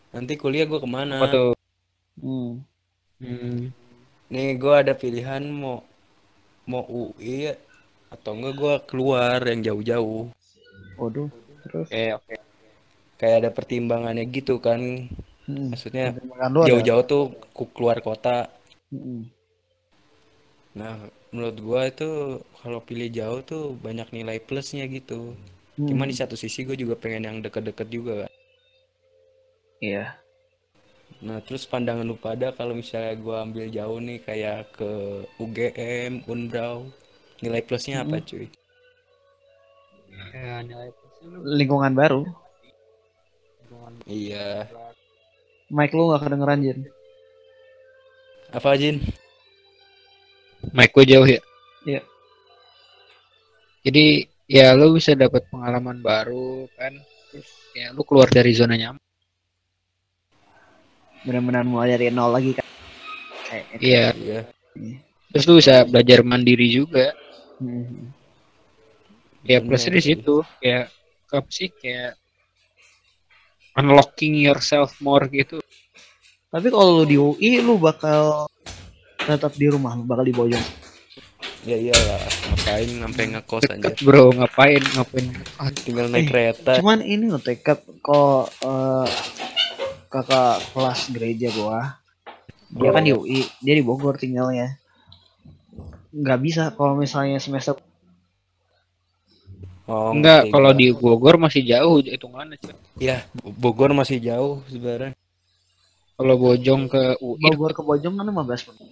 Nanti 0.08 0.36
kuliah 0.36 0.64
gue 0.64 0.80
ke 0.80 0.88
mana? 0.88 1.20
Apa 1.20 1.28
tuh? 1.28 1.52
hmm. 2.16 2.64
Hmm. 3.22 3.70
Nih, 4.32 4.48
gue 4.62 4.74
ada 4.82 4.94
pilihan 5.02 5.42
mau 5.62 5.78
mau 6.70 6.84
UI 7.00 7.38
atau 8.14 8.32
enggak 8.36 8.54
gue 8.60 8.74
keluar 8.90 9.38
yang 9.50 9.60
jauh-jauh. 9.66 10.22
waduh 10.98 11.30
terus 11.64 11.88
Oke 11.88 12.02
oke. 12.18 12.34
Kayak 13.20 13.36
ada 13.40 13.50
pertimbangannya 13.58 14.24
gitu 14.36 14.54
kan. 14.66 14.80
hmm. 15.46 15.66
Maksudnya 15.72 16.04
jauh-jauh 16.68 17.04
tuh 17.10 17.22
ku- 17.56 17.70
keluar 17.76 17.98
kota. 18.08 18.48
Hmm. 18.90 19.30
Nah, 20.80 20.96
menurut 21.32 21.56
gua 21.66 21.80
itu 21.92 22.08
kalau 22.60 22.80
pilih 22.88 23.08
jauh 23.18 23.40
tuh 23.50 23.62
banyak 23.84 24.08
nilai 24.16 24.38
plusnya 24.46 24.84
gitu. 24.96 25.20
Hmm. 25.76 25.86
Cuman 25.88 26.08
di 26.12 26.16
satu 26.20 26.34
sisi 26.42 26.60
gue 26.68 26.76
juga 26.82 26.94
pengen 27.02 27.22
yang 27.28 27.36
deket-deket 27.44 27.88
juga 27.96 28.12
kan. 28.24 28.30
iya 29.80 30.18
Nah, 31.18 31.42
terus 31.42 31.66
pandangan 31.66 32.06
lu 32.06 32.14
pada 32.14 32.54
kalau 32.54 32.78
misalnya 32.78 33.18
gua 33.18 33.42
ambil 33.42 33.66
jauh 33.66 33.98
nih 33.98 34.22
kayak 34.22 34.70
ke 34.78 34.90
UGM, 35.42 36.22
Unbrau, 36.30 36.86
nilai 37.42 37.62
plusnya 37.66 38.06
apa 38.06 38.22
cuy? 38.22 38.46
Ya, 40.30 40.62
nilai 40.62 40.90
plusnya 40.94 41.26
lu 41.26 41.40
lingkungan 41.58 41.94
baru 41.94 42.22
Iya. 44.08 44.64
mic 45.68 45.92
lu 45.92 46.08
nggak 46.08 46.22
kedengeran 46.24 46.64
Jin 46.64 46.78
Apa 48.48 48.80
Jin? 48.80 49.04
Mic 50.72 50.90
gue 50.96 51.04
jauh 51.04 51.28
ya? 51.28 51.40
Iya. 51.84 52.00
Jadi 53.84 54.24
ya 54.48 54.72
lu 54.72 54.96
bisa 54.96 55.12
dapat 55.12 55.44
pengalaman 55.52 56.00
baru 56.00 56.64
kan. 56.72 56.96
Terus 57.28 57.48
ya 57.76 57.92
lu 57.92 58.00
keluar 58.08 58.32
dari 58.32 58.56
zona 58.56 58.74
nyaman. 58.80 59.07
Benar-benar 61.20 61.62
mulai 61.62 61.92
dari 61.92 62.08
nol 62.08 62.30
lagi 62.30 62.52
kan 62.52 62.66
kayak 63.44 63.64
Iya. 63.78 64.06
Iya. 64.14 64.40
Terus 65.28 65.44
lu 65.44 65.54
bisa 65.56 65.82
belajar 65.82 66.20
mandiri 66.22 66.68
juga. 66.68 67.12
Hmm. 67.58 68.10
Ya 69.42 69.58
plusnya 69.58 69.92
di 69.92 70.02
situ. 70.04 70.40
Kayak 70.58 70.88
apa 71.28 71.48
sih 71.48 71.68
kayak 71.70 72.16
unlocking 73.74 74.34
yourself 74.36 74.96
more 74.98 75.26
gitu. 75.28 75.60
tapi 76.48 76.66
kalau 76.66 76.98
lu 76.98 77.04
di 77.04 77.14
UI 77.14 77.60
lu 77.60 77.76
bakal 77.76 78.48
tetap 79.20 79.52
di 79.52 79.68
rumah 79.68 79.92
lu 79.92 80.02
bakal 80.02 80.24
di 80.24 80.32
Bojong 80.32 80.64
Ya 81.60 81.76
iyalah, 81.76 82.16
ngapain 82.48 82.88
sampai 82.96 83.24
ngekos 83.28 83.62
Deket 83.62 83.76
anjir. 83.92 84.00
bro, 84.00 84.32
ngapain 84.32 84.80
ngapain? 84.88 85.26
Tinggal 85.76 86.06
naik 86.08 86.24
Eh, 86.24 86.26
kereta. 86.26 86.72
cuman 86.80 87.04
ini 87.04 87.28
loh 87.28 87.38
tekad 87.38 87.76
kok 88.00 88.48
eh, 88.58 89.06
kakak 90.12 90.56
kelas 90.72 91.00
gereja 91.14 91.48
gua 91.58 91.78
dia 92.78 92.90
kan 92.94 93.02
di 93.06 93.12
UI 93.16 93.40
dia 93.64 93.74
di 93.78 93.84
Bogor 93.88 94.14
tinggalnya 94.22 94.68
nggak 96.20 96.38
bisa 96.46 96.62
kalau 96.76 96.94
misalnya 97.02 97.38
semester 97.44 97.74
Oh, 99.88 100.12
Enggak, 100.12 100.52
kalau 100.52 100.76
di 100.76 100.92
Bogor 100.92 101.40
masih 101.40 101.64
jauh 101.64 101.96
hitungannya. 102.04 102.60
cuy. 102.60 102.76
Ya, 103.00 103.24
Bogor 103.40 103.90
masih 103.96 104.20
jauh 104.20 104.60
sebenarnya. 104.68 105.16
Kalau 106.18 106.34
Bojong 106.36 106.82
ke 106.92 107.02
UI 107.24 107.40
Bogor 107.40 107.72
ke 107.72 107.82
Bojong 107.88 108.14
kan 108.18 108.26
15 108.28 108.60
menit 108.68 108.88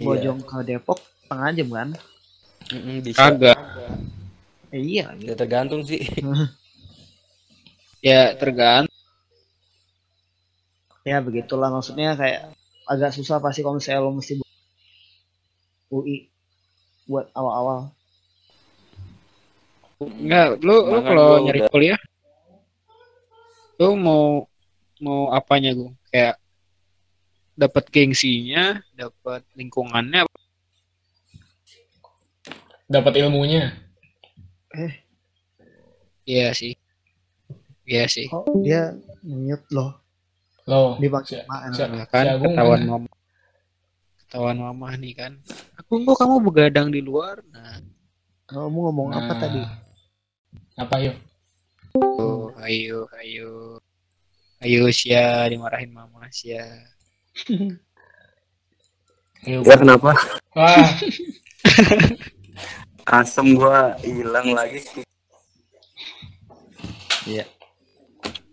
Iya. 0.00 0.06
Bojong 0.08 0.38
ke 0.42 0.56
Depok 0.66 0.98
setengah 1.22 1.50
jam 1.54 1.68
kan 1.70 1.88
Mm-mm, 2.72 2.96
bisa. 3.04 3.22
kagak. 3.22 3.58
Eh, 4.72 4.80
iya 4.80 5.04
Ya 5.22 5.34
tergantung 5.36 5.82
sih. 5.84 6.00
Ya 8.02 8.34
tergantung. 8.36 8.91
Ya 11.02 11.18
begitulah 11.18 11.68
maksudnya 11.68 12.14
kayak 12.14 12.54
agak 12.86 13.10
susah 13.10 13.42
pasti 13.42 13.62
kalau 13.62 13.78
misalnya 13.78 14.02
lo 14.02 14.14
mesti 14.14 14.38
bu- 14.38 14.50
UI 15.92 16.30
buat 17.06 17.26
awal-awal 17.34 17.90
Enggak, 20.02 20.58
lu 20.66 20.82
lu 20.82 20.98
Mangan 20.98 21.06
kalau 21.06 21.28
nyari 21.46 21.60
udah. 21.62 21.70
kuliah 21.70 22.00
lu 23.78 23.94
mau 23.98 24.46
mau 24.98 25.30
apanya 25.30 25.74
gue 25.74 25.90
kayak 26.10 26.38
dapat 27.54 27.84
gengsinya 27.90 28.78
dapat 28.94 29.42
lingkungannya 29.58 30.26
Dapat 32.92 33.24
ilmunya. 33.24 33.72
iya 36.28 36.52
sih 36.52 36.76
iya 37.88 38.04
sih 38.04 38.28
Oh, 38.28 38.44
dia 38.60 38.92
mute 39.24 39.64
loh. 39.72 40.01
Loh, 40.70 40.94
Di 41.02 41.08
si- 41.26 41.42
Maan. 41.50 41.70
si- 41.74 42.06
kan 42.06 42.24
si 42.38 42.42
ketahuan 42.46 42.80
mana? 42.86 42.90
mama 43.02 43.10
ketahuan 44.22 44.58
mama 44.62 44.88
nih 44.96 45.12
kan 45.18 45.32
aku 45.76 45.92
kok 46.06 46.16
kamu 46.22 46.36
begadang 46.46 46.88
di 46.94 47.02
luar 47.02 47.42
nah 47.50 47.82
Kamu 48.46 48.78
ngomong 48.90 49.08
apa 49.16 49.32
Nah, 49.32 49.38
tadi? 49.40 49.62
Apa 50.76 50.96
yuk? 51.00 51.16
tuh, 51.92 52.52
ayo 52.62 53.08
ayo 53.20 53.80
ayo 54.60 54.82
sia 54.92 55.48
dimarahin 55.48 55.90
mama 55.90 56.28
sia 56.30 56.62
Yuk. 59.42 59.66
Ya 59.66 59.74
kenapa? 59.74 60.14
Wah, 60.54 60.86
Asem 63.10 63.58
gua 63.58 63.98
hilang 64.06 64.54
lagi 64.54 64.78
sih. 64.78 65.02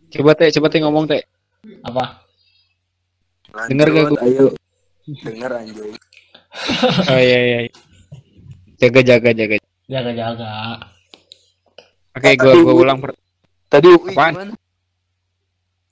coba 0.10 0.34
teh 0.34 0.50
coba 0.50 0.68
teh 0.74 0.82
ngomong 0.82 1.06
teh 1.06 1.22
apa? 1.84 2.04
Dengar 3.68 3.88
gak 3.90 4.06
gua? 4.10 4.20
Ayo. 4.24 4.46
Dengar 5.26 5.52
anjing. 5.58 5.94
oh 7.14 7.20
iya 7.22 7.40
iya 7.40 7.60
iya. 7.66 7.72
jaga 8.82 9.02
jaga 9.06 9.30
jaga 9.32 9.56
Jaga-jaga. 9.86 10.50
oke 12.14 12.30
gua 12.38 12.54
gua 12.58 12.74
ulang 12.76 13.00
per- 13.00 13.18
Tadi 13.70 13.86
UI 13.86 14.14
Apaan? 14.18 14.34
gimana? 14.34 14.54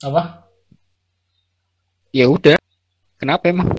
Apa? 0.02 0.22
ya 2.10 2.26
udah 2.26 2.58
kenapa 3.14 3.52
emang 3.52 3.70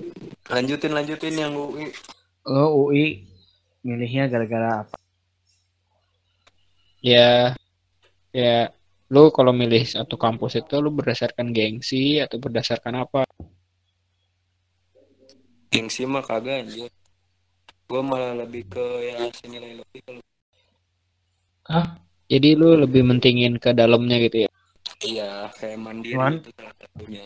Lanjutin 0.48 0.90
lanjutin 0.90 1.34
yang 1.36 1.52
UI. 1.52 1.92
Lo 2.48 2.88
UI 2.88 3.28
milihnya 3.82 4.26
gara-gara 4.26 4.82
apa? 4.82 4.96
ya 7.00 7.52
ya 8.32 8.68
lu 9.10 9.34
kalau 9.34 9.50
milih 9.50 9.82
satu 9.82 10.14
kampus 10.14 10.62
itu 10.62 10.74
lu 10.78 10.94
berdasarkan 10.94 11.50
gengsi 11.50 12.22
atau 12.22 12.38
berdasarkan 12.38 12.94
apa 13.06 13.26
Gengsi 15.70 16.02
mah 16.02 16.26
kagak 16.26 16.66
anjir. 16.66 16.90
Gua 17.86 18.02
malah 18.02 18.34
lebih 18.42 18.66
ke 18.66 18.82
yang 19.06 19.30
senilai 19.30 19.78
lebih 19.78 20.00
kalau 20.02 20.22
jadi 22.30 22.48
lu 22.58 22.78
lebih 22.78 23.02
mentingin 23.06 23.58
ke 23.58 23.70
dalamnya 23.74 24.18
gitu 24.22 24.46
ya 24.46 24.50
iya 25.06 25.30
kayak 25.58 25.78
mandiri 25.78 26.14
Cuman- 26.18 26.38
itu 26.42 26.50
salah 26.54 26.74
satunya. 26.76 27.24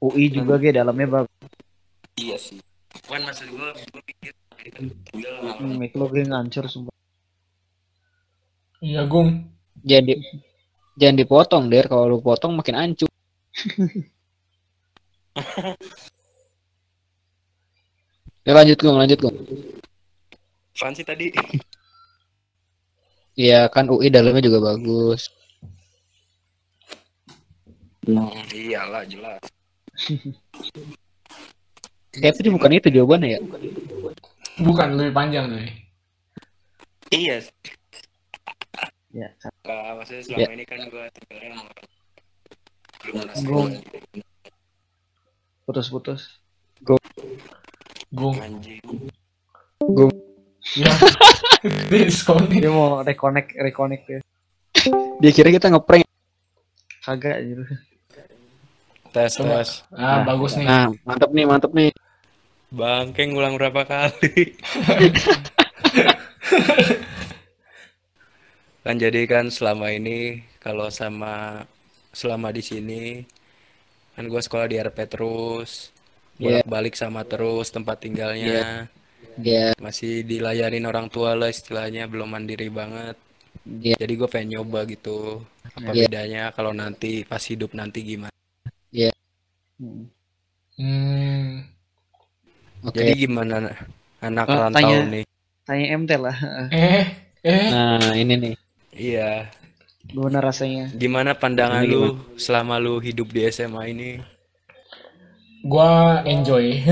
UI 0.00 0.32
juga 0.32 0.56
ge 0.56 0.72
dalamnya 0.72 1.06
bagus. 1.20 1.36
Iya 2.16 2.36
sih. 2.40 2.58
Kan 3.04 3.20
maksud 3.24 3.48
gua 3.52 3.68
gua 3.76 4.02
pikir 4.04 4.32
Hmm, 5.60 5.80
mic 5.80 5.92
lo 5.96 6.08
ngancur 6.08 6.68
sumpah. 6.68 6.92
Iya, 8.80 9.04
Gung. 9.08 9.48
jadi 9.80 10.20
jangan 11.00 11.16
dipotong 11.16 11.64
der 11.72 11.88
kalau 11.88 12.04
lu 12.06 12.18
potong 12.20 12.52
makin 12.54 12.76
ancur 12.76 13.08
ya 18.46 18.52
lanjut 18.52 18.76
gue 18.76 18.92
lanjut 18.92 19.18
gue 19.18 19.32
Apaan 20.80 20.96
sih 20.96 21.04
tadi? 21.04 21.28
ya 23.36 23.68
kan 23.68 23.84
UI 23.86 24.08
dalamnya 24.08 24.44
juga 24.44 24.72
bagus 24.72 25.28
Hmm, 28.00 28.32
iyalah 28.50 29.04
jelas. 29.04 29.44
ya 32.16 32.32
tapi 32.32 32.48
bukan 32.48 32.72
itu 32.74 32.88
jawabannya 32.90 33.36
ya 33.36 33.40
Bukan 34.60 34.88
lebih 34.96 35.14
panjang 35.14 35.46
nih. 35.52 35.68
Iya. 37.12 37.36
Ya, 39.12 39.28
Nah, 39.66 40.00
maksudnya 40.00 40.22
selama 40.24 40.52
ini 40.56 40.64
kan 40.64 40.80
gua 40.88 41.04
tinggalnya 41.12 41.48
sama. 41.52 41.72
Belum 43.04 43.20
gua 43.44 43.68
putus-putus. 45.68 46.40
Gung. 48.10 48.36
anjing. 48.40 48.80
Ya. 50.74 50.90
Diskon 51.92 52.48
nih. 52.50 52.66
Dia 52.66 52.72
mau 52.72 53.04
reconnect 53.04 53.54
reconnect 53.54 54.04
ya. 54.08 54.18
dia 55.20 55.30
kira 55.36 55.52
kita 55.52 55.68
ngeprank 55.68 56.08
Kagak 57.04 57.36
gitu. 57.44 57.62
Tes 59.12 59.36
Coba. 59.36 59.60
tes. 59.60 59.84
Ah, 59.92 60.24
bagus 60.24 60.56
nih. 60.56 60.64
nah 60.64 60.88
mantep 61.04 61.30
nih 61.34 61.44
mantep 61.44 61.72
nih 61.76 61.90
Bangke 62.70 63.26
ngulang 63.26 63.58
berapa 63.58 63.82
kali? 63.82 64.54
kan 68.80 68.96
jadi 68.96 69.20
kan 69.28 69.52
selama 69.52 69.92
ini 69.92 70.40
kalau 70.58 70.88
sama 70.88 71.64
selama 72.10 72.48
di 72.50 72.62
sini 72.64 73.02
kan 74.14 74.24
gua 74.26 74.40
sekolah 74.40 74.66
di 74.66 74.76
RP 74.78 74.98
terus 75.06 75.92
Iya. 76.40 76.64
bolak-balik 76.64 76.96
sama 76.96 77.20
terus 77.22 77.68
tempat 77.68 78.00
tinggalnya 78.00 78.88
dia 79.36 79.76
masih 79.76 80.24
dilayanin 80.24 80.88
orang 80.88 81.12
tua 81.12 81.36
lah 81.36 81.52
istilahnya 81.52 82.08
belum 82.08 82.32
mandiri 82.32 82.72
banget 82.72 83.12
dia 83.60 83.92
jadi 84.00 84.08
gue 84.16 84.24
pengen 84.24 84.56
nyoba 84.56 84.88
gitu 84.88 85.44
apa 85.76 85.92
Iya. 85.92 86.08
bedanya 86.08 86.42
kalau 86.56 86.72
nanti 86.72 87.28
pas 87.28 87.44
hidup 87.44 87.76
nanti 87.76 88.00
gimana 88.02 88.32
Hmm. 89.80 90.08
Hmm. 90.76 91.64
oke 92.84 92.96
jadi 92.96 93.12
gimana 93.16 93.68
anak 94.20 94.44
Eh, 94.44 94.56
rantau 94.56 94.76
tanya. 94.76 94.98
nih 95.08 95.24
Tanya 95.64 95.86
MT 95.96 96.10
lah. 96.20 96.36
Eh, 96.68 97.04
eh. 97.44 97.68
nah 97.68 98.12
ini 98.12 98.34
nih 98.36 98.54
iya 99.00 99.48
Gimana 100.02 100.38
rasanya? 100.40 100.90
gimana 100.92 101.32
pandangan 101.32 101.80
Gimana, 101.80 101.94
lu 101.94 102.04
selama 102.34 102.76
lu 102.76 102.98
hidup 102.98 103.30
di 103.30 103.46
SMA 103.46 103.82
ini 103.88 104.10
Gua 105.62 106.20
enjoy. 106.24 106.80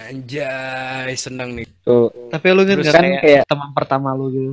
anjay 0.00 1.10
seneng 1.14 1.54
nih 1.54 1.66
tuh 1.80 2.10
Tapi 2.28 2.46
lu 2.48 2.62
kan 2.62 2.76
Terus 2.76 2.86
gak 2.86 2.94
kan 2.94 3.04
kayak 3.04 3.20
kayak- 3.20 3.46
teman 3.46 3.70
pertama 3.72 4.08
lu 4.12 4.26
gitu. 4.30 4.52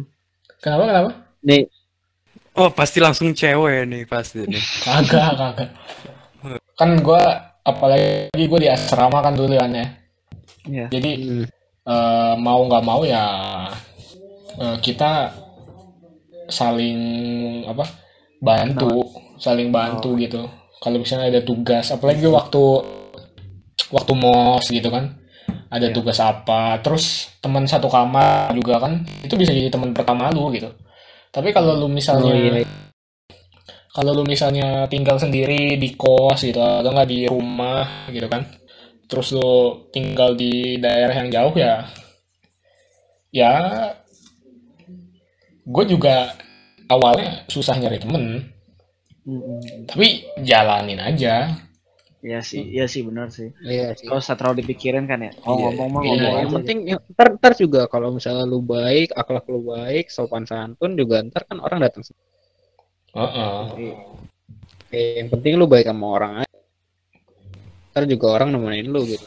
kenapa? 0.58 0.84
Kenapa? 0.86 1.12
nih 1.42 1.64
oh 2.54 2.70
pasti 2.70 2.98
langsung 2.98 3.30
cewek 3.32 3.86
nih 3.86 4.04
pasti 4.06 4.42
nih 4.44 4.64
Kagak, 4.86 5.38
kagak. 5.38 5.70
Kan 6.74 7.00
gua 7.00 7.22
apalagi 7.62 8.42
gua 8.46 8.60
di 8.60 8.68
asrama 8.68 9.22
kan 9.22 9.34
dulu 9.34 9.54
kan 9.54 9.72
ya. 9.72 9.88
Iya. 10.66 10.86
Jadi 10.90 11.12
hmm, 11.20 11.46
eh, 11.86 12.34
mau 12.36 12.60
nggak 12.60 12.84
mau 12.84 13.02
ya 13.02 13.24
eh, 14.58 14.76
kita 14.82 15.30
saling 16.48 17.00
apa 17.66 17.86
bantu 18.40 18.90
saling 19.38 19.70
bantu 19.74 20.16
gitu 20.18 20.46
kalau 20.80 20.98
misalnya 21.00 21.32
ada 21.34 21.42
tugas 21.42 21.90
apalagi 21.90 22.26
waktu 22.28 22.62
waktu 23.90 24.14
mos 24.14 24.66
gitu 24.68 24.90
kan 24.90 25.18
ada 25.70 25.90
Iya. 25.92 25.96
tugas 25.96 26.18
apa 26.22 26.78
terus 26.80 27.36
teman 27.42 27.66
satu 27.66 27.90
kamar 27.90 28.54
juga 28.54 28.80
kan 28.80 29.02
itu 29.22 29.34
bisa 29.36 29.52
jadi 29.52 29.68
teman 29.70 29.92
pertama 29.92 30.30
lu 30.32 30.54
gitu 30.54 30.70
tapi 31.34 31.52
kalau 31.52 31.76
lu 31.76 31.88
misalnya 31.90 32.32
Oh, 32.32 32.38
iya. 32.38 32.64
kalau 33.92 34.12
lu 34.16 34.24
misalnya 34.24 34.86
tinggal 34.88 35.18
sendiri 35.18 35.76
di 35.76 35.90
kos 35.96 36.44
gitu 36.44 36.60
atau 36.62 36.90
nggak 36.92 37.10
di 37.10 37.20
rumah 37.28 38.08
gitu 38.12 38.28
kan 38.30 38.46
terus 39.06 39.34
lu 39.36 39.86
tinggal 39.92 40.34
di 40.34 40.78
daerah 40.80 41.16
yang 41.18 41.30
jauh 41.30 41.56
ya 41.56 41.86
ya 43.32 43.54
gue 45.66 45.84
juga 45.94 46.16
awalnya 46.90 47.44
susah 47.50 47.76
nyari 47.82 47.98
temen 48.02 48.24
Mm-mm. 49.26 49.90
tapi 49.90 50.08
jalanin 50.46 51.00
aja 51.02 51.50
Iya 52.28 52.40
sih, 52.50 52.62
iya 52.76 52.86
sih 52.94 53.02
benar 53.10 53.28
sih. 53.38 53.50
iya 53.66 53.86
sih 54.00 54.08
Kalau 54.10 54.22
usah 54.24 54.36
terlalu 54.38 54.56
dipikirin 54.66 55.06
kan 55.12 55.20
ya. 55.28 55.32
Kalau 55.44 55.56
Iya, 55.56 55.66
ngomong 55.70 55.90
mah 55.94 56.02
iya, 56.02 56.10
ngomong 56.10 56.34
Ya, 56.36 56.42
yang 56.42 56.52
penting 56.58 56.78
ya, 56.92 56.98
ntar, 57.14 57.28
ntar 57.38 57.54
juga 57.64 57.82
kalau 57.94 58.10
misalnya 58.18 58.46
lu 58.52 58.60
baik, 58.74 59.08
akhlak 59.22 59.46
lu 59.54 59.60
baik, 59.74 60.06
sopan 60.16 60.44
santun 60.50 60.92
juga 61.02 61.16
ntar 61.28 61.42
kan 61.50 61.58
orang 61.66 61.80
datang. 61.86 62.04
Heeh. 63.16 63.62
Oke, 64.86 65.00
yang 65.20 65.30
penting 65.34 65.54
lu 65.60 65.66
baik 65.70 65.86
sama 65.90 66.06
orang 66.18 66.32
aja. 66.42 66.58
Ntar 67.92 68.04
juga 68.12 68.26
orang 68.36 68.50
nemenin 68.54 68.88
lu 68.94 69.02
gitu. 69.12 69.26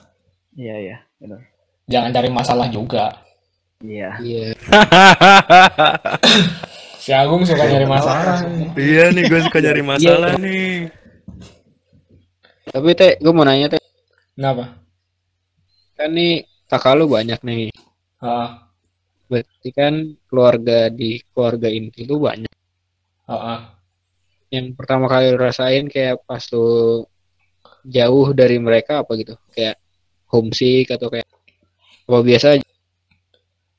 Iya 0.58 0.74
iya, 0.84 0.96
benar. 1.20 1.40
jangan 1.88 2.10
cari 2.14 2.30
masalah 2.30 2.66
juga 2.70 3.04
Iya. 3.78 4.18
Iya. 4.18 4.58
si 7.02 7.14
Agung 7.14 7.46
suka 7.46 7.62
nyari 7.62 7.86
masalah 7.86 8.42
iya 8.74 9.14
nih 9.14 9.30
gue 9.30 9.40
suka 9.46 9.62
nyari 9.62 9.82
masalah 9.86 10.34
nih 10.34 10.90
Tapi 12.68 12.92
teh, 12.92 13.16
gue 13.16 13.32
mau 13.32 13.48
nanya 13.48 13.72
teh, 13.72 13.80
kenapa 14.36 14.76
kan 15.96 16.12
nih 16.14 16.46
kakak 16.70 16.94
lu 16.94 17.10
banyak 17.10 17.40
nih. 17.42 17.74
Heeh. 18.22 18.48
Berarti 19.26 19.68
kan 19.74 19.94
keluarga 20.28 20.92
di 20.92 21.18
keluarga 21.32 21.66
inti 21.72 22.04
lu 22.06 22.22
banyak. 22.22 22.54
Heeh. 23.30 23.58
yang 24.48 24.72
pertama 24.72 25.12
kali 25.12 25.28
lu 25.32 25.38
rasain 25.40 25.92
kayak 25.92 26.24
pas 26.24 26.40
lu 26.52 27.04
jauh 27.88 28.28
dari 28.36 28.60
mereka 28.60 29.00
apa 29.02 29.16
gitu? 29.16 29.34
Kayak 29.52 29.80
homesick 30.28 30.92
atau 30.92 31.08
kayak 31.08 31.28
apa 32.08 32.18
biasa 32.20 32.46
aja? 32.60 32.68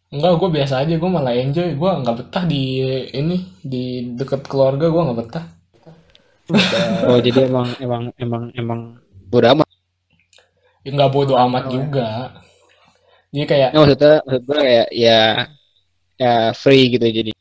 Enggak, 0.10 0.41
gue 0.41 0.49
biasa 0.49 0.73
aja. 0.81 0.94
Gue 0.98 1.10
malah 1.10 1.38
enjoy. 1.38 1.77
Gue 1.77 1.91
nggak 2.02 2.18
betah 2.18 2.44
di 2.49 2.81
ini 3.14 3.38
di 3.61 4.14
deket 4.18 4.45
keluarga. 4.49 4.90
Gue 4.90 5.02
nggak 5.06 5.19
betah. 5.22 5.45
Oh 7.06 7.22
jadi 7.22 7.45
emang 7.45 7.69
emang 7.77 8.03
emang 8.18 8.44
emang 8.57 8.80
bodo 9.30 9.53
amat. 9.53 9.69
Ya, 10.81 10.90
nggak 10.98 11.11
bodo 11.14 11.38
amat 11.38 11.64
juga. 11.69 12.34
Jadi 13.30 13.45
kayak 13.45 13.69
Nah, 13.77 13.86
maksudnya 13.86 14.18
maksud 14.26 14.41
gue 14.49 14.57
kayak 14.57 14.88
ya 14.90 15.19
ya 16.18 16.34
free 16.57 16.90
gitu 16.98 17.06
jadi. 17.06 17.31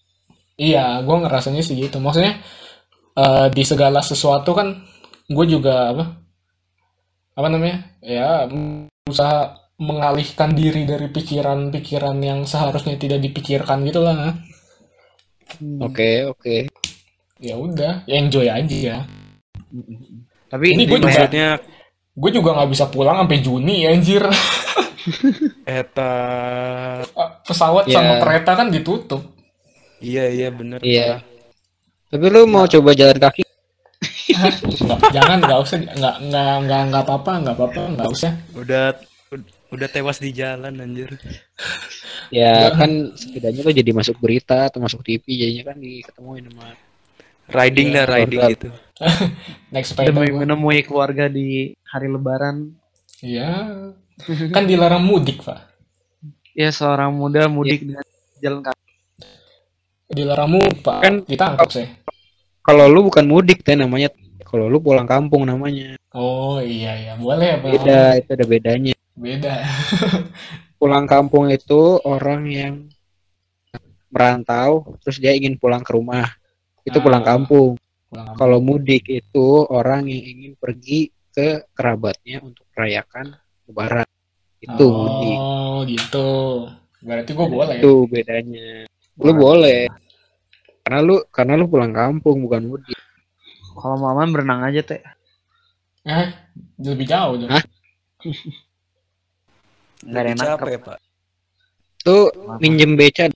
Iya, 0.60 1.00
gue 1.08 1.16
ngerasanya 1.24 1.64
sih 1.64 1.72
gitu. 1.80 1.96
Maksudnya 2.04 2.36
eh, 3.16 3.46
di 3.48 3.64
segala 3.64 4.04
sesuatu 4.04 4.52
kan 4.52 4.84
gue 5.28 5.46
juga 5.48 5.92
apa 5.92 6.04
apa 7.38 7.48
namanya 7.48 7.96
ya 8.02 8.44
berusaha 8.50 9.67
mengalihkan 9.78 10.52
diri 10.52 10.82
dari 10.82 11.06
pikiran-pikiran 11.06 12.18
yang 12.18 12.42
seharusnya 12.42 12.94
tidak 12.94 13.22
dipikirkan 13.22 13.86
gitu 13.86 14.02
lah. 14.02 14.34
Hmm. 15.56 15.78
Oke 15.80 16.26
oke. 16.26 16.66
Ya 17.38 17.54
udah, 17.54 18.02
ya 18.04 18.18
enjoy 18.18 18.46
aja. 18.46 19.06
Tapi 20.50 20.74
Ini 20.74 20.82
gue 20.84 20.98
juga- 20.98 21.06
maksudnya 21.06 21.48
Gue 22.18 22.34
juga 22.34 22.50
nggak 22.50 22.70
bisa 22.74 22.90
pulang 22.90 23.14
sampai 23.16 23.38
Juni 23.38 23.86
anjir. 23.86 24.26
eta 25.64 26.12
Pesawat 27.46 27.86
Ya. 27.86 27.94
sama 27.96 28.18
kereta 28.18 28.52
kan 28.54 28.68
ditutup. 28.68 29.22
iya 29.98 30.26
iya 30.26 30.50
bener 30.50 30.82
Iya. 30.82 31.18
Pak. 31.18 31.20
Tapi 32.08 32.24
lu 32.26 32.42
mau 32.44 32.66
coba 32.66 32.90
jalan 32.92 33.14
kaki? 33.16 33.42
Nggak, 34.28 35.10
jangan, 35.10 35.38
nggak 35.40 35.58
usah, 35.58 35.76
nggak 35.80 36.14
nggak 36.24 36.52
nggak 36.62 36.80
nggak 36.86 37.02
apa-apa, 37.02 37.32
nggak 37.42 37.54
apa-apa, 37.54 37.80
nggak 37.96 38.08
usah. 38.08 38.32
udah 38.54 38.84
udah 39.68 39.86
tewas 39.86 40.16
di 40.16 40.30
jalan 40.30 40.72
anjir 40.76 41.12
Ya 42.28 42.68
kan 42.72 43.12
setidaknya 43.12 43.60
lu 43.62 43.72
jadi 43.72 43.90
masuk 43.90 44.16
berita 44.18 44.68
atau 44.68 44.78
masuk 44.78 45.00
TV 45.00 45.24
jadinya 45.26 45.72
kan 45.72 45.76
diketemuin 45.76 46.44
sama 46.46 46.66
riding 47.48 47.88
Iya, 47.88 47.96
dah 47.96 48.04
riding 48.06 48.38
keluarga. 48.38 48.52
gitu 48.52 48.68
sepeda. 49.88 50.06
demi 50.10 50.28
menemui 50.30 50.80
keluarga 50.82 51.24
di 51.26 51.72
hari 51.82 52.06
lebaran. 52.06 52.76
Iya. 53.18 53.50
Kan 54.52 54.66
dilarang 54.66 55.00
mudik, 55.00 55.40
Pak. 55.40 55.56
Ya 56.52 56.68
seorang 56.68 57.08
muda 57.10 57.46
mudik 57.46 57.80
dengan 57.80 58.04
jalan 58.38 58.60
kaki. 58.60 58.84
Dilarang 60.10 60.50
mudik, 60.50 60.78
Pak. 60.82 61.00
Kan- 61.00 61.24
ditangkap 61.24 61.68
saya. 61.70 61.88
kalau 62.60 62.84
lu 62.84 63.00
bukan 63.02 63.24
mudik 63.24 63.64
teh 63.64 63.72
namanya 63.72 64.12
kalau 64.44 64.68
lu 64.68 64.76
pulang 64.76 65.04
kampung 65.04 65.44
namanya 65.44 65.96
Oh 66.10 66.60
iya 66.60 66.92
iya 66.98 67.12
boleh 67.16 67.56
Pak. 67.56 67.68
beda 67.72 68.00
itu 68.14 68.28
ada 68.28 68.44
bedanya 68.44 68.92
Beda. 69.18 69.66
pulang 70.78 71.04
kampung 71.04 71.50
itu 71.50 71.98
orang 72.00 72.46
yang 72.46 72.74
merantau 74.08 74.94
terus 75.02 75.18
dia 75.18 75.34
ingin 75.34 75.58
pulang 75.58 75.82
ke 75.82 75.90
rumah 75.90 76.24
itu 76.82 76.96
pulang 76.98 77.20
Ah. 77.20 77.28
kampung 77.28 77.74
Pulang 78.06 78.24
kampung. 78.24 78.38
kalau 78.38 78.58
mudik 78.58 79.04
itu 79.04 79.46
orang 79.68 80.06
yang 80.06 80.22
ingin 80.24 80.52
pergi 80.54 81.10
ke 81.28 81.66
kerabatnya 81.72 82.40
untuk 82.40 82.64
merayakan 82.72 83.34
lebaran 83.66 84.06
itu 84.58 84.84
mudik 84.86 85.38
Oh 85.38 85.82
gitu. 85.84 86.28
Berarti 86.98 87.30
gue 87.30 87.46
boleh. 87.48 87.76
itu 87.78 87.92
bedanya 88.06 88.86
lu 89.16 89.32
boleh 89.32 89.86
karena 90.80 90.98
lu 91.00 91.16
karena 91.28 91.52
lu 91.54 91.66
pulang 91.66 91.90
kampung 91.90 92.38
bukan 92.40 92.64
mudik 92.64 92.98
Kalau 93.72 93.94
maman 93.94 94.30
berenang 94.30 94.62
aja 94.64 94.82
teh. 94.82 94.98
Eh, 96.02 96.26
lebih 96.78 97.04
jauh 97.04 97.34
dong. 97.36 97.50
Nggak 100.06 100.22
Lebih 100.22 100.34
enak. 100.34 100.46
capek 100.46 100.76
pak 100.84 100.98
tuh 101.98 102.24
minjem 102.62 102.94
beca 102.94 103.26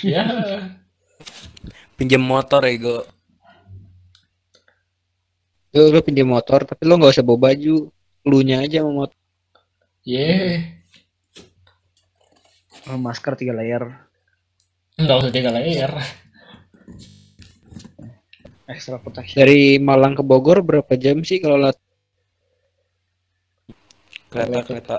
Ya. 0.00 0.24
pinjam 1.96 2.24
motor 2.24 2.64
ego 2.64 3.04
lu, 5.72 5.92
lu 5.92 6.00
pinjam 6.00 6.28
motor 6.28 6.64
tapi 6.64 6.84
lu 6.84 6.96
nggak 6.96 7.12
usah 7.12 7.24
bawa 7.24 7.52
baju 7.52 7.88
lu 8.22 8.38
nya 8.40 8.64
aja 8.64 8.80
sama 8.84 9.04
motor 9.04 9.18
Ye. 10.02 10.58
Masker 12.90 13.38
tiga 13.38 13.54
layer. 13.54 13.86
Enggak 14.98 15.22
usah 15.22 15.30
tiga 15.30 15.54
layer. 15.54 15.94
Extra 18.66 18.98
protection. 18.98 19.38
dari 19.38 19.78
Malang 19.78 20.18
ke 20.18 20.26
Bogor 20.26 20.66
berapa 20.66 20.90
jam 20.98 21.22
sih 21.22 21.38
kalau 21.38 21.54
lewat 21.54 21.78
kereta 24.32 24.58
kereta 24.62 24.96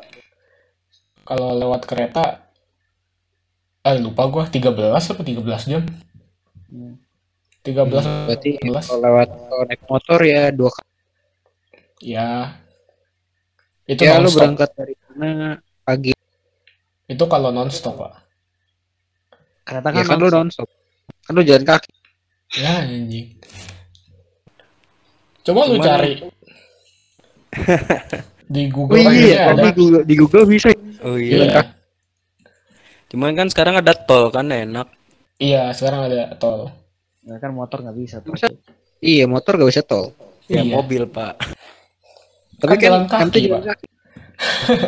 Kalau 1.24 1.50
lewat 1.54 1.82
kereta 1.84 2.24
eh 3.82 3.98
lupa 3.98 4.24
gua 4.26 4.44
13 4.46 4.70
apa 4.94 5.22
13 5.22 5.44
jam? 5.68 5.84
Hmm. 6.70 6.96
13 7.62 7.84
berarti 8.28 8.50
13. 8.60 8.70
kalau 8.86 9.00
lewat 9.02 9.28
kalau 9.32 9.64
naik 9.66 9.82
motor 9.86 10.20
ya 10.22 10.48
dua 10.50 10.70
kali 10.70 10.92
Ya. 12.04 12.60
Itu 13.84 14.04
ya 14.04 14.16
lu 14.16 14.28
nonstop. 14.28 14.38
berangkat 14.38 14.70
dari 14.74 14.94
mana 15.08 15.56
pagi 15.82 16.12
Itu 17.04 17.24
kalau 17.26 17.48
nonstop, 17.50 17.96
Pak. 17.96 18.14
Kereta 19.64 19.88
ya 19.90 19.96
kan, 19.98 20.06
kan 20.06 20.18
lu 20.18 20.28
nonstop. 20.30 20.68
kan 21.22 21.32
lu 21.32 21.42
jalan 21.42 21.64
kaki 21.64 21.92
Ya 22.54 22.84
anjing. 22.84 23.40
Coba 25.42 25.66
lu 25.66 25.76
Cuman- 25.76 25.86
cari 25.86 26.12
di 28.46 28.64
Google 28.68 28.98
oh 28.98 29.04
kan 29.04 29.14
iya 29.14 29.40
ada. 29.50 29.62
di 29.62 29.72
Google 29.72 30.04
di 30.04 30.16
Google 30.16 30.46
bisa 30.46 30.68
oh 31.02 31.16
Iya. 31.16 31.38
iya 31.46 31.62
cuman 33.08 33.32
kan 33.34 33.48
sekarang 33.48 33.76
ada 33.78 33.94
tol 33.94 34.28
kan 34.30 34.48
enak 34.48 34.88
Iya, 35.36 35.70
sekarang 35.70 36.08
ada 36.08 36.30
tol. 36.36 36.72
Ya 37.22 37.36
kan 37.36 37.52
motor 37.52 37.82
nggak 37.82 37.98
bisa. 37.98 38.18
iya 39.00 39.26
motor 39.26 39.56
gak 39.56 39.68
bisa 39.68 39.82
tol 39.82 40.16
ya 40.46 40.60
Iya. 40.60 40.72
mobil 40.74 41.04
pak 41.06 41.36
tapi 42.58 42.76
Kan 42.78 43.04
kan 43.04 43.04
kan 43.04 43.28
kaki, 43.28 43.40
jalan 43.44 43.60
Pak. 43.60 43.64
kaki 43.70 43.88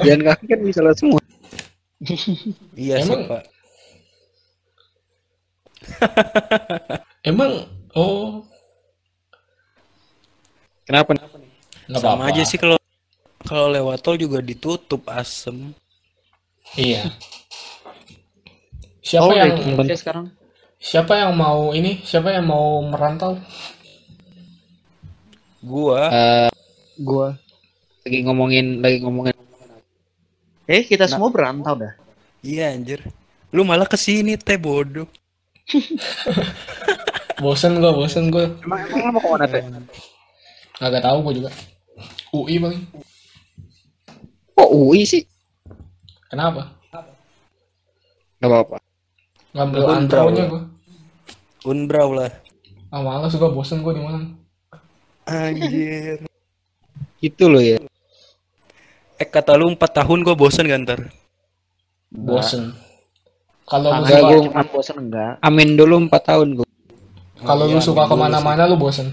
jalan 0.01 0.21
kaki 0.23 0.43
kan 0.45 0.59
bisa 0.61 0.79
lewat 0.79 0.97
semua 0.97 1.21
iya 2.73 2.95
sih 2.97 3.09
Emang- 3.09 3.27
pak 3.27 3.43
Emang 7.21 7.51
oh 7.91 8.45
kenapa 10.83 11.17
nggak 11.85 11.99
sama 11.99 12.15
apa-apa. 12.21 12.31
aja 12.31 12.43
sih 12.43 12.57
kalau 12.57 12.77
kalau 13.45 13.69
lewat 13.69 14.01
tol 14.01 14.15
juga 14.15 14.39
ditutup 14.39 15.05
asem 15.07 15.71
Iya. 16.73 17.07
Siapa 18.99 19.21
Oh, 19.23 19.31
yang 19.31 19.53
Indonesia 19.55 19.95
sekarang. 19.95 20.25
siapa 20.75 21.13
yang 21.15 21.31
mau 21.33 21.71
ini? 21.71 22.01
Siapa 22.01 22.29
yang 22.31 22.45
mau 22.45 22.81
merantau? 22.83 23.37
gua 25.61 26.09
Eh, 26.09 26.49
Gua. 26.99 27.33
lagi 28.01 28.21
ngomongin 28.21 28.81
lagi 28.81 29.01
ngomongin 29.01 29.33
Eh 30.65 30.81
kita 30.83 31.05
semua 31.05 31.29
berantau 31.29 31.73
dah. 31.75 31.93
iya 32.41 32.69
anjir 32.69 33.01
lu 33.49 33.61
malah 33.61 33.85
ke 33.85 33.95
sini 33.95 34.35
teh 34.35 34.57
bodoh 34.57 35.05
Bosen 37.35 37.77
gua, 37.77 37.91
bosen 37.91 38.29
gua. 38.29 38.47
emang 38.61 38.79
emang 38.85 39.01
lo 39.01 39.11
mau 39.11 39.21
ke 39.21 39.27
mana 39.27 39.45
teh 39.45 39.61
Agak 40.77 41.01
tahu 41.01 41.17
gua 41.21 41.33
juga. 41.33 41.49
UI 42.29 42.59
paling. 42.59 42.83
Kok 44.55 44.69
UI 44.69 45.03
sih 45.03 45.23
Kenapa? 46.25 46.71
nggak 48.35 48.49
apa-apa 48.49 48.77
Ngambil 49.51 49.79
Unbrau 49.79 49.95
antronya 49.95 50.43
gua. 50.45 50.61
unbrau 51.63 52.09
lah 52.11 52.31
Ah 52.89 52.99
malas 52.99 53.33
gua 53.33 53.49
bosen 53.49 53.79
gua 53.79 53.91
di 53.91 54.01
mana. 54.01 54.35
anjir 55.25 56.21
itu 57.19 57.45
loh 57.45 57.59
ya 57.59 57.79
eh 59.15 59.25
kata 59.25 59.55
lu 59.55 59.67
4 59.69 59.79
tahun 59.79 60.21
gua 60.21 60.35
bosen 60.35 60.65
kan 60.65 60.83
ntar 60.83 61.01
Bosen. 62.07 62.71
Kalau 63.65 63.89
lu 63.89 63.97
Enggak, 63.97 64.13
suka, 64.15 64.29
gua- 64.29 64.45
Cuma 64.45 64.63
bosan 64.69 64.97
enggak. 65.01 65.31
amin 65.41 65.69
dulu 65.73 65.95
empat 66.01 66.21
tahun 66.25 66.47
gue 66.53 66.67
kalau 67.37 67.65
lu 67.65 67.75
Iya, 67.75 67.83
suka 67.83 68.03
ke 68.03 68.15
mana-mana 68.15 68.63
lu 68.65 68.75
bosen. 68.75 69.09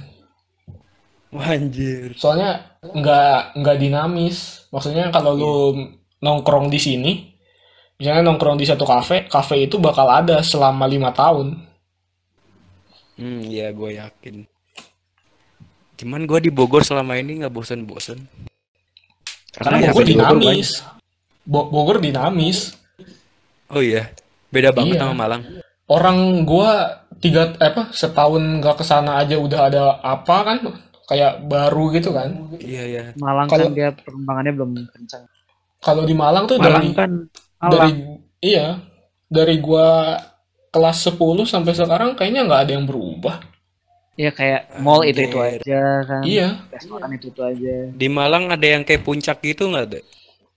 anjir 1.53 2.13
Soalnya 2.15 2.77
nggak 2.83 3.57
nggak 3.57 3.77
dinamis. 3.79 4.69
Maksudnya 4.69 5.09
kalau 5.09 5.33
lu 5.33 5.55
nongkrong 6.19 6.69
di 6.69 6.77
sini, 6.77 7.13
misalnya 7.97 8.25
nongkrong 8.25 8.55
di 8.55 8.65
satu 8.65 8.83
kafe, 8.83 9.27
kafe 9.27 9.65
itu 9.65 9.77
bakal 9.77 10.07
ada 10.07 10.41
selama 10.41 10.85
lima 10.85 11.11
tahun. 11.11 11.69
hmm 13.13 13.45
iya 13.47 13.69
gue 13.71 13.91
yakin 13.95 14.49
cuman 15.95 16.25
gua 16.25 16.41
di 16.41 16.49
Bogor 16.49 16.81
selama 16.83 17.15
ini 17.15 17.39
nggak 17.39 17.53
bosen-bosen 17.53 18.19
Karena 19.53 19.79
Iya, 19.79 19.93
Bogor 19.93 20.03
di 20.03 20.15
Bogor 20.17 20.39
dinamis. 20.41 20.71
Bo- 21.45 21.69
Bogor 21.69 21.97
dinamis. 22.01 22.73
oh 23.69 23.79
iya 23.79 24.11
beda 24.49 24.73
banget 24.73 24.97
Iya. 24.97 25.05
sama 25.05 25.15
Malang 25.15 25.43
Orang 25.87 26.43
gua 26.43 27.05
tiga 27.21 27.53
eh, 27.55 27.69
apa 27.69 27.93
setahun 27.93 28.41
nggak 28.59 28.81
ke 28.81 28.85
sana 28.85 29.21
aja 29.21 29.37
udah 29.37 29.61
ada 29.69 29.83
apa 30.01 30.37
kan 30.43 30.59
kayak 31.13 31.45
baru 31.45 31.93
gitu 31.93 32.11
kan 32.11 32.49
Iya 32.57 32.83
ya. 32.87 33.03
Malang 33.15 33.47
Kalau- 33.47 33.69
kan 33.69 33.77
dia 33.77 33.93
perkembangannya 33.93 34.53
belum 34.55 34.71
kencang. 34.89 35.25
kalau 35.79 36.03
di 36.03 36.15
Malang 36.15 36.47
tuh 36.47 36.57
Malang 36.57 36.81
dari 36.81 36.89
kan 36.93 37.11
dari 37.61 37.91
Malang. 37.93 37.97
iya 38.41 38.67
dari 39.27 39.57
gua 39.59 40.17
kelas 40.69 41.05
10 41.05 41.21
sampai 41.45 41.73
sekarang 41.73 42.15
kayaknya 42.15 42.43
nggak 42.43 42.61
ada 42.63 42.73
yang 42.73 42.87
berubah 42.87 43.45
Iya 44.13 44.29
kayak 44.29 44.77
mall 44.79 45.01
itu 45.03 45.25
itu 45.25 45.37
aja 45.37 45.81
kan. 46.03 46.21
iya 46.23 46.49
Restoran 46.69 47.09
itu 47.11 47.29
itu 47.29 47.41
aja. 47.41 47.75
Di 47.91 48.09
Malang 48.09 48.49
ada 48.49 48.67
yang 48.67 48.83
kayak 48.83 49.01
puncak 49.03 49.41
gitu 49.41 49.69
nggak 49.69 49.89
deh? 49.91 50.05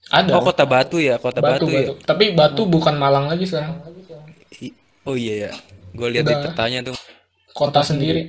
ada 0.06 0.32
Oh 0.32 0.44
kota 0.44 0.64
Batu 0.64 1.00
ya, 1.00 1.16
kota 1.18 1.40
batu, 1.40 1.64
Batu, 1.64 1.68
ya. 1.70 1.88
batu. 1.88 1.94
tapi 2.04 2.26
batu 2.32 2.62
bukan 2.64 2.94
Malang 2.94 3.26
lagi 3.26 3.44
sekarang 3.44 3.80
Oh 5.04 5.14
iya 5.14 5.48
ya. 5.48 5.52
Gue 5.92 6.12
lihat 6.12 6.26
di 6.26 6.36
petanya 6.36 6.80
tuh. 6.84 6.98
kota 7.52 7.80
sendiri 7.80 8.28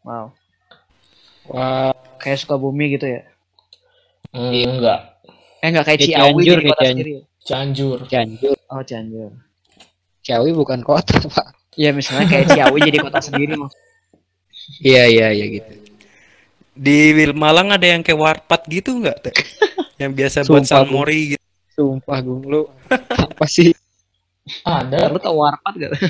Wow. 0.00 0.30
Wah, 1.50 1.94
Kayak 2.18 2.38
Sukabumi 2.42 2.96
gitu 2.98 3.06
ya. 3.06 3.22
enggak 4.36 5.16
Eh 5.62 5.68
enggak 5.72 5.86
kayak 5.88 6.00
Ciawi 6.04 6.42
Cianjur, 6.44 6.58
jadi 6.58 6.64
kota 6.68 6.82
Cianjur. 6.82 6.90
sendiri. 6.92 7.12
Cianjur 7.46 7.98
Cianjur. 8.10 8.56
Oh, 8.68 8.82
Cianjur. 8.82 9.30
Ciawi 10.26 10.50
bukan 10.52 10.80
kota, 10.82 11.16
Pak. 11.34 11.46
Iya, 11.78 11.94
misalnya 11.94 12.26
kayak 12.26 12.46
Ciawi 12.50 12.78
jadi 12.82 12.98
kota 12.98 13.20
sendiri 13.22 13.54
mas. 13.54 13.72
Iya, 14.82 15.06
iya, 15.06 15.26
iya 15.30 15.46
gitu. 15.60 15.72
Di 16.76 17.14
Wil- 17.14 17.38
Malang 17.38 17.72
ada 17.72 17.86
yang 17.86 18.02
kayak 18.02 18.18
warpat 18.18 18.66
gitu 18.66 18.96
nggak 18.98 19.16
teh? 19.22 19.36
yang 20.02 20.12
biasa 20.12 20.44
buat 20.44 20.66
Sumpah, 20.66 20.84
San 20.84 20.92
Mori 20.92 21.36
gitu. 21.36 21.44
Sumpah, 21.76 22.18
Gung, 22.24 22.42
lu 22.48 22.66
apa 23.12 23.44
sih? 23.46 23.72
ada 24.64 25.10
Lu 25.12 25.18
tau 25.20 25.36
warpat 25.42 25.72
gak? 25.76 25.92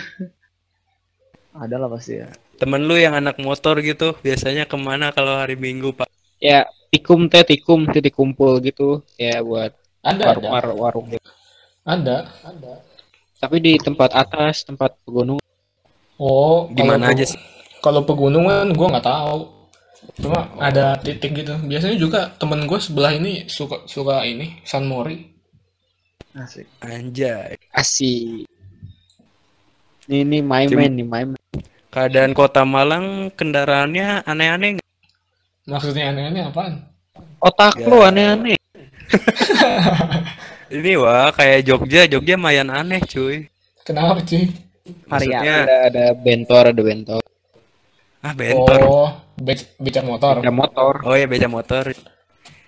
Ada 1.57 1.81
lah 1.81 1.89
pasti 1.89 2.21
ya. 2.21 2.29
Temen 2.57 2.89
lu 2.89 2.97
yang 2.97 3.13
anak 3.13 3.37
motor 3.37 3.77
gitu, 3.85 4.17
biasanya 4.25 4.65
ke 4.65 4.77
mana 4.81 5.13
kalau 5.13 5.37
hari 5.37 5.61
Minggu 5.61 5.93
pak? 5.93 6.09
Ya, 6.41 6.65
tikum 6.89 7.29
teh, 7.29 7.45
tikum, 7.45 7.85
titik 7.93 8.17
kumpul 8.17 8.61
gitu. 8.65 9.05
Ya, 9.21 9.45
buat 9.45 9.77
ada 10.01 10.25
warung, 10.33 10.45
ada 10.45 10.49
warung, 10.49 10.79
warung 10.81 11.07
gitu. 11.13 11.29
ada 11.85 12.17
Tapi 13.37 13.57
di 13.61 13.77
tempat 13.77 14.17
atas, 14.17 14.65
tempat 14.65 14.97
pegunungan. 15.05 15.45
oh 16.17 16.73
Di 16.73 16.81
mana 16.81 17.13
aja 17.13 17.29
sih? 17.29 17.37
kalau 17.85 18.03
pegunungan 18.03 18.73
gua 18.75 18.99
nggak 18.99 19.07
tahu 19.07 19.41
cuma 20.19 20.49
ada 20.59 20.97
titik 20.99 21.39
gitu 21.39 21.55
biasanya 21.67 21.95
juga 22.01 22.21
temen 22.41 22.65
gue 22.67 22.79
sebelah 22.81 23.13
ini 23.15 23.47
suka 23.47 23.85
suka 23.87 24.25
ini 24.27 24.59
San 24.67 24.89
Mori 24.89 25.37
Asik. 26.37 26.69
Anjay. 26.85 27.57
Asik. 27.73 28.45
Ini, 30.05 30.21
ini 30.21 30.39
Cuma- 30.45 30.85
man, 30.85 30.93
nih 30.93 31.07
my 31.09 31.25
man. 31.33 31.43
Keadaan 31.89 32.37
kota 32.37 32.63
Malang 32.67 33.31
kendaraannya 33.33 34.27
aneh-aneh 34.27 34.71
nggak? 34.77 34.85
maksudnya 35.67 36.15
aneh-aneh 36.15 36.43
apaan 36.47 36.87
Otak 37.43 37.75
Ya. 37.77 37.87
lu 37.91 37.99
aneh-aneh. 38.01 38.55
Ini 40.77 40.99
wah 40.99 41.31
kayak 41.31 41.63
Jogja, 41.63 42.07
Jogja 42.07 42.35
mayan 42.37 42.71
aneh 42.71 42.99
cuy. 43.03 43.47
kenapa 43.83 44.19
sih 44.23 44.51
Maksudnya, 45.07 45.67
Ada, 45.67 45.77
ada 45.91 46.05
bentor, 46.15 46.71
ada 46.71 46.83
bentor. 46.83 47.23
ah 48.21 48.35
bentor. 48.35 48.79
oh 48.83 49.11
be- 49.37 49.71
beca 49.79 50.01
motor 50.03 50.39
Ada 50.43 50.51
motor. 50.51 50.93
Oh 51.03 51.15
ya 51.15 51.27
beca 51.27 51.47
motor. 51.47 51.91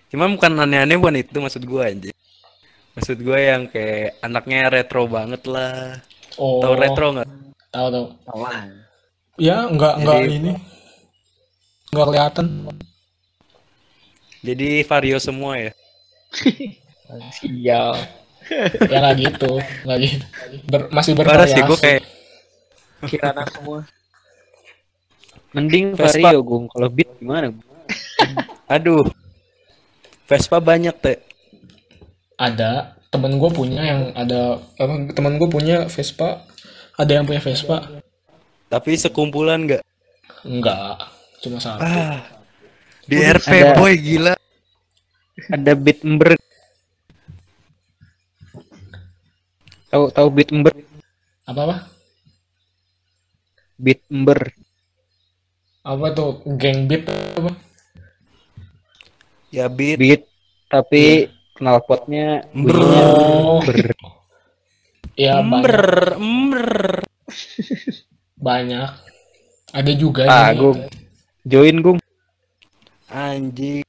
Cuma 0.09 0.27
bukan 0.27 0.53
aneh-aneh 0.57 0.95
bukan 0.99 1.15
itu 1.17 1.39
maksud 1.39 1.63
gua 1.63 1.91
anjir. 1.91 2.15
Maksud 2.95 3.19
gua 3.23 3.39
yang 3.39 3.63
kayak 3.67 4.19
anaknya 4.19 4.67
retro 4.69 5.07
banget 5.07 5.43
lah. 5.47 5.99
oh 6.39 6.59
Tahu 6.59 6.75
retro 6.75 7.07
nggak? 7.15 7.29
tahu 7.69 7.87
tahu 7.93 8.05
Tau 8.25 8.39
lah. 8.43 8.67
Ya 9.39 9.71
nggak 9.71 9.95
nggak 10.03 10.19
Jadi- 10.19 10.37
ini 10.37 10.53
nggak 11.89 12.07
kelihatan 12.07 12.47
Jadi 14.39 14.87
vario 14.87 15.19
semua 15.19 15.59
ya. 15.59 15.73
Sial. 17.35 17.91
ya 18.93 18.97
nggak 19.03 19.15
gitu 19.19 19.51
nggak 19.83 19.99
gitu 19.99 20.25
Ber- 20.71 20.89
masih 20.89 21.13
Parah 21.19 21.43
bervariasi 21.43 21.55
sih 21.55 21.63
gua 21.67 21.79
kayak 21.79 22.03
Kirana 23.07 23.45
semua. 23.51 23.79
Mending 25.49 25.95
Vespa. 25.95 26.29
Vario, 26.29 26.41
Gung. 26.43 26.67
Kalau 26.67 26.89
beat 26.89 27.09
gimana? 27.17 27.55
Aduh. 28.69 29.07
Vespa 30.27 30.59
banyak 30.59 30.93
teh. 30.99 31.19
ada 32.37 32.95
temen 33.11 33.35
gue 33.35 33.51
punya 33.51 33.83
yang 33.83 34.01
ada 34.15 34.63
apa 34.79 35.11
temen 35.11 35.43
gue 35.43 35.49
punya 35.51 35.91
Vespa 35.91 36.47
ada 36.95 37.11
yang 37.11 37.27
punya 37.27 37.43
Vespa 37.43 37.83
Tapi 38.69 38.91
sekumpulan 38.95 39.65
nggak? 39.65 39.83
enggak 40.41 41.03
cuma 41.41 41.59
satu 41.59 41.81
Ah. 41.81 42.23
Di 43.03 43.17
Udah, 43.17 43.35
RP 43.35 43.53
ada. 43.55 43.75
boy 43.75 43.95
gila. 43.97 44.35
Ada 45.49 45.73
beat 45.75 46.01
ember. 46.03 46.37
Tahu 49.89 50.05
tahu 50.11 50.29
beat 50.31 50.51
ember? 50.51 50.73
apa 51.43 51.61
apa 51.65 51.77
Beat 53.75 54.05
ember. 54.07 54.53
apa 55.81 56.07
tuh 56.13 56.31
geng 56.55 56.85
beat 56.85 57.09
apa 57.09 57.57
Ya 59.49 59.65
beat. 59.67 59.97
Beat 59.97 60.23
tapi 60.69 61.33
knalpotnya 61.57 62.45
bunyinya 62.53 63.05
Oh. 63.09 63.59
ember. 63.59 63.79
ya 65.17 65.41
Ember, 65.41 65.81
ember. 66.15 66.69
Banyak 68.39 68.89
ada 69.71 69.93
juga 69.95 70.25
Ah, 70.27 70.51
nih. 70.51 70.59
Gung. 70.59 70.79
Join, 71.45 71.77
Gung. 71.81 71.99
Anjing. 73.09 73.85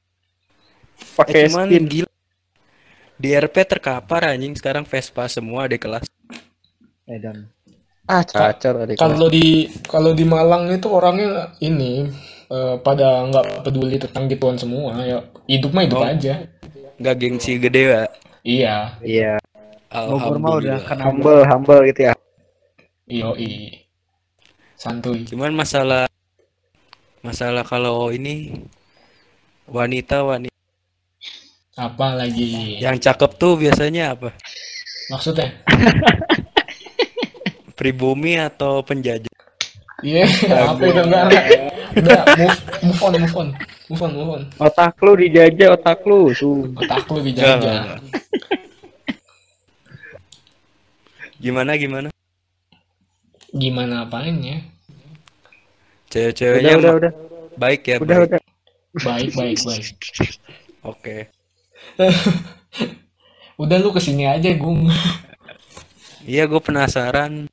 Pakai 1.15 1.33
Eh, 1.35 1.47
cuman 1.47 1.67
spin. 1.67 1.83
gila. 1.85 2.09
Di 3.19 3.29
RP 3.35 3.55
terkapar 3.67 4.31
anjing 4.31 4.55
sekarang 4.55 4.87
Vespa 4.87 5.27
semua 5.27 5.67
di 5.67 5.75
kelas. 5.75 6.07
Edan. 7.05 7.49
Ah, 8.09 8.25
cacar 8.25 8.73
kalau 8.97 9.29
di 9.29 9.69
kalau 9.85 10.17
di 10.17 10.25
Malang 10.25 10.65
itu 10.73 10.89
orangnya 10.89 11.53
ini 11.61 12.09
eh, 12.49 12.75
pada 12.81 13.21
nggak 13.29 13.61
peduli 13.61 14.01
tentang 14.01 14.25
gituan 14.25 14.57
semua 14.57 14.97
ya 15.05 15.21
hidup 15.45 15.69
mah 15.69 15.83
hidup 15.85 16.01
Oh. 16.01 16.09
aja 16.09 16.33
Nggak 16.97 17.15
gengsi 17.21 17.61
gede 17.61 17.83
ya. 17.85 18.03
iya 18.41 18.75
Iya, 18.99 19.37
Bogor 20.03 20.41
mah 20.41 20.57
udah 20.57 20.77
Alhamdulillah. 20.77 20.81
kena 20.81 21.03
humble, 21.05 21.41
humble 21.45 21.81
gitu 21.85 22.01
ya. 22.09 22.13
Yoi. 23.09 23.88
Santuy. 24.79 25.27
Cuman 25.27 25.51
masalah 25.51 26.07
masalah 27.19 27.67
kalau 27.67 28.15
ini 28.15 28.63
wanita 29.67 30.23
wanita 30.23 30.55
Apa 31.75 32.15
lagi? 32.15 32.79
yang 32.79 32.95
cakep 32.95 33.31
tuh 33.35 33.59
biasanya 33.59 34.15
apa? 34.15 34.31
Maksudnya? 35.11 35.51
Pribumi 37.79 38.39
atau 38.39 38.79
penjajah? 38.79 39.27
Iya, 39.99 40.23
apa 40.47 40.79
itu 40.79 41.01
enggak 41.03 41.23
enggak. 41.27 41.45
Udah, 41.99 42.23
move, 42.39 42.59
move 42.87 43.01
on, 43.03 43.13
move 43.19 43.35
on. 43.35 43.47
Move 43.91 44.03
on, 44.03 44.11
move 44.15 44.31
on. 44.31 44.41
Otak 44.63 44.95
lu 45.03 45.11
dijajah, 45.19 45.75
otak 45.75 45.99
lu. 46.07 46.31
Tuh. 46.31 46.71
Otak 46.79 47.03
lu 47.11 47.19
dijajah. 47.19 47.99
Gimana 51.39 51.75
gimana? 51.75 52.07
Gimana 53.51 54.05
apanya? 54.05 54.61
Udah, 54.61 56.09
Cewek-ceweknya 56.09 56.73
udah, 56.75 56.91
ma- 56.91 56.99
udah. 56.99 57.11
baik 57.55 57.81
ya, 57.85 57.95
Udah, 57.97 58.17
baik. 58.17 58.27
udah. 58.27 58.41
Baik, 58.99 59.29
baik, 59.33 59.57
baik. 59.61 59.85
Oke. 60.91 61.17
Udah 63.61 63.75
lu 63.75 63.91
ke 63.91 63.99
sini 63.99 64.23
aja, 64.23 64.49
Gung. 64.53 64.87
Iya, 66.19 66.45
gue 66.45 66.61
penasaran. 66.61 67.49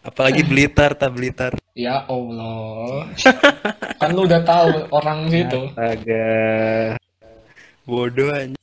Apalagi 0.00 0.46
Blitar, 0.46 0.94
tak 0.94 1.10
Blitar. 1.10 1.58
Ya 1.74 2.06
Allah. 2.06 3.10
kan 3.98 4.14
lu 4.14 4.22
udah 4.22 4.38
tahu 4.40 4.86
orang 4.88 5.26
situ. 5.26 5.66
Astaga. 5.74 6.94
Bodoh 7.82 8.30
aja. 8.30 8.54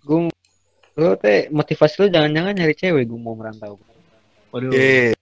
Gung, 0.00 0.32
lu 0.96 1.12
teh 1.20 1.52
motivasi 1.52 1.94
lu 1.98 2.06
jangan-jangan 2.08 2.54
nyari 2.56 2.72
cewek 2.72 3.04
gue 3.04 3.20
mau 3.20 3.36
merantau. 3.36 3.76
Waduh. 4.48 4.72
Eh, 4.72 5.12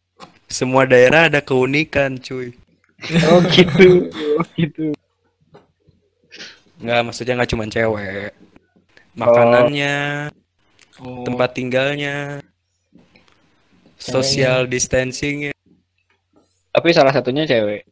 semua 0.51 0.82
daerah 0.85 1.31
ada 1.31 1.39
keunikan, 1.39 2.18
cuy. 2.18 2.52
Oh 3.31 3.40
gitu, 3.48 4.10
oh 4.36 4.44
gitu. 4.59 4.93
Nggak, 6.77 7.01
maksudnya 7.06 7.39
nggak 7.39 7.51
cuma 7.51 7.64
cewek. 7.64 8.35
Makanannya, 9.14 10.28
Oh, 11.01 11.24
tempat 11.24 11.56
tinggalnya, 11.56 12.44
social 13.97 14.68
distancing 14.68 15.48
Tapi 16.70 16.89
salah 16.93 17.09
satunya 17.09 17.48
cewek. 17.48 17.89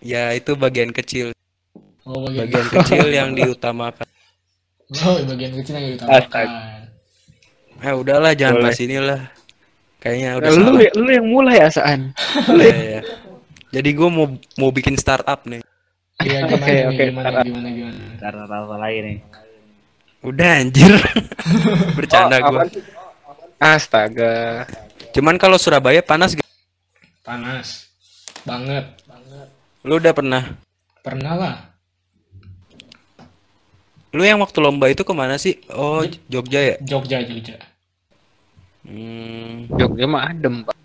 ya 0.00 0.32
itu 0.32 0.56
bagian 0.56 0.88
kecil, 0.90 1.36
oh, 2.08 2.24
bagian, 2.24 2.48
bagian 2.48 2.66
kecil 2.80 3.06
yang 3.12 3.30
diutamakan. 3.36 4.08
oh, 5.04 5.16
bagian 5.28 5.52
kecil 5.60 5.74
yang 5.76 5.86
diutamakan. 5.92 6.16
Astaga. 6.24 6.60
Eh 7.78 7.94
udahlah 7.94 8.32
jangan 8.32 8.54
Boleh. 8.58 8.64
bahas 8.64 8.80
inilah. 8.80 9.22
Kayaknya 10.08 10.30
udah 10.34 10.50
lu 10.50 10.64
salah. 10.64 10.92
lu 10.96 11.10
yang 11.12 11.26
mulai 11.28 11.56
asaan. 11.60 12.00
Iya, 12.58 12.76
iya. 12.80 13.00
Jadi 13.68 13.88
gue 13.92 14.08
mau 14.08 14.26
mau 14.56 14.70
bikin 14.70 14.96
startup 14.96 15.44
nih. 15.44 15.60
Iya 16.18 16.38
gimana 16.48 16.56
Oke, 16.56 16.72
nih, 16.72 16.80
oke, 16.88 17.02
gimana, 17.04 17.28
startup. 17.28 17.44
gimana 17.44 17.68
gimana 17.68 18.00
Karena 18.16 18.42
apa 18.48 18.76
lagi 18.76 18.98
nih? 18.98 19.16
Udah 20.18 20.50
anjir. 20.56 20.92
Bercanda 21.96 22.36
Oh, 22.38 22.48
gue. 22.48 22.80
Astaga. 23.58 24.64
Cuman 25.10 25.36
kalau 25.36 25.56
Surabaya 25.56 26.00
panas 26.00 26.32
gak? 26.32 26.46
panas 27.20 27.84
banget 28.40 28.88
Lu 29.84 30.00
udah 30.00 30.12
pernah? 30.12 30.42
pernah 30.98 31.34
lah 31.34 31.56
Lu 34.10 34.24
yang 34.24 34.40
waktu 34.40 34.56
lomba 34.58 34.88
itu 34.88 35.04
ke 35.04 35.12
mana 35.12 35.36
sih? 35.36 35.60
Oh, 35.68 36.00
Jogja 36.24 36.56
ya? 36.58 36.76
Jogja 36.80 37.20
Jogja 37.20 37.60
Hmm, 38.86 39.66
Jogja 39.74 40.06
mah 40.06 40.22
adem, 40.30 40.62
Pak. 40.64 40.76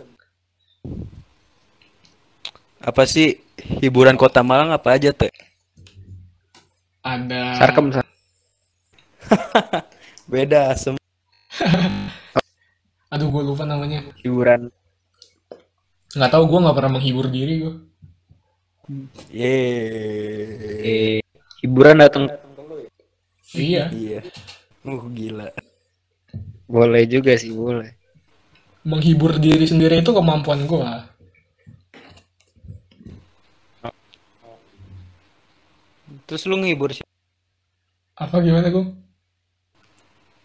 apa 2.83 3.07
sih 3.07 3.39
hiburan 3.79 4.19
kota 4.19 4.43
Malang 4.43 4.75
apa 4.75 4.91
aja 4.91 5.15
tuh? 5.15 5.31
ada 6.99 7.55
Sarkem 7.55 7.95
Sar- 7.95 8.11
Beda 10.31 10.75
asem. 10.75 10.99
aduh 13.13 13.29
gue 13.29 13.43
lupa 13.45 13.63
namanya 13.63 14.03
hiburan. 14.19 14.67
nggak 16.11 16.31
tahu 16.31 16.43
gue 16.43 16.59
nggak 16.59 16.75
pernah 16.75 16.91
menghibur 16.91 17.27
diri 17.31 17.53
gue 17.63 17.73
Yeay. 19.31 20.83
Eh, 20.83 21.19
hiburan 21.63 22.03
datang 22.03 22.27
iya 23.55 23.87
Iya. 23.93 24.19
Uh, 24.83 25.07
gila. 25.15 25.47
Boleh 26.73 27.03
juga 27.05 27.37
sih, 27.37 27.53
boleh. 27.53 27.93
menghibur 28.83 29.37
diri 29.37 29.63
sendiri 29.63 30.01
itu 30.01 30.11
kemampuan 30.11 30.65
gue 30.65 30.83
Terus 36.25 36.43
lu 36.47 36.59
ngehibur 36.59 36.91
sih? 36.91 37.05
apa 38.13 38.37
gimana 38.39 38.69
gue 38.69 38.85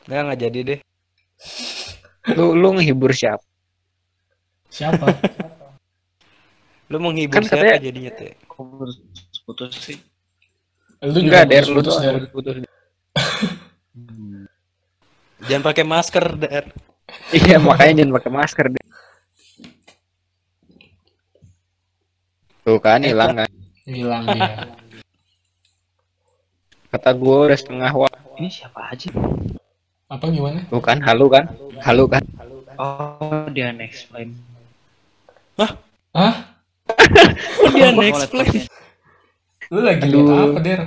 Nggak, 0.09 0.21
nggak 0.25 0.41
jadi 0.41 0.59
deh. 0.65 0.81
Lu 2.33 2.57
lu 2.57 2.73
ngehibur 2.81 3.13
siapa? 3.13 3.45
siapa 4.73 5.05
Lu 6.89 6.97
menghibur 6.97 7.37
Kan 7.37 7.45
siapa 7.45 7.61
katanya- 7.77 7.85
jadinya 7.85 8.11
tuh? 8.17 8.33
Putus 8.49 8.97
putus 9.45 9.71
sih? 9.77 9.99
lu 11.05 11.13
Enggak, 11.15 11.45
juga 11.45 11.53
Der, 11.53 11.65
lu 11.69 11.79
putus 11.79 11.93
tuh 11.93 12.03
Der. 12.03 12.17
putus. 12.33 12.55
Jangan 15.47 15.63
pakai 15.63 15.85
masker, 15.87 16.25
Der. 16.35 16.65
Iya, 17.31 17.57
makanya 17.63 18.03
jangan 18.03 18.15
pakai 18.19 18.31
masker 18.33 18.67
deh. 18.69 18.87
Tuh 22.65 22.77
kan 22.83 23.01
hilang 23.01 23.33
kan. 23.33 23.49
hilang 23.89 24.29
dia 24.29 24.77
Kata 26.89 27.17
gue 27.17 27.37
udah 27.49 27.57
setengah 27.57 27.93
wa. 27.93 28.09
Ini 28.37 28.49
siapa 28.49 28.93
aja? 28.93 29.09
apa 30.09 30.25
gimana 30.33 30.65
Tuh 30.73 30.81
kan, 30.81 31.05
halu 31.05 31.29
kan? 31.29 31.45
Halu 31.85 32.09
kan? 32.09 32.25
Oh, 32.81 33.45
dia 33.53 33.73
next 33.73 34.09
flame. 34.09 34.37
ah 35.61 36.57
Kok 36.89 37.71
dia 37.77 37.93
Gua 37.93 38.01
next 38.01 38.33
postnya. 38.33 38.65
lu 39.69 39.81
lagi 39.85 40.01
Aduh. 40.09 40.25
lihat 40.25 40.45
apa 40.49 40.61
Der 40.65 40.81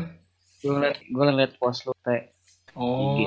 Gue 0.61 0.73
ngeliat, 0.73 0.97
gue 1.01 1.23
ngeliat 1.25 1.51
post 1.57 1.85
lu 1.85 1.93
teh. 2.01 2.29
oh 2.73 3.17
IG. 3.17 3.21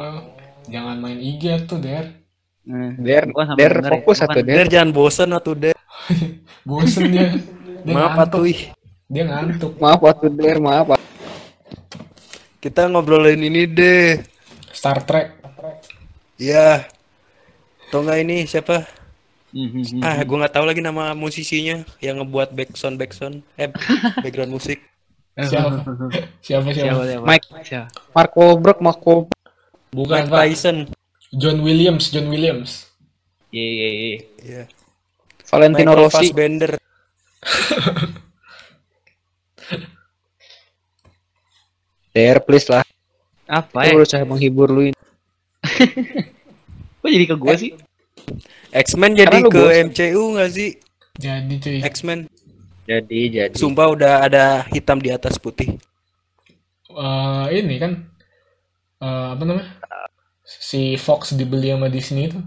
Jangan 0.67 0.97
main 0.99 1.19
IG 1.19 1.65
tuh 1.65 1.79
Der 1.79 2.25
Hmm. 2.65 2.97
Der, 2.97 3.29
der 3.61 3.73
ya, 3.77 3.93
fokus 3.93 4.25
satu 4.25 4.41
der. 4.41 4.65
Der 4.65 4.67
jangan 4.73 4.89
bosan 4.89 5.37
atuh, 5.37 5.53
Der. 5.53 5.77
bosen 6.65 7.13
dia 7.13 7.37
dia 7.85 7.93
Maaf 7.93 8.17
atuh. 8.25 8.49
ih. 8.49 8.73
dia 9.05 9.29
ngantuk 9.29 9.77
Maaf 9.77 10.01
waktu 10.01 10.33
der, 10.33 10.57
maaf. 10.57 10.97
Pak. 10.97 11.01
Kita 12.59 12.89
ngobrolin 12.89 13.37
ini 13.39 13.69
deh. 13.69 14.25
Star 14.73 15.05
Trek 15.05 15.37
Ya. 16.41 16.89
Tau 17.93 18.01
nggak 18.01 18.25
ini 18.25 18.49
siapa? 18.49 18.89
Mhm. 19.53 20.01
Ah, 20.01 20.19
gue 20.19 20.35
nggak 20.35 20.57
tahu 20.57 20.65
lagi 20.65 20.81
nama 20.81 21.13
musisinya 21.13 21.85
yang 22.01 22.25
ngebuat 22.25 22.57
backsound 22.57 22.97
backsound, 22.97 23.45
eh 23.55 23.69
background 24.25 24.51
musik. 24.51 24.81
siapa 25.37 25.85
siapa 25.85 26.17
Siapa 26.41 26.69
siapa 26.73 27.03
siapa? 27.05 27.25
Mike. 27.29 27.47
Siapa? 27.61 27.93
Marco 28.17 28.57
Brock, 28.57 28.81
Marco. 28.81 29.29
Bukan 29.95 30.27
Mike 30.27 30.33
pak 30.35 30.43
Tyson. 30.51 30.79
John 31.35 31.63
Williams 31.63 32.11
John 32.11 32.27
Williams 32.31 32.91
Iya 33.55 33.71
iya 33.71 33.89
iya. 33.95 34.19
Iya. 34.43 34.67
Valentino 35.47 35.95
Michael 35.95 36.11
Rossi. 36.11 36.27
Fassbender. 36.27 36.75
Der, 42.15 42.39
please 42.43 42.67
lah. 42.71 42.83
Apa 43.47 43.87
Gue 43.87 43.91
ya? 43.91 43.95
berusaha 43.95 44.23
menghibur 44.27 44.71
lu 44.71 44.91
ini. 44.91 44.99
Kok 47.03 47.11
jadi 47.11 47.27
ke 47.31 47.37
gue 47.39 47.55
sih? 47.59 47.71
X-Men 48.75 49.15
jadi 49.15 49.43
ke 49.47 49.51
bosan. 49.51 49.91
MCU 49.91 50.23
nggak 50.35 50.51
sih? 50.51 50.71
jadi 51.15 51.55
cuy 51.63 51.79
X-Men. 51.87 52.27
Jadi, 52.91 53.21
jadi. 53.31 53.55
Sumpah 53.55 53.87
udah 53.95 54.27
ada 54.27 54.67
hitam 54.75 54.99
di 54.99 55.15
atas 55.15 55.39
putih. 55.39 55.79
Eh, 56.91 57.45
ini 57.55 57.79
kan 57.83 58.03
eh, 59.03 59.27
apa 59.35 59.43
namanya 59.43 59.84
si 60.45 60.95
Fox 60.97 61.33
dibeli 61.33 61.73
sama 61.73 61.89
Disney 61.89 62.29
itu 62.29 62.41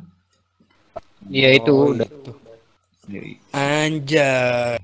Iya 1.27 1.49
itu 1.57 1.73
Oh, 1.73 1.91
udah. 1.91 2.05
itu. 2.07 2.31
Anjay. 3.51 4.77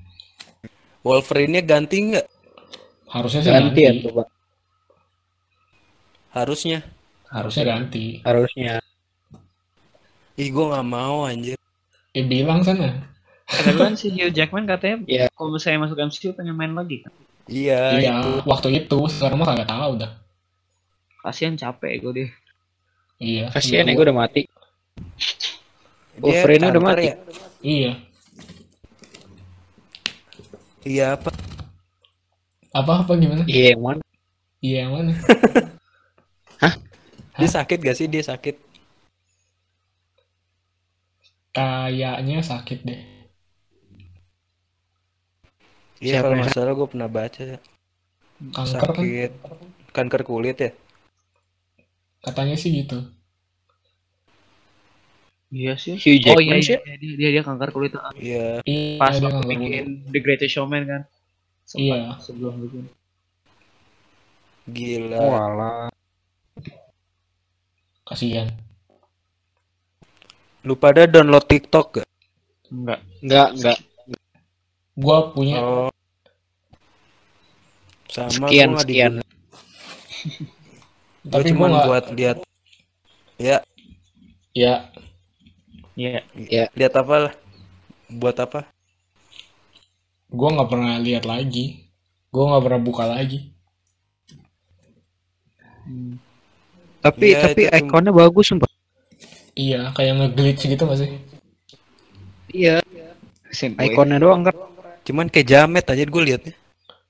Wolverine-nya 1.00 1.62
ganti 1.62 1.96
nggak? 2.10 2.26
harusnya 3.06 3.40
sih 3.40 3.52
Ganti 3.54 3.70
ganti, 3.70 3.80
ya 3.80 3.92
tuh, 4.02 4.12
Pak. 4.12 4.28
Harusnya. 6.32 6.78
harusnya 7.30 7.64
ganti 7.64 8.18
Harusnya. 8.22 8.78
Ih, 10.34 10.50
gue 10.50 10.64
nggak 10.66 10.86
mau 10.86 11.22
anjir. 11.24 11.54
eh 12.10 12.22
bilang 12.22 12.62
sana 12.62 13.10
kan 13.74 13.94
si 13.94 14.06
Hugh 14.08 14.30
Jackman 14.30 14.64
katanya 14.64 15.02
Iya. 15.04 15.26
kalau 15.34 15.50
misalnya 15.50 15.82
masuk 15.82 15.98
MCU 16.00 16.30
pengen 16.32 16.54
main 16.54 16.70
lagi 16.72 17.02
kan. 17.02 17.10
Iya. 17.46 17.80
iya 17.98 18.14
waktu 18.42 18.70
itu 18.76 18.98
sekarang 19.10 19.38
mah 19.38 19.50
kagak 19.50 19.66
tahu 19.66 19.98
dah 19.98 20.10
Kasihan 21.20 21.54
capek 21.54 21.92
gue 22.00 22.12
deh. 22.14 22.30
Iya 23.18 23.50
Kasihan 23.50 23.86
ya 23.86 23.92
Iya. 23.92 23.96
gue 23.96 24.04
udah 24.06 24.16
mati. 24.16 24.42
Wolverine 26.18 26.66
udah 26.70 26.82
mati. 26.82 27.06
ya? 27.10 27.16
iya 27.60 27.92
Iya 30.84 31.06
apa? 31.16 31.30
apa 32.74 32.92
apa 33.06 33.12
gimana 33.16 33.42
Iya, 33.46 33.78
yang 33.78 33.82
mana? 33.82 34.02
iya 34.60 34.76
yang 34.84 34.92
mana 34.98 35.12
Dia 37.34 37.50
sakit 37.50 37.82
gak 37.82 37.96
sih? 37.98 38.06
Dia 38.06 38.22
sakit. 38.22 38.54
kayaknya 41.50 42.42
sakit 42.42 42.78
deh 42.82 43.00
Iya 45.98 46.20
kalau 46.20 46.34
yang 46.36 46.46
nggak 46.46 46.54
salah 46.54 46.74
gue 46.74 46.88
pernah 46.90 47.08
baca 47.08 47.42
kanker 48.52 48.90
kan 48.90 49.02
sakit 49.02 49.30
kanker 49.94 50.22
kulit 50.26 50.56
ya. 50.58 50.70
Katanya 52.24 52.56
sih 52.56 52.72
gitu 52.72 53.04
Iya 55.54 55.78
sih. 55.78 55.94
Hugh 55.94 56.18
Oh 56.34 56.34
Jackman 56.34 56.58
iya, 56.58 56.66
sih. 56.66 56.74
iya, 56.82 56.94
dia, 56.98 57.12
dia 57.14 57.28
dia 57.38 57.42
kanker 57.46 57.70
kulit 57.70 57.94
ah. 57.94 58.10
Iya. 58.18 58.58
iya 58.66 58.98
pas 58.98 59.14
dia 59.14 59.22
waktu 59.22 59.38
kanker 59.38 59.54
kulit. 59.54 59.62
bikin 59.62 59.86
The 60.10 60.18
Greatest 60.18 60.52
Showman 60.58 60.82
kan. 60.82 61.02
Sempat 61.62 61.94
Iya. 61.94 62.10
Sebelum 62.18 62.54
bikin. 62.58 62.84
Gila. 64.66 65.18
Walah. 65.22 65.86
kasihan 68.04 68.50
Lu 70.66 70.74
pada 70.76 71.06
download 71.06 71.46
TikTok 71.46 72.02
gak? 72.02 72.08
Enggak. 72.74 73.00
Enggak, 73.22 73.48
enggak. 73.54 73.78
gua 74.98 75.16
punya 75.30 75.56
Oh. 75.62 75.90
Sama 78.10 78.50
Sekian, 78.50 78.74
gua 78.74 78.80
sekian. 78.82 79.12
Tapi 81.24 81.50
cuma 81.50 81.84
buat 81.84 82.04
lihat. 82.12 82.36
Ya. 83.36 83.58
Ya. 84.52 84.74
Iya. 85.94 86.20
lihat 86.74 86.94
apa 86.94 87.14
lah. 87.28 87.34
Buat 88.08 88.36
apa? 88.40 88.60
Gua 90.28 90.48
nggak 90.52 90.70
pernah 90.70 90.98
lihat 90.98 91.24
lagi. 91.24 91.86
Gua 92.28 92.54
nggak 92.54 92.64
pernah 92.66 92.80
buka 92.82 93.04
lagi. 93.06 93.54
Hmm. 95.84 96.16
Tapi 96.98 97.36
Iya, 97.36 97.40
tapi 97.44 97.60
itu 97.60 97.70
cuma- 97.70 97.80
ikonnya 97.84 98.12
bagus 98.12 98.46
sumpah. 98.48 98.70
iya 99.54 99.92
kayak 99.92 100.12
nge-glitch 100.18 100.66
gitu 100.66 100.82
gak 100.82 100.98
sih? 100.98 101.10
Iya, 102.50 102.80
ikonnya 103.78 104.18
doang 104.18 104.42
kan. 104.42 104.56
cuman 105.04 105.28
kayak 105.28 105.46
jamet 105.46 105.84
aja 105.84 106.00
gue 106.00 106.22
liatnya 106.24 106.54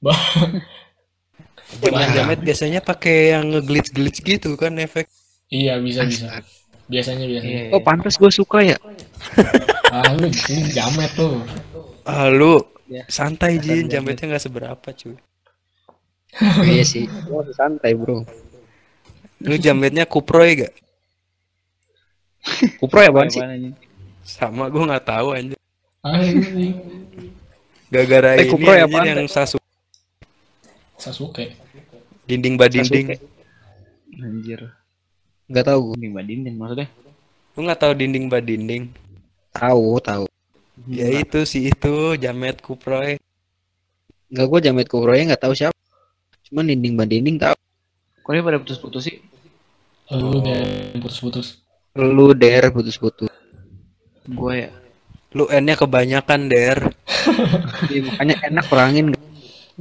Jaman 1.76 2.08
jamet 2.12 2.38
biasanya 2.40 2.80
pakai 2.80 3.32
yang 3.32 3.50
nge-glitch 3.50 3.90
glitch 3.90 4.20
gitu 4.20 4.54
kan 4.54 4.74
efek 4.76 5.08
iya 5.48 5.76
bisa 5.76 6.04
bisa 6.04 6.40
biasanya 6.84 7.24
biasanya 7.24 7.60
Iya. 7.64 7.72
Oh, 7.72 7.80
pantas 7.80 8.14
gue 8.14 8.28
suka 8.28 8.60
ya. 8.60 8.76
ah 9.88 10.12
lu 10.12 10.26
ini 10.28 10.68
jamet 10.70 11.10
tuh 11.12 11.40
Ah 12.04 12.28
lu 12.28 12.60
Ya. 12.84 13.00
santai 13.08 13.56
Jin, 13.56 13.88
Jamet. 13.88 14.12
jametnya 14.20 14.26
nggak 14.30 14.44
seberapa 14.44 14.88
cuy. 14.92 15.16
iya 16.68 16.84
sih 16.84 17.08
gua 17.24 17.40
masih 17.40 17.56
santai 17.56 17.96
bro 17.96 18.28
Lu 19.40 19.56
jametnya 19.56 20.04
kuproy 20.04 20.60
gak? 20.60 20.72
kupro 22.80 23.00
ya 23.00 23.08
apaan 23.08 23.28
sih? 23.28 23.40
Sama 24.20 24.68
gue 24.68 24.84
nggak 24.84 25.00
tahu 25.02 25.28
anjir. 25.32 25.56
anjing 26.00 26.76
Gara-gara 27.88 28.36
Eh, 28.36 28.44
ini 28.44 28.50
Kupro 28.50 28.68
anjir 28.68 28.84
apaan, 28.84 29.06
yang 29.16 29.24
sasu 29.24 29.56
Sasuke 30.94 31.56
dinding 32.24 32.54
badinding. 32.56 33.06
Sasuke. 33.14 33.16
Anjir. 34.20 34.60
nggak 35.44 35.64
tahu 35.68 35.78
gua 35.92 35.94
Dinding 36.00 36.14
badinding 36.16 36.54
maksudnya. 36.56 36.88
Lu 37.54 37.60
nggak 37.64 37.80
tahu 37.80 37.92
dinding 37.94 38.26
badinding? 38.28 38.84
tahu 39.54 40.02
tahu 40.02 40.26
Ya 40.90 41.06
itu 41.14 41.46
si 41.46 41.70
itu 41.70 42.18
jamet 42.18 42.58
kuproy. 42.58 43.22
nggak 44.34 44.46
gua 44.50 44.58
jamet 44.58 44.90
kupro 44.90 45.14
ya 45.14 45.30
nggak 45.30 45.42
tahu 45.46 45.54
siapa 45.54 45.78
cuman 46.50 46.66
dinding 46.66 46.98
bandinding 46.98 47.36
tahu 47.38 47.54
Kok 48.24 48.30
dia 48.34 48.42
pada 48.42 48.58
putus-putus 48.58 49.02
sih? 49.06 49.16
lu 50.10 50.42
deh 50.42 50.96
putus-putus 50.98 51.62
lu 51.94 52.34
der 52.34 52.68
putus-putus 52.74 53.30
Gue 54.24 54.64
ya. 54.64 54.70
Lu 55.36 55.44
N-nya 55.52 55.76
kebanyakan 55.76 56.48
der. 56.48 56.78
Iya, 57.92 58.00
makanya 58.08 58.34
enak 58.48 58.64
kurangin 58.72 59.06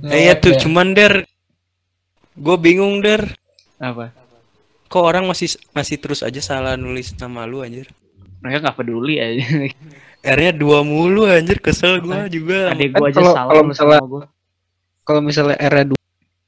Eh 0.04 0.28
ya 0.28 0.36
tuh 0.36 0.52
cuman 0.60 0.92
der. 0.92 1.24
Gue 2.34 2.56
bingung 2.58 3.00
der. 3.00 3.38
Apa? 3.78 4.10
Kok 4.88 5.04
orang 5.04 5.26
masih 5.26 5.50
masih 5.72 5.98
terus 5.98 6.22
aja 6.22 6.38
salah 6.38 6.74
nulis 6.74 7.14
nama 7.16 7.44
lu 7.44 7.62
anjir. 7.62 7.90
Mereka 8.40 8.62
nggak 8.62 8.78
peduli 8.78 9.18
aja. 9.18 9.42
R-nya 10.24 10.52
dua 10.52 10.82
mulu 10.82 11.26
anjir 11.26 11.60
kesel 11.60 12.00
gua 12.00 12.26
juga. 12.28 12.72
Adek 12.72 12.90
Kan 12.90 13.00
gue 13.00 13.08
aja 13.10 13.20
salah 13.22 13.44
kalau 13.46 13.64
misalnya- 13.64 14.00
sama 14.00 14.08
gue. 14.10 14.24
kalau 15.04 15.20
misalnya 15.20 15.58
era 15.58 15.82
dua 15.84 16.00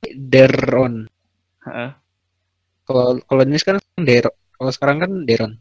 deron 0.07 1.11
Heeh. 1.59 1.91
kalau 2.83 3.19
kalau 3.21 3.41
ini 3.43 3.59
sekarang 3.59 3.83
der 3.99 4.25
kalau 4.53 4.71
sekarang 4.71 4.97
kan 4.97 5.11
deron 5.23 5.59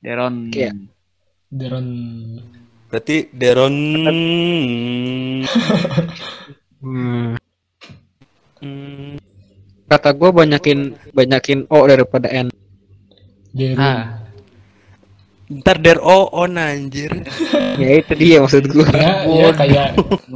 Deron. 0.00 0.50
Iya. 0.50 0.74
Deron 1.48 1.86
Berarti 2.86 3.30
Deron. 3.30 3.74
Hmm, 6.84 7.33
kata 9.94 10.10
gua 10.12 10.34
banyakin 10.34 10.78
banyakin 11.10 11.64
o 11.68 11.78
daripada 11.84 12.26
n 12.28 12.50
Deron 13.54 13.78
Ah, 13.78 14.18
Ntar 15.46 15.78
Der 15.78 16.00
O 16.00 16.26
on 16.32 16.56
anjir. 16.56 17.12
ya 17.78 18.00
itu 18.00 18.12
dia 18.12 18.42
maksud 18.42 18.66
gua 18.66 18.88
ya, 18.90 19.22
ya 19.24 19.48
kayak 19.54 19.88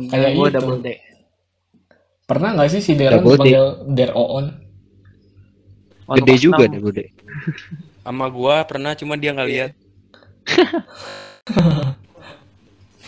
kayak 0.06 0.30
gue 0.32 0.46
itu. 0.46 0.54
double 0.54 0.78
D. 0.78 0.88
pernah 2.24 2.54
nggak 2.54 2.70
sih 2.70 2.80
si 2.80 2.92
Deron 2.94 3.24
dipanggil 3.24 3.64
Der 3.90 4.12
Oon 4.12 4.46
Waktu 6.06 6.18
gede 6.20 6.30
kelas 6.30 6.40
juga 6.40 6.62
deh 6.64 6.80
gede 6.80 7.04
Sama 8.00 8.26
gua 8.28 8.62
pernah 8.62 8.94
cuma 8.94 9.14
dia 9.14 9.32
nggak 9.32 9.48
lihat. 9.48 9.72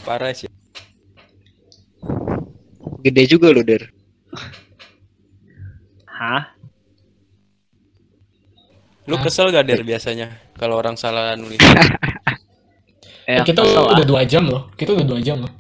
Parah 0.01 0.33
sih. 0.33 0.49
gede 3.01 3.23
juga 3.27 3.49
lo 3.49 3.63
der 3.63 3.89
Hah? 6.21 6.53
Lu 9.09 9.17
Hah? 9.17 9.25
kesel 9.25 9.49
gak 9.49 9.65
Der 9.65 9.81
biasanya 9.81 10.29
kalau 10.61 10.77
orang 10.77 11.01
salah 11.01 11.33
nulis? 11.33 11.57
Eh, 13.31 13.39
kita 13.47 13.63
kesel 13.63 13.87
udah 13.87 14.03
ah. 14.03 14.09
dua 14.11 14.23
jam 14.27 14.43
loh 14.43 14.75
kita 14.75 14.91
udah 14.91 15.07
dua 15.07 15.21
jam 15.23 15.39
loh 15.39 15.53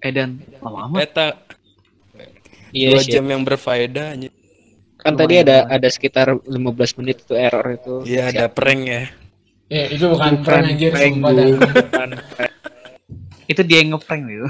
Eh 0.00 0.16
dan 0.16 0.40
lama 0.64 0.88
amat. 0.88 1.12
Eta 1.12 1.26
iya 2.72 2.96
dua 2.96 3.04
sih 3.04 3.12
jam 3.12 3.28
yang 3.28 3.44
berfaedah 3.44 4.16
anjir. 4.16 4.32
kan 4.96 5.12
tadi 5.12 5.44
ada 5.44 5.68
ada 5.68 5.92
sekitar 5.92 6.32
15 6.32 6.56
menit 7.02 7.20
itu 7.20 7.36
error 7.36 7.68
itu 7.68 7.94
Iya 8.08 8.32
ada 8.32 8.44
prank 8.48 8.80
ya. 8.88 9.02
ya 9.68 9.84
itu 9.92 10.08
bukan 10.08 10.40
prank 10.40 10.72
anjir 10.72 10.88
prank. 10.88 11.20
Itu 13.44 13.60
dia 13.60 13.84
yang 13.84 13.92
ngeprank 13.92 14.22
gitu. 14.32 14.48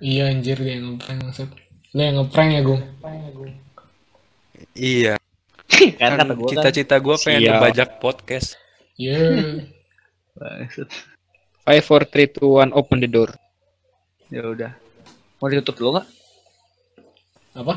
iya 0.00 0.22
anjir 0.32 0.56
dia 0.56 0.80
yang 0.80 0.96
ngeprank 0.96 1.18
maksud 1.28 1.48
lu 1.92 2.00
yang 2.00 2.16
ngeprank 2.24 2.50
ya 2.56 2.60
gung 2.64 2.82
Iya. 4.78 5.14
kan 6.00 6.14
Kan 6.14 6.22
kata 6.22 6.32
gue 6.32 6.46
kan. 6.46 6.50
cita-cita 6.54 6.96
gua 6.96 7.18
pengen 7.18 7.40
Sial. 7.42 7.52
ngebajak 7.52 7.88
podcast. 7.98 8.54
iya 8.94 9.18
Bangsat. 10.32 10.88
five 11.62 11.82
four 11.82 12.02
three 12.04 12.26
two 12.26 12.56
one 12.56 12.70
open 12.72 12.98
the 12.98 13.06
door 13.06 13.30
Ya 14.26 14.42
udah. 14.44 14.72
Mau 15.38 15.46
ditutup 15.46 15.74
dulu 15.74 15.90
nggak? 15.94 16.06
apa 17.54 17.74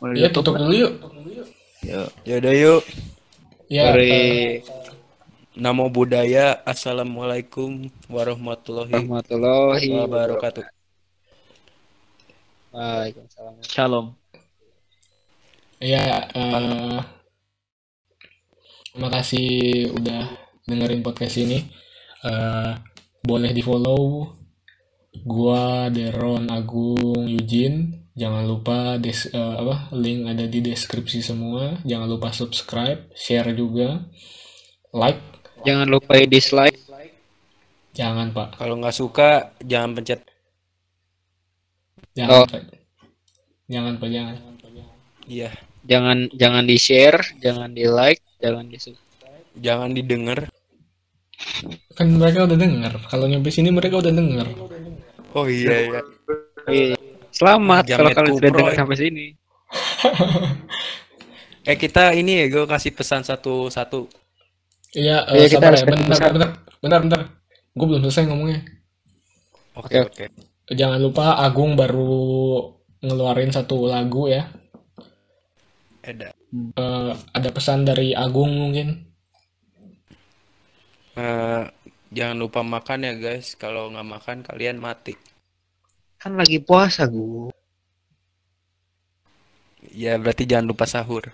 Mau 0.00 0.10
iya 0.10 0.26
ditutup 0.26 0.54
tutup 0.54 0.60
dulu 0.60 0.74
yuk 0.74 0.92
Ya. 1.80 2.02
Yaudah 2.26 2.54
yuk. 2.54 2.82
ya 3.68 3.94
dari 3.94 4.10
Namo 5.56 5.88
budaya. 5.88 6.60
Assalamualaikum 6.62 7.88
warahmatullahi 8.12 8.92
warahmatullahi 8.92 9.88
wabarakatuh. 9.88 10.64
Waalaikumsalam 12.70 13.54
Shalom. 13.64 14.06
Ya 15.80 16.24
eh, 16.32 17.00
terima 18.92 19.08
kasih 19.12 19.48
udah 19.92 20.22
dengerin 20.64 21.04
podcast 21.04 21.36
ini. 21.40 21.60
Eh, 22.24 22.72
boleh 23.22 23.50
di 23.52 23.62
follow 23.62 24.32
gua 25.26 25.88
Deron 25.92 26.48
Agung 26.52 27.26
Eugene 27.26 28.08
jangan 28.16 28.48
lupa 28.48 28.96
des 28.96 29.28
eh, 29.28 29.56
apa 29.60 29.92
link 29.92 30.24
ada 30.24 30.48
di 30.48 30.64
deskripsi 30.64 31.20
semua. 31.20 31.76
Jangan 31.84 32.08
lupa 32.08 32.32
subscribe 32.32 33.12
share 33.12 33.52
juga 33.52 34.00
like. 34.96 35.20
Jangan 35.68 35.88
lupa 35.90 36.16
dislike. 36.24 36.78
Jangan 37.96 38.32
pak. 38.32 38.60
Kalau 38.60 38.76
nggak 38.80 38.96
suka 38.96 39.56
jangan 39.64 39.96
pencet. 39.96 40.20
Jangan 42.16 42.32
Oh. 42.32 42.46
pak. 42.48 42.64
Jangan 43.68 43.92
pak 44.00 44.08
jangan. 44.08 44.36
Iya. 45.26 45.50
Jangan 45.86 46.26
jangan 46.34 46.62
di 46.62 46.76
share 46.76 47.22
jangan 47.38 47.70
di 47.70 47.86
like 47.86 48.20
jangan 48.38 48.66
di 48.66 48.76
subscribe 48.76 49.04
Jangan 49.56 49.90
didengar. 49.90 50.52
kan 51.92 52.06
mereka 52.10 52.44
udah 52.44 52.56
denger 52.56 52.92
kalau 53.08 53.24
nyampe 53.24 53.48
sini 53.48 53.68
mereka 53.68 54.00
udah 54.00 54.10
denger 54.10 54.46
Oh 55.32 55.44
iya 55.44 55.74
iya. 55.86 56.00
Iya. 56.66 56.96
selamat 57.30 57.84
kalau 57.88 58.10
kalian 58.10 58.34
sudah 58.34 58.50
dengar 58.50 58.74
sampai 58.74 58.96
sini 58.96 59.26
Eh 61.66 61.74
kita 61.74 62.14
ini 62.14 62.40
ya 62.40 62.46
gue 62.46 62.64
kasih 62.64 62.94
pesan 62.94 63.20
satu-satu. 63.20 64.06
iya 64.94 65.26
Iya, 65.26 65.44
eh, 65.44 65.48
kita 65.50 65.58
sabar 65.58 65.68
harus 65.68 65.82
ya 65.82 65.86
bentar 65.88 66.30
bentar 66.30 66.50
bentar 66.78 67.00
bentar 67.02 67.20
gue 67.72 67.86
belum 67.86 68.00
selesai 68.02 68.24
ngomongnya 68.26 68.60
Oke 69.74 69.98
Oke. 70.00 70.24
oke. 70.24 70.26
jangan 70.72 70.98
lupa 70.98 71.36
Agung 71.36 71.74
baru 71.74 72.62
ngeluarin 72.98 73.50
satu 73.50 73.84
lagu 73.84 74.26
ya 74.26 74.46
Ada. 76.06 76.30
Eh, 76.78 77.12
ada 77.34 77.48
pesan 77.50 77.82
dari 77.82 78.14
Agung 78.14 78.54
mungkin 78.54 78.88
Eh, 81.16 81.64
jangan 82.12 82.36
lupa 82.36 82.60
makan 82.60 83.00
ya 83.02 83.14
guys. 83.16 83.56
Kalau 83.56 83.88
nggak 83.88 84.08
makan 84.14 84.36
kalian 84.44 84.78
mati. 84.78 85.16
kan 86.16 86.32
lagi 86.32 86.58
puasa 86.58 87.04
gu 87.06 87.52
Ya 89.92 90.16
berarti 90.16 90.44
jangan 90.44 90.66
lupa 90.66 90.84
sahur. 90.88 91.24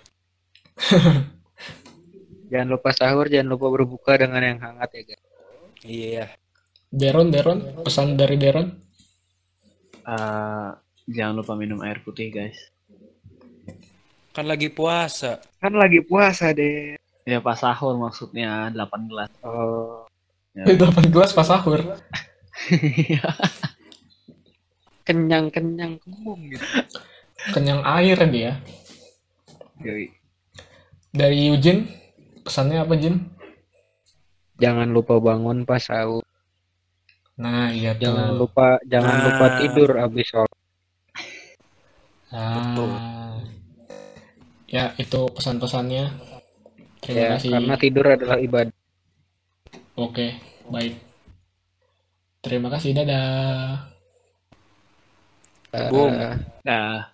jangan 2.51 2.67
lupa 2.69 2.89
sahur 2.93 3.25
jangan 3.27 3.49
lupa 3.49 3.67
berbuka 3.69 4.13
dengan 4.17 4.41
yang 4.41 4.59
hangat 4.59 4.89
ya 4.93 5.01
guys 5.05 5.23
Iya. 5.83 6.25
Deron 6.89 7.27
Deron 7.29 7.59
pesan 7.83 8.15
dari 8.15 8.35
Deron 8.37 8.67
Eh, 10.03 10.69
jangan 11.07 11.35
lupa 11.39 11.55
minum 11.55 11.79
air 11.79 12.03
putih 12.03 12.27
guys. 12.27 12.72
Kan 14.33 14.45
lagi 14.45 14.67
puasa. 14.67 15.37
kan 15.57 15.71
lagi 15.71 16.01
puasa 16.01 16.49
deh 16.51 16.97
Ya 17.23 17.39
pas 17.39 17.55
sahur 17.55 17.95
maksudnya 17.95 18.67
8 18.69 19.07
gelas. 19.07 19.29
oh 19.41 20.03
Ya. 20.51 20.65
8 20.69 21.09
gelas 21.09 21.31
pas 21.31 21.45
sahur 21.45 21.81
kenyang 25.03 25.49
kenyang 25.49 25.97
kembung 25.99 26.47
gitu 26.47 26.63
kenyang 27.51 27.81
air 27.83 28.15
dia 28.25 28.55
Yoi. 29.79 30.07
dari 31.11 31.49
Eugene 31.49 31.89
pesannya 32.39 32.79
apa 32.79 32.93
Jin 32.95 33.19
jangan 34.55 34.87
lupa 34.87 35.17
bangun 35.17 35.65
pas 35.65 35.81
sahur 35.81 36.23
nah 37.33 37.67
iya 37.67 37.91
tuh 37.91 38.07
jangan 38.07 38.29
lupa 38.37 38.67
jangan 38.85 39.11
Nah. 39.11 39.23
lupa 39.25 39.45
tidur 39.59 39.89
abis 39.97 40.27
sholat 40.27 40.57
Betul. 42.29 42.89
Ya 44.73 44.97
itu 44.97 45.21
pesan-pesannya 45.29 46.09
terima 47.05 47.21
ya 47.21 47.29
kasih 47.37 47.51
karena 47.53 47.75
tidur 47.77 48.05
adalah 48.09 48.37
ibadah 48.41 48.75
oke 49.93 50.27
baik 50.73 51.13
Terima 52.43 52.67
kasih, 52.67 52.91
dadah. 52.91 53.87
Boom. 55.87 56.11
Eh, 56.11 56.35
Nah. 56.67 57.12